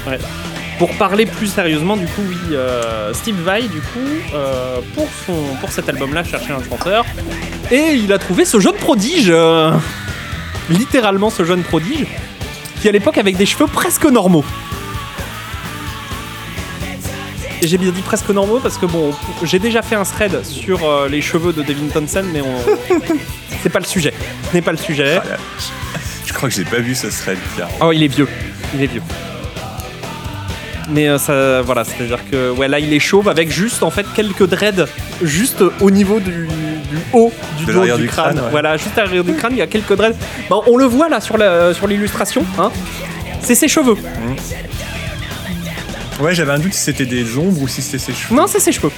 [0.77, 4.01] Pour parler plus sérieusement, du coup, oui, euh, Steve Vai, du coup,
[4.35, 7.05] euh, pour, son, pour cet album-là, cherchait un chanteur.
[7.71, 9.71] Et il a trouvé ce jeune prodige, euh,
[10.69, 12.09] littéralement ce jeune prodige,
[12.81, 14.45] qui à l'époque avait des cheveux presque normaux.
[17.62, 19.15] Et j'ai bien dit presque normaux parce que bon,
[19.45, 22.57] j'ai déjà fait un thread sur les cheveux de Devin Townsend, mais on...
[23.62, 24.12] c'est pas le sujet.
[24.51, 25.21] Ce n'est pas le sujet.
[25.25, 25.37] Ah
[26.33, 27.36] Je crois que j'ai pas vu ce thread.
[27.83, 28.27] Oh, il est vieux.
[28.75, 29.02] Il est vieux.
[30.89, 34.07] Mais euh, ça, voilà, c'est-à-dire que ouais, là il est chauve avec juste en fait
[34.17, 34.86] quelques dreads
[35.23, 36.49] juste au niveau du,
[37.12, 38.41] haut du dos du, crâne.
[38.51, 40.17] Voilà, juste à l'arrière du crâne, il y a quelques dreads.
[40.51, 42.73] on le voit là sur la, sur l'illustration, hein.
[43.41, 43.94] C'est ses cheveux.
[43.94, 44.36] Mmh.
[46.23, 48.35] Ouais, j'avais un doute si c'était des ombres ou si c'était ses cheveux.
[48.35, 48.93] Non, c'est ses cheveux.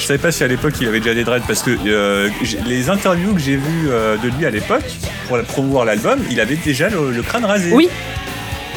[0.00, 2.28] Je savais pas si à l'époque il avait déjà des dreads parce que euh,
[2.66, 4.84] les interviews que j'ai vues euh, de lui à l'époque
[5.28, 7.70] pour promouvoir l'album, il avait déjà le crâne rasé.
[7.72, 7.88] Oui,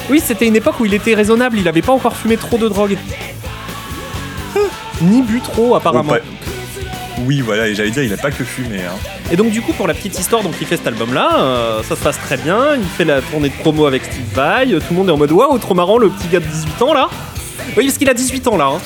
[0.10, 2.68] oui, c'était une époque où il était raisonnable, il avait pas encore fumé trop de
[2.68, 2.98] drogue.
[5.02, 6.14] Ni bu trop, apparemment.
[7.26, 8.80] oui, voilà, et j'allais dire, il a pas que fumé.
[8.80, 8.98] Hein.
[9.32, 11.96] Et donc, du coup, pour la petite histoire, donc il fait cet album-là, euh, ça
[11.96, 14.96] se passe très bien, il fait la tournée de promo avec Steve Vai, tout le
[14.96, 17.10] monde est en mode waouh, trop marrant, le petit gars de 18 ans là.
[17.78, 18.68] Oui, parce qu'il a 18 ans là.
[18.68, 18.80] Hein.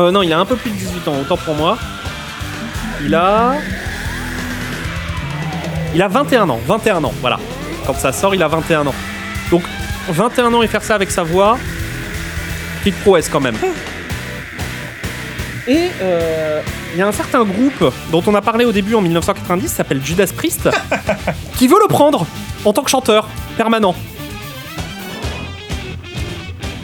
[0.00, 1.76] Euh, non, il a un peu plus de 18 ans, autant pour moi.
[3.04, 3.56] Il a.
[5.94, 7.38] Il a 21 ans, 21 ans, voilà.
[7.86, 8.94] Quand ça sort, il a 21 ans.
[9.50, 9.62] Donc,
[10.08, 11.58] 21 ans et faire ça avec sa voix,
[12.78, 13.56] petite prouesse quand même.
[15.66, 16.62] Et euh,
[16.94, 20.00] il y a un certain groupe dont on a parlé au début en 1990, s'appelle
[20.02, 20.70] Judas Priest,
[21.58, 22.26] qui veut le prendre
[22.64, 23.94] en tant que chanteur permanent.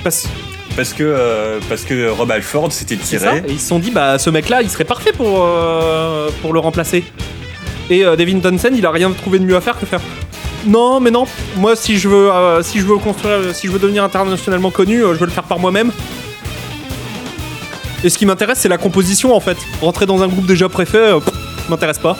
[0.03, 0.29] Parce,
[0.77, 3.39] parce que, euh, parce que Rob Alford s'était tiré.
[3.49, 6.61] et ils se sont dit, bah ce mec-là, il serait parfait pour, euh, pour le
[6.61, 7.03] remplacer.
[7.89, 10.01] Et euh, Devin Townsend, il a rien trouvé de mieux à faire que faire.
[10.67, 11.27] Non, mais non.
[11.57, 15.03] Moi, si je veux, euh, si je veux construire, si je veux devenir internationalement connu,
[15.05, 15.93] euh, je veux le faire par moi-même.
[18.03, 19.57] Et ce qui m'intéresse, c'est la composition en fait.
[19.81, 21.13] Rentrer dans un groupe déjà préfet,
[21.69, 22.17] m'intéresse pas.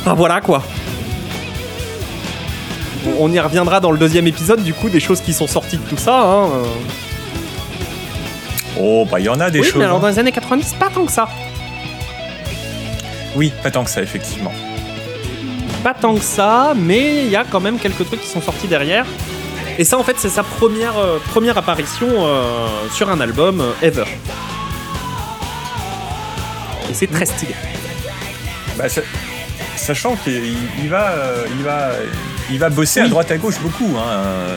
[0.00, 0.62] Enfin voilà quoi.
[3.18, 5.82] On y reviendra dans le deuxième épisode, du coup, des choses qui sont sorties de
[5.82, 6.20] tout ça.
[6.20, 6.48] Hein.
[8.80, 9.76] Oh, bah il y en a des oui, choses.
[9.76, 11.28] Mais alors dans les années 90, pas tant que ça.
[13.34, 14.52] Oui, pas tant que ça, effectivement.
[15.82, 18.68] Pas tant que ça, mais il y a quand même quelques trucs qui sont sortis
[18.68, 19.06] derrière.
[19.78, 23.86] Et ça, en fait, c'est sa première, euh, première apparition euh, sur un album euh,
[23.86, 24.04] ever.
[26.90, 27.54] Et c'est très stylé.
[28.76, 28.84] Bah,
[29.76, 31.12] sachant qu'il va,
[31.56, 31.90] il va,
[32.50, 33.96] il va bosser à droite à gauche beaucoup.
[33.98, 34.56] Hein.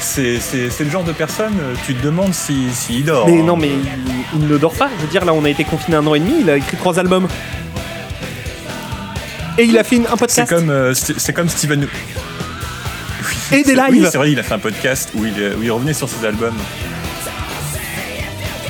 [0.00, 0.40] C'est,
[0.80, 3.26] le genre de personne, tu te demandes s'il si, dort.
[3.28, 3.44] Mais hein.
[3.44, 3.70] non, mais
[4.34, 4.88] il, ne dort pas.
[4.96, 6.76] Je veux dire, là, on a été confiné un an et demi, il a écrit
[6.76, 7.28] trois albums.
[9.58, 10.48] Et il a fait un podcast.
[10.48, 11.86] C'est comme, euh, c'est comme Steven.
[13.52, 13.84] et des lives.
[13.90, 16.24] Oui, c'est vrai, il a fait un podcast où il, où il revenait sur ses
[16.24, 16.56] albums.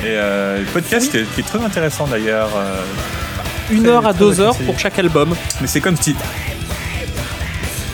[0.01, 2.49] Et euh, le podcast qui, est, très intéressant d'ailleurs.
[2.55, 2.81] Euh,
[3.69, 5.35] Une heure à deux heures pour chaque album.
[5.61, 6.17] Mais c'est comme Steve.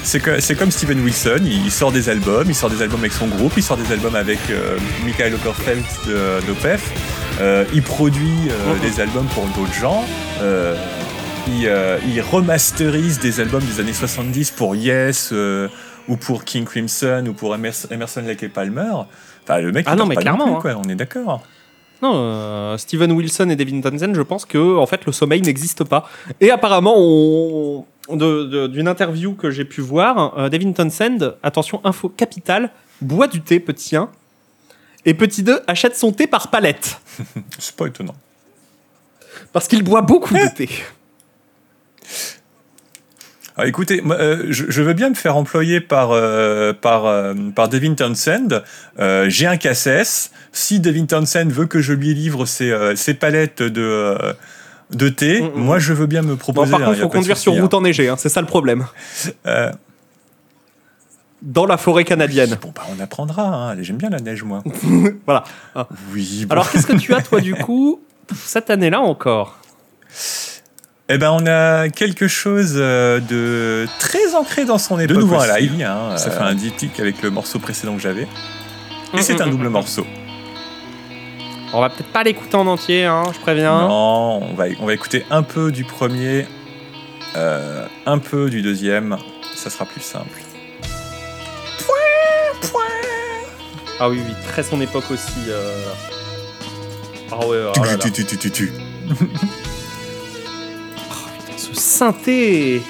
[0.07, 3.53] C'est comme Steven Wilson, il sort des albums, il sort des albums avec son groupe,
[3.57, 4.39] il sort des albums avec
[5.03, 5.83] Michael Ockerfeld
[6.47, 6.91] d'OPEF,
[7.73, 8.79] il produit mhm.
[8.81, 10.05] des albums pour d'autres gens.
[11.49, 15.69] Euh, il, remasterise des albums des années 70 pour Yes euh,
[16.07, 18.91] ou pour King Crimson ou pour Emerson, Lake et Palmer.
[19.43, 20.81] Enfin, le mec, ah non, mais clairement, hein.
[20.83, 21.41] on est d'accord.
[22.01, 25.83] Non, euh, Steven Wilson et Devin Townsend, je pense que en fait le sommeil n'existe
[25.83, 26.07] pas.
[26.41, 27.85] Et apparemment, on...
[28.09, 32.71] d'une interview que j'ai pu voir, euh, Devin Townsend, attention, info capitale,
[33.01, 34.09] boit du thé, petit 1,
[35.05, 36.99] et petit 2, achète son thé par palette.
[37.59, 38.15] C'est pas étonnant.
[39.53, 40.69] Parce qu'il boit beaucoup de thé.
[43.59, 47.95] Ah, écoutez, euh, je, veux bien me faire employer par, euh, par, euh, par Devin
[47.95, 48.61] Townsend.
[49.27, 50.29] J'ai un KSS.
[50.51, 54.15] Si Devin Townsend veut que je lui livre ses, ses palettes de,
[54.91, 55.59] de thé, mm, mm.
[55.59, 56.71] moi je veux bien me proposer.
[56.71, 58.85] par contre, il faut conduire sur route enneigée, hein, c'est ça le problème.
[61.41, 62.57] Dans la forêt canadienne.
[62.61, 63.43] Bon, bah, on apprendra.
[63.43, 63.77] Hein.
[63.81, 64.63] J'aime bien la neige, moi.
[65.25, 65.43] voilà.
[66.11, 66.47] Oui.
[66.49, 68.01] Alors, qu'est-ce que tu as, toi, du coup,
[68.35, 69.59] cette année-là encore?
[71.09, 75.15] Eh ben, on a quelque chose euh, de très ancré dans son époque.
[75.15, 75.81] De nouveau un live.
[75.81, 78.27] Hein, ça fait un diptyque avec le morceau précédent que j'avais.
[79.13, 80.05] Et c'est un double morceau.
[81.73, 83.87] On va peut-être pas l'écouter en entier, hein, je préviens.
[83.87, 86.45] Non, on va, on va écouter un peu du premier,
[87.35, 89.17] euh, un peu du deuxième.
[89.55, 90.41] Ça sera plus simple.
[91.85, 92.83] Point, point.
[93.99, 95.49] Ah oui, oui, très son époque aussi.
[95.49, 95.91] Euh...
[97.31, 97.97] Ah ouais, ah là là.
[97.97, 98.71] Tu, tu, tu, tu, tu.
[101.73, 102.81] synthé.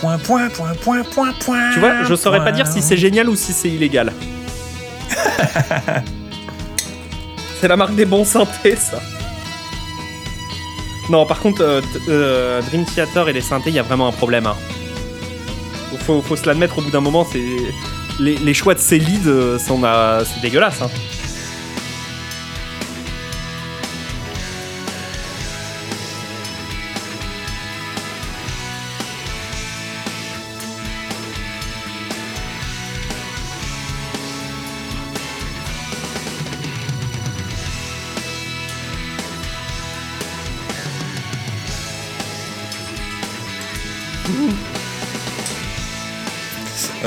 [0.00, 1.72] Point, point, point, point, point, point.
[1.72, 4.12] Tu vois, je saurais pas dire si c'est génial ou si c'est illégal.
[7.66, 9.02] c'est la marque des bons synthés, ça.
[11.10, 14.12] Non, par contre, euh, euh, Dream Theater et les synthés, il y a vraiment un
[14.12, 14.46] problème.
[14.46, 14.54] Hein.
[16.06, 17.42] Faut, faut se l'admettre, au bout d'un moment, c'est
[18.20, 20.80] les, choix de ces leads, euh, c'est dégueulasse.
[20.80, 20.90] Hein.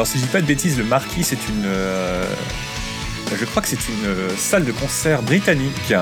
[0.10, 1.66] Si je dis pas de bêtises, le Marquis c'est une...
[1.68, 2.26] Euh,
[3.40, 5.94] je crois que c'est une euh, salle de concert britannique.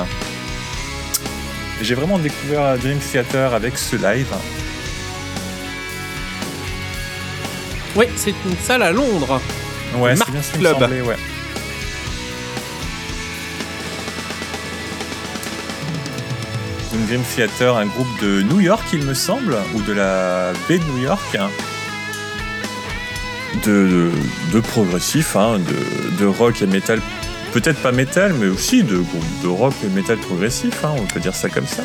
[1.82, 4.34] J'ai vraiment découvert Dream Theater avec ce live.
[7.98, 9.42] Oui, c'est une salle à Londres.
[9.98, 10.80] Ouais, c'est bien ce qui Club.
[10.80, 11.18] ouais.
[17.08, 20.84] Dream Theater, un groupe de New York, il me semble, ou de la baie de
[20.86, 21.38] New York
[23.66, 24.12] de,
[24.54, 25.60] de, progressif, hein,
[26.20, 27.02] de, rock et métal.
[27.54, 29.04] Peut-être pas métal, mais aussi de,
[29.44, 31.84] de rock et métal progressif, hein, on peut dire ça comme ça.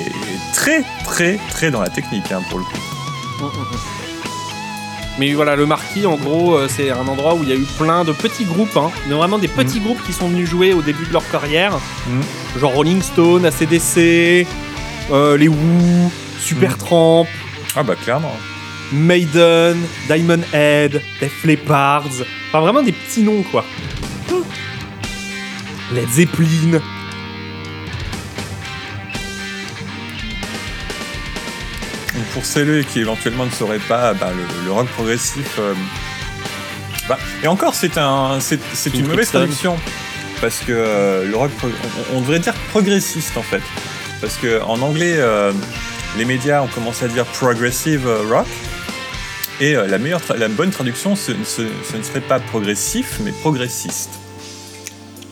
[0.00, 0.10] Et
[0.54, 2.78] très, très, très dans la technique, hein, pour le coup.
[5.18, 7.66] Mais voilà, le Marquis, en gros, euh, c'est un endroit où il y a eu
[7.76, 9.82] plein de petits groupes, hein, mais vraiment des petits mm.
[9.82, 11.72] groupes qui sont venus jouer au début de leur carrière.
[12.06, 12.60] Mm.
[12.60, 14.46] Genre Rolling Stone, ACDC,
[15.10, 17.26] euh, les Who, Supertramp.
[17.74, 18.36] Ah bah clairement.
[18.92, 19.76] Maiden,
[20.08, 22.06] Diamond Head, Def Leppard,
[22.48, 23.64] enfin vraiment des petits noms quoi.
[25.92, 26.80] Led Zeppelin.
[32.34, 34.30] Pour celles qui éventuellement ne sauraient pas, bah,
[34.64, 35.58] le, rock progressif.
[35.58, 35.74] Euh,
[37.08, 38.58] bah, et encore, c'est un, c'est,
[38.92, 39.78] une, mauvaise traduction
[40.40, 41.50] parce que euh, le rock,
[42.14, 43.62] on, devrait dire progressiste en fait,
[44.20, 45.52] parce que en anglais, euh,
[46.18, 48.46] les médias ont commencé à dire progressive rock.
[49.60, 54.10] Et euh, la, meilleure la bonne traduction, ce, ne serait pas progressif, mais progressiste.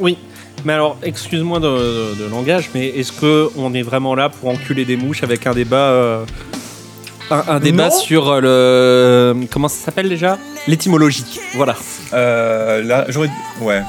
[0.00, 0.18] Oui,
[0.64, 4.96] mais alors, excuse-moi de, langage, mais est-ce que on est vraiment là pour enculer des
[4.96, 6.24] mouches avec un débat, euh,
[7.30, 10.38] un, débat sur euh, le comment ça s'appelle déjà?
[10.66, 11.24] L'étymologie.
[11.54, 11.76] Voilà.
[12.12, 13.30] là, j'aurais,
[13.60, 13.82] ouais.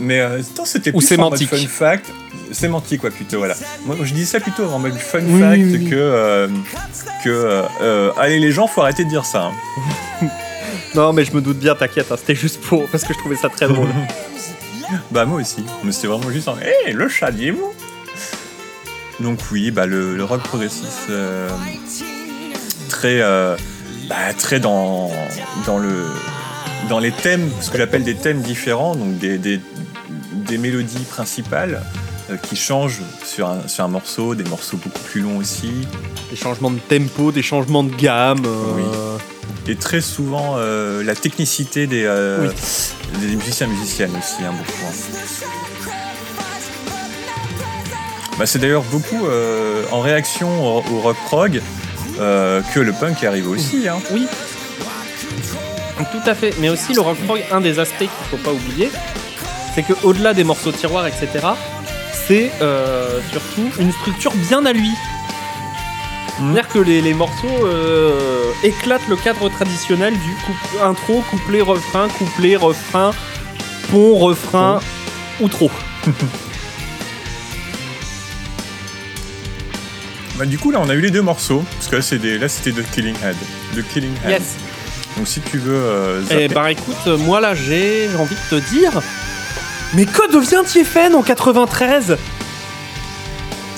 [0.00, 0.20] Mais
[0.64, 1.48] c'était plus sémantique.
[1.48, 2.06] fun fact
[2.52, 3.54] sémantique, quoi, plutôt, voilà.
[3.84, 5.94] Moi, je dis ça plutôt en mode fun fact que.
[5.94, 6.48] Euh,
[7.24, 9.50] que euh, euh, allez, les gens, faut arrêter de dire ça.
[10.22, 10.26] Hein.
[10.94, 12.88] non, mais je me doute bien, t'inquiète, hein, c'était juste pour.
[12.88, 13.88] parce que je trouvais ça très drôle.
[15.10, 15.64] bah, moi aussi.
[15.84, 16.56] Mais c'était vraiment juste en.
[16.58, 17.72] Hé, le chat, vous
[19.20, 21.10] Donc, oui, bah, le, rock progressiste.
[22.88, 23.20] très.
[24.08, 25.10] bah, très dans.
[25.66, 26.06] dans le.
[26.88, 29.60] Dans les thèmes, ce que j'appelle des thèmes différents, donc des, des,
[30.50, 31.99] des mélodies principales, euh,
[32.36, 35.86] qui changent sur un, sur un morceau, des morceaux beaucoup plus longs aussi.
[36.30, 38.42] Des changements de tempo, des changements de gamme.
[38.46, 38.74] Euh.
[38.76, 38.82] Oui.
[39.68, 42.02] Et très souvent euh, la technicité des,
[43.20, 44.86] des musiciens musiciennes aussi, hein, beaucoup.
[44.86, 45.90] Hein.
[48.38, 49.26] Bah, c'est d'ailleurs beaucoup
[49.92, 51.60] en réaction au, rock prog
[52.16, 53.86] que le punk est arrivé aussi.
[53.88, 53.98] Hein.
[54.12, 54.26] Oui.
[56.10, 56.54] Tout à fait.
[56.58, 58.90] Mais aussi le rock prog, un des aspects qu'il ne faut pas oublier,
[59.74, 61.28] c'est qu'au-delà des morceaux de tiroir, etc.,
[62.26, 64.90] c'est euh, surtout une structure bien à lui.
[66.38, 72.08] C'est-à-dire que les, les morceaux euh, éclatent le cadre traditionnel du coup- intro, couplet, refrain,
[72.08, 73.12] couplet, refrain,
[73.90, 74.80] pont, refrain,
[75.40, 75.70] outro.
[80.38, 81.62] Bah, du coup, là, on a eu les deux morceaux.
[81.76, 83.36] Parce que là, c'est des- là, c'était The Killing Head.
[83.76, 84.30] The Killing Head.
[84.30, 84.56] Yes.
[85.16, 85.74] Donc, si tu veux.
[85.74, 88.92] euh, zapper- Eh bah écoute, moi là j'ai envie de te dire.
[89.94, 92.16] Mais que devient Tiefen en 93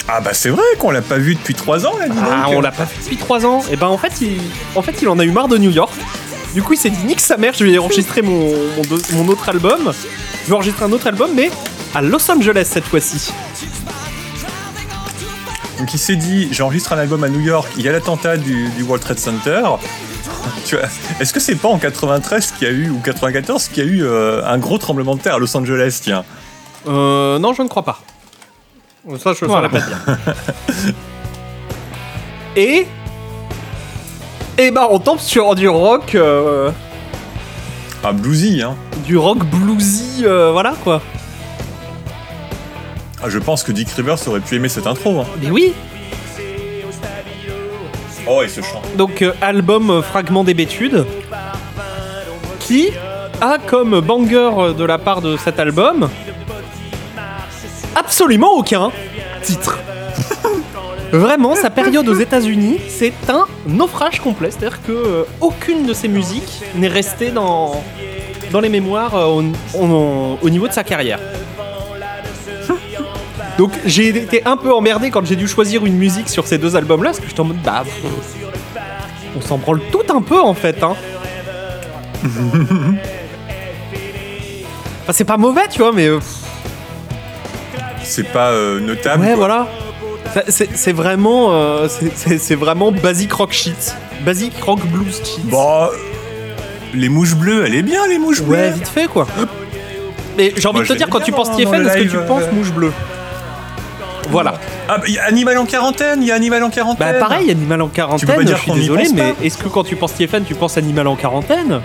[0.09, 2.55] Ah, bah, c'est vrai qu'on l'a pas vu depuis 3 ans, là, dis Ah, donc.
[2.57, 3.63] on l'a pas fait depuis 3 ans.
[3.71, 4.39] Et ben en fait, il,
[4.75, 5.93] en fait, il en a eu marre de New York.
[6.55, 9.27] Du coup, il s'est dit nique sa mère, je vais enregistrer mon, mon, deux- mon
[9.29, 9.93] autre album.
[10.45, 11.51] Je vais enregistrer un autre album, mais
[11.95, 13.33] à Los Angeles cette fois-ci.
[15.79, 18.69] Donc, il s'est dit j'enregistre un album à New York, il y a l'attentat du,
[18.77, 19.63] du World Trade Center.
[20.67, 20.87] Tu vois,
[21.21, 23.91] Est-ce que c'est pas en 93 qu'il y a eu, ou 94, qu'il y a
[23.91, 26.25] eu euh, un gros tremblement de terre à Los Angeles, tiens?
[26.89, 28.01] Euh, non, je ne crois pas.
[29.19, 29.69] Ça, je ne Voilà.
[29.69, 29.99] pas dire.
[32.57, 32.87] Et.
[34.59, 36.15] Et bah, on tombe sur du rock.
[36.15, 36.71] euh,
[38.05, 38.77] Ah, bluesy, hein.
[39.07, 41.01] du rock bluesy, euh, voilà quoi.
[43.23, 45.21] Ah, je pense que Dick Rivers aurait pu aimer cette intro.
[45.21, 45.27] Hein.
[45.41, 45.73] Mais oui,
[48.27, 48.43] Oh,
[48.97, 51.05] donc euh, album euh, Fragment d'hébétude,
[52.61, 52.91] qui
[53.41, 56.09] a comme banger euh, de la part de cet album
[57.97, 58.93] absolument aucun
[59.43, 59.79] titre.
[61.13, 64.51] Vraiment, sa période aux États-Unis, c'est un naufrage complet.
[64.51, 67.83] C'est-à-dire que aucune de ses musiques n'est restée dans,
[68.63, 69.15] les mémoires
[69.75, 71.19] au niveau de sa carrière.
[73.59, 76.75] Donc j'ai été un peu emmerdé quand j'ai dû choisir une musique sur ces deux
[76.77, 77.83] albums-là, parce que j'étais en mode bah.
[77.85, 78.13] pff,
[79.37, 80.95] on s'en branle tout un peu en fait, hein.
[85.03, 86.07] Enfin, c'est pas mauvais, tu vois, mais.
[86.07, 86.21] euh,
[88.05, 89.23] C'est pas euh, notable.
[89.25, 89.37] ouais, quoi.
[89.37, 89.67] voilà.
[90.49, 91.49] C'est vraiment.
[91.53, 93.97] euh, c'est- vraiment basic rock shit.
[94.25, 95.45] Basic rock blues shit.
[95.47, 95.89] Bon,
[96.95, 98.57] les mouches bleues, elle est bien, les mouches bleues.
[98.57, 99.27] Ouais, vite fait quoi.
[100.39, 102.27] Mais j'ai envie Moi, de te dire, quand tu penses TFN, est-ce que tu euh,
[102.27, 102.93] penses Mouche Bleue?
[104.31, 104.55] Voilà.
[104.89, 107.13] Ah, bah, il y a Animal en quarantaine, il y a Animal en quarantaine.
[107.13, 109.45] Bah pareil, Animal en quarantaine, peux pas dire je suis qu'on désolé, pense mais pas.
[109.45, 111.81] est-ce que quand tu penses TFN, tu penses Animal en quarantaine?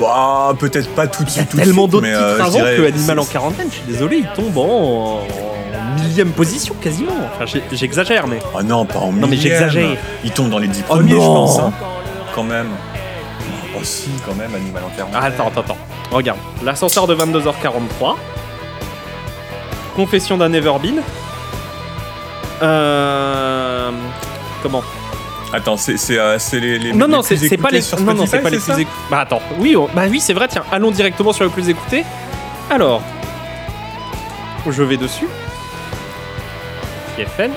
[0.00, 1.50] Bah, peut-être pas tout de Il y a suite.
[1.50, 3.66] tout de tellement suite, d'autres mais, titres euh, je avant dirais- que Animal en quarantaine,
[3.70, 7.12] je suis désolé, il tombe en, en millième position quasiment.
[7.34, 8.40] Enfin, j'ai- j'exagère, mais.
[8.58, 9.40] Ah non, pas en Non, mais millième.
[9.42, 9.96] j'exagère.
[10.24, 11.34] Il tombe dans les 10 Oh premiers, je non.
[11.34, 11.58] pense.
[11.60, 11.72] hein.
[12.34, 12.66] Quand même.
[13.76, 15.20] Oh si, quand même, Animal en quarantaine.
[15.22, 15.76] Ah, attends, attends, attends.
[16.10, 16.38] Regarde.
[16.64, 18.16] L'ascenseur de 22h43.
[19.96, 21.00] Confession d'un Neverbeen.
[22.62, 23.90] Euh.
[24.62, 24.82] Comment?
[25.52, 27.80] Attends, c'est c'est, euh, c'est les, les Non, les non, c'est pas les.
[28.00, 28.86] Non, non, c'est pas les plus écoutés.
[29.10, 29.42] Bah attends.
[29.58, 30.48] Oui, oh, bah oui, c'est vrai.
[30.48, 32.04] Tiens, allons directement sur le plus écouté.
[32.70, 33.02] Alors,
[34.68, 35.28] je vais dessus.
[37.16, 37.50] TFN.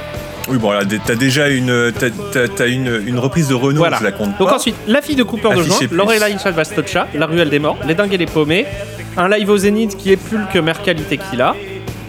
[0.49, 3.97] Oui, bon, là, t'as déjà une, t'as, une, une reprise de Renault, Voilà.
[3.99, 4.55] je la compte Donc pas.
[4.55, 5.91] ensuite, la fille de Cooper de plus.
[5.91, 8.65] Lorelai Chalbastocha, La Ruelle des Morts, Les Dingues et les Paumés,
[9.17, 11.53] un live au Zénith qui est plus que Mercalité Tequila,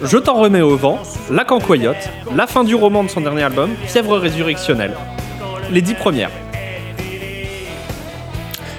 [0.03, 3.71] Je t'en remets au vent, La Cancoyote, la fin du roman de son dernier album,
[3.85, 4.93] Fièvre résurrectionnelle.
[5.71, 6.31] Les dix premières.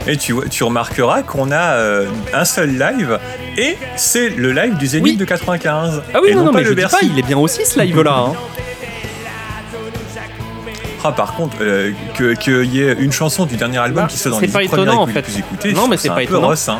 [0.06, 0.32] Et tu,
[0.64, 3.18] remarqueras qu'on a euh, un seul live,
[3.58, 5.16] et c'est le live du Zénith Oui.
[5.16, 6.02] de 95.
[6.14, 6.96] Ah oui, et non, non, pas mais je le dis Bercy.
[6.96, 8.14] pas, il est bien aussi ce live-là.
[8.28, 8.32] hein.
[11.04, 14.18] Ah, par contre, euh, que- qu'il y ait une chanson du dernier album Bah, qui
[14.18, 15.22] soit dans les pas 10 premières étonnant, en fait.
[15.22, 16.48] plus écoutées, Non, je mais c'est pas un peu étonnant.
[16.48, 16.78] rosse, hein.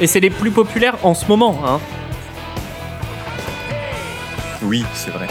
[0.00, 1.60] Et c'est les plus populaires en ce moment.
[1.66, 1.80] Hein.
[4.62, 5.26] Oui, c'est vrai.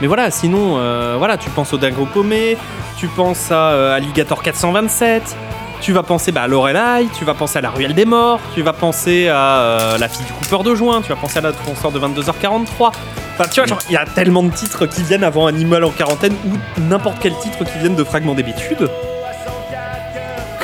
[0.00, 2.56] Mais voilà, sinon, euh, voilà, tu penses au Dingo Paumé,
[2.96, 5.36] tu penses à euh, Alligator 427,
[5.82, 8.62] tu vas penser bah, à Lorelai, tu vas penser à La Ruelle des Morts, tu
[8.62, 11.52] vas penser à euh, La fille du Cooper de Juin, tu vas penser à la
[11.52, 12.92] concert de 22h43.
[13.34, 15.90] Enfin, tu vois, genre, il y a tellement de titres qui viennent avant Animal en
[15.90, 18.88] quarantaine ou n'importe quel titre qui viennent de Fragments d'habitude.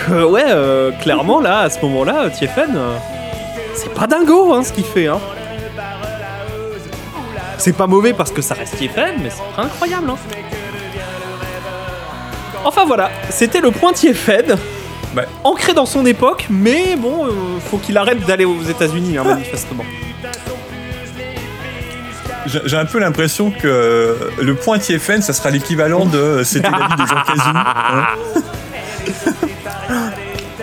[0.06, 2.96] Que, ouais, euh, clairement, là, à ce moment-là, euh,
[3.74, 5.08] c'est pas dingo hein, ce qu'il fait.
[5.08, 5.18] Hein.
[7.58, 10.10] C'est pas mauvais parce que ça reste TFN, mais c'est pas incroyable.
[10.10, 10.16] Hein.
[12.64, 13.92] Enfin voilà, c'était le point.
[15.14, 15.22] Bah.
[15.44, 17.30] Ancré dans son époque, mais bon, euh,
[17.70, 19.84] faut qu'il arrête d'aller aux États-Unis, hein, manifestement.
[22.46, 26.70] J'ai un peu l'impression que euh, le point TFN, ça sera l'équivalent de euh, C'était
[26.70, 28.42] la vie de Jean Cazou.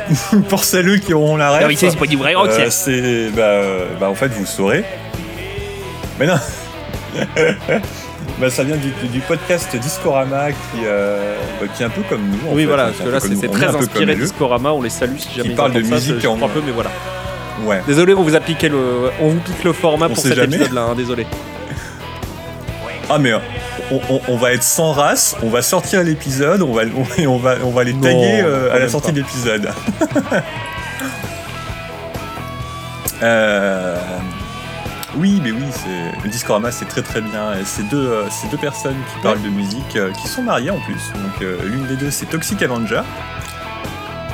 [0.50, 1.68] Pour celles qui auront la rêve.
[1.68, 2.50] Oui, c'est pas du vrai rock.
[2.52, 4.84] Euh, c'est bah, euh, bah, en fait vous le saurez.
[6.20, 6.36] Mais non.
[8.40, 12.22] bah ça vient du, du podcast Discorama qui, euh, bah, qui est un peu comme
[12.22, 12.50] nous.
[12.50, 14.16] en oui, fait, voilà, parce que là c'est très un peu inspiré.
[14.16, 16.72] Discorama, on les salue si jamais ils parle de ça, musique en- un peu, mais
[16.72, 16.92] voilà.
[17.66, 17.82] Ouais.
[17.88, 18.78] Désolé, on vous a piqué le,
[19.22, 20.82] on vous pique le format pour cet épisode-là.
[20.92, 21.26] Hein, désolé.
[23.16, 23.32] Ah mais
[24.28, 27.70] on, va être sans race, on va sortir l'épisode, on va, on, on, va, on
[27.70, 29.70] va les tailler euh, à la sortie de l'épisode.
[33.22, 33.96] euh,
[35.16, 35.62] oui, mais oui,
[36.24, 37.52] le Discorama c'est très très bien.
[37.66, 41.12] C'est deux, euh, deux personnes qui parlent de musique, euh, qui sont mariées en plus.
[41.14, 43.04] Donc l'une des deux c'est Toxic Avenger.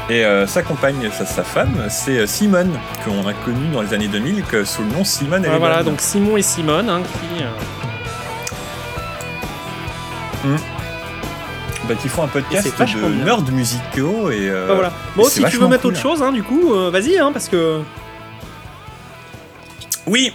[0.10, 4.44] Et sa compagne, sa, sa femme, c'est Simone, qu'on a connue dans les années 2000
[4.44, 5.46] que, sous le nom Simone.
[5.48, 7.44] Ah, voilà, donc Simon et Simone, hein, qui,
[10.44, 10.56] Hmm.
[11.88, 14.50] Bah, qui font un podcast de nerds musicaux et.
[14.50, 14.94] Euh, bah, voilà.
[15.16, 17.82] Bon, si tu veux mettre autre chose, hein, du coup, euh, vas-y, hein, parce que.
[20.06, 20.34] Oui.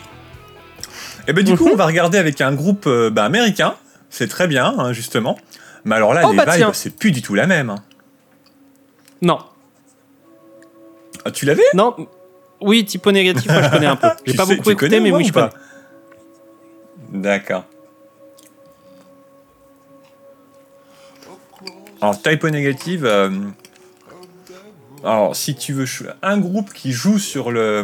[1.26, 1.72] Et ben du coup, mhm.
[1.72, 3.74] on va regarder avec un groupe euh, bah, américain.
[4.10, 5.38] C'est très bien, hein, justement.
[5.84, 7.76] Mais alors là, oh, les bah, vibes, c'est plus du tout la même.
[9.22, 9.38] Non.
[11.24, 11.62] Ah, tu l'avais?
[11.72, 11.94] Non.
[12.60, 14.08] Oui, typo négatif, moi je connais un peu.
[14.26, 15.50] J'ai pas beaucoup écouté, mais oui, je connais.
[17.12, 17.64] D'accord.
[22.04, 23.06] Alors, typo négative.
[23.06, 23.30] Euh,
[25.02, 25.86] alors, si tu veux
[26.20, 27.82] un groupe qui joue sur le.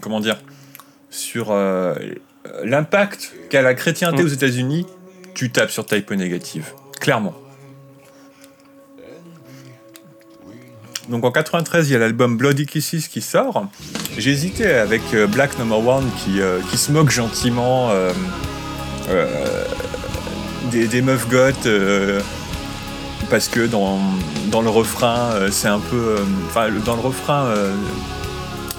[0.00, 0.38] Comment dire
[1.10, 1.94] Sur euh,
[2.64, 4.24] l'impact qu'a la chrétienté mm.
[4.24, 4.86] aux États-Unis,
[5.34, 6.72] tu tapes sur typo négative.
[7.00, 7.34] Clairement.
[11.10, 13.66] Donc en 93, il y a l'album Bloody Kisses qui sort.
[14.16, 17.90] Hésité avec euh, Black Number One qui, qui se moque gentiment
[20.70, 22.20] des, meufs goth euh,
[23.30, 23.98] parce que dans,
[24.50, 25.96] dans le refrain, euh, c'est un peu.
[25.96, 26.18] Euh,
[26.48, 27.46] enfin, dans le refrain,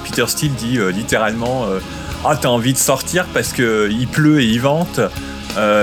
[0.03, 1.65] Peter Steele dit littéralement
[2.25, 4.99] Ah, t'as envie de sortir parce qu'il pleut et il vente,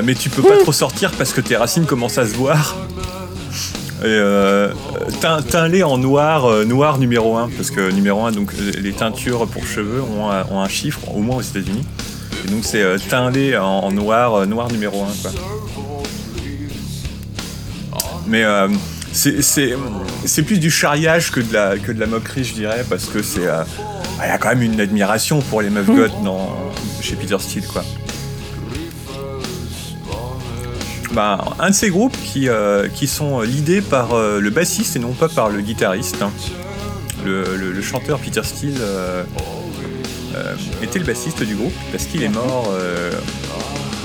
[0.05, 2.77] mais tu peux pas trop sortir parce que tes racines commencent à se voir.
[4.05, 4.19] Et
[5.21, 10.03] teint, en noir, noir numéro 1, parce que numéro 1, donc les teintures pour cheveux
[10.03, 11.85] ont un, ont un chiffre, au moins aux États-Unis.
[12.45, 15.07] Et donc c'est teint en, noir, noir numéro 1.
[15.23, 15.31] Quoi.
[18.27, 18.69] Mais euh,
[19.13, 23.23] c'est plus du charriage que de, la, que de la moquerie, je dirais, parce que
[23.23, 23.47] c'est.
[23.47, 23.63] Euh,
[24.23, 25.97] il y a quand même une admiration pour les meufs mmh.
[25.97, 26.51] goth dans,
[27.01, 27.83] chez Peter Steele, quoi.
[31.13, 35.13] Bah, un de ces groupes qui, euh, qui sont l'idée par le bassiste et non
[35.13, 36.23] pas par le guitariste.
[36.23, 36.31] Hein.
[37.25, 38.79] Le, chanteur Peter Steele
[40.83, 42.71] était le bassiste du groupe parce qu'il est mort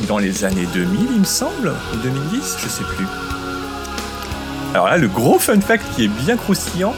[0.08, 3.06] dans les années 2000, il me semble, ou 2010, je sais plus.
[4.76, 6.94] Alors là, le gros fun fact qui est bien croustillant,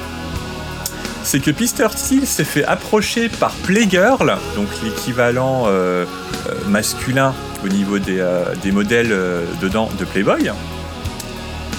[1.22, 6.04] c'est que Peter Steele s'est fait approcher par Playgirl, donc l'équivalent euh,
[6.50, 9.16] euh, masculin au niveau des, euh, modèles
[9.62, 10.52] dedans de Playboy.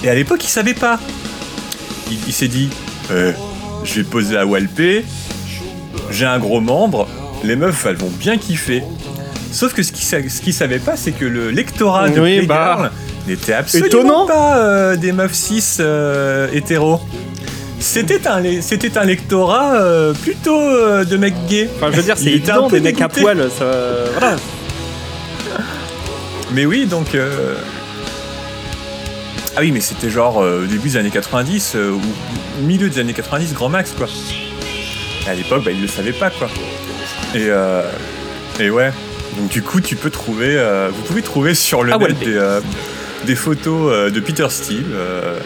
[0.01, 1.01] Et à l'époque, il savait pas.
[2.09, 2.69] Il, s'est dit
[3.09, 5.03] Je vais poser à Walpé,
[6.11, 7.09] j'ai un gros membre,
[7.43, 8.83] les meufs elles vont bien kiffer.
[9.51, 12.89] Sauf que ce qu'il savait pas, c'est que le lectorat de Playgirl bah
[13.27, 17.01] n'était absolument pas euh, des meufs cis euh, hétéros.
[17.79, 21.69] C'était un, c'était un lectorat euh, plutôt de mecs gays.
[21.75, 23.65] Enfin, je veux dire, c'est évident, des mecs à poil, ça...
[24.11, 24.35] voilà.
[26.53, 27.15] Mais oui, donc...
[29.55, 31.99] Ah oui, mais c'était genre au début des années 90, ou
[32.63, 34.07] milieu des années 90, grand max, quoi.
[35.27, 36.47] à l'époque, bah, ils le savaient pas, quoi.
[37.35, 37.49] Et,
[38.63, 38.91] et ouais.
[39.37, 40.55] Donc du coup, tu peux trouver,
[40.91, 42.39] vous pouvez trouver sur le net des,
[43.25, 45.39] des photos euh, de Peter Steele, euh,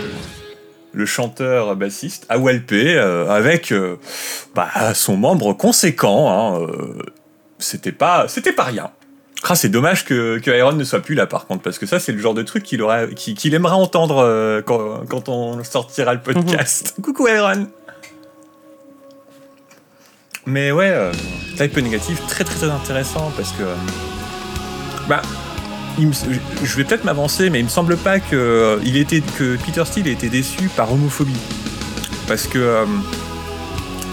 [0.93, 3.73] le chanteur bassiste, à Walpé, euh, avec
[4.55, 6.29] bah, son membre conséquent.
[6.29, 6.67] Hein,
[7.59, 8.91] c'était pas, c'était pas rien.
[9.49, 11.99] Ah, c'est dommage que, que, Iron ne soit plus là par contre, parce que ça
[11.99, 16.21] c'est le genre de truc qu'il aura, qu'il aimera entendre quand, quand, on sortira le
[16.21, 16.93] podcast.
[16.97, 17.03] Mhm.
[17.03, 17.67] Coucou Iron
[20.45, 21.11] Mais ouais,
[21.57, 23.63] type négatif, très très très intéressant parce que...
[25.09, 25.21] bah,
[25.99, 30.07] je vais peut-être m'avancer, mais il me semble pas que, euh, était, que Peter Steele
[30.07, 31.33] ait été déçu par homophobie.
[32.27, 32.85] Parce que euh,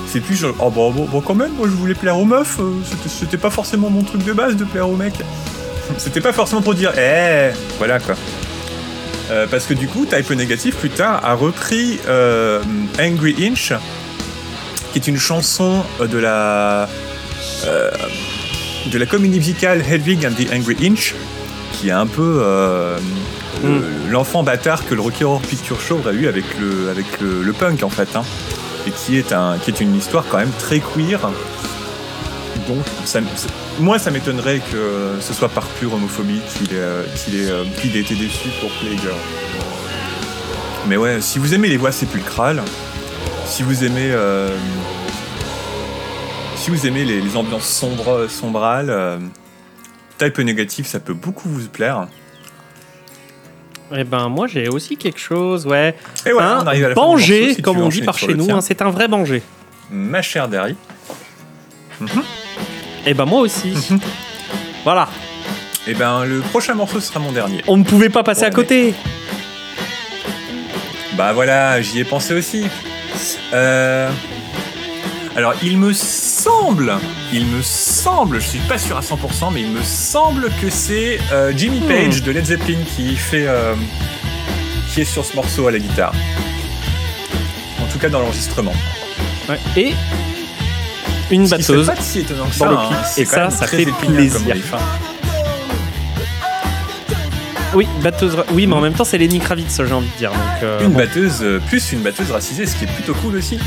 [0.06, 2.72] c'est plus genre, oh bon, bon, quand même, moi je voulais plaire aux meufs, euh,
[3.06, 5.20] c'était pas forcément mon truc de base de plaire aux mecs.
[5.98, 8.14] C'était pas forcément pour dire, eh, voilà quoi.
[9.50, 11.98] parce que du coup, Type Négatif plus tard a repris
[13.00, 13.72] Angry Inch,
[14.92, 16.88] qui est une chanson de la
[18.86, 21.14] de la comédie musicale Hedwig and the Angry Inch,
[21.80, 22.98] qui est un peu euh,
[23.62, 24.10] mm.
[24.10, 27.82] l'enfant bâtard que le Rocky Horror Picture Show aurait eu avec le, avec le, punk
[27.82, 28.14] en fait.
[28.14, 28.22] Hein.
[28.86, 31.20] et qui est, un, qui est une histoire quand même très queer.
[32.68, 32.84] Donc,
[33.80, 37.04] moi, ça m'étonnerait que ce soit par pure homophobie qu'il ait, euh,
[37.80, 39.14] qu'il ait, été déçu pour Playgirl.
[40.86, 42.62] Mais ouais, si vous aimez les voix sépulcrales,
[43.46, 44.10] si vous aimez.
[44.12, 44.54] Euh,
[46.56, 49.18] si vous aimez les, ambiances sombres, sombrales, euh,
[50.20, 52.06] Type négatif, ça peut beaucoup vous plaire.
[53.96, 55.96] Eh ben moi j'ai aussi quelque chose, ouais.
[56.26, 59.08] Et voilà, un on banger, comme on dit par chez nous, hein, c'est un vrai
[59.08, 59.42] banger.
[59.90, 60.76] Ma chère Dari.
[62.00, 62.06] Mm
[63.06, 63.70] Eh ben moi aussi.
[63.70, 63.98] Mhm.
[64.84, 65.08] Voilà.
[65.86, 67.64] Eh ben le prochain morceau sera mon dernier.
[67.66, 68.92] On ne pouvait pas passer à côté.
[71.14, 72.66] Bah voilà, j'y ai pensé aussi.
[73.54, 74.10] Euh...
[75.36, 75.92] Alors, il me
[76.40, 76.94] semble,
[77.34, 81.20] il me semble, je suis pas sûr à 100%, mais il me semble que c'est
[81.32, 81.88] euh, Jimmy hmm.
[81.88, 83.74] Page de Led Zeppelin qui fait, euh,
[84.88, 86.14] qui est sur ce morceau à la guitare.
[87.82, 88.72] En tout cas, dans l'enregistrement.
[89.50, 89.58] Ouais.
[89.76, 89.92] Et
[91.30, 91.86] une batteuse.
[91.86, 92.70] pas si étonnant que ça.
[92.70, 92.88] Hein.
[93.18, 94.40] Et ça, ça fait plaisir.
[94.72, 94.78] Hein.
[97.74, 98.38] Oui, batteuse.
[98.52, 100.32] Oui, mais en même temps, c'est Lenny Kravitz, j'ai envie de dire.
[100.62, 103.58] Euh, une batteuse, plus une batteuse racisée, ce qui est plutôt cool aussi.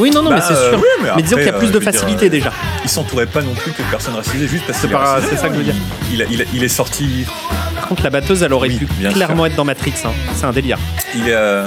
[0.00, 0.82] Oui, non, non, mais c'est bah, sûr.
[1.14, 2.50] mais, disons qu'il y a plus euh, de facilité déjà.
[2.82, 4.88] Il s'entourait pas non plus que personne racisé juste parce que
[5.28, 5.74] c'est ça que je veux dire.
[6.10, 7.26] Il, est sorti.
[7.76, 9.94] Par contre, la batteuse, elle aurait pu clairement être dans Matrix.
[10.04, 10.12] Hein.
[10.34, 10.78] C'est un délire.
[11.14, 11.34] Il est.
[11.34, 11.66] Euh...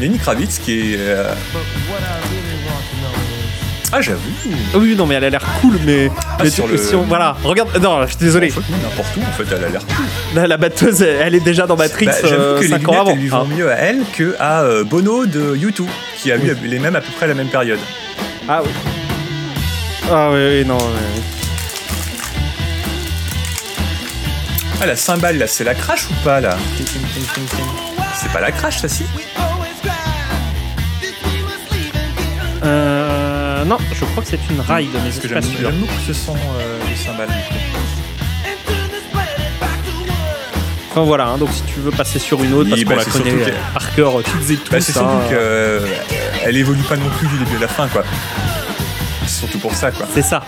[0.00, 0.96] Lenny Kravitz qui est.
[0.98, 1.34] Euh,
[3.90, 4.20] ah, j'avoue.
[4.74, 6.10] Oui, non, mais elle a l'air cool, mais.
[6.38, 6.76] Ah, sur le...
[7.06, 7.76] voilà, regarde.
[7.82, 8.48] Non, je suis désolé.
[8.48, 10.46] N'importe où, en fait, elle a l'air cool.
[10.46, 12.06] La, batteuse, elle est déjà dans Matrix.
[12.06, 13.14] Bah, j'avoue euh, que les lunettes, avant.
[13.14, 13.54] lui vont ah.
[13.56, 15.84] mieux à elle que à euh, Bono de U2,
[16.16, 17.78] qui a eu les mêmes à peu près à la même période.
[18.46, 18.70] Ah oui.
[20.10, 20.76] Ah oui, oui non.
[20.78, 21.22] Oui.
[24.80, 26.56] Ah, la cymbale, là, c'est la crash ou pas, là?
[28.14, 29.04] C'est pas la crash, ça, si?
[32.64, 32.97] Euh.
[33.58, 35.58] Euh, non, je crois que c'est une ride, mais je suis pas sûr.
[35.60, 37.28] J'aime beaucoup ce son euh, du cymbale.
[40.90, 43.04] Enfin voilà, hein, donc si tu veux passer sur une autre, parce qu'on bah, la
[43.04, 44.70] connaît euh, par cœur toutes et tous.
[44.70, 45.82] Bah, c'est surtout hein,
[46.42, 48.04] qu'elle évolue pas non plus du début à la fin, quoi.
[49.26, 50.06] C'est surtout pour ça, quoi.
[50.12, 50.42] C'est ça.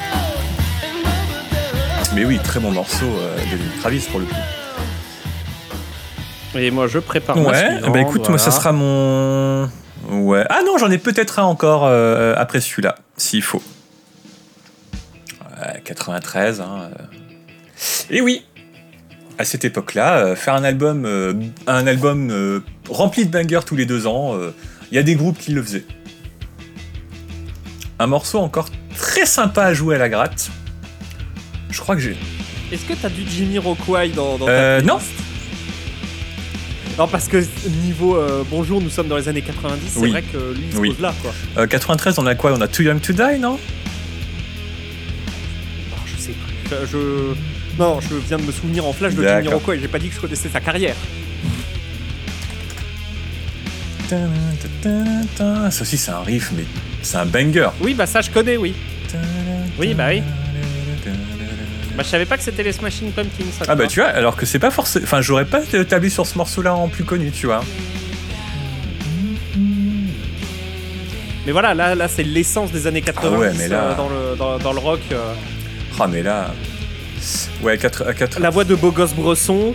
[2.14, 4.34] Mais oui, très bon morceau de Travis pour le coup.
[6.56, 9.68] Et moi je prépare ouais, bah écoute, moi ça sera mon
[10.10, 10.44] Ouais.
[10.50, 13.62] Ah non, j'en ai peut-être un encore euh, après celui-là, s'il faut.
[15.84, 16.60] 93.
[16.60, 17.04] Hein, euh.
[18.10, 18.44] Et oui,
[19.38, 21.06] à cette époque-là, euh, faire un album,
[21.66, 24.36] un album rempli de bangers tous les deux ans,
[24.90, 25.86] il y a des groupes qui le faisaient.
[27.98, 30.50] Un morceau encore très sympa à jouer à la gratte.
[31.70, 32.16] Je crois que j'ai.
[32.72, 34.98] Est-ce que t'as du Jimmy Rockway dans, dans ta Non,
[36.98, 37.38] non, parce que
[37.84, 40.76] niveau euh, bonjour, nous sommes dans les années 90, c'est vrai que lui il se
[40.80, 41.14] pose là
[41.54, 41.66] quoi.
[41.66, 42.52] 93, euh, on a quoi?
[42.52, 43.58] On a Too Young to Die, non?
[45.92, 46.76] Oh, Je sais plus.
[46.90, 47.34] Je,
[47.78, 50.14] Non, je viens de me souvenir en flash de Jimmy Rockway, j'ai pas dit que
[50.14, 50.96] je connaissais sa carrière.
[54.08, 56.64] Ça aussi, c'est un riff, mais
[57.02, 57.70] c'est un banger.
[57.80, 58.74] Oui, bah ça, je connais, oui.
[59.78, 60.22] Oui, bah oui.
[61.96, 63.44] Bah, je savais pas que c'était les Smashing Pumpkins.
[63.58, 65.04] Ça, ah bah tu vois, alors que c'est pas forcément.
[65.04, 67.62] Enfin, j'aurais pas tablé sur ce morceau-là en plus connu, tu vois.
[71.46, 74.78] Mais voilà, là, là c'est l'essence des années 80 ah euh, dans, le, dans, le
[74.78, 75.00] rock.
[75.12, 75.34] Euh.
[75.98, 76.54] Ah mais là...
[77.62, 78.40] Ouais, 4, 4...
[78.40, 79.74] La voix de Beau Gosse Bresson,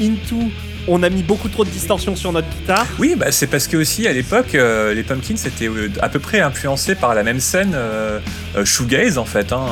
[0.00, 0.50] Into
[0.88, 2.86] on a mis beaucoup trop de distorsion sur notre guitare.
[2.98, 6.18] Oui, bah, c'est parce que aussi à l'époque, euh, les Pumpkins étaient euh, à peu
[6.18, 8.20] près influencés par la même scène euh,
[8.64, 9.52] shoegaze en fait.
[9.52, 9.66] Hein.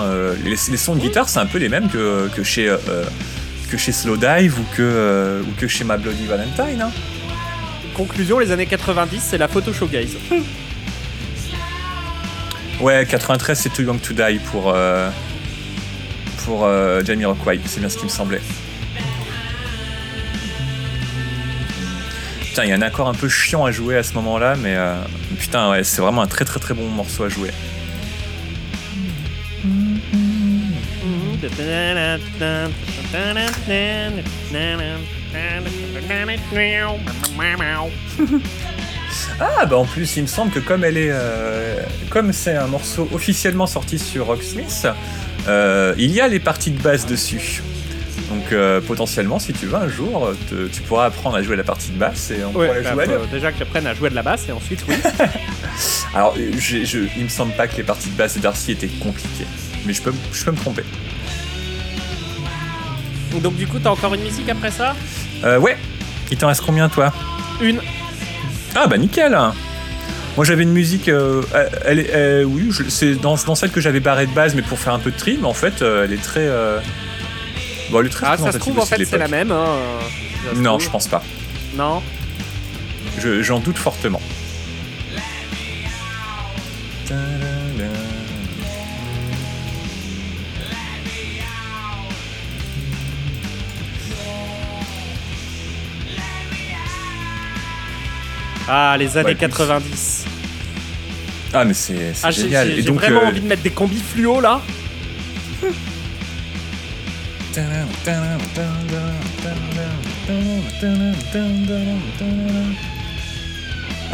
[0.45, 2.75] Les, sons de guitare, c'est un peu les mêmes que, chez
[3.71, 6.83] que chez Slowdive ou que ou que chez My Bloody Valentine.
[6.83, 6.91] Hein.
[7.95, 10.17] Conclusion, les années 90, c'est la photo shoegaze.
[12.81, 14.75] ouais, 93, c'est Too Young to Die pour
[16.45, 16.69] pour
[17.05, 17.61] Jamie Rockway.
[17.67, 18.41] C'est bien ce qui me semblait.
[22.53, 24.77] Putain, il y a un accord un peu chiant à jouer à ce moment-là, mais
[24.77, 24.95] euh,
[25.39, 27.49] putain, ouais, c'est vraiment un très très très bon morceau à jouer.
[39.41, 42.67] ah bah en plus il me semble que comme elle est euh, comme c'est un
[42.67, 44.87] morceau officiellement sorti sur Rocksmith,
[45.49, 47.63] euh, il y a les parties de basse dessus.
[48.33, 50.33] Donc euh, potentiellement, si tu veux, un jour,
[50.73, 53.13] tu pourras apprendre à jouer la partie de basse et on pourra la jouer bah,
[53.31, 54.95] Déjà que j'apprenne à jouer de la basse et ensuite, oui.
[56.15, 59.47] Alors, je, il me semble pas que les parties de basse de Darcy étaient compliquées,
[59.85, 60.83] mais je peux, je peux me tromper.
[63.43, 64.95] Donc du coup, t'as encore une musique après ça?
[65.45, 65.77] Euh, Ouais.
[66.31, 67.13] Il t'en reste combien, toi?
[67.61, 67.81] Une.
[68.75, 69.39] Ah bah nickel
[70.35, 71.43] moi j'avais une musique, euh,
[71.85, 74.95] elle est, oui, c'est dans, dans, celle que j'avais barrée de base, mais pour faire
[74.95, 76.49] un peu de tri, mais en fait elle est très,
[77.93, 79.53] Bon, ah, ça se trouve, en fait, c'est la même.
[79.53, 79.67] Hein,
[80.57, 81.23] non, je pense pas.
[81.77, 82.03] Non
[83.19, 84.21] J'en doute fortement.
[98.69, 100.25] Ah, les années 90.
[101.53, 102.73] Ah, mais c'est ah, génial.
[102.75, 104.63] J'ai vraiment euh, envie de mettre des combis fluo là.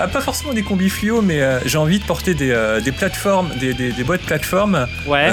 [0.01, 2.93] Ah, pas forcément des combis fluo, mais euh, j'ai envie de porter des, euh, des
[2.93, 4.87] plateformes, des, des, des, boîtes plateformes.
[5.07, 5.29] Ouais.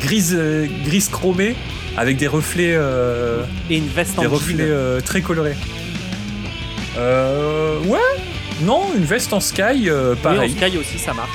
[0.00, 0.38] grises,
[0.84, 1.56] grise chromées
[1.96, 2.78] avec des reflets.
[3.70, 4.70] Et une veste des reflets
[5.04, 5.56] très colorés.
[6.98, 7.78] Euh.
[7.84, 7.98] Ouais
[8.62, 10.52] Non, une veste en sky, euh, pareil.
[10.52, 11.30] Oui, en sky aussi, ça marche.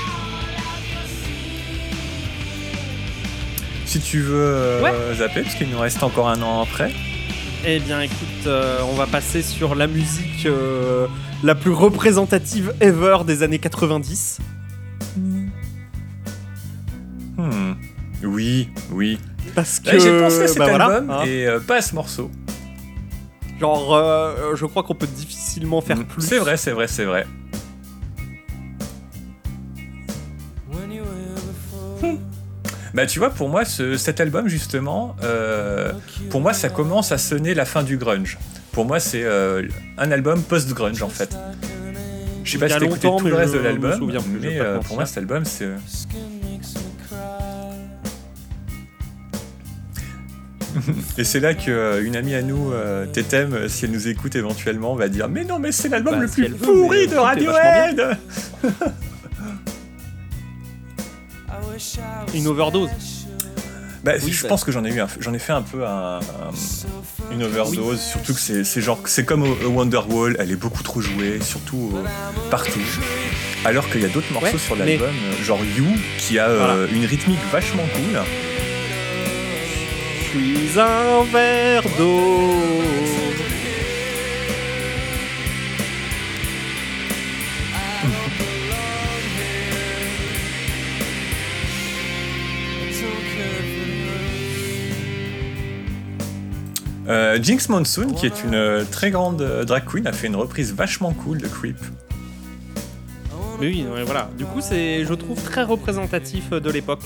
[3.94, 6.92] Si tu veux euh, zapper, parce qu'il nous reste encore un an après.
[7.64, 10.48] Eh bien, écoute, euh, on va passer sur la musique
[11.44, 14.40] la plus représentative ever des années 90.
[17.38, 17.74] Hmm.
[18.24, 19.20] Oui, oui.
[19.54, 20.00] Parce que.
[20.00, 21.24] j'ai pensé à cet bah album hein.
[21.26, 22.32] et pas à ce morceau.
[23.60, 26.06] Genre, euh, je crois qu'on peut difficilement faire mm.
[26.06, 26.24] plus.
[26.24, 27.28] C'est vrai, c'est vrai, c'est vrai.
[32.94, 35.92] Bah tu vois, pour moi, cet album justement, euh,
[36.30, 38.38] pour moi, ça commence à sonner la fin du grunge.
[38.72, 41.36] Pour moi, c'est euh, un album post-grunge en fait.
[42.44, 45.18] Je sais pas si t'as écouté tout le reste de l'album, mais pour moi, cet
[45.18, 45.70] album, c'est
[51.18, 54.36] Et c'est là qu'une euh, amie à nous, euh, Tétem, euh, si elle nous écoute
[54.36, 58.18] éventuellement, va dire Mais non, mais c'est l'album bah, le plus pourri de Radiohead
[62.34, 62.90] Une overdose
[64.04, 64.50] bah, je bah.
[64.50, 65.82] pense que j'en ai eu, j'en ai fait un peu
[67.32, 71.94] une overdose, surtout que c'est genre, c'est comme Wonderwall, elle est beaucoup trop jouée, surtout
[72.52, 72.82] partout.
[73.64, 75.88] Alors qu'il y a d'autres morceaux sur l'album, genre You,
[76.18, 76.50] qui a
[76.92, 78.20] une rythmique vachement cool
[80.34, 82.54] suis un verre d'eau.
[97.08, 100.36] Euh, Jinx Monsoon, qui est une euh, très grande euh, drag queen, a fait une
[100.36, 101.78] reprise vachement cool de Creep.
[103.60, 104.30] Oui, voilà.
[104.38, 107.04] Du coup, c'est, je trouve, très représentatif de l'époque.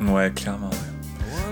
[0.00, 0.70] Ouais, clairement.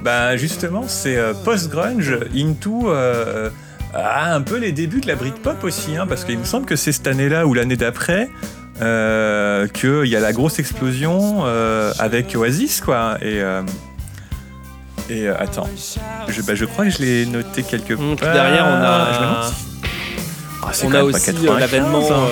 [0.02, 3.50] Bah justement, c'est euh, post-grunge into euh,
[3.94, 6.92] un peu les débuts de la Britpop aussi, hein, parce qu'il me semble que c'est
[6.92, 8.28] cette année-là ou l'année d'après
[8.80, 13.18] euh, qu'il y a la grosse explosion euh, avec Oasis, quoi.
[13.22, 13.40] Et,
[15.10, 15.68] et attends,
[16.28, 18.32] je, bah, je crois que je l'ai noté quelque part.
[18.32, 19.50] derrière, on a.
[20.60, 22.06] Ah, on a aussi l'avènement.
[22.10, 22.28] Hein.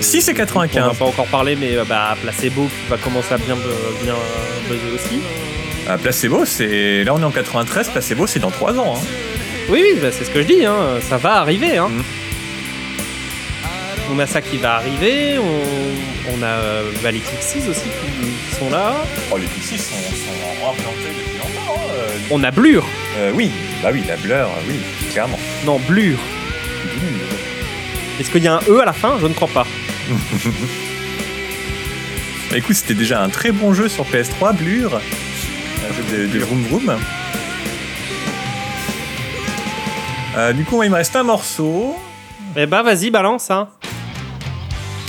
[0.00, 0.82] si, c'est 95.
[0.82, 3.56] On n'a pas encore parlé, mais bah, Placebo qui va commencer à bien,
[4.02, 4.14] bien
[4.68, 5.20] buzzer aussi.
[5.88, 7.04] Ah, Placebo, c'est.
[7.04, 7.90] Là, on est en 93.
[7.90, 8.94] Placebo, c'est dans 3 ans.
[8.96, 9.00] Hein.
[9.68, 10.64] Oui, oui, bah, c'est ce que je dis.
[10.64, 10.76] Hein.
[11.08, 11.78] Ça va arriver.
[11.78, 11.88] Hein.
[11.88, 12.02] Mm.
[14.14, 15.38] On a ça qui va arriver.
[15.38, 18.92] On, on a euh, bah, les Pixies aussi qui, sont là.
[19.30, 21.80] Oh, les Pixies sont, sont implantés depuis longtemps.
[21.80, 22.18] Hein, euh.
[22.30, 22.84] On a Blur.
[23.16, 23.50] Euh, oui,
[23.82, 24.80] bah oui, la Blur, oui,
[25.12, 25.38] clairement.
[25.64, 26.18] Non, Blur.
[28.20, 29.16] Est-ce qu'il y a un E à la fin?
[29.18, 29.66] Je ne crois pas.
[32.50, 35.00] Bah, écoute, c'était déjà un très bon jeu sur PS3, Blur
[36.12, 36.98] de, de Vroom Vroom.
[40.36, 41.96] Euh, du coup, il me reste un morceau.
[42.56, 43.68] Eh bah, vas-y, balance, hein.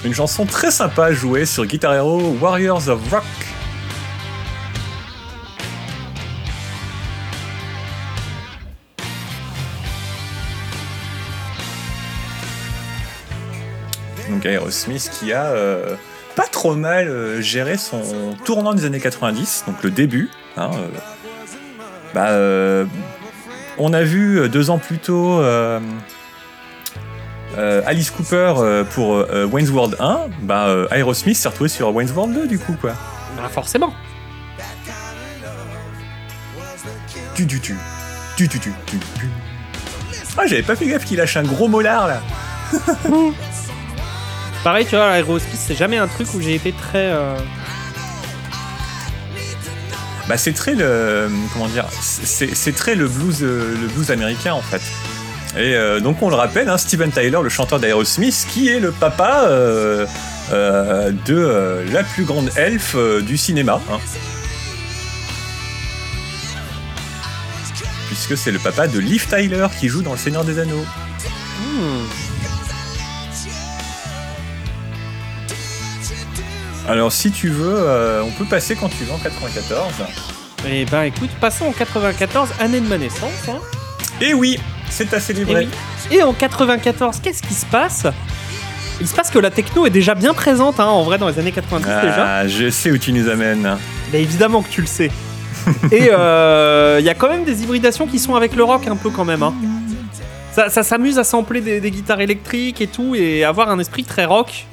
[0.06, 3.24] Une chanson très sympa à jouer sur Guitar Hero Warriors of Rock.
[14.30, 15.96] Donc Aerosmith qui a euh,
[16.36, 20.30] pas trop mal euh, géré son tournant des années 90, donc le début.
[20.58, 20.72] Hein,
[22.14, 22.90] euh, bah,
[23.78, 25.42] on a vu deux ans plus tôt
[27.58, 32.60] Alice Cooper pour Wayne's World 1, bah, Aerosmith s'est retrouvé sur Wayne's World 2 du
[32.60, 32.94] coup quoi.
[33.38, 33.94] Bah forcément.
[37.36, 37.76] Tu tu tu.
[38.38, 39.00] Tu tu tu tu
[40.38, 42.22] Ah j'avais pas fait gaffe qu'il lâche un gros molar là.
[44.64, 47.12] Pareil tu vois Aerosmith c'est jamais un truc où j'ai été très
[50.28, 54.62] bah, c'est très le comment dire, c'est très le blues, euh, le blues américain en
[54.62, 54.82] fait.
[55.56, 58.92] Et euh, donc on le rappelle, hein, Steven Tyler, le chanteur d'Aerosmith, qui est le
[58.92, 60.06] papa euh,
[60.52, 63.82] de la plus grande elfe du cinéma.
[63.92, 64.00] Hein.
[68.14, 70.86] puisque c'est le papa de Liv Tyler qui joue dans Le Seigneur des Anneaux.
[71.60, 72.06] Hmm.
[76.88, 79.94] Alors si tu veux, euh, on peut passer quand tu veux en 94.
[80.68, 83.50] Eh ben écoute, passons en 94, année de ma naissance.
[83.50, 83.60] Hein.
[84.22, 84.60] Et eh oui,
[84.94, 85.68] c'est à célébrer.
[86.12, 88.06] Et, Et en 94, qu'est-ce qui se passe?
[89.02, 91.40] Il se passe que la techno est déjà bien présente, hein, en vrai, dans les
[91.40, 92.48] années 90 ah, déjà.
[92.48, 93.78] Je sais où tu nous amènes.
[94.12, 95.12] Mais évidemment que tu le sais.
[95.92, 98.96] Et euh, il y a quand même des hybridations qui sont avec le rock un
[98.96, 99.44] peu quand même.
[99.44, 99.54] Hein.
[100.52, 104.68] Ça, s'amuse à sampler des, guitares électriques et tout, et avoir un esprit très rock.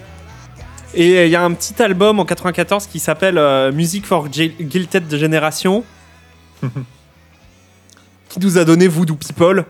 [0.92, 5.08] Et il y a un petit album en 94 qui s'appelle euh, Music for Guilted
[5.08, 5.84] de Génération.
[8.28, 9.64] qui nous a donné Voodoo People.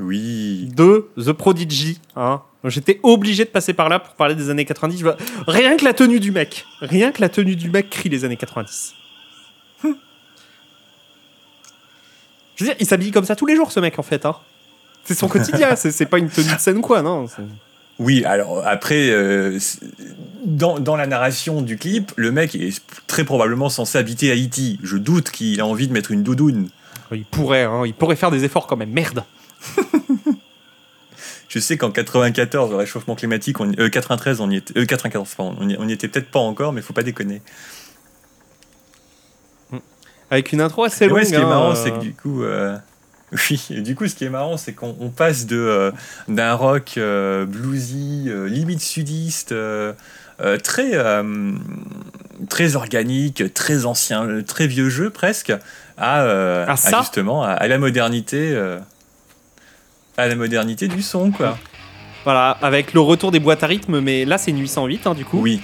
[0.00, 0.68] Oui.
[0.74, 2.00] De The Prodigy.
[2.16, 2.42] Hein.
[2.64, 5.04] J'étais obligé de passer par là pour parler des années 90.
[5.46, 6.66] Rien que la tenue du mec.
[6.80, 8.94] Rien que la tenue du mec crie les années 90.
[9.84, 9.96] Hum.
[12.56, 14.26] Je veux dire, il s'habille comme ça tous les jours, ce mec, en fait.
[14.26, 14.36] Hein.
[15.04, 15.76] C'est son quotidien.
[15.76, 17.26] c'est pas une tenue de scène quoi, non
[18.00, 19.58] oui, alors après, euh,
[20.42, 24.80] dans, dans, la narration du clip, le mec est très probablement censé habiter Haïti.
[24.82, 26.70] Je doute qu'il a envie de mettre une doudoune.
[27.12, 28.90] Il pourrait, hein, il pourrait faire des efforts quand même.
[28.90, 29.22] Merde.
[31.50, 35.42] Je sais qu'en 94, le réchauffement climatique, on, 93, euh, on y était, 94, euh,
[35.58, 37.42] on y, était peut-être pas encore, mais faut pas déconner.
[40.30, 41.18] Avec une intro assez longue.
[41.18, 42.42] Ouais, ce qui est marrant, hein, c'est que du coup.
[43.32, 45.92] Oui, et du coup, ce qui est marrant, c'est qu'on passe de
[46.26, 46.98] d'un rock
[47.46, 49.54] bluesy, limite sudiste,
[50.64, 50.98] très
[52.48, 55.52] très organique, très ancien, très vieux jeu presque,
[55.96, 56.22] à,
[56.64, 58.60] à, justement à, la modernité
[60.20, 61.58] à la modernité du son, quoi.
[62.24, 65.24] Voilà, avec le retour des boîtes à rythme, mais là c'est une 808, hein, du
[65.24, 65.40] coup.
[65.40, 65.60] Oui.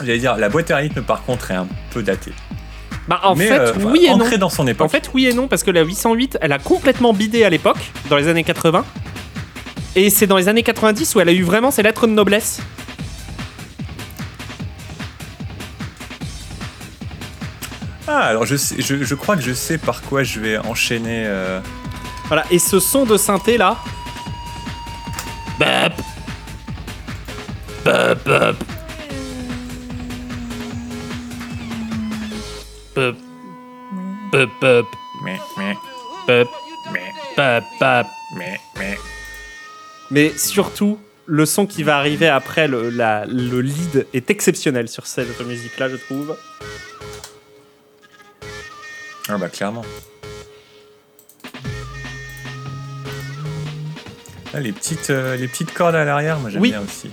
[0.00, 2.32] J'allais dire, la boîte à rythme, par contre, est un peu datée.
[3.08, 4.28] Bah, en fait, euh, oui et non.
[4.38, 4.84] dans son époque.
[4.84, 7.78] En fait, oui et non, parce que la 808, elle a complètement bidé à l'époque,
[8.10, 8.84] dans les années 80.
[9.96, 12.60] Et c'est dans les années 90 où elle a eu vraiment ses lettres de noblesse.
[18.06, 21.24] Ah, alors je, sais, je, crois que je sais par quoi je vais enchaîner.
[21.26, 21.60] Euh,
[22.28, 23.76] voilà, et ce son de synthé là.
[25.58, 26.00] Bap.
[27.84, 28.56] Bap, bap.
[32.94, 33.16] Bap.
[34.32, 34.86] Bap, bap.
[36.26, 36.48] Bap.
[37.36, 38.06] Bap,
[40.10, 45.06] Mais surtout, le son qui va arriver après le, la, le lead est exceptionnel sur
[45.06, 46.36] cette musique-là, je trouve.
[49.28, 49.84] Ah bah clairement.
[54.54, 57.10] Ah, les, petites, euh, les petites cordes à l'arrière, moi j'aime bien aussi.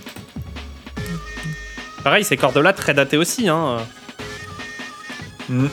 [2.02, 3.48] Pareil, ces cordes-là, très datées aussi.
[3.48, 3.78] Hein.
[5.48, 5.66] Mm.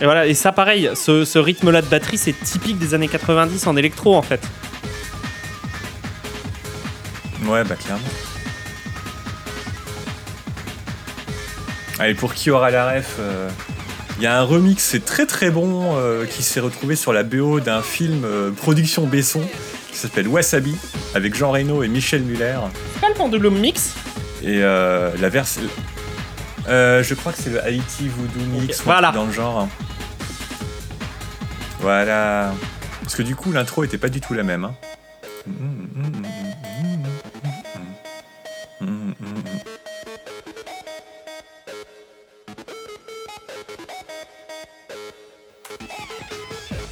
[0.00, 3.66] Et voilà, et ça pareil, ce, ce rythme-là de batterie, c'est typique des années 90
[3.66, 4.40] en électro en fait.
[7.46, 8.02] Ouais, bah clairement.
[11.98, 13.48] Allez, pour qui aura la ref, euh,
[14.16, 17.22] il y a un remix, c'est très très bon, euh, qui s'est retrouvé sur la
[17.22, 19.42] BO d'un film euh, production Besson
[19.90, 20.76] qui s'appelle Wasabi
[21.14, 22.58] avec Jean Reno et Michel Muller.
[22.94, 23.94] C'est pas le Pendulum Mix
[24.42, 25.62] Et euh, la version.
[26.66, 29.12] je crois que c'est le Haiti Voodoo Mix voilà.
[29.12, 29.68] dans le genre.
[31.80, 32.54] Voilà.
[33.02, 34.64] Parce que du coup, l'intro était pas du tout la même.
[34.64, 34.74] Hein.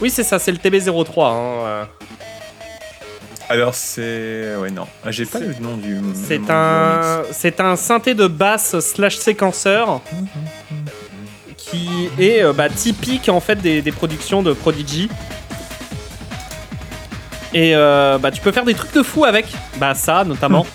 [0.02, 1.24] Oui, c'est ça, c'est le TB03.
[1.24, 1.84] Hein, euh.
[3.48, 4.56] Alors c'est...
[4.56, 4.88] Ouais, non.
[5.04, 5.96] Ah, j'ai pas le nom du...
[6.12, 7.22] C'est un...
[7.30, 10.00] C'est un synthé de basse slash séquenceur
[11.56, 15.08] qui est euh, bah, typique en fait des, productions de Prodigy.
[17.54, 19.46] Et euh, bah, tu peux faire des trucs de fou avec.
[19.76, 20.66] Bah ça notamment.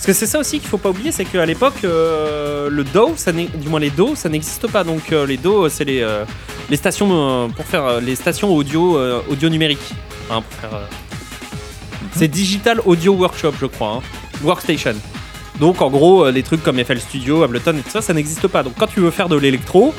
[0.00, 3.12] Parce que c'est ça aussi qu'il faut pas oublier, c'est qu'à l'époque, euh, le DAW,
[3.16, 4.82] ça du moins les DAW, ça n'existe pas.
[4.82, 6.24] Donc euh, les DAW, c'est les, euh,
[6.72, 8.98] stations pour faire les stations audio
[9.28, 9.92] audio numérique.
[10.30, 10.40] Hein.
[12.12, 13.96] C'est Digital Audio Workshop, je crois.
[13.98, 14.02] Hein.
[14.42, 14.94] Workstation.
[15.58, 18.62] Donc en gros, les trucs comme FL Studio, Ableton et tout ça, ça n'existe pas.
[18.62, 19.92] Donc quand tu veux faire de l'électro,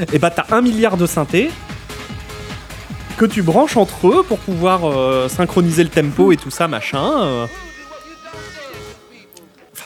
[0.00, 1.52] et eh bah t'as un milliard de synthés
[3.16, 4.80] que tu branches entre eux pour pouvoir
[5.30, 7.46] synchroniser le tempo et tout ça, machin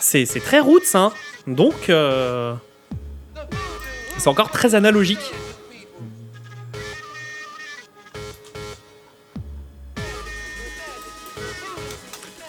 [0.05, 1.11] c'est très roots, hein.
[1.47, 2.53] Donc, euh,
[4.17, 5.33] c'est encore très analogique.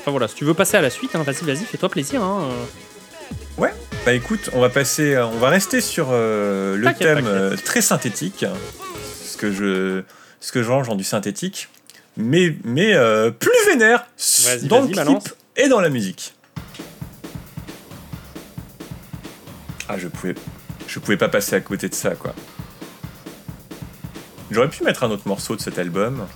[0.01, 2.23] Enfin voilà, si tu veux passer à la suite, hein, vas-y, vas-y, fais-toi plaisir.
[2.23, 2.49] Hein.
[3.59, 3.73] Ouais.
[4.05, 7.81] Bah écoute, on va passer, euh, on va rester sur euh, le thème euh, très
[7.81, 8.45] synthétique,
[9.25, 10.03] ce que je,
[10.41, 11.69] ce que je range dans du synthétique,
[12.17, 12.95] mais mais
[13.41, 14.07] plus vénère
[14.65, 16.35] dans le clip et dans la musique.
[19.89, 20.35] Ah, je pouvais,
[20.89, 22.35] je pouvais pas passer à côté de ça, quoi.
[24.51, 26.27] J'aurais pu mettre un autre morceau de cet album.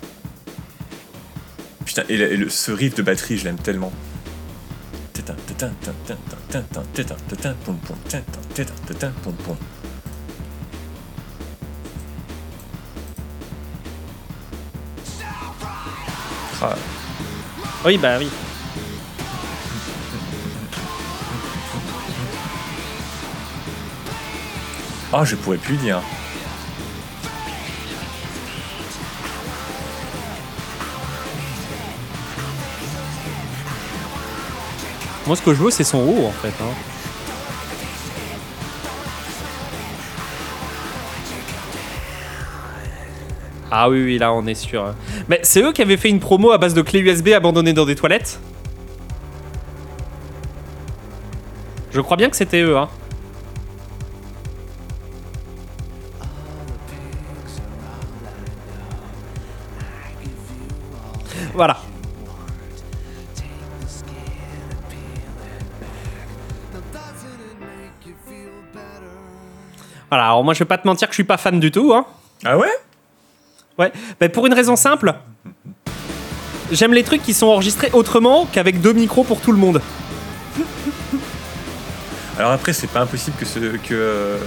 [1.84, 3.92] Putain, et, ce riff de batterie, je l'aime tellement.
[17.84, 18.28] Oui, bah oui.
[25.12, 26.00] Ah, je pourrais plus dire.
[35.26, 36.54] Moi, ce que je veux, c'est son haut, en fait.
[36.62, 36.74] Hein.
[43.72, 44.94] Ah oui, oui, là, on est sûr.
[45.28, 47.86] Mais c'est eux qui avaient fait une promo à base de clés USB abandonnées dans
[47.86, 48.40] des toilettes?
[51.92, 52.88] Je crois bien que c'était eux, hein.
[70.10, 71.92] Voilà, alors moi je vais pas te mentir que je suis pas fan du tout.
[71.94, 72.04] Hein.
[72.44, 72.70] Ah ouais?
[73.78, 75.14] Ouais, bah, pour une raison simple.
[76.72, 79.80] J'aime les trucs qui sont enregistrés autrement qu'avec deux micros pour tout le monde.
[82.38, 84.38] Alors après, c'est pas impossible que ce, que euh,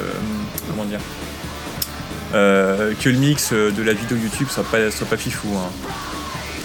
[0.70, 1.00] comment dire
[2.34, 5.50] euh, que le mix de la vidéo YouTube soit pas soit pas fifou.
[5.56, 5.70] Hein.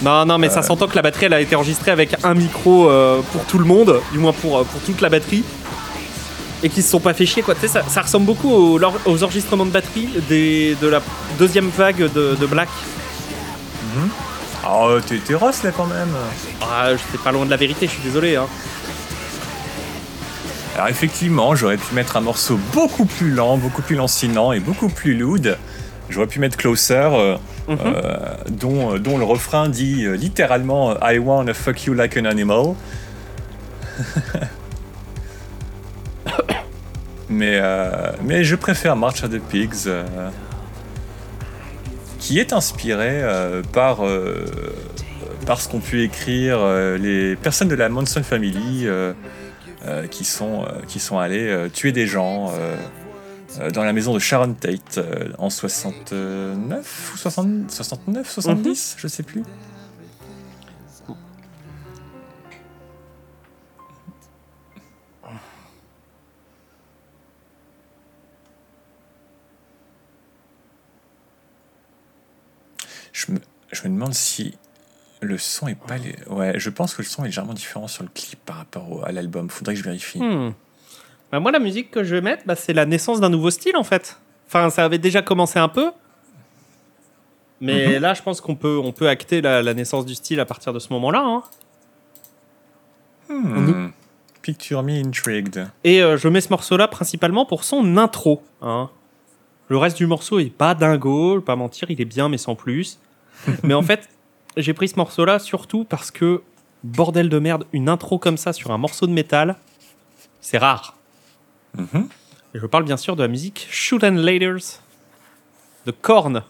[0.00, 0.62] Non, non, mais ça euh.
[0.62, 2.90] s'entend que la batterie elle a été enregistrée avec un micro
[3.32, 5.44] pour tout le monde, du moins pour, pour toute la batterie
[6.62, 7.54] et qui se sont pas fait chier quoi.
[7.54, 11.02] Tu sais, ça, ça, ressemble beaucoup aux, aux, enregistrements de batterie des, de la
[11.38, 12.68] deuxième vague de, de Black.
[13.96, 14.08] Mm
[14.70, 16.10] Oh, t'es Ross là quand même.
[16.60, 18.36] Ah, j'étais pas loin de la vérité, je suis désolé.
[18.36, 18.46] Hein.
[20.74, 24.88] Alors effectivement, j'aurais pu mettre un morceau beaucoup plus lent, beaucoup plus lancinant et beaucoup
[24.88, 25.56] plus loud.
[26.10, 27.36] J'aurais pu mettre Closer, euh,
[27.68, 27.78] mhm.
[27.80, 32.74] euh, dont, dont, le refrain dit littéralement I wanna fuck you like an animal.
[37.30, 40.30] Mais, euh, mais je préfère March of the Pigs, euh,
[42.18, 44.00] qui est inspiré euh, par,
[45.46, 46.58] par ce qu'ont pu écrire
[46.98, 48.86] les personnes de la Monson Family
[50.10, 52.52] qui, sont, qui sont allées tuer des gens
[53.72, 55.00] dans la maison de Sharon Tate
[55.38, 59.42] en 69 ou 69, 70, je sais plus.
[73.70, 74.56] Je me, je demande si
[75.20, 75.96] le son est pas.
[76.28, 79.12] Ouais, je pense que le son est légèrement différent sur le clip par rapport à
[79.12, 79.50] l'album.
[79.50, 80.20] Faudrait que je vérifie.
[80.20, 80.52] Hmm.
[81.32, 83.76] Bah moi, la musique que je vais mettre, bah, c'est la naissance d'un nouveau style
[83.76, 84.18] en fait.
[84.46, 85.90] Enfin, ça avait déjà commencé un peu.
[87.60, 88.02] Mais mhm.
[88.02, 90.78] là, je pense qu'on peut, on peut acter la, naissance du style à partir de
[90.78, 91.22] ce moment-là.
[91.24, 91.42] Hein.
[93.28, 93.88] Hmm.
[94.40, 95.68] Picture me intrigued.
[95.84, 98.42] Et euh, je mets ce morceau-là principalement pour son intro.
[98.62, 98.88] Hein.
[99.68, 102.98] Le reste du morceau est pas dingo, pas mentir, il est bien mais sans plus.
[103.62, 104.08] Mais en fait,
[104.56, 106.42] j'ai pris ce morceau-là surtout parce que,
[106.84, 109.56] bordel de merde, une intro comme ça sur un morceau de métal,
[110.40, 110.96] c'est rare.
[111.76, 112.08] Mhm.
[112.54, 114.80] je parle bien sûr de la musique Shoot and Laders
[115.84, 116.42] de Korn.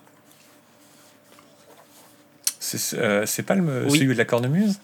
[2.60, 4.80] C'est euh, pas le, celui de la cornemuse?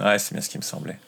[0.00, 0.98] Ouais, c'est bien ce qui me semblait.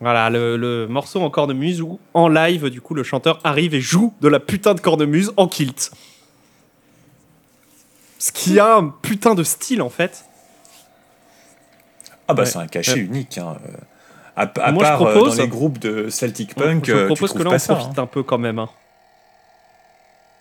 [0.00, 4.12] Voilà, le, morceau en cornemuse où, en live, du coup, le chanteur arrive et joue
[4.20, 5.90] de la putain de cornemuse en kilt.
[8.24, 10.24] Ce qui a un putain de style en fait.
[12.26, 13.36] Ah bah c'est un cachet unique.
[13.36, 13.58] Hein.
[14.34, 17.58] À, part euh, dans les groupes de Celtic Punk, je euh, propose que là on
[17.58, 18.02] profite hein.
[18.02, 18.58] un peu quand même.
[18.58, 18.70] Hein.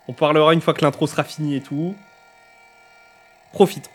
[0.07, 1.93] On parlera une fois que l'intro sera finie et tout.
[3.51, 3.89] Profite.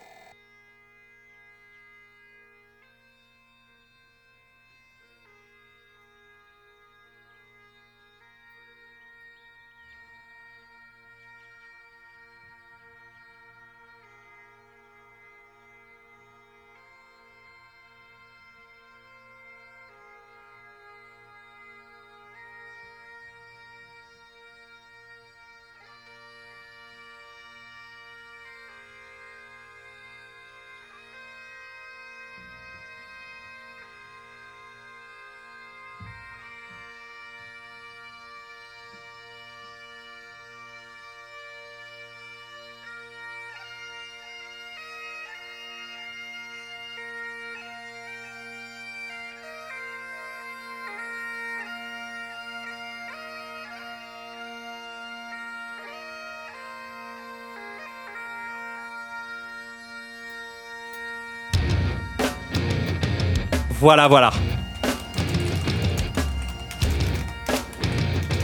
[63.80, 64.32] Voilà, voilà.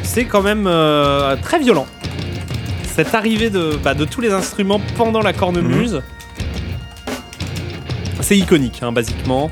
[0.03, 1.87] C'est quand même euh, très violent.
[2.95, 6.03] Cette arrivée de, bah, de tous les instruments pendant la cornemuse.
[8.21, 9.51] C'est iconique, hein, basiquement.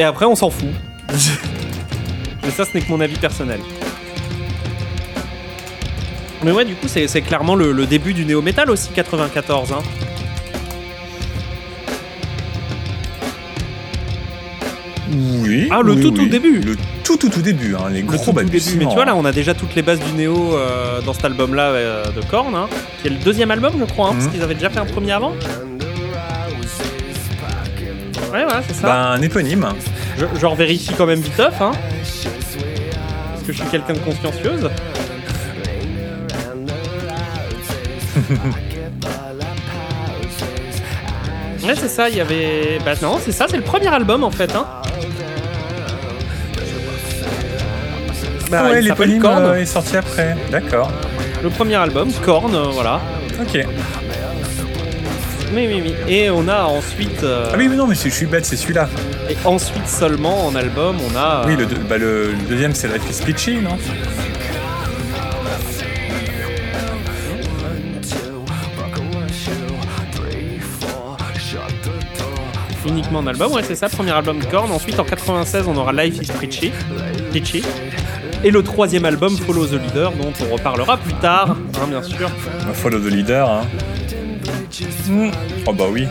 [0.00, 0.68] Et après, on s'en fout.
[2.42, 3.60] Mais ça, ce n'est que mon avis personnel.
[6.42, 9.72] Mais ouais, du coup, c'est c'est clairement le, le début du néo-metal aussi, 94.
[9.72, 9.82] Hein.
[15.52, 15.68] Oui.
[15.70, 16.60] Ah, le oui, tout, tout début.
[16.60, 17.74] Le tout, tout, tout début.
[17.74, 18.60] Hein, les Le gros tout, tout début.
[18.78, 21.24] Mais tu vois, là, on a déjà toutes les bases du néo euh, dans cet
[21.26, 22.68] album-là euh, de Korn, hein,
[23.00, 24.32] qui est le deuxième album, je crois, hein, parce Mhm.
[24.32, 25.32] qu'ils avaient déjà fait un premier avant.
[28.32, 28.86] Ouais, voilà, c'est ça.
[28.86, 29.66] Bah, un éponyme.
[30.18, 31.72] Je, je revérifie quand même viteuf, hein.
[33.32, 34.70] Parce que je suis quelqu'un de consciencieuse.
[41.64, 42.78] ouais, c'est ça, il y avait.
[42.84, 44.66] Bah, non, c'est ça, c'est le premier album en fait, hein.
[48.52, 50.36] Bah, ouais, l'éponyme euh, est sorti après.
[50.50, 50.90] D'accord.
[51.42, 53.00] Le premier album, Korn, euh, voilà.
[53.40, 53.54] Ok.
[55.54, 55.94] Oui, oui, oui.
[56.06, 57.22] Et on a ensuite.
[57.24, 58.88] euh, Ah oui, mais non, mais je suis bête, c'est celui-là.
[59.30, 61.44] Et ensuite seulement en album, on a.
[61.46, 63.76] Oui, le, deux- bah, le, le deuxième, c'est Life is Peachy, non?
[72.86, 74.70] Uniquement en album, ouais c'est ça, premier album de Korn.
[74.72, 76.72] Ensuite en 96 on aura Life is Preachy.
[77.30, 77.62] Preachy.
[78.44, 82.28] Et le troisième album Follow the Leader dont on reparlera plus tard, hein, bien sûr.
[82.74, 83.62] Follow the Leader, hein.
[85.08, 85.28] Hmm.
[85.66, 86.06] Oh bah oui.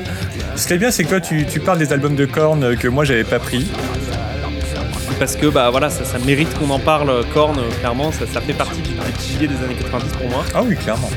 [0.55, 2.75] Ce qui est bien, c'est que toi, tu, tu parles des albums de Korn euh,
[2.75, 3.67] que moi, j'avais pas pris.
[5.19, 8.39] Parce que bah voilà, ça, ça mérite qu'on en parle, Korn, euh, clairement, ça, ça
[8.41, 10.43] fait partie du des piliers des années 90 pour moi.
[10.53, 11.09] Ah oui, clairement.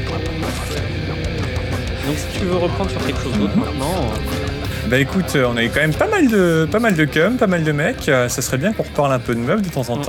[2.06, 3.94] Donc si tu veux reprendre sur quelque chose d'autre maintenant.
[3.96, 7.36] euh, Bah écoute, euh, on avait quand même pas mal de, pas mal de cum,
[7.36, 8.08] pas mal de mecs.
[8.08, 10.02] Euh, Ça serait bien qu'on reparle un peu de meufs de temps en Mm.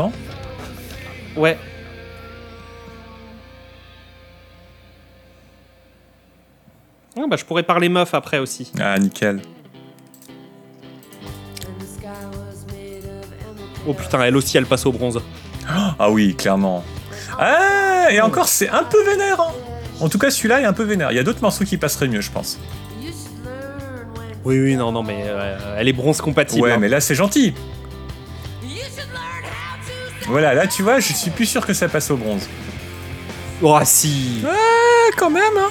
[1.35, 1.57] Ouais.
[7.17, 8.71] Ah, bah, je pourrais parler meuf après aussi.
[8.79, 9.41] Ah, nickel.
[13.87, 15.21] Oh putain, elle aussi, elle passe au bronze.
[15.67, 16.83] Ah oui, clairement.
[17.39, 19.39] Ah, et encore, c'est un peu vénère.
[19.39, 19.53] hein.
[19.99, 21.11] En tout cas, celui-là est un peu vénère.
[21.11, 22.59] Il y a d'autres morceaux qui passeraient mieux, je pense.
[24.43, 26.63] Oui, oui, non, non, mais euh, elle est bronze compatible.
[26.63, 26.77] Ouais, hein.
[26.79, 27.53] mais là, c'est gentil.
[30.27, 32.47] Voilà, là, tu vois, je suis plus sûr que ça passe au bronze.
[33.61, 35.69] Oh, si Ah, quand même, hein.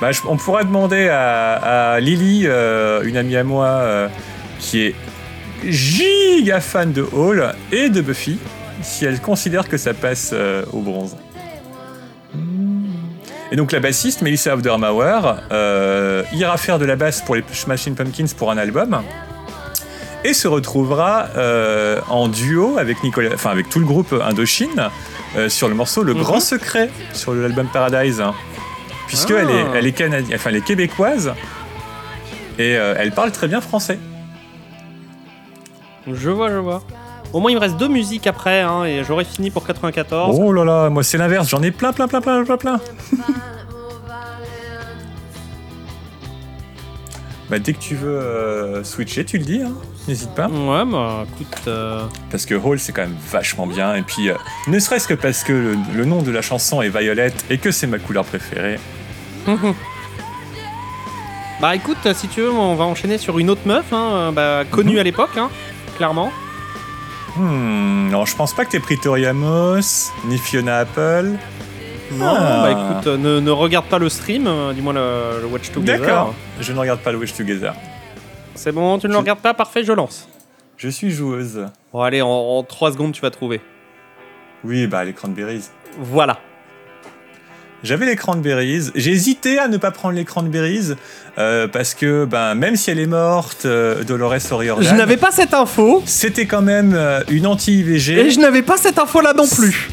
[0.00, 4.08] Bah, je- on pourrait demander à, à Lily, euh, une amie à moi, euh,
[4.58, 4.94] qui est
[5.64, 8.38] giga fan de Hall et de Buffy,
[8.82, 11.16] si elle considère que ça passe euh, au bronze.
[13.52, 15.20] Et donc la bassiste, Melissa Aufdermauer,
[15.52, 19.02] euh, ira faire de la basse pour les Smashing Pumpkins pour un album
[20.24, 24.88] et se retrouvera euh, en duo avec Nicolas, enfin avec tout le groupe Indochine
[25.36, 26.22] euh, sur le morceau Le Mhm.
[26.22, 28.22] Grand Secret sur l'album Paradise,
[29.06, 29.42] puisque Ah.
[29.42, 31.32] elle est, elle est canadienne, enfin elle est québécoise
[32.58, 33.98] et euh, elle parle très bien français.
[36.12, 36.82] Je vois, je vois.
[37.32, 40.38] Au moins, il me reste deux musiques après, hein, et j'aurai fini pour 94.
[40.40, 42.80] Oh là là, moi c'est l'inverse, j'en ai plein, plein, plein, plein, plein, plein.
[47.48, 49.70] Bah dès que tu veux euh, switcher, tu le dis, hein.
[50.08, 50.48] n'hésite pas.
[50.48, 51.46] Ouais, bah écoute.
[51.68, 53.94] euh, Parce que Hall, c'est quand même vachement bien.
[53.94, 54.34] Et puis, euh,
[54.66, 57.70] ne serait-ce que parce que le, le nom de la chanson est Violette et que
[57.70, 58.80] c'est ma couleur préférée.
[61.60, 64.92] Bah écoute, si tu veux, on va enchaîner sur une autre meuf, hein, bah, connue
[64.94, 64.98] Mhm.
[64.98, 65.48] à l'époque, hein,
[65.96, 66.30] clairement.
[67.36, 71.32] Hmm, non, je pense pas que t'aies pris Tori Amos, ni Fiona Apple.
[72.12, 72.62] Non, Ah.
[72.62, 75.98] bah écoute, euh, ne, ne regarde pas le stream, euh, dis-moi le, le Watch Together.
[76.00, 76.34] D'accord.
[76.60, 77.74] Je ne regarde pas le Wish Together.
[78.54, 80.28] C'est bon, tu ne le regardes pas, parfait, je lance.
[80.76, 81.66] Je suis joueuse.
[81.92, 83.60] Bon, allez, en, 3 secondes, tu vas trouver.
[84.64, 85.64] Oui, bah les Cranberries.
[85.98, 86.38] Voilà.
[87.82, 88.90] J'avais les Cranberries.
[88.94, 90.94] J'ai hésité à ne pas prendre les Cranberries
[91.38, 95.30] euh, parce que, ben, même si elle est morte, euh, Dolores O'Riordan, Je n'avais pas
[95.30, 98.18] cette info, c'était quand même euh, une anti-IVG.
[98.18, 99.88] et je n'avais pas cette info là non plus.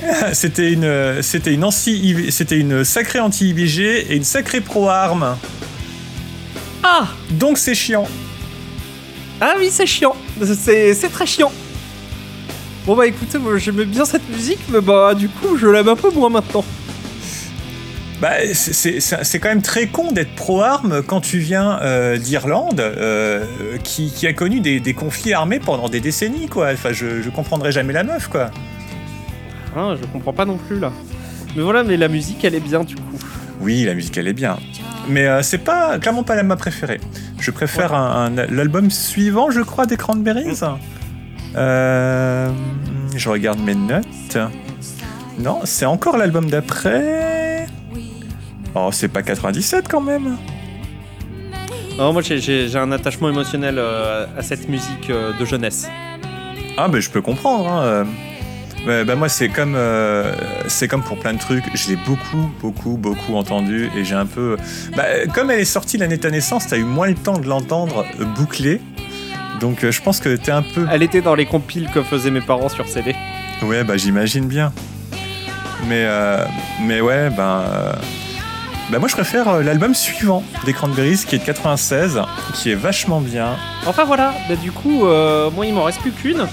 [0.32, 5.36] C'était une, c'était une anti, c'était une sacrée anti-IVG et une sacrée pro-arme.
[6.84, 8.06] Ah Donc c'est chiant.
[9.40, 10.14] Ah oui, c'est chiant.
[10.40, 11.50] C'est c'est très chiant.
[12.86, 15.96] Bon bah écoutez, moi j'aimais bien cette musique, mais bah du coup je l'aime un
[15.96, 16.64] peu moins maintenant.
[18.20, 22.16] Bah, c'est- c'est c'est- c'est quand même très con d'être pro-arme quand tu viens euh,
[22.16, 23.44] d'Irlande, euh,
[23.84, 26.70] qui, qui a connu des, des conflits armés pendant des décennies, quoi.
[26.72, 28.50] Enfin, je, je comprendrai jamais la meuf, quoi.
[29.76, 30.90] Hein, je comprends pas non plus là.
[31.54, 33.02] Mais voilà, mais la musique, elle est bien du coup.
[33.60, 34.58] Oui, la musique, elle est bien.
[35.08, 37.00] Mais euh, c'est pas clairement pas la ma préférée.
[37.38, 37.92] Je préfère
[38.50, 40.58] l'album suivant, je crois, des Cranberries.
[41.56, 42.50] Euh,
[43.16, 44.38] je regarde mes notes.
[45.38, 47.66] Non, c'est encore l'album d'après.
[48.74, 50.36] Oh, c'est pas 97 quand même.
[51.98, 55.88] Non, moi j'ai un attachement émotionnel euh, à cette musique euh, de jeunesse.
[56.76, 57.68] Ah, ben je peux comprendre.
[57.68, 58.06] Hein.
[58.86, 60.32] Bah, moi, c'est comme, euh,
[60.66, 61.64] c'est comme pour plein de trucs.
[61.74, 64.56] Je l'ai beaucoup, beaucoup, beaucoup entendu et j'ai un peu.
[64.96, 65.04] Bah,
[65.34, 68.06] comme elle est sortie l'année de ta naissance, t'as eu moins le temps de l'entendre
[68.36, 68.80] boucler.
[69.60, 70.86] Donc, je pense que t'es un peu.
[70.90, 73.14] Elle était dans les compiles que faisaient mes parents sur CD.
[73.62, 74.72] Ouais, bah j'imagine bien.
[75.88, 76.06] Mais,
[76.80, 77.62] mais ouais, ben.
[78.90, 82.22] Bah moi je préfère euh, l'album suivant des Cranberries qui est de 96,
[82.54, 83.50] qui est vachement bien.
[83.84, 86.46] Enfin voilà, bah du coup, euh, moi il m'en reste plus qu'une.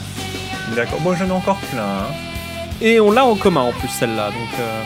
[0.76, 1.82] D'accord, moi j'en ai encore plein.
[1.82, 2.14] Hein.
[2.82, 4.60] Et on l'a en commun en plus celle-là, donc...
[4.60, 4.84] Euh.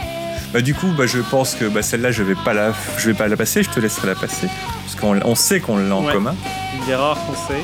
[0.53, 3.15] Bah du coup, bah, je pense que bah, celle-là je vais pas la, je vais
[3.15, 4.47] pas la passer, je te laisserai la passer,
[4.83, 6.35] parce qu'on on sait qu'on l'a en commun.
[6.79, 7.63] Une des rares qu'on sait.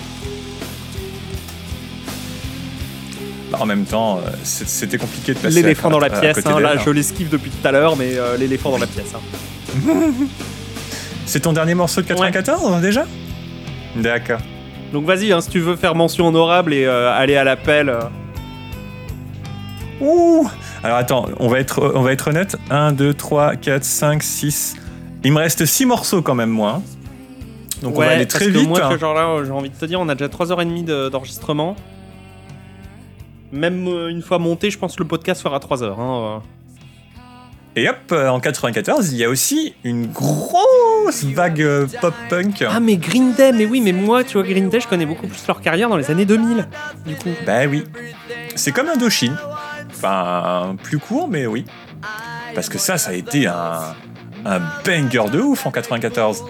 [3.51, 5.61] Bah, en même temps, c'était compliqué de passer.
[5.61, 8.79] L'éléphant dans la pièce, hein, là je l'esquive depuis tout à l'heure, mais l'éléphant dans
[8.79, 9.13] la pièce.
[9.15, 9.81] Hein.
[11.25, 13.05] C'est ton dernier morceau de 94 déjà?
[13.95, 14.39] D'accord.
[14.93, 17.89] Donc vas-y, hein, si tu veux faire mention honorable et euh, aller à l'appel.
[17.89, 18.01] Euh.
[20.01, 20.47] Ouh
[20.83, 22.55] Alors attends, on va être, on va être honnête.
[22.69, 24.75] 1, 2, 3, 4, 5, 6.
[25.23, 26.81] Il me reste 6 morceaux quand même, moi.
[27.81, 28.67] Donc on va aller très vite.
[28.67, 28.97] moi, hein.
[28.97, 31.75] genre là, j'ai envie de te dire, on a déjà 3h30 d'enregistrement.
[33.55, 35.99] Même euh, une fois monté, je pense que le podcast fera 3 heures.
[35.99, 36.41] Hein,
[37.77, 42.63] et hop, euh, en 94, il y a aussi une grosse vague euh, pop-punk.
[42.69, 45.27] Ah, mais Green Day, mais oui, mais moi, tu vois, Green Day, je connais beaucoup
[45.27, 46.67] plus leur carrière dans les années 2000,
[47.05, 47.31] du coup.
[47.45, 47.83] Bah oui.
[48.55, 49.37] C'est comme Indochine.
[49.89, 51.65] Enfin, plus court, mais oui.
[52.53, 53.95] Parce que ça, ça a été un,
[54.45, 56.43] un banger de ouf en 94.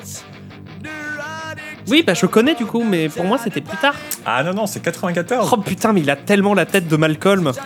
[1.88, 3.96] Oui, bah je connais du coup, mais pour moi c'était plus tard.
[4.26, 5.50] Ah non, non, c'est 94.
[5.52, 7.52] Oh putain, mais il a tellement la tête de Malcolm.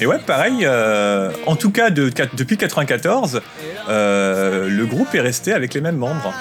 [0.00, 3.40] Et ouais, pareil, euh, en tout cas de, depuis 94,
[3.88, 6.32] euh, le groupe est resté avec les mêmes membres.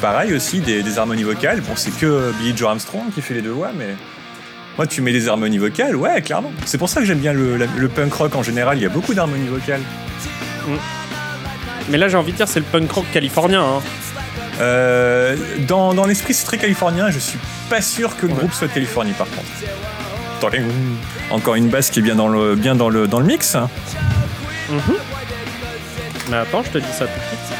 [0.00, 1.60] Pareil aussi, des, harmonies vocales.
[1.62, 3.96] Bon, c'est que Billy Joe Armstrong qui fait les deux voix, mais
[4.76, 6.52] moi, tu mets des harmonies vocales, ouais, clairement.
[6.64, 9.14] C'est pour ça que j'aime bien le, punk rock en général, il y a beaucoup
[9.14, 9.80] d'harmonies vocales.
[10.66, 10.74] Mm.
[11.88, 13.62] Mais là, j'ai envie de dire, c'est le punk rock californien.
[13.62, 13.82] Hein.
[14.60, 15.36] Euh,
[15.68, 17.10] dans, dans l'esprit, c'est très californien.
[17.10, 17.38] Je suis
[17.68, 19.46] pas sûr que le groupe soit de Californie, par contre.
[21.30, 23.56] Encore une basse qui est bien dans le, bien dans le, dans le mix.
[24.70, 24.80] Mhm.
[26.30, 27.58] Mais attends, je te dis ça tout de suite.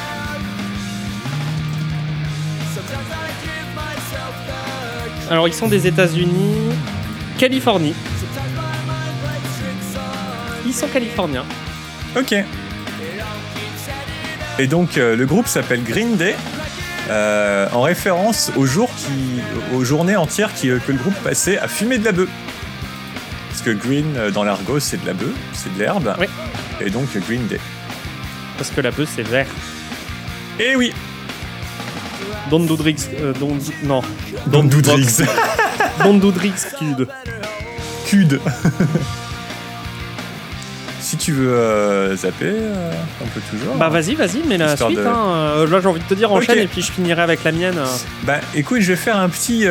[5.28, 6.70] Alors, ils sont des États-Unis,
[7.39, 7.94] Californie.
[10.66, 11.44] Ils sont californiens.
[12.16, 12.34] Ok.
[14.58, 16.34] Et donc, euh, le groupe s'appelle Green Day.
[17.08, 19.40] Euh, en référence aux jours qui,
[19.76, 22.28] aux journées entières qui, euh, que le groupe passait à fumer de la bœuf.
[23.48, 26.16] Parce que green euh, dans l'argot c'est de la bœuf, c'est de l'herbe.
[26.18, 26.26] Oui.
[26.81, 27.60] Et donc Green Day.
[28.58, 29.47] Parce que la bœuf c'est vert.
[30.58, 30.92] Eh oui.
[32.50, 33.08] Don Doudrix,
[33.41, 34.02] don, non.
[34.47, 35.23] Don Doudrix.
[36.05, 37.08] Don Doudrix, Cud.
[38.07, 38.41] Cud.
[41.07, 42.91] Si tu veux euh, zapper, euh,
[43.23, 43.76] on peut toujours.
[43.76, 44.99] Bah vas-y, vas-y, mais la suite.
[44.99, 47.52] Hein, euh, là, j'ai envie de te dire enchaîne et puis je finirai avec la
[47.52, 47.78] mienne.
[48.25, 49.66] Bah écoute, je vais faire un petit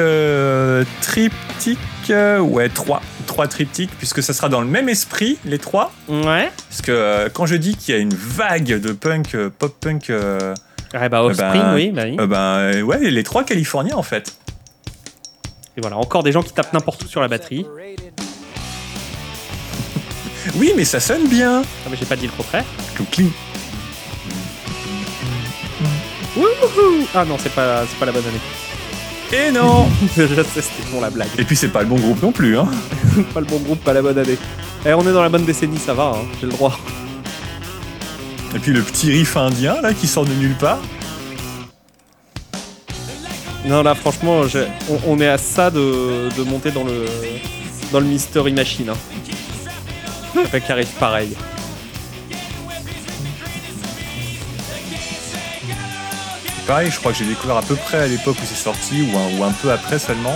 [1.01, 1.77] triptyque.
[2.09, 3.01] ouais, trois.
[3.27, 5.91] Trois triptyques, puisque ça sera dans le même esprit, les trois.
[6.07, 6.49] Ouais.
[6.69, 10.13] Parce que quand je dis qu'il y a une vague de punk, pop-punk.
[10.93, 11.91] Ouais, bah Offspring, ben, oui.
[11.91, 12.27] Bah, oui.
[12.27, 14.33] bah ouais, les trois Californiens en fait.
[15.77, 17.65] Et voilà, encore des gens qui tapent n'importe où sur la batterie.
[20.57, 21.63] Oui, mais ça sonne bien.
[21.63, 22.63] Ah, mais j'ai pas dit le contraire.
[23.11, 23.31] cling.
[27.13, 28.39] Ah non, c'est pas, c'est pas la bonne année.
[29.47, 31.29] Et non Je sais, c'était bon la blague.
[31.37, 32.67] Et puis c'est pas le bon groupe non plus, hein.
[33.33, 34.37] pas le bon groupe, pas la bonne année.
[34.85, 36.25] Eh, on est dans la bonne décennie, ça va, hein.
[36.39, 36.77] j'ai le droit.
[38.55, 40.79] Et puis le petit riff indien là qui sort de nulle part.
[43.65, 44.43] Non là franchement
[45.05, 47.05] on, est à ça de, de monter dans le
[47.91, 48.89] dans le Mystery Machine.
[48.89, 48.97] Hein
[50.59, 51.35] qui arrive pareil.
[56.67, 59.43] Pareil, je crois que j'ai découvert à peu près à l'époque où c'est sorti ou
[59.43, 60.35] un, peu après seulement.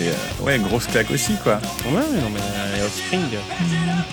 [0.00, 1.54] Et euh, ouais, grosse claque aussi quoi.
[1.86, 3.20] Ouais, non mais euh, Offspring.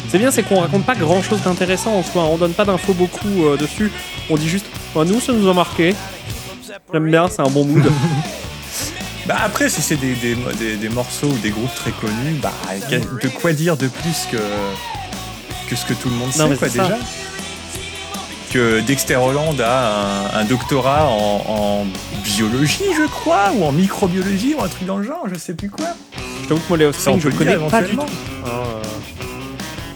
[0.09, 2.23] C'est bien, c'est qu'on raconte pas grand chose d'intéressant en soi.
[2.23, 3.91] On donne pas d'infos beaucoup euh, dessus.
[4.29, 5.95] On dit juste, nous ça nous a marqué.
[6.91, 7.83] J'aime bien, c'est un bon mood.
[9.25, 12.51] Bah après, si c'est des, des, des, morceaux ou des groupes très connus, bah
[12.91, 14.35] de quoi dire de plus que,
[15.69, 16.97] que ce que tout le monde sait, quoi, déjà
[18.53, 21.85] que Dexter Holland a un, doctorat en,
[22.23, 25.71] biologie, je crois, ou en microbiologie, ou un truc dans le genre, je sais plus
[25.71, 25.87] quoi.
[26.43, 28.05] Je t'avoue que moi, Léo je connais pas du tout.
[28.45, 28.49] Ah,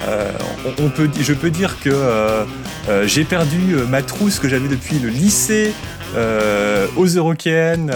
[0.07, 0.31] euh,
[0.79, 2.45] on, peut, je peux dire que euh,
[2.89, 5.73] euh, j'ai perdu ma trousse que j'avais depuis le lycée
[6.95, 7.91] aux Eurokéennes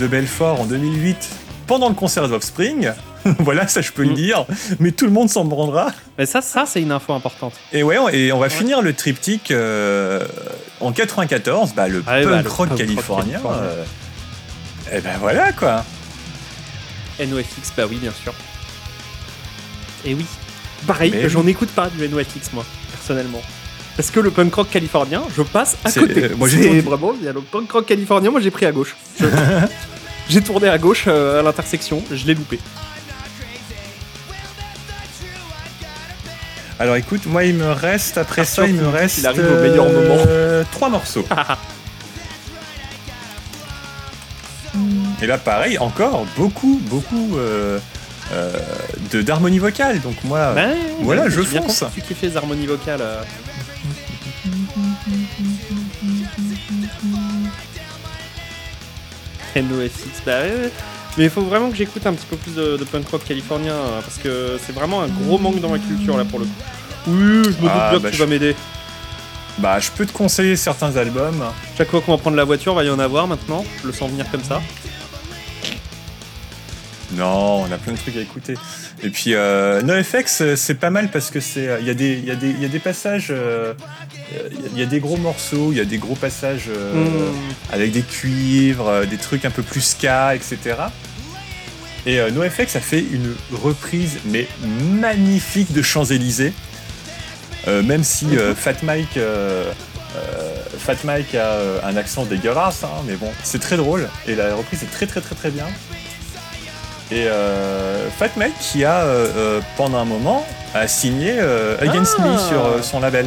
[0.00, 1.28] de Belfort en 2008
[1.68, 2.90] pendant le concert d'Offspring.
[3.38, 4.14] voilà, ça je peux le mm.
[4.14, 4.46] dire,
[4.78, 5.92] mais tout le monde s'en rendra.
[6.18, 7.54] Mais ça, ça c'est une info importante.
[7.72, 9.52] Et ouais, et on va finir le triptyque
[10.80, 13.40] en 94, bah, le ah punk rock californien.
[14.92, 15.84] et ben voilà quoi.
[17.18, 18.32] NoFX, bah oui, bien sûr.
[20.06, 20.24] Et oui,
[20.86, 23.42] Pareil, j'en écoute pas du NoFX, moi, personnellement.
[23.96, 26.24] Parce que le punk rock californien, je passe à côté.
[26.24, 28.72] Euh, moi, j'ai vraiment, il y a le punk rock californien, moi j'ai pris à
[28.72, 28.96] gauche.
[30.28, 32.58] j'ai tourné à gauche euh, à l'intersection, je l'ai loupé.
[36.80, 39.18] Alors écoute, moi il me reste, après ça, il me reste.
[39.18, 40.16] Il arrive au meilleur moment.
[40.26, 41.26] Euh, trois morceaux.
[45.22, 47.78] Et là, pareil, encore beaucoup, beaucoup euh,
[49.12, 50.00] de d'harmonie vocale.
[50.00, 51.84] Donc moi, ben voilà, je fonce.
[51.94, 53.02] Tu kiffes les harmonies vocales.
[53.02, 53.22] Euh.
[59.60, 60.44] NoFX, bah
[61.16, 64.00] Mais il faut vraiment que j'écoute un petit peu plus de, punk rock californien hein,
[64.02, 66.50] parce que c'est vraiment un gros manque dans ma culture là pour le coup.
[67.08, 68.54] Oui, je me doute ah, bien que bah, tu vas m'aider.
[69.58, 71.44] Bah, je peux te conseiller certains albums.
[71.76, 73.64] Chaque fois qu'on va prendre la voiture, va y en avoir maintenant.
[73.82, 74.62] Je le sens venir comme ça.
[77.16, 78.54] Non, on a plein de trucs à écouter.
[79.02, 82.18] Et puis euh, NoFX, euh, c'est pas mal parce que c'est, il y, a des,
[82.18, 83.74] y, a des, y a des passages, euh,
[84.72, 87.72] il y, a des gros morceaux, il y a des gros passages mm.
[87.72, 90.58] avec des cuivres, des trucs un peu plus ska, etc.
[92.06, 94.46] Et NoFX a fait une reprise mais
[95.00, 96.52] magnifique de Champs Élysées,
[97.66, 98.54] même si mm-hmm.
[98.54, 99.18] Fat Mike.
[100.78, 104.82] Fat Mike a un accent dégueulasse, hein, mais bon, c'est très drôle et la reprise
[104.82, 105.66] est très très très très bien.
[107.12, 111.40] Et euh, Fat Mike qui a euh, euh, pendant un moment a signé
[111.80, 112.38] Against Me ah.
[112.38, 113.26] sur son label.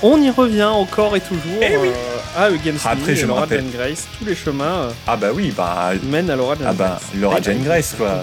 [0.00, 1.88] On y revient encore et toujours eh oui.
[2.36, 5.90] à Against Après, Me, je Laura Jane Grace, tous les chemins ah bah oui, bah,
[6.04, 8.20] mènent à Laura Jane ah bah, Laura Jane Grace quoi.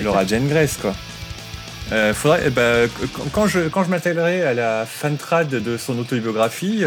[0.00, 0.94] Laura Jane Grace quoi.
[2.14, 2.86] faudrait, eh bah,
[3.32, 6.84] quand je, quand je m'attellerai à la fantrad de son autobiographie,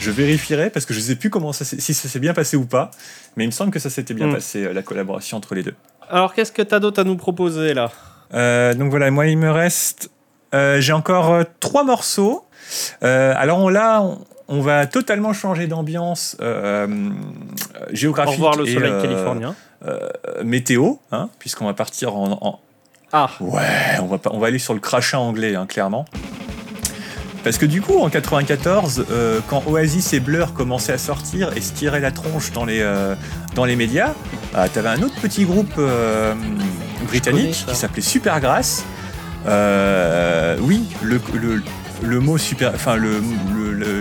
[0.00, 2.56] je vérifierai parce que je ne sais plus comment ça si ça s'est bien passé
[2.56, 2.90] ou pas,
[3.36, 4.34] mais il me semble que ça s'était bien hmm.
[4.34, 5.74] passé la collaboration entre les deux.
[6.12, 7.90] Alors, qu'est-ce que tu as d'autre à nous proposer là?
[8.34, 10.10] Euh, Donc voilà, moi il me reste.
[10.54, 12.44] Euh, j'ai encore euh, trois morceaux.
[13.00, 14.04] alors là,
[14.46, 16.36] on, va totalement changer d'ambiance
[17.92, 18.34] géographique.
[18.34, 19.54] Au revoir le soleil californien.
[20.44, 22.60] météo, hein, puisqu'on va partir en,
[23.10, 23.62] Ah Ouais,
[24.02, 26.04] on va, on va aller sur le crachat anglais, hein, clairement.
[27.44, 31.60] Parce que du coup, en 94, euh, quand Oasis et Blur commençaient à sortir et
[31.60, 33.14] se tiraient la tronche dans les, euh,
[33.54, 34.14] dans les médias,
[34.54, 35.80] euh, t'avais un autre petit groupe
[37.08, 38.84] britannique qui s'appelait Supergrass.
[39.46, 41.20] oui, le,
[42.02, 43.20] le, mot super, enfin le,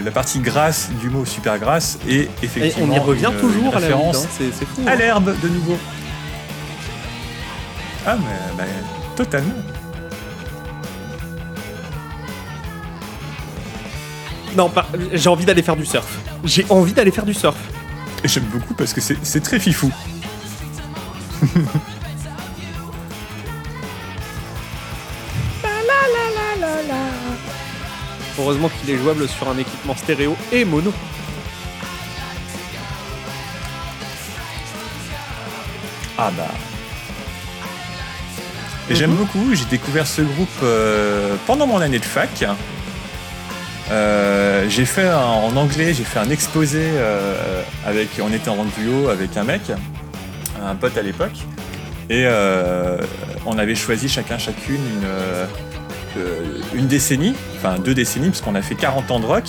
[0.03, 2.85] la partie grasse du mot supergrasse est effectivement.
[2.85, 4.81] Et on y revient toujours à la hein, c'est fou.
[4.85, 4.95] À hein.
[4.95, 5.77] l'herbe de nouveau.
[8.05, 8.69] Ah mais, mais
[9.15, 9.53] totalement.
[14.55, 14.71] Non,
[15.13, 16.19] j'ai envie d'aller faire du surf.
[16.43, 17.57] J'ai envie d'aller faire du surf.
[18.23, 19.91] Et j'aime beaucoup parce que c'est très fifou.
[28.39, 30.93] Heureusement qu'il est jouable sur un équipement stéréo et mono.
[36.17, 36.47] Ah bah.
[38.89, 39.17] Et j'aime mhm.
[39.17, 42.45] beaucoup, j'ai découvert ce groupe euh, pendant mon année de fac.
[43.91, 49.09] Euh, j'ai fait en anglais, j'ai fait un exposé euh, avec, on était en duo
[49.09, 49.61] avec un mec,
[50.65, 51.35] un pote à l'époque,
[52.09, 52.97] et euh,
[53.45, 54.79] on avait choisi chacun chacune
[56.15, 59.43] une, une décennie, enfin deux décennies, parce qu'on a fait 40 ans de rock,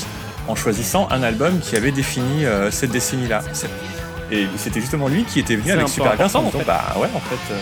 [0.49, 3.43] en choisissant un album qui avait défini cette décennie-là.
[4.33, 7.55] Et c'était justement lui qui était venu avec Supergrass en disant bah ouais en fait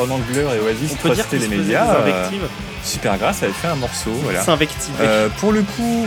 [0.00, 0.96] pendant que Blur et Oasis
[1.32, 1.86] les médias.
[2.82, 4.12] Supergrass avait fait un morceau.
[4.22, 4.42] Voilà.
[5.00, 6.06] Euh, pour le coup.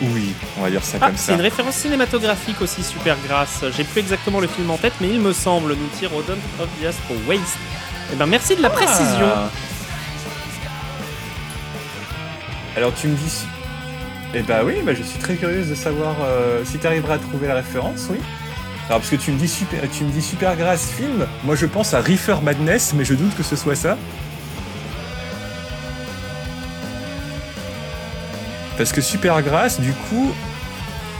[0.00, 1.26] Oui, on va dire ça ah, comme ça.
[1.26, 3.64] C'est une référence cinématographique aussi, Supergrass.
[3.76, 6.38] J'ai plus exactement le film en tête, mais il me semble nous tire au Dawn
[6.60, 7.58] of the Astro Waste.
[8.12, 8.70] Eh ben, merci de la ah.
[8.72, 9.28] précision.
[12.76, 13.44] Alors tu me dis.
[14.34, 17.18] Eh ben oui, bah, je suis très curieuse de savoir euh, si tu arriveras à
[17.18, 18.18] trouver la référence, oui.
[18.88, 21.26] Alors parce que tu me dis super, tu me dis film.
[21.44, 23.98] Moi je pense à Reefer Madness, mais je doute que ce soit ça.
[28.78, 30.32] Parce que Supergrass, du coup,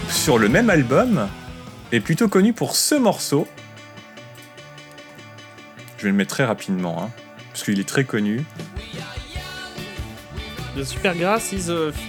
[0.08, 1.28] sur le même album,
[1.92, 3.47] est plutôt connu pour ce morceau.
[5.98, 7.10] Je vais le mettre très rapidement, hein,
[7.52, 8.44] parce qu'il est très connu.
[10.84, 11.52] Supergrass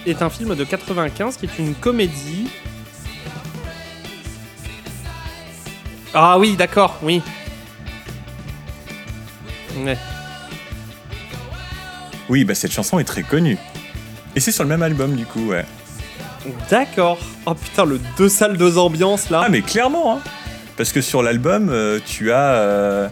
[0.06, 2.48] est un film de 95 qui est une comédie.
[6.12, 7.22] Ah oui, d'accord, oui.
[9.76, 9.96] Ouais.
[12.28, 13.58] Oui, bah cette chanson est très connue.
[14.34, 15.64] Et c'est sur le même album du coup, ouais.
[16.70, 17.18] D'accord.
[17.46, 19.42] Oh putain, le deux salles, deux ambiances là.
[19.44, 20.20] Ah mais clairement, hein.
[20.76, 23.08] Parce que sur l'album, euh, tu as, euh,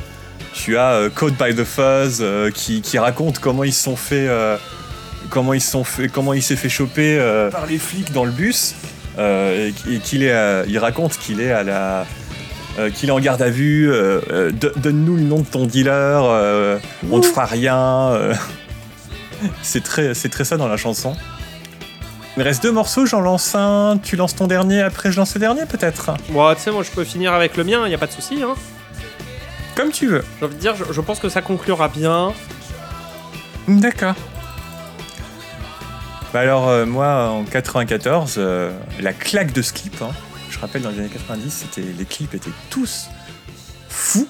[0.54, 4.28] tu as euh, Caught by the Fuzz qui, qui, raconte comment ils se sont fait,
[5.30, 7.18] comment ils sont fait, comment il s'est fait choper
[7.52, 8.74] par les flics dans le bus
[9.18, 12.06] et, qu'il est, il raconte qu'il est à la,
[12.94, 13.90] qu'il est en garde à vue.
[14.76, 16.80] Donne-nous le nom de ton dealer.
[17.10, 18.18] on ne fera rien.
[19.62, 21.16] c'est très, c'est très ça dans la chanson.
[22.36, 25.34] Il me reste deux morceaux, j'en lance un, tu lances ton dernier, après je lance
[25.34, 26.12] le dernier peut-être?
[26.30, 28.42] Bon, tu sais, moi je peux finir avec le mien, y a pas de souci.
[28.42, 28.54] Hein.
[29.74, 30.24] Comme tu veux.
[30.38, 32.32] J'ai envie de dire, je, pense que ça conclura bien.
[33.66, 34.14] D'accord.
[36.32, 40.10] Bah alors, euh, moi en 94, euh, la claque de clip, hein,
[40.58, 43.06] je rappelle dans les années 90, c'était, les clips étaient tous
[43.88, 44.26] fous.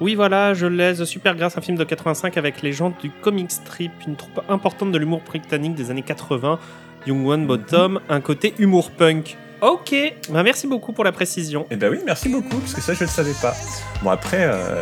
[0.00, 3.50] Oui, voilà, je laisse super grâce un film de 85 avec les gens du comic
[3.50, 6.58] strip, une troupe importante de l'humour britannique des années 80,
[7.06, 9.36] Young One Bottom, un côté humour punk.
[9.66, 9.96] Ok,
[10.30, 11.66] bah merci beaucoup pour la précision.
[11.72, 13.52] Eh ben oui, merci beaucoup, parce que ça je ne le savais pas.
[14.00, 14.80] Bon après, euh,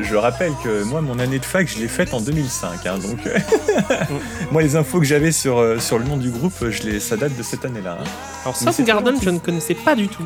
[0.00, 3.18] je rappelle que moi mon année de fac je l'ai faite en 2005, hein, donc
[4.50, 7.18] moi les infos que j'avais sur, euh, sur le nom du groupe, je les, ça
[7.18, 7.98] date de cette année-là.
[8.00, 8.04] Hein.
[8.46, 10.24] Alors Soundgarden je ne connaissais pas du tout.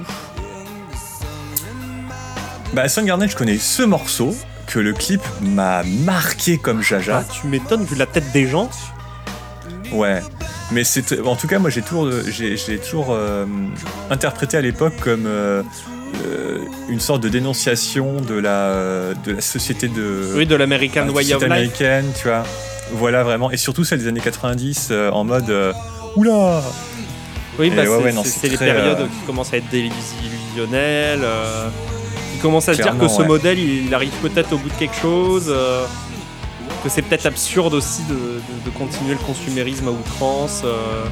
[2.74, 4.36] Bah, Soundgarden, je connais ce morceau,
[4.68, 7.24] que le clip m'a marqué comme jaja.
[7.24, 8.70] Ah, tu m'étonnes vu la tête des gens.
[9.92, 10.20] Ouais.
[10.72, 13.46] Mais c'est en tout cas moi j'ai toujours j'ai, toujours euh,
[14.10, 15.62] interprété à l'époque comme euh,
[16.26, 16.58] euh,
[16.88, 21.42] une sorte de dénonciation de la de la société de oui de l'American way of
[21.42, 22.42] américaine, tu vois.
[22.92, 25.52] Voilà vraiment et surtout celle des années 90 en mode
[26.16, 26.62] oula.
[27.58, 27.84] Oui bah
[28.24, 31.24] c'est, les périodes qui commencent à être délusionnelles
[32.36, 34.96] il commence à se dire que ce modèle, il, arrive peut-être au bout de quelque
[34.96, 35.86] chose, euh,
[36.86, 40.62] que c'est peut-être absurde aussi de, continuer le consumérisme à outrance.
[40.64, 41.04] Euh.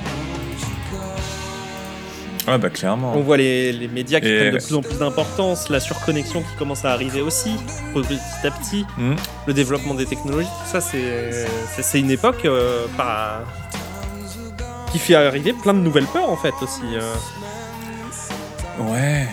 [2.47, 3.13] Ah bah clairement.
[3.17, 6.85] On voit les, médias qui prennent de plus en plus d'importance, la surconnexion qui commence
[6.85, 7.51] à arriver aussi,
[7.93, 9.15] petit à petit, hmm.
[9.47, 12.87] le développement des technologies, tout ça c'est une époque euh,
[14.93, 16.83] qui fait arriver plein de nouvelles peurs en fait aussi.
[18.79, 19.27] Ouais,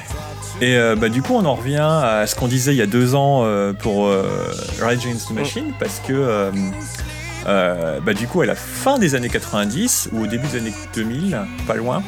[0.61, 2.87] et euh, bah, du coup, on en revient à ce qu'on disait il y a
[2.87, 4.23] deux ans euh, pour euh,
[4.79, 6.51] Rage Against the Machine, parce que
[7.45, 11.39] bah, du coup, à la fin des années 90 ou au début des années 2000,
[11.65, 12.03] pas loin,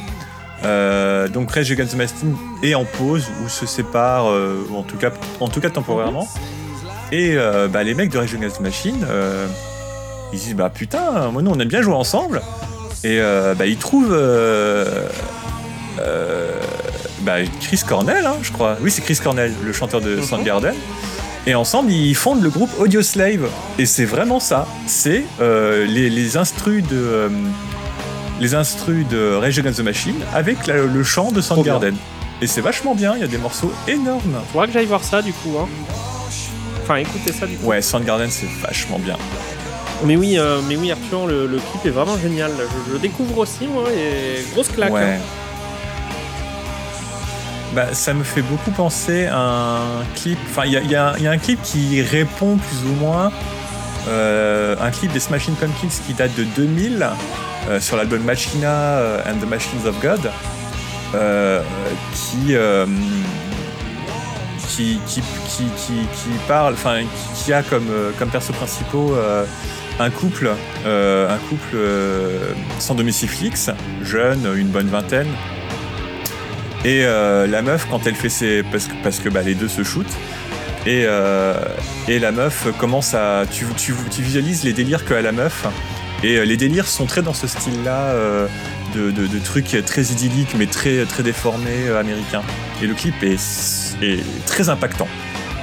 [1.34, 5.12] donc Rage Against the Machine est en pause ou se sépare, ou en tout cas,
[5.40, 6.28] en tout cas temporairement.
[7.12, 7.36] Et
[7.72, 9.08] bah, les mecs de Rage Against the Machine,
[10.32, 12.44] ils disent bah putain, moi nous on aime bien jouer ensemble.
[13.04, 14.16] Et bah, ils trouvent
[17.24, 18.78] bah, Chris Cornell, hein, je crois.
[18.82, 20.24] Oui, c'est Chris Cornell, le chanteur de mhm.
[20.24, 20.76] Soundgarden.
[21.46, 23.50] Et ensemble, ils fondent le groupe Audio Slave.
[23.78, 24.68] Et c'est vraiment ça.
[24.88, 26.96] C'est euh, les, les instrus de.
[26.96, 27.30] Euh,
[28.40, 31.96] les instrus de Rage Against the Machine avec le chant de Soundgarden.
[32.42, 34.42] Et c'est vachement bien, il y a des morceaux énormes.
[34.52, 35.56] Faudra que j'aille voir ça du coup.
[35.58, 35.68] Hein.
[36.82, 37.68] Enfin, écoutez ça du coup.
[37.68, 39.18] Ouais, Soundgarden c'est vachement bien.
[40.04, 42.52] Mais oui, euh, mais oui Arthur, le, clip est vraiment génial.
[42.88, 44.92] Je, le découvre aussi, moi, et grosse claque.
[44.92, 45.02] Ouais.
[45.02, 45.43] Hein.
[47.74, 50.38] Bah, ça me fait beaucoup penser à un clip.
[50.50, 53.32] Enfin, il y, a, un clip qui répond plus ou moins.
[54.08, 57.08] Euh, un clip des Smashing Pumpkins qui date de 2000
[57.70, 60.30] euh, sur l'album Machina euh, and the Machines of God
[62.14, 62.56] qui,
[64.68, 67.02] qui, qui, qui, qui, parle, enfin,
[67.36, 67.88] qui, a comme,
[68.18, 69.16] comme perso principaux
[70.00, 70.50] un couple,
[70.86, 71.78] un couple
[72.80, 73.70] sans domicile fixe,
[74.02, 75.28] jeune, une bonne vingtaine,
[76.86, 78.64] et euh, la meuf, quand elle fait ses.
[78.64, 80.18] Parce que, parce que bah, les deux se shootent.
[80.86, 81.56] Et, euh,
[82.10, 83.46] et la meuf commence à.
[83.50, 85.66] Tu, tu, tu visualises les délires qu'a la meuf.
[86.24, 88.14] Et euh, les délires sont très dans ce style-là
[88.96, 92.44] de, de, trucs très idylliques mais très, très déformés américains.
[92.82, 93.40] Et le clip est,
[94.02, 95.08] est très impactant.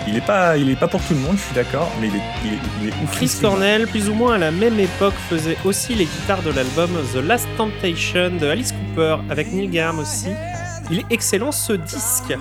[0.08, 2.16] Il est pas, il est pas pour tout le monde, je suis d'accord, mais il
[2.16, 3.12] est, il est, il est ouf.
[3.12, 6.90] Chris Cornell, plus ou moins à la même époque, faisait aussi les guitares de l'album
[7.14, 10.30] The Last Temptation de Alice Cooper, avec Neil Graham aussi.
[10.90, 12.36] Il est excellent ce disque.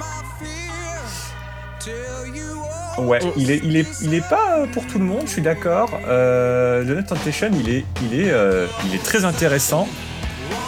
[2.98, 5.90] Ouais, il est, il est, il est pas pour tout le monde, je suis d'accord.
[6.08, 9.88] Euh, The Temptation, il est, il est, euh, il est très intéressant.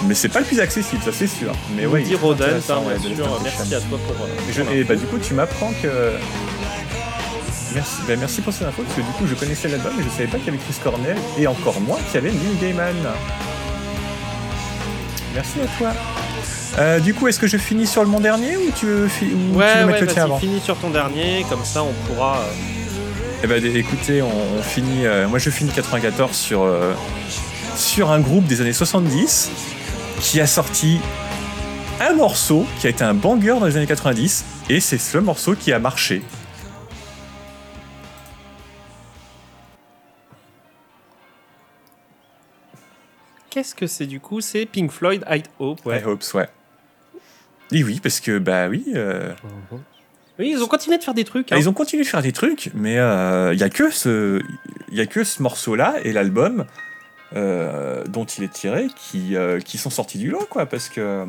[0.05, 1.51] Mais c'est pas le plus accessible, ça c'est sûr.
[1.75, 3.39] Mais ouais, dit Rodan, hein, bien sûr.
[3.43, 4.25] Merci à toi pour.
[4.25, 6.13] Euh, je, et bah du coup, tu m'apprends que.
[7.73, 10.09] Merci, bah, merci pour cette info, parce que du coup, je connaissais l'album, mais je
[10.09, 12.95] savais pas qu'il y avait Chris Cornell, et encore moins qu'il y avait Neil Gaiman.
[15.33, 15.93] Merci à toi.
[16.77, 19.57] Euh, du coup, est-ce que je finis sur le mon dernier ou tu veux, ou
[19.57, 22.39] ouais, tu veux mettre le tien avant finis sur ton dernier, comme ça on pourra.
[22.39, 25.05] Euh, eh ben, écoutez, on, finit.
[25.27, 26.65] moi, je finis 94 sur
[27.75, 29.49] sur un groupe des années 70
[30.19, 30.99] qui a sorti
[31.99, 35.55] un morceau qui a été un banger dans les années 90 et c'est ce morceau
[35.55, 36.21] qui a marché.
[43.49, 44.39] Qu'est-ce que c'est du coup?
[44.39, 45.85] C'est Pink Floyd, I Hope.
[45.85, 45.99] Ouais.
[45.99, 46.47] I Hope, ouais.
[47.71, 48.85] Et oui, parce que bah oui.
[48.95, 49.33] Euh,
[50.39, 51.51] oui, ils ont continué de faire des trucs.
[51.51, 51.57] Hein.
[51.57, 54.41] Ils ont continué de faire des trucs, mais il euh, y a que ce,
[54.91, 56.65] il a que ce morceau-là et l'album
[57.33, 61.25] euh, dont il est tiré qui, euh, qui sont sortis du lot, quoi, parce que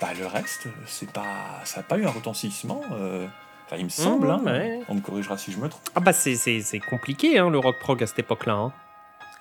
[0.00, 2.80] bah, le reste, c'est pas, ça n'a pas eu un retentissement.
[2.92, 3.26] Euh,
[3.66, 4.40] enfin, il me semble, hein.
[4.88, 5.82] on me corrigera si je me trompe.
[5.94, 8.54] Ah bah c'est, compliqué hein, le rock prog à cette époque-là.
[8.54, 8.72] Hein.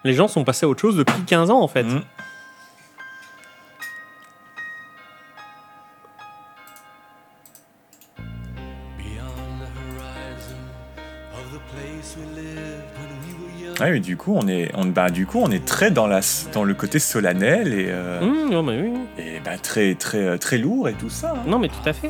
[0.04, 1.84] Les gens sont passés à autre chose depuis 15 ans en fait.
[1.84, 2.02] Mmh.
[13.78, 16.22] Ah oui, du coup, on est, on, bah, du coup, on est très dans, la,
[16.54, 18.94] dans le côté solennel et, euh, mmh, non, mais oui.
[19.18, 21.34] et bah, très, très, euh, très lourd et tout ça.
[21.36, 21.44] Hein.
[21.46, 22.10] Non, mais tout à fait.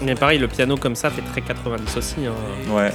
[0.00, 2.26] Mais pareil, le piano comme ça fait très 90 aussi.
[2.26, 2.34] Hein.
[2.70, 2.90] Ouais.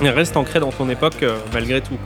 [0.00, 1.98] Reste ancré dans ton époque euh, malgré tout.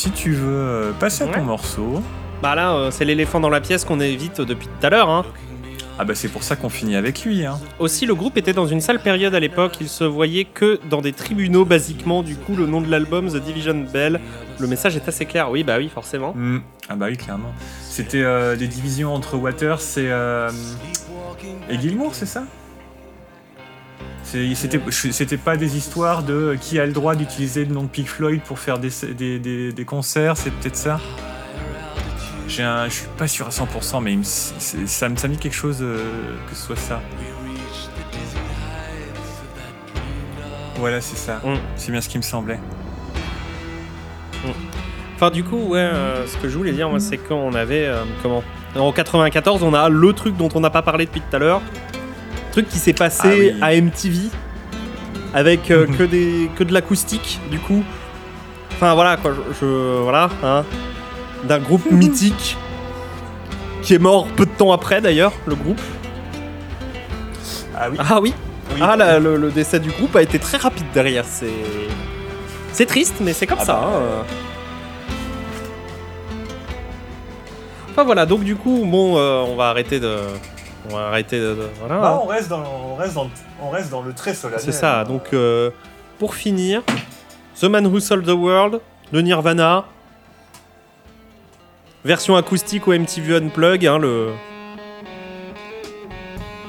[0.00, 2.02] Si tu veux euh, passer à ton morceau.
[2.42, 5.10] Bah là, euh, c'est l'éléphant dans la pièce qu'on évite depuis tout à l'heure.
[5.10, 5.26] Hein.
[5.98, 7.44] Ah bah c'est pour ça qu'on finit avec lui.
[7.44, 7.58] Hein.
[7.78, 9.76] Aussi, le groupe était dans une sale période à l'époque.
[9.78, 12.22] Il se voyait que dans des tribunaux, basiquement.
[12.22, 14.20] Du coup, le nom de l'album, The Division Bell,
[14.58, 15.50] le message est assez clair.
[15.50, 16.32] Oui, bah oui, forcément.
[16.34, 16.60] Hmm.
[16.88, 17.52] Ah bah oui, clairement.
[17.82, 20.50] C'était euh, des divisions entre Waters et, euh,
[21.68, 22.44] et Gilmour, c'est ça?
[24.30, 28.40] C'était pas des histoires de qui a le droit d'utiliser le nom de Pink Floyd
[28.42, 28.90] pour faire des,
[29.38, 31.00] des, des concerts, c'est peut-être ça
[32.58, 35.78] un, je suis pas sûr à 100%, mais ça, me, ça me dit quelque chose
[35.80, 35.98] euh,
[36.48, 37.00] que ce soit ça.
[40.76, 41.36] Voilà, c'est ça.
[41.44, 41.58] Mm.
[41.76, 42.58] C'est bien ce qui me semblait.
[44.44, 44.50] Mm.
[45.14, 47.86] Enfin, du coup, ouais, euh, ce que je voulais dire, c'est qu'on avait.
[47.86, 48.42] Euh, comment?
[48.76, 51.60] En 94, on a le truc dont on n'a pas parlé depuis tout à l'heure.
[52.52, 54.28] Truc qui s'est passé ah à MTV.
[55.32, 57.84] Avec que, des, que de l'acoustique, du coup.
[58.72, 59.32] Enfin, voilà, quoi.
[59.32, 59.54] Je.
[59.60, 60.64] je voilà, hein
[61.44, 62.56] d'un groupe mythique
[63.82, 65.80] qui est mort peu de temps après d'ailleurs, le groupe.
[67.76, 67.96] Ah oui.
[67.98, 68.34] Ah oui.
[68.80, 71.24] ah le, décès du groupe a été très rapide derrière.
[71.24, 71.48] C'est
[72.72, 73.72] c'est triste, mais c'est comme ah ça.
[73.72, 74.24] Bah, hein.
[77.90, 80.18] Enfin voilà, donc du coup, bon, euh, on va arrêter de.
[80.88, 81.56] On va arrêter de.
[81.78, 82.00] voilà.
[82.00, 83.30] Bah, on, reste dans, on, reste dans,
[83.62, 84.62] on reste dans le très solennel.
[84.64, 85.70] C'est ça, donc euh,
[86.18, 86.82] pour finir,
[87.60, 88.80] The Man Who Sold the World,
[89.12, 89.84] de Nirvana,
[92.04, 94.30] Version acoustique au MTV Unplug, hein, le.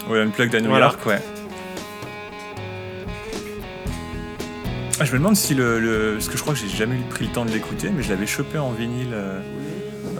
[0.09, 1.21] Oui, Unplug à New York, ouais.
[4.99, 7.25] Ah, je me demande si le, le, Parce que je crois que j'ai jamais pris
[7.25, 9.13] le temps de l'écouter, mais je l'avais chopé en vinyle.
[9.13, 9.39] Euh,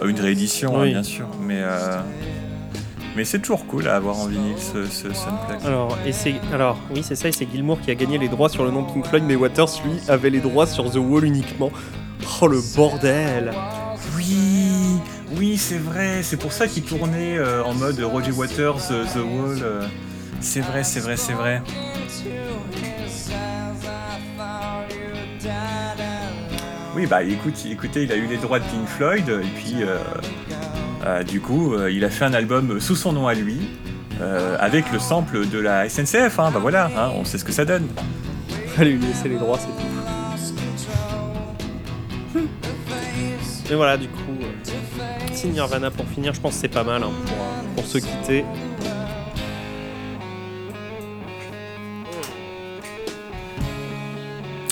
[0.04, 1.28] une réédition, hein, bien sûr.
[1.40, 1.60] Mais.
[1.60, 2.00] Euh,
[3.14, 5.08] Mais c'est toujours cool à avoir en vinyle ce, ce
[5.66, 8.48] Alors, et c'est, alors, oui, c'est ça, et c'est Gilmour qui a gagné les droits
[8.48, 11.70] sur le nom Pink Floyd, mais Waters, lui, avait les droits sur The Wall uniquement.
[12.40, 13.52] Oh le bordel
[14.16, 14.98] Oui,
[15.36, 19.16] oui, c'est vrai, c'est pour ça qu'il tournait euh, en mode Roger Waters, euh, The
[19.16, 19.58] Wall.
[19.62, 19.86] Euh.
[20.40, 21.62] C'est vrai, c'est vrai, c'est vrai.
[26.96, 29.84] Oui, bah écoute, écoutez, il a eu les droits de Pink Floyd, et puis
[31.26, 33.58] du coup, il a fait un album sous son nom à lui,
[34.58, 37.64] avec le sample de la SNCF, hein, bah voilà, hein, on sait ce que ça
[37.64, 37.88] donne.
[38.76, 39.92] Fallait lui laisser les droits, c'est tout.
[43.72, 47.10] Mais voilà, du coup, euh, Nirvana pour finir, je pense que c'est pas mal hein,
[47.26, 48.44] pour, euh, pour se quitter.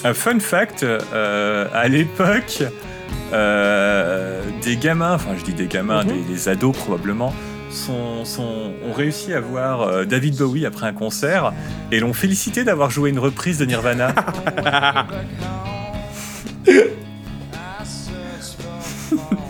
[0.04, 2.62] Un fun fact, euh, à l'époque,
[3.30, 6.24] des gamins, enfin je dis des gamins, mhm.
[6.28, 7.32] des, ados probablement,
[7.70, 11.52] sont, sont, ont réussi à voir David Bowie après un concert
[11.92, 14.14] et l'ont félicité d'avoir joué une reprise de Nirvana.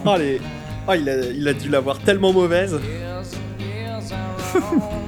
[0.06, 0.16] Oh,
[0.88, 2.80] oh, il, a, il a dû l'avoir tellement mauvaise.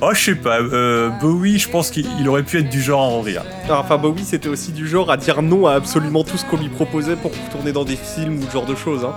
[0.00, 0.60] oh, je sais pas.
[0.60, 3.44] Euh, Bowie, je pense qu'il aurait pu être du genre à en rire.
[3.70, 6.68] Enfin, Bowie, c'était aussi du genre à dire non à absolument tout ce qu'on lui
[6.68, 9.04] proposait pour tourner dans des films ou ce genre de choses.
[9.04, 9.14] Hein.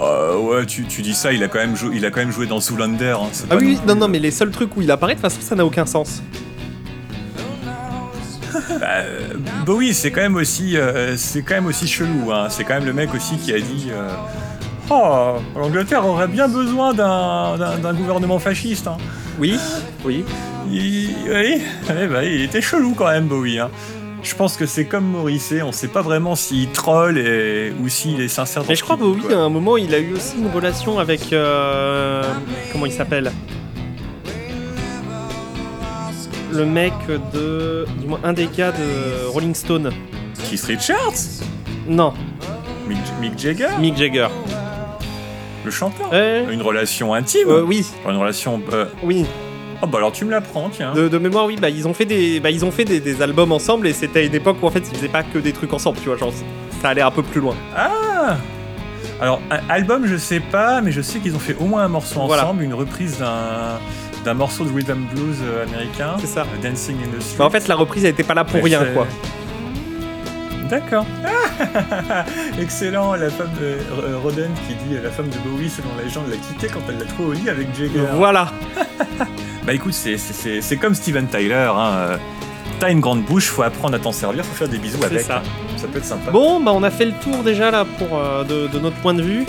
[0.00, 2.46] Euh, ouais, tu, dis ça, il a quand même, joué, il a quand même joué
[2.46, 3.16] dans Zoolander.
[3.20, 5.42] Hein, ah oui, non, non, mais les seuls trucs où il apparaît, de toute façon,
[5.42, 6.22] ça n'a aucun sens.
[8.80, 9.02] bah,
[9.66, 12.32] Bowie, c'est quand même aussi, euh, c'est quand même aussi chelou.
[12.32, 12.48] Hein.
[12.48, 13.88] C'est quand même le mec aussi qui a dit.
[13.90, 14.08] Euh,
[14.90, 18.86] oh, l'Angleterre aurait bien besoin d'un gouvernement fasciste.
[18.86, 18.96] Hein.
[19.38, 19.58] Oui,
[20.04, 20.24] oui.
[20.70, 23.58] Il, oui, bah, il était chelou quand même, Bowie.
[23.58, 23.70] Hein.
[24.22, 28.20] Je pense que c'est comme Maurice, on sait pas vraiment s'il troll et, ou s'il
[28.20, 28.62] est sincère.
[28.68, 31.32] Mais je crois Bowie, à un moment, il a eu aussi une relation avec.
[31.32, 32.22] Euh,
[32.70, 33.32] comment il s'appelle?
[36.52, 36.92] Le mec
[37.32, 37.86] de.
[37.98, 39.90] Du moins, un des gars de Rolling Stone.
[40.48, 41.42] Keith Richards?
[41.88, 42.12] Non.
[43.20, 43.68] Mick, Jagger?
[43.78, 44.28] Mick Jagger.
[45.64, 46.12] Le chanteur
[46.50, 47.86] Une relation intime euh, Oui.
[48.08, 48.60] Une relation.
[48.72, 49.26] Euh, oui.
[49.82, 50.92] Oh bah alors tu me l'apprends, tiens.
[50.92, 53.86] De, mémoire, oui, bah ils ont fait des, bah, ils ont fait des, albums ensemble
[53.86, 55.98] et c'était à une époque où en fait ils faisaient pas que des trucs ensemble,
[56.02, 56.32] tu vois, genre
[56.82, 57.54] ça allait un peu plus loin.
[57.74, 58.36] Ah
[59.22, 59.40] Alors,
[59.70, 62.62] album, je sais pas, mais je sais qu'ils ont fait au moins un morceau ensemble,
[62.62, 63.78] une reprise d'un
[64.24, 66.16] d'un morceau de rhythm blues euh, américain.
[66.20, 66.42] C'est ça.
[66.42, 67.38] Euh, Dancing in the Street.
[67.38, 69.06] Bah, en fait, la reprise, elle était pas là pour rien, quoi.
[70.70, 71.04] D'accord.
[72.60, 76.28] Excellent, la femme de euh, Roden qui dit la femme de Bowie, selon la légende,
[76.30, 78.06] l'a quitté quand elle l'a trouvé au lit avec Jagger.
[78.14, 78.52] Voilà.
[79.66, 81.68] bah écoute, c'est comme Steven Tyler.
[81.74, 82.18] Hein.
[82.78, 85.20] T'as une grande bouche, faut apprendre à t'en servir, faut faire des bisous avec.
[85.20, 85.42] Ça.
[85.76, 86.30] ça peut être sympa.
[86.30, 88.08] Bon, bah on a fait le tour déjà là pour
[88.46, 89.46] de, notre point de vue.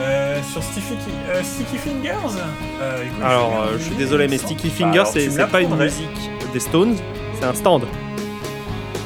[0.00, 0.94] Euh, sur Sticky,
[1.28, 2.38] euh, Sticky Fingers
[2.80, 6.96] euh, Alors, je suis désolé, mais Sticky Fingers, c'est pas une musique des Stones,
[7.38, 7.84] c'est un stand.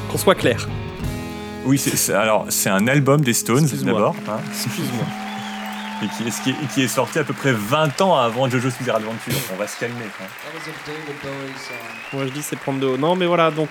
[0.09, 0.67] Qu'on soit clair.
[1.65, 4.15] Oui, c'est alors c'est un album des Stones d'abord.
[4.27, 4.39] Hein.
[4.49, 5.05] Excuse-moi.
[6.01, 9.33] Et qui, est, qui, est, sorti à peu près 20 ans avant JoJo's Bizarre Adventure.
[9.53, 10.05] On va se calmer.
[12.13, 12.97] Moi je dis c'est prendre de haut.
[12.97, 13.69] Non mais voilà donc.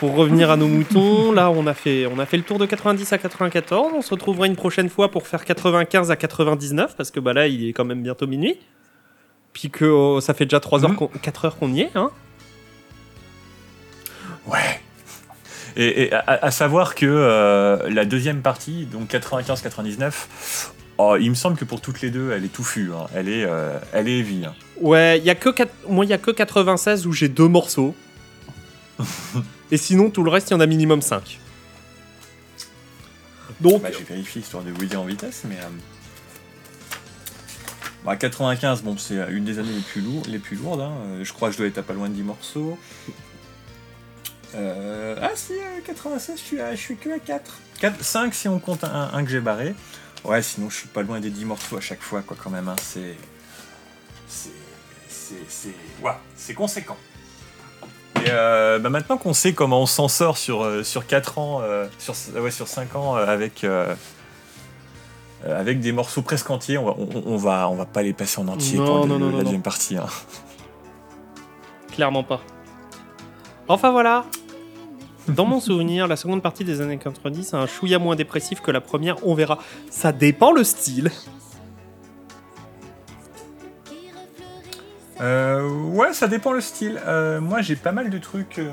[0.00, 2.66] Pour revenir à nos moutons, là on a, fait, on a fait le tour de
[2.66, 3.92] 90 à 94.
[3.94, 7.48] On se retrouvera une prochaine fois pour faire 95 à 99 parce que bah là
[7.48, 8.56] il est quand même bientôt minuit.
[9.52, 11.46] Puis que oh, ça fait déjà 3 heures, 4 mhm.
[11.46, 11.90] heures qu'on y est.
[11.96, 12.10] Hein
[14.48, 14.80] ouais.
[15.76, 20.12] Et, à, savoir que euh, la deuxième partie, donc 95-99,
[20.98, 22.90] oh, il me semble que pour toutes les deux, elle est touffue.
[22.92, 23.06] Hein.
[23.14, 24.44] Elle est, euh, elle est heavy.
[24.44, 24.54] Hein.
[24.80, 25.50] Ouais, y a que
[25.88, 27.94] moi il y a que 96 où j'ai deux morceaux.
[29.70, 31.38] Et sinon, tout le reste, il y en a minimum 5.
[33.60, 33.82] Donc.
[33.82, 35.56] Bah, j'ai vérifié histoire de vous dire en vitesse, mais.
[35.56, 35.68] Euh,
[38.04, 40.80] bah, 95, bon, c'est une des années les plus, lourdes, les plus lourdes.
[40.80, 40.92] Hein.
[41.06, 42.78] Euh, je crois que je dois être à pas loin de 10 morceaux.
[44.54, 45.52] Euh, ah si,
[45.84, 47.52] 96, je suis, je suis que à 4.
[47.80, 48.02] 4.
[48.02, 49.74] 5 si on compte un, que j'ai barré.
[50.24, 52.68] Ouais, sinon je suis pas loin des 10 morceaux à chaque fois, quoi, quand même.
[52.68, 52.76] Hein.
[52.82, 53.16] C'est.
[54.28, 54.50] C'est.
[55.48, 55.74] C'est.
[56.02, 56.96] Ouais, c'est conséquent.
[58.24, 61.60] Et euh, bah, maintenant qu'on sait comment on s'en sort sur, euh, sur 4 ans,
[61.62, 63.64] euh, sur, ouais, sur 5 ans avec,
[65.44, 68.48] avec des morceaux presque entiers, on va, on, va, on va pas les passer en
[68.48, 69.96] entier pour la deuxième partie.
[69.96, 70.06] Hein.
[71.92, 72.40] Clairement pas.
[73.68, 74.24] Enfin voilà
[75.28, 78.70] dans mon souvenir, la seconde partie des années 90 est un chouïa moins dépressif que
[78.70, 79.58] la première, on verra.
[79.90, 81.10] Ça dépend le style.
[85.20, 87.00] Euh, ouais, ça dépend le style.
[87.06, 88.58] Euh, moi, j'ai pas mal de trucs.
[88.58, 88.70] Euh,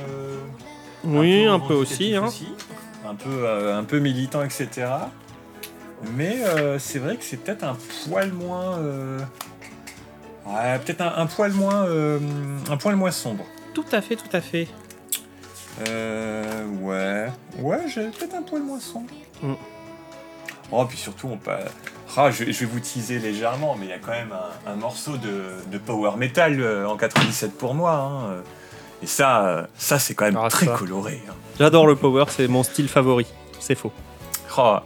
[1.03, 2.29] oui, un peu, aussi, hein.
[3.07, 4.87] Un peu, un peu militant, etc.
[6.15, 6.37] Mais
[6.79, 7.77] c'est vrai que c'est peut-être un
[8.07, 8.79] poil moins.
[10.45, 11.85] Ouais, peut-être un, poil moins.
[12.69, 13.45] un poil moins sombre.
[13.73, 14.67] Tout à fait, tout à fait.
[15.87, 16.65] Euh.
[16.81, 17.31] Ouais.
[17.59, 19.09] Ouais, j'ai peut-être un poil moins sombre.
[19.41, 19.53] Mm.
[20.71, 21.51] Oh, puis surtout, on peut.
[22.17, 24.33] Ah, je, vais vous teaser légèrement, mais il y a quand même
[24.65, 27.93] un, morceau de, power metal euh, en 97 pour moi.
[27.93, 28.43] Hein.
[29.03, 31.21] Et ça, euh, ça c'est quand même ah, très coloré.
[31.29, 31.33] Hein.
[31.59, 33.27] J'adore le power, c'est mon style favori.
[33.59, 33.91] C'est faux.
[34.57, 34.77] Oh.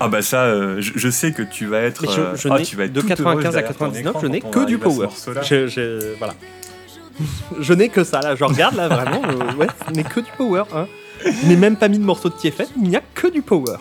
[0.00, 2.92] Ah bah ça, euh, je, sais que tu vas être, je, ah, tu vas être
[2.92, 5.08] de 95 à 99, je n'ai que du power.
[5.42, 6.34] Je, voilà.
[7.58, 9.22] je n'ai que ça là, je regarde là vraiment,
[9.56, 10.64] ouais, je n'ai que du power.
[10.74, 10.86] Hein.
[11.24, 13.76] Je n'ai même pas mis de morceau de Tiefen, il n'y a que du power.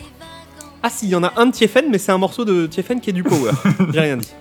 [0.83, 3.01] Ah si, il y en a un de Tiefen, mais c'est un morceau de Tiefen
[3.01, 3.51] qui est du power.
[3.93, 4.33] J'ai rien dit.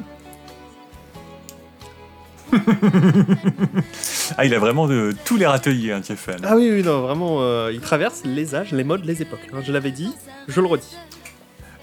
[4.39, 6.36] ah, il a vraiment de tous les râteliers, hein, Tiefen.
[6.44, 9.41] Ah oui, oui, non, vraiment, euh, il traverse les âges, les modes, les époques.
[9.52, 9.58] Hein.
[9.66, 10.12] je l'avais dit,
[10.49, 10.97] je le redis.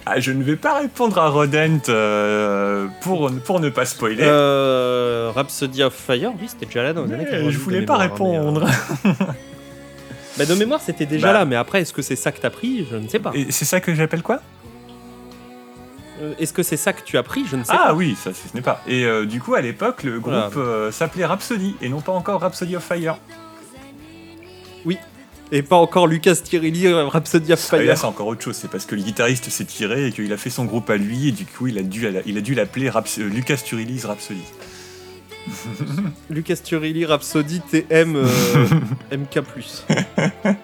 [0.05, 4.23] Ah, je ne vais pas répondre à Rodent euh, pour, pour ne pas spoiler.
[4.23, 8.67] Euh, Rhapsody of Fire, oui, c'était déjà là dans les années Je voulais pas répondre.
[10.35, 11.33] Bah, de mémoire, c'était déjà bah.
[11.33, 12.87] là, mais après, est-ce que c'est ça que t'as pris?
[12.89, 13.31] Je ne sais pas.
[13.35, 14.41] Et c'est ça que j'appelle quoi?
[16.21, 17.45] Euh, Est-ce que c'est ça que tu as pris?
[17.45, 17.85] Je ne sais ah, pas.
[17.89, 18.81] Ah oui, ça ce n'est pas.
[18.87, 22.41] Et euh, du coup, à l'époque, le groupe euh, s'appelait Rhapsody et non pas encore
[22.41, 23.17] Rhapsody of Fire.
[24.85, 24.97] Oui.
[25.55, 27.79] Et pas encore Lucas Tirilli, Rhapsody of Fire.
[27.79, 28.55] Ah, là, c'est encore autre chose.
[28.55, 31.27] C'est parce que le guitariste s'est tiré et qu'il a fait son groupe à lui
[31.27, 34.41] et du coup, il a dû, il a dû l'appeler Lucas Tirilli's Rhapsody.
[36.31, 38.27] Lucas Turilli, Rhapsody, TM, euh,
[39.15, 39.37] MK+.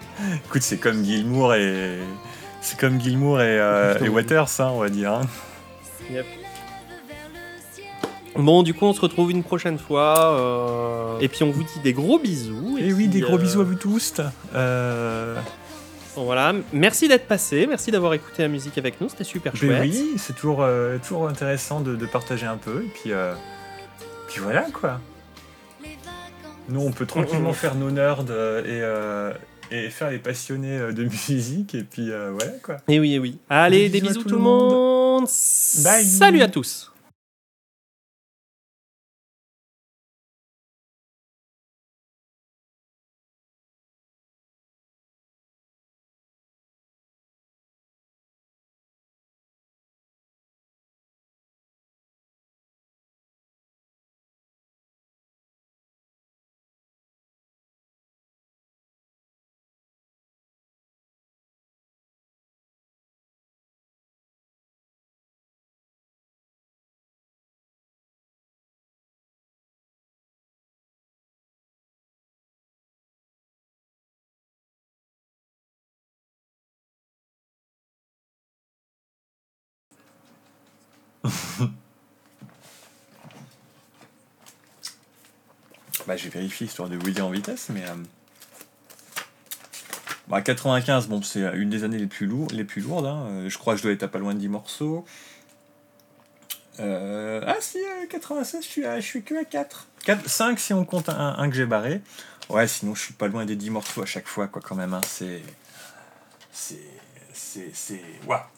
[0.47, 1.99] Écoute, c'est comme Gilmour et...
[2.59, 5.13] C'est comme Gilmour et, euh, Waters, hein, on va dire.
[5.13, 5.21] Hein.
[8.41, 10.33] Bon, du coup, on se retrouve une prochaine fois.
[10.39, 12.77] Euh, et puis, on vous dit des gros bisous.
[12.79, 14.21] Et, oui, des gros bisous à vous tous.
[16.15, 19.81] voilà, merci d'être passé, merci d'avoir écouté la musique avec nous, c'était super ben chouette.
[19.81, 20.65] oui, c'est toujours,
[21.07, 22.83] toujours intéressant de, de, partager un peu.
[22.83, 23.11] Et puis,
[24.27, 24.99] puis voilà quoi.
[26.69, 29.33] Nous, on peut tranquillement faire nos nerds euh, euh,
[29.71, 31.73] et, faire les passionnés euh, de musique.
[31.73, 32.77] Et puis voilà quoi.
[32.87, 33.39] Et oui, et oui.
[33.49, 35.27] Allez, des, bisous, tout, le monde.
[35.27, 36.91] Salut à tous.
[86.07, 87.83] bah, j'ai vérifié histoire de vous dire en vitesse, mais.
[87.83, 87.95] Euh...
[90.27, 93.07] Bah, 95, bon, c'est une des années les plus, lourdes, les plus lourdes.
[93.07, 93.25] Hein.
[93.29, 95.05] Euh, je crois que je dois être à pas loin de 10 morceaux.
[96.79, 97.41] Euh...
[97.45, 99.87] Ah, si, 96, euh, je suis, je suis que à 4.
[100.05, 100.29] 4.
[100.29, 102.01] 5 si on compte un, que j'ai barré.
[102.49, 104.93] Ouais, sinon, je suis pas loin des 10 morceaux à chaque fois, quoi, quand même.
[104.93, 105.01] Hein.
[105.07, 105.41] C'est.
[106.51, 106.79] C'est.
[107.33, 107.71] C'est.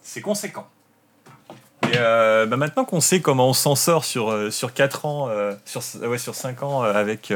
[0.02, 0.68] c'est conséquent.
[1.92, 5.28] Et euh, bah, maintenant qu'on sait comment on s'en sort sur, euh, sur 4 ans,
[5.30, 7.34] euh, sur, ouais, sur 5 ans avec,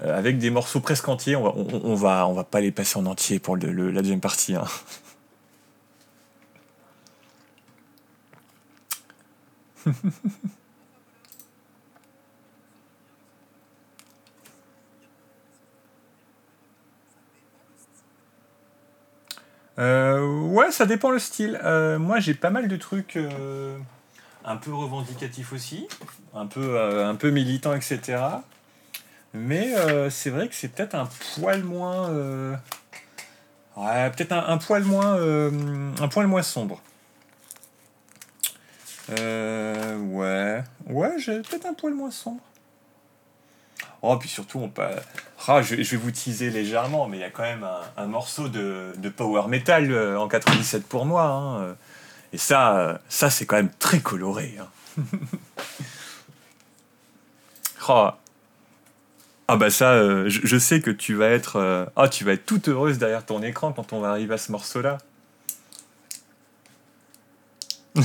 [0.00, 3.56] avec des morceaux presque entiers, on va, on, va, pas les passer en entier pour
[3.56, 4.56] la deuxième partie.
[4.56, 4.64] Hein.
[19.78, 21.60] ouais, ça dépend le style.
[21.64, 23.78] Euh, moi, j'ai pas mal de trucs euh,
[24.44, 25.88] un peu revendicatifs aussi,
[26.34, 28.22] un peu, un peu militants, etc.
[29.34, 29.74] Mais
[30.10, 32.10] c'est vrai que c'est peut-être un poil moins.
[33.76, 35.16] ouais, peut-être un, poil moins.
[35.18, 36.82] un poil moins sombre.
[39.08, 40.64] ouais.
[40.86, 42.42] Ouais, j'ai peut-être un poil moins sombre.
[44.02, 44.72] Oh, puis surtout, on.
[45.46, 47.66] Ah, je, vais vous teaser légèrement, mais il y a quand même
[47.96, 51.24] un, morceau de, power metal euh, en 97 pour moi.
[51.24, 51.76] Hein.
[52.32, 54.58] Et ça, euh, ça c'est quand même très coloré.
[54.60, 54.68] Hein.
[57.88, 58.10] oh.
[59.48, 62.68] Ah bah ça, euh, je, sais que tu vas être, ah tu vas être toute
[62.68, 64.98] heureuse derrière ton écran quand on va arriver à ce morceau-là.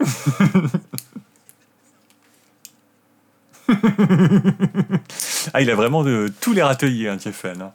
[5.52, 7.18] ah, il a vraiment de tous les râteliers, hein.
[7.44, 7.72] Hein.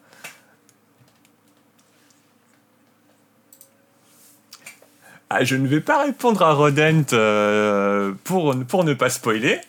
[5.36, 9.60] Ah, je ne vais pas répondre à Rodent euh, pour, ne pas spoiler.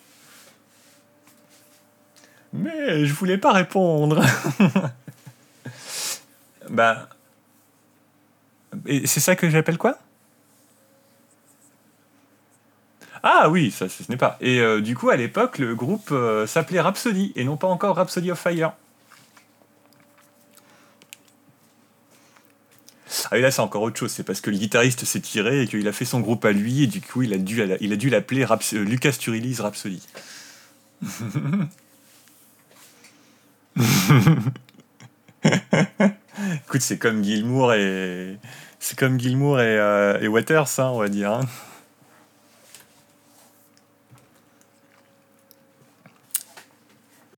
[2.53, 4.23] Mais je voulais pas répondre.
[6.71, 7.09] bah.
[9.07, 9.99] C'est ça que j'appelle quoi?
[13.27, 14.37] Ah oui, ça ce n'est pas.
[14.43, 17.97] Et euh, du coup, à l'époque, le groupe euh, s'appelait Rhapsody et non pas encore
[17.97, 18.75] Rhapsody of Fire.
[23.31, 24.13] Ah, et là, c'est encore autre chose.
[24.13, 26.83] C'est parce que le guitariste s'est tiré et qu'il a fait son groupe à lui,
[26.83, 27.57] et du coup, il a dû,
[28.11, 30.03] l'appeler euh, Lucas Turilli's Rhapsody.
[36.67, 38.37] Écoute, c'est comme Gilmour et
[38.79, 41.33] c'est comme et Waters, hein, on va dire.
[41.33, 41.41] Hein.